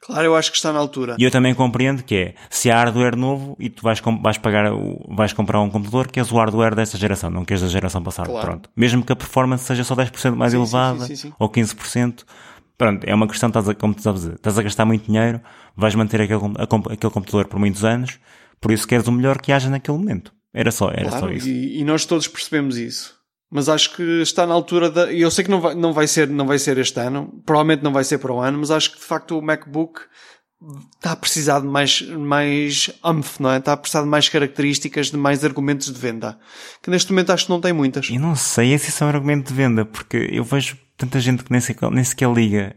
Claro, 0.00 0.24
eu 0.24 0.36
acho 0.36 0.50
que 0.50 0.56
está 0.56 0.72
na 0.72 0.78
altura. 0.78 1.16
E 1.18 1.24
eu 1.24 1.30
também 1.30 1.54
compreendo 1.54 2.02
que 2.02 2.14
é, 2.14 2.34
se 2.48 2.70
há 2.70 2.76
hardware 2.76 3.16
novo 3.16 3.56
e 3.58 3.68
tu 3.68 3.82
vais, 3.82 4.00
vais 4.22 4.38
pagar, 4.38 4.70
vais 5.08 5.32
comprar 5.32 5.60
um 5.60 5.68
computador, 5.68 6.08
que 6.08 6.18
és 6.18 6.30
o 6.30 6.36
hardware 6.36 6.74
desta 6.74 6.96
geração, 6.96 7.28
não 7.28 7.44
queres 7.44 7.62
da 7.62 7.68
geração 7.68 8.02
passada. 8.02 8.28
Claro. 8.28 8.46
Pronto. 8.46 8.70
Mesmo 8.76 9.04
que 9.04 9.12
a 9.12 9.16
performance 9.16 9.64
seja 9.64 9.84
só 9.84 9.94
10% 9.94 10.34
mais 10.34 10.52
sim, 10.52 10.58
elevada, 10.58 11.04
sim, 11.04 11.16
sim, 11.16 11.32
ou 11.38 11.50
15%, 11.50 12.24
pronto, 12.78 13.04
é 13.04 13.14
uma 13.14 13.26
questão, 13.26 13.48
estás 13.48 13.68
a, 13.68 13.74
como 13.74 13.92
estás 13.92 14.16
a 14.16 14.18
dizer, 14.18 14.34
estás 14.36 14.58
a 14.58 14.62
gastar 14.62 14.84
muito 14.86 15.06
dinheiro, 15.06 15.40
vais 15.76 15.94
manter 15.94 16.22
aquele, 16.22 16.40
a, 16.56 16.92
aquele 16.92 17.12
computador 17.12 17.48
por 17.48 17.58
muitos 17.58 17.84
anos, 17.84 18.18
por 18.60 18.70
isso 18.70 18.86
queres 18.86 19.08
o 19.08 19.12
melhor 19.12 19.38
que 19.40 19.52
haja 19.52 19.68
naquele 19.68 19.98
momento. 19.98 20.32
Era 20.54 20.70
só, 20.70 20.88
era 20.88 21.10
claro, 21.10 21.26
só 21.26 21.30
isso. 21.32 21.48
E, 21.48 21.80
e, 21.80 21.84
nós 21.84 22.06
todos 22.06 22.26
percebemos 22.26 22.78
isso. 22.78 23.18
Mas 23.50 23.68
acho 23.68 23.94
que 23.94 24.02
está 24.22 24.46
na 24.46 24.54
altura 24.54 24.90
da, 24.90 25.12
eu 25.12 25.30
sei 25.30 25.44
que 25.44 25.50
não 25.50 25.60
vai, 25.60 25.74
não 25.74 25.92
vai 25.92 26.06
ser, 26.06 26.28
não 26.28 26.46
vai 26.46 26.58
ser 26.58 26.78
este 26.78 27.00
ano, 27.00 27.42
provavelmente 27.44 27.82
não 27.82 27.92
vai 27.92 28.04
ser 28.04 28.18
para 28.18 28.32
o 28.32 28.40
ano, 28.40 28.58
mas 28.58 28.70
acho 28.70 28.92
que 28.92 28.98
de 28.98 29.04
facto 29.04 29.38
o 29.38 29.42
MacBook 29.42 30.00
está 30.96 31.12
a 31.12 31.16
precisar 31.16 31.60
de 31.60 31.66
mais, 31.66 32.02
mais 32.02 32.90
umph, 33.04 33.38
não 33.38 33.50
é? 33.50 33.58
Está 33.58 33.72
a 33.72 33.76
precisar 33.76 34.02
de 34.02 34.08
mais 34.08 34.28
características, 34.28 35.10
de 35.10 35.16
mais 35.16 35.44
argumentos 35.44 35.92
de 35.92 35.98
venda. 35.98 36.38
Que 36.82 36.90
neste 36.90 37.12
momento 37.12 37.30
acho 37.30 37.46
que 37.46 37.50
não 37.50 37.60
tem 37.60 37.72
muitas. 37.72 38.08
E 38.10 38.18
não 38.18 38.34
sei 38.34 38.76
se 38.78 38.90
isso 38.90 39.04
é 39.04 39.06
um 39.06 39.10
argumento 39.10 39.48
de 39.48 39.54
venda, 39.54 39.84
porque 39.84 40.28
eu 40.30 40.44
vejo 40.44 40.76
tanta 40.98 41.20
gente 41.20 41.44
que 41.44 41.50
nem 41.50 41.60
sequer, 41.60 41.90
nem 41.90 42.04
sequer 42.04 42.30
liga 42.30 42.76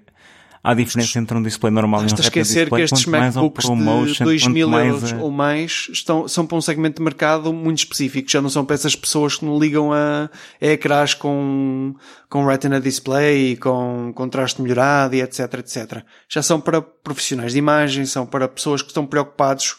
à 0.64 0.76
diferença 0.76 1.18
entre 1.18 1.35
um 1.35 1.41
display 1.41 1.73
normal 1.73 2.02
e 2.02 2.03
um 2.03 2.06
esquecer 2.06 2.65
display, 2.65 2.81
que 2.81 2.93
estes 2.93 3.06
MacBooks 3.07 3.65
de 3.65 4.23
2 4.23 4.48
mil 4.48 4.72
euros 4.72 5.11
ou 5.14 5.31
mais 5.31 5.88
estão, 5.91 6.27
são 6.27 6.45
para 6.45 6.56
um 6.56 6.61
segmento 6.61 6.98
de 6.98 7.03
mercado 7.03 7.52
muito 7.52 7.80
específico. 7.80 8.30
Já 8.30 8.41
não 8.41 8.49
são 8.49 8.64
para 8.64 8.76
essas 8.76 8.95
pessoas 8.95 9.38
que 9.38 9.45
não 9.45 9.57
ligam 9.57 9.91
a, 9.91 10.30
a 10.61 10.65
ecrãs 10.65 11.15
com, 11.15 11.95
com 12.30 12.45
Retina 12.45 12.80
Display, 12.80 13.57
com 13.57 14.14
contraste 14.14 14.61
melhorado 14.61 15.15
e 15.15 15.22
etc, 15.22 15.52
etc. 15.56 16.03
Já 16.30 16.43
são 16.43 16.61
para 16.61 16.80
profissionais 16.80 17.53
de 17.53 17.57
imagem, 17.57 18.06
são 18.06 18.27
para 18.27 18.48
pessoas 18.48 18.84
que 18.84 18.89
estão 18.89 19.06
preocupados 19.06 19.76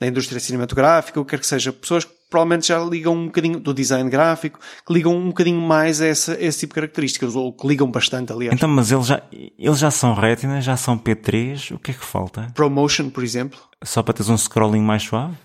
na 0.00 0.06
indústria 0.06 0.40
cinematográfica, 0.40 1.20
o 1.20 1.24
que 1.24 1.30
quer 1.30 1.40
que 1.40 1.46
seja, 1.46 1.72
pessoas 1.72 2.04
que 2.04 2.12
provavelmente 2.28 2.68
já 2.68 2.78
ligam 2.80 3.14
um 3.14 3.26
bocadinho 3.26 3.60
do 3.60 3.72
design 3.72 4.08
gráfico, 4.10 4.58
que 4.86 4.92
ligam 4.92 5.16
um 5.16 5.28
bocadinho 5.28 5.60
mais 5.60 6.00
a 6.00 6.06
esse, 6.06 6.32
a 6.32 6.40
esse 6.40 6.60
tipo 6.60 6.74
de 6.74 6.80
características, 6.80 7.34
ou 7.34 7.52
que 7.52 7.66
ligam 7.66 7.90
bastante, 7.90 8.32
aliás. 8.32 8.54
Então, 8.54 8.68
mas 8.68 8.90
eles 8.90 9.06
já, 9.06 9.22
eles 9.32 9.78
já 9.78 9.90
são 9.90 10.14
Retina, 10.14 10.60
já 10.60 10.76
são 10.76 10.98
P3, 10.98 11.74
o 11.74 11.78
que 11.78 11.92
é 11.92 11.94
que 11.94 12.04
falta? 12.04 12.50
ProMotion, 12.54 13.10
por 13.10 13.24
exemplo. 13.24 13.58
Só 13.82 14.02
para 14.02 14.14
teres 14.14 14.28
um 14.28 14.36
scrolling 14.36 14.82
mais 14.82 15.02
suave? 15.02 15.36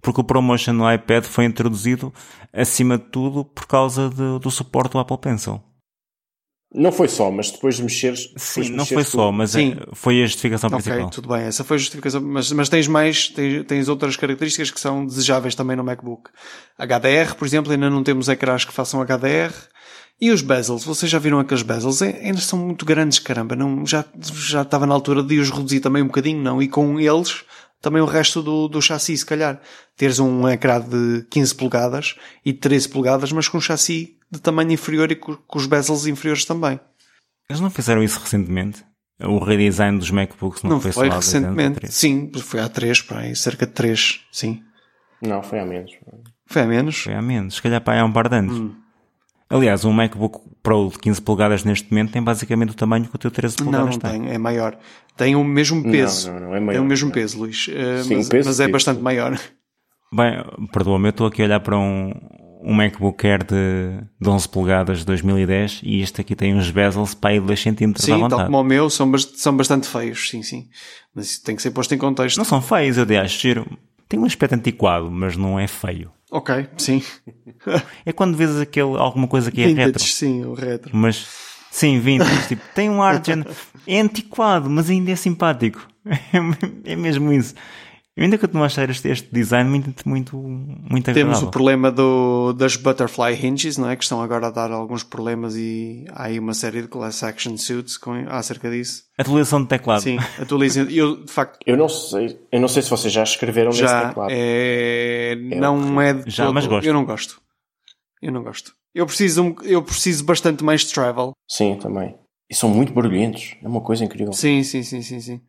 Porque 0.00 0.20
o 0.20 0.24
ProMotion 0.24 0.72
no 0.72 0.92
iPad 0.92 1.24
foi 1.24 1.44
introduzido, 1.44 2.14
acima 2.52 2.96
de 2.96 3.04
tudo, 3.04 3.44
por 3.44 3.66
causa 3.66 4.08
de, 4.08 4.38
do 4.38 4.50
suporte 4.50 4.92
do 4.92 4.98
Apple 4.98 5.18
Pencil. 5.18 5.60
Não 6.74 6.92
foi 6.92 7.08
só, 7.08 7.30
mas 7.30 7.50
depois 7.50 7.76
de 7.76 7.82
mexeres. 7.82 8.30
Sim, 8.36 8.62
de 8.62 8.72
não 8.72 8.84
foi 8.84 9.02
só, 9.02 9.32
mas 9.32 9.52
Sim. 9.52 9.76
É, 9.80 9.86
foi 9.94 10.22
a 10.22 10.26
justificação 10.26 10.68
principal. 10.68 10.98
Ok, 10.98 11.10
tudo 11.10 11.28
bem, 11.28 11.44
essa 11.44 11.64
foi 11.64 11.76
a 11.76 11.78
justificação, 11.78 12.20
mas, 12.20 12.52
mas 12.52 12.68
tens 12.68 12.86
mais, 12.86 13.28
tens, 13.28 13.64
tens 13.64 13.88
outras 13.88 14.16
características 14.16 14.70
que 14.70 14.78
são 14.78 15.06
desejáveis 15.06 15.54
também 15.54 15.76
no 15.76 15.82
MacBook. 15.82 16.30
HDR, 16.78 17.34
por 17.36 17.46
exemplo, 17.46 17.72
ainda 17.72 17.88
não 17.88 18.02
temos 18.02 18.28
ecrãs 18.28 18.66
que 18.66 18.72
façam 18.72 19.00
HDR. 19.00 19.54
E 20.20 20.30
os 20.30 20.42
bezels, 20.42 20.84
vocês 20.84 21.10
já 21.10 21.18
viram 21.18 21.38
aqueles 21.38 21.62
bezels? 21.62 22.02
É, 22.02 22.20
ainda 22.22 22.40
são 22.40 22.58
muito 22.58 22.84
grandes, 22.84 23.18
caramba. 23.18 23.56
Não, 23.56 23.86
já, 23.86 24.04
já 24.20 24.62
estava 24.62 24.84
na 24.84 24.92
altura 24.92 25.22
de 25.22 25.38
os 25.38 25.48
reduzir 25.48 25.80
também 25.80 26.02
um 26.02 26.08
bocadinho, 26.08 26.42
não? 26.42 26.60
E 26.60 26.68
com 26.68 27.00
eles, 27.00 27.44
também 27.80 28.02
o 28.02 28.06
resto 28.06 28.42
do, 28.42 28.68
do 28.68 28.82
chassi, 28.82 29.16
se 29.16 29.24
calhar. 29.24 29.60
Teres 29.96 30.18
um 30.18 30.46
ecrã 30.48 30.80
de 30.80 31.24
15 31.30 31.54
polegadas 31.54 32.16
e 32.44 32.52
13 32.52 32.88
polegadas, 32.88 33.32
mas 33.32 33.48
com 33.48 33.58
um 33.58 33.60
chassi 33.60 34.17
de 34.30 34.40
tamanho 34.40 34.72
inferior 34.72 35.10
e 35.10 35.16
com, 35.16 35.34
com 35.36 35.58
os 35.58 35.66
bezels 35.66 36.06
inferiores 36.06 36.44
também. 36.44 36.78
Eles 37.48 37.60
não 37.60 37.70
fizeram 37.70 38.02
isso 38.02 38.20
recentemente? 38.20 38.84
O 39.20 39.38
redesign 39.38 39.98
dos 39.98 40.10
MacBooks 40.10 40.62
não, 40.62 40.72
não 40.72 40.80
foi, 40.80 40.92
foi 40.92 41.08
recentemente. 41.08 41.90
Sim, 41.90 42.30
foi 42.40 42.60
há 42.60 42.68
3, 42.68 43.02
para 43.02 43.20
aí, 43.20 43.34
cerca 43.34 43.66
de 43.66 43.72
3, 43.72 44.20
sim. 44.30 44.62
Não, 45.20 45.42
foi 45.42 45.58
há 45.58 45.66
menos. 45.66 45.90
Foi 46.46 46.62
há 46.62 46.66
menos? 46.66 46.98
Foi 46.98 47.14
há 47.14 47.22
menos, 47.22 47.56
se 47.56 47.62
calhar 47.62 47.80
para 47.80 48.00
há 48.00 48.04
um 48.04 48.12
par 48.12 48.28
de 48.28 48.36
anos. 48.36 48.58
Hum. 48.58 48.74
Aliás, 49.50 49.84
um 49.84 49.92
MacBook 49.92 50.40
Pro 50.62 50.90
de 50.90 50.98
15 50.98 51.22
polegadas 51.22 51.64
neste 51.64 51.90
momento 51.90 52.12
tem 52.12 52.22
basicamente 52.22 52.70
o 52.70 52.74
tamanho 52.74 53.08
que 53.08 53.16
o 53.16 53.18
teu 53.18 53.30
13 53.30 53.56
polegadas 53.56 53.96
não, 53.96 54.12
não 54.12 54.20
tem. 54.20 54.30
é 54.30 54.36
maior. 54.36 54.78
Tem 55.16 55.34
o 55.34 55.42
mesmo 55.42 55.82
peso. 55.82 56.30
Não, 56.30 56.40
não, 56.40 56.48
não 56.48 56.56
é 56.56 56.60
maior. 56.60 56.78
Tem 56.78 56.80
o 56.80 56.88
mesmo 56.88 57.10
peso, 57.10 57.38
Luís. 57.38 57.66
Uh, 57.66 58.04
Sim, 58.04 58.16
mas, 58.16 58.28
peso, 58.28 58.48
mas 58.48 58.60
é 58.60 58.68
bastante 58.68 59.00
maior. 59.00 59.40
Bem, 60.12 60.44
perdoa-me, 60.70 61.06
eu 61.06 61.10
estou 61.10 61.26
aqui 61.26 61.42
a 61.42 61.46
olhar 61.46 61.60
para 61.60 61.78
um, 61.78 62.12
um 62.60 62.74
MacBook 62.74 63.26
Air 63.26 63.44
de, 63.44 64.00
de 64.20 64.28
11 64.28 64.48
polegadas 64.48 64.98
de 64.98 65.06
2010 65.06 65.80
e 65.84 66.00
este 66.00 66.20
aqui 66.20 66.34
tem 66.34 66.54
uns 66.54 66.70
bezels 66.70 67.14
para 67.14 67.30
aí 67.30 67.40
2 67.40 67.62
cm 67.62 67.92
sim, 67.96 68.12
à 68.12 68.16
vontade. 68.16 68.30
tal 68.30 68.46
como 68.46 68.60
o 68.60 68.64
meu, 68.64 68.90
são, 68.90 69.16
são 69.18 69.56
bastante 69.56 69.86
feios, 69.86 70.28
sim, 70.28 70.42
sim. 70.42 70.68
Mas 71.14 71.30
isso 71.30 71.44
tem 71.44 71.54
que 71.54 71.62
ser 71.62 71.70
posto 71.70 71.94
em 71.94 71.98
contexto. 71.98 72.36
Não 72.36 72.44
são 72.44 72.60
feios, 72.60 72.96
eu 72.96 73.06
acho, 73.20 73.38
giro. 73.38 73.66
Tem 74.08 74.18
um 74.18 74.24
aspecto 74.24 74.54
antiquado, 74.54 75.10
mas 75.10 75.36
não 75.36 75.58
é 75.58 75.66
feio. 75.66 76.10
Ok, 76.30 76.66
sim. 76.76 77.02
é 78.04 78.12
quando 78.12 78.36
vês 78.36 78.58
aquele, 78.60 78.96
alguma 78.96 79.28
coisa 79.28 79.50
que 79.50 79.62
é 79.62 79.66
vintage, 79.66 79.86
retro. 79.86 80.04
sim, 80.04 80.44
o 80.44 80.54
retro. 80.54 80.90
Mas, 80.96 81.26
sim, 81.70 82.00
vintage, 82.00 82.48
tipo, 82.48 82.62
tem 82.74 82.90
um 82.90 83.02
ar 83.02 83.18
de... 83.18 83.32
É 83.86 84.00
antiquado, 84.00 84.68
mas 84.68 84.90
ainda 84.90 85.10
é 85.10 85.16
simpático. 85.16 85.86
É 86.84 86.96
mesmo 86.96 87.32
isso. 87.32 87.54
Eu 88.18 88.24
ainda 88.24 88.36
continuo 88.36 88.64
a 88.64 88.66
achar 88.66 88.90
este, 88.90 89.08
este 89.08 89.28
design 89.32 89.70
muito, 89.70 89.94
muito, 90.04 90.36
muito 90.36 91.08
agradável. 91.08 91.34
Temos 91.34 91.42
o 91.44 91.50
problema 91.52 91.88
do, 91.88 92.52
das 92.52 92.74
butterfly 92.74 93.46
hinges, 93.46 93.78
não 93.78 93.88
é? 93.88 93.94
Que 93.94 94.02
estão 94.02 94.20
agora 94.20 94.48
a 94.48 94.50
dar 94.50 94.72
alguns 94.72 95.04
problemas 95.04 95.54
e 95.54 96.04
há 96.10 96.24
aí 96.24 96.36
uma 96.40 96.52
série 96.52 96.82
de 96.82 96.88
class 96.88 97.22
action 97.22 97.56
suits 97.56 97.96
com, 97.96 98.14
acerca 98.28 98.68
disso. 98.72 99.04
Atualização 99.16 99.62
de 99.62 99.68
teclado. 99.68 100.02
Sim, 100.02 100.18
atualização. 100.36 100.90
Eu, 100.90 101.24
de 101.24 101.30
facto... 101.30 101.60
Eu 101.64 101.76
não 101.76 101.88
sei, 101.88 102.36
eu 102.50 102.60
não 102.60 102.66
sei 102.66 102.82
se 102.82 102.90
vocês 102.90 103.12
já 103.12 103.22
escreveram 103.22 103.70
já 103.70 103.84
nesse 103.84 104.08
teclado. 104.08 104.30
É, 104.32 105.36
não 105.56 106.00
é 106.00 106.14
de 106.14 106.28
Já, 106.28 106.46
todo, 106.46 106.54
mas 106.54 106.66
gosto. 106.66 106.86
Eu 106.88 106.94
não 106.94 107.04
gosto. 107.04 107.40
Eu 108.20 108.32
não 108.32 108.42
gosto. 108.42 108.72
Eu 108.92 109.06
preciso, 109.06 109.54
eu 109.62 109.80
preciso 109.80 110.24
bastante 110.24 110.64
mais 110.64 110.80
de 110.80 110.92
travel. 110.92 111.34
Sim, 111.48 111.78
também. 111.80 112.16
E 112.50 112.54
são 112.56 112.68
muito 112.68 112.92
barulhentos. 112.92 113.54
É 113.62 113.68
uma 113.68 113.80
coisa 113.80 114.04
incrível. 114.04 114.32
Sim, 114.32 114.64
sim, 114.64 114.82
sim, 114.82 115.02
sim, 115.02 115.20
sim 115.20 115.40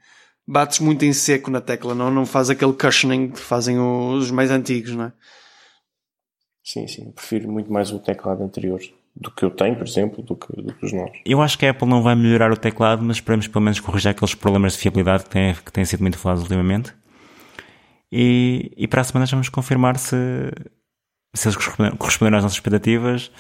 bates 0.50 0.80
muito 0.80 1.06
em 1.06 1.14
seco 1.14 1.52
na 1.52 1.62
tecla, 1.62 1.94
não, 1.94 2.10
não 2.10 2.26
faz 2.26 2.50
aquele 2.50 2.74
cushioning 2.74 3.30
que 3.30 3.40
fazem 3.40 3.80
os 3.80 4.32
mais 4.32 4.50
antigos, 4.50 4.96
não 4.96 5.06
é? 5.06 5.14
Sim, 6.64 6.88
sim. 6.88 7.12
Prefiro 7.12 7.52
muito 7.52 7.72
mais 7.72 7.92
o 7.92 8.00
teclado 8.00 8.44
anterior 8.44 8.80
do 9.16 9.30
que 9.30 9.46
eu 9.46 9.52
tenho, 9.52 9.76
por 9.76 9.86
exemplo, 9.86 10.24
do 10.24 10.36
que, 10.36 10.52
do 10.60 10.74
que 10.74 10.86
os 10.86 10.92
novos. 10.92 11.20
Eu 11.24 11.40
acho 11.42 11.58
que 11.58 11.68
a 11.68 11.70
Apple 11.70 11.88
não 11.88 12.02
vai 12.02 12.16
melhorar 12.16 12.52
o 12.52 12.58
teclado, 12.58 13.04
mas 13.04 13.18
esperemos 13.18 13.48
pelo 13.48 13.64
menos 13.64 13.80
corrigir 13.80 14.10
aqueles 14.10 14.34
problemas 14.34 14.74
de 14.74 14.80
fiabilidade 14.80 15.26
que 15.26 15.30
têm, 15.30 15.54
que 15.54 15.72
têm 15.72 15.86
sido 15.86 16.02
muito 16.02 16.18
falados 16.18 16.44
ultimamente. 16.44 16.96
E, 18.12 18.74
e 18.76 18.88
para 18.88 19.02
a 19.02 19.04
semana 19.04 19.28
já 19.28 19.36
vamos 19.36 19.50
confirmar 19.50 19.98
se, 19.98 20.16
se 21.36 21.48
eles 21.48 21.56
corresponderam, 21.56 21.96
corresponderam 21.96 22.38
às 22.38 22.44
nossas 22.44 22.58
expectativas, 22.58 23.32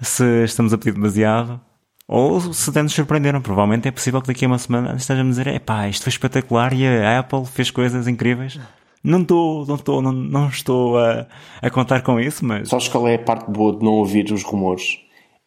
se 0.00 0.42
estamos 0.42 0.72
a 0.72 0.78
pedir 0.78 0.94
demasiado, 0.94 1.60
ou 2.06 2.40
se 2.40 2.70
até 2.70 2.82
nos 2.82 2.92
surpreenderam. 2.92 3.40
Provavelmente 3.40 3.88
é 3.88 3.90
possível 3.90 4.20
que 4.20 4.28
daqui 4.28 4.44
a 4.44 4.48
uma 4.48 4.58
semana 4.58 4.94
estejamos 4.96 5.38
a 5.38 5.42
dizer: 5.42 5.56
epá, 5.56 5.88
isto 5.88 6.02
foi 6.02 6.10
espetacular 6.10 6.72
e 6.72 6.86
a 6.86 7.18
Apple 7.18 7.46
fez 7.46 7.70
coisas 7.70 8.08
incríveis. 8.08 8.58
Não 9.04 9.22
estou, 9.22 9.66
não 9.66 9.74
estou, 9.74 10.00
não, 10.00 10.12
não 10.12 10.48
estou 10.48 10.98
a, 10.98 11.26
a 11.60 11.70
contar 11.70 12.02
com 12.02 12.20
isso, 12.20 12.44
mas. 12.44 12.68
Sabes 12.68 12.88
qual 12.88 13.08
é 13.08 13.16
a 13.16 13.18
parte 13.18 13.50
boa 13.50 13.76
de 13.76 13.84
não 13.84 13.92
ouvir 13.92 14.32
os 14.32 14.42
rumores? 14.42 15.00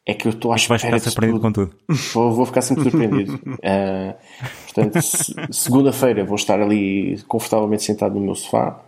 É 0.08 0.14
que 0.14 0.28
eu 0.28 0.32
estou 0.32 0.52
à 0.52 0.56
espera 0.56 0.78
Vais 0.78 0.82
ficar 0.82 1.00
surpreendido 1.00 1.42
com 1.42 1.52
tudo. 1.52 1.76
Vou, 2.14 2.32
vou, 2.32 2.46
ficar 2.46 2.62
sempre 2.62 2.84
surpreendido. 2.84 3.34
uh, 3.34 4.14
portanto, 4.72 5.02
se, 5.02 5.34
segunda-feira 5.50 6.24
vou 6.24 6.36
estar 6.36 6.62
ali 6.62 7.20
confortavelmente 7.28 7.82
sentado 7.82 8.14
no 8.14 8.22
meu 8.22 8.36
sofá 8.36 8.84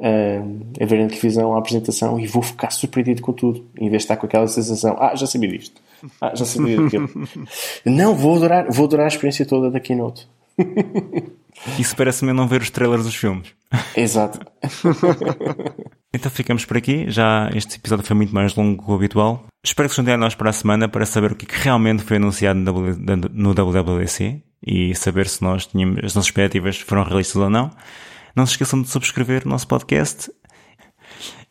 uh, 0.00 0.82
a 0.82 0.86
ver 0.86 1.02
na 1.02 1.08
televisão 1.08 1.54
a 1.54 1.58
apresentação 1.58 2.18
e 2.18 2.26
vou 2.26 2.42
ficar 2.42 2.70
surpreendido 2.70 3.22
com 3.22 3.32
tudo. 3.32 3.66
Em 3.76 3.88
vez 3.88 4.02
de 4.02 4.04
estar 4.04 4.16
com 4.16 4.26
aquela 4.26 4.48
sensação, 4.48 4.96
ah, 4.98 5.14
já 5.14 5.26
sabia 5.26 5.50
disto. 5.50 5.80
Ah, 6.20 6.34
já 6.34 6.44
sabia 6.44 6.80
daquilo. 6.80 7.08
não, 7.84 8.16
vou 8.16 8.36
adorar, 8.36 8.66
vou 8.70 8.86
adorar 8.86 9.04
a 9.04 9.08
experiência 9.08 9.46
toda 9.46 9.70
da 9.70 9.78
Keynote. 9.78 10.26
Isso 11.78 11.94
parece-me 11.94 12.32
não 12.32 12.48
ver 12.48 12.62
os 12.62 12.70
trailers 12.70 13.04
dos 13.04 13.14
filmes. 13.14 13.48
Exato. 13.94 14.40
então 16.12 16.30
ficamos 16.30 16.64
por 16.64 16.76
aqui. 16.76 17.10
Já 17.10 17.50
este 17.54 17.76
episódio 17.76 18.04
foi 18.04 18.16
muito 18.16 18.34
mais 18.34 18.54
longo 18.54 18.82
que 18.82 18.90
o 18.90 18.94
habitual. 18.94 19.44
Espero 19.62 19.88
que 19.88 19.94
se 19.94 20.00
juntem 20.00 20.14
a 20.14 20.16
nós 20.16 20.34
para 20.34 20.50
a 20.50 20.54
semana 20.54 20.88
para 20.88 21.04
saber 21.04 21.32
o 21.32 21.36
que 21.36 21.46
realmente 21.50 22.02
foi 22.02 22.16
anunciado 22.16 22.58
no 22.58 23.52
WWDC 23.52 24.40
e 24.66 24.94
saber 24.94 25.28
se 25.28 25.42
nós 25.42 25.66
tínhamos, 25.66 25.98
as 25.98 26.14
nossas 26.14 26.26
expectativas 26.26 26.78
foram 26.78 27.02
realistas 27.02 27.36
ou 27.36 27.50
não. 27.50 27.70
Não 28.34 28.46
se 28.46 28.52
esqueçam 28.52 28.80
de 28.82 28.88
subscrever 28.88 29.42
o 29.44 29.48
nosso 29.48 29.66
podcast. 29.66 30.30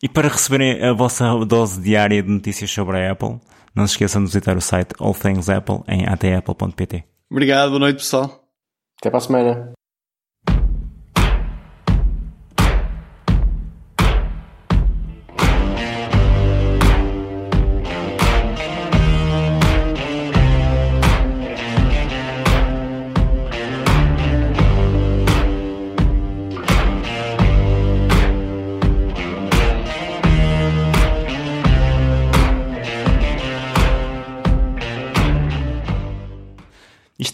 E 0.02 0.08
para 0.08 0.28
receberem 0.28 0.82
a 0.82 0.92
vossa 0.92 1.32
dose 1.44 1.80
diária 1.80 2.22
de 2.22 2.28
notícias 2.28 2.70
sobre 2.70 2.98
a 2.98 3.12
Apple, 3.12 3.38
não 3.74 3.86
se 3.86 3.94
esqueçam 3.94 4.22
de 4.22 4.28
visitar 4.28 4.56
o 4.56 4.60
site 4.60 4.94
All 4.98 5.14
Things 5.14 5.48
Apple 5.48 5.82
em 5.86 6.06
atapple.pt. 6.06 7.04
Obrigado, 7.30 7.68
boa 7.68 7.80
noite 7.80 7.98
pessoal. 7.98 8.44
Até 8.98 9.10
para 9.10 9.18
a 9.18 9.20
semana. 9.20 9.72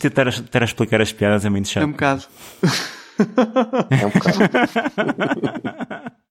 Isto 0.07 0.23
de 0.41 0.41
estar 0.41 0.63
a, 0.63 0.65
explicar 0.65 1.01
as 1.01 1.13
piadas 1.13 1.45
é 1.45 1.51
muito 1.51 1.69
chato. 1.69 1.83
É 1.83 1.87
um 1.87 1.93
bocado. 1.93 2.23
é 3.91 4.07
um 4.07 4.11
bocado. 4.11 4.39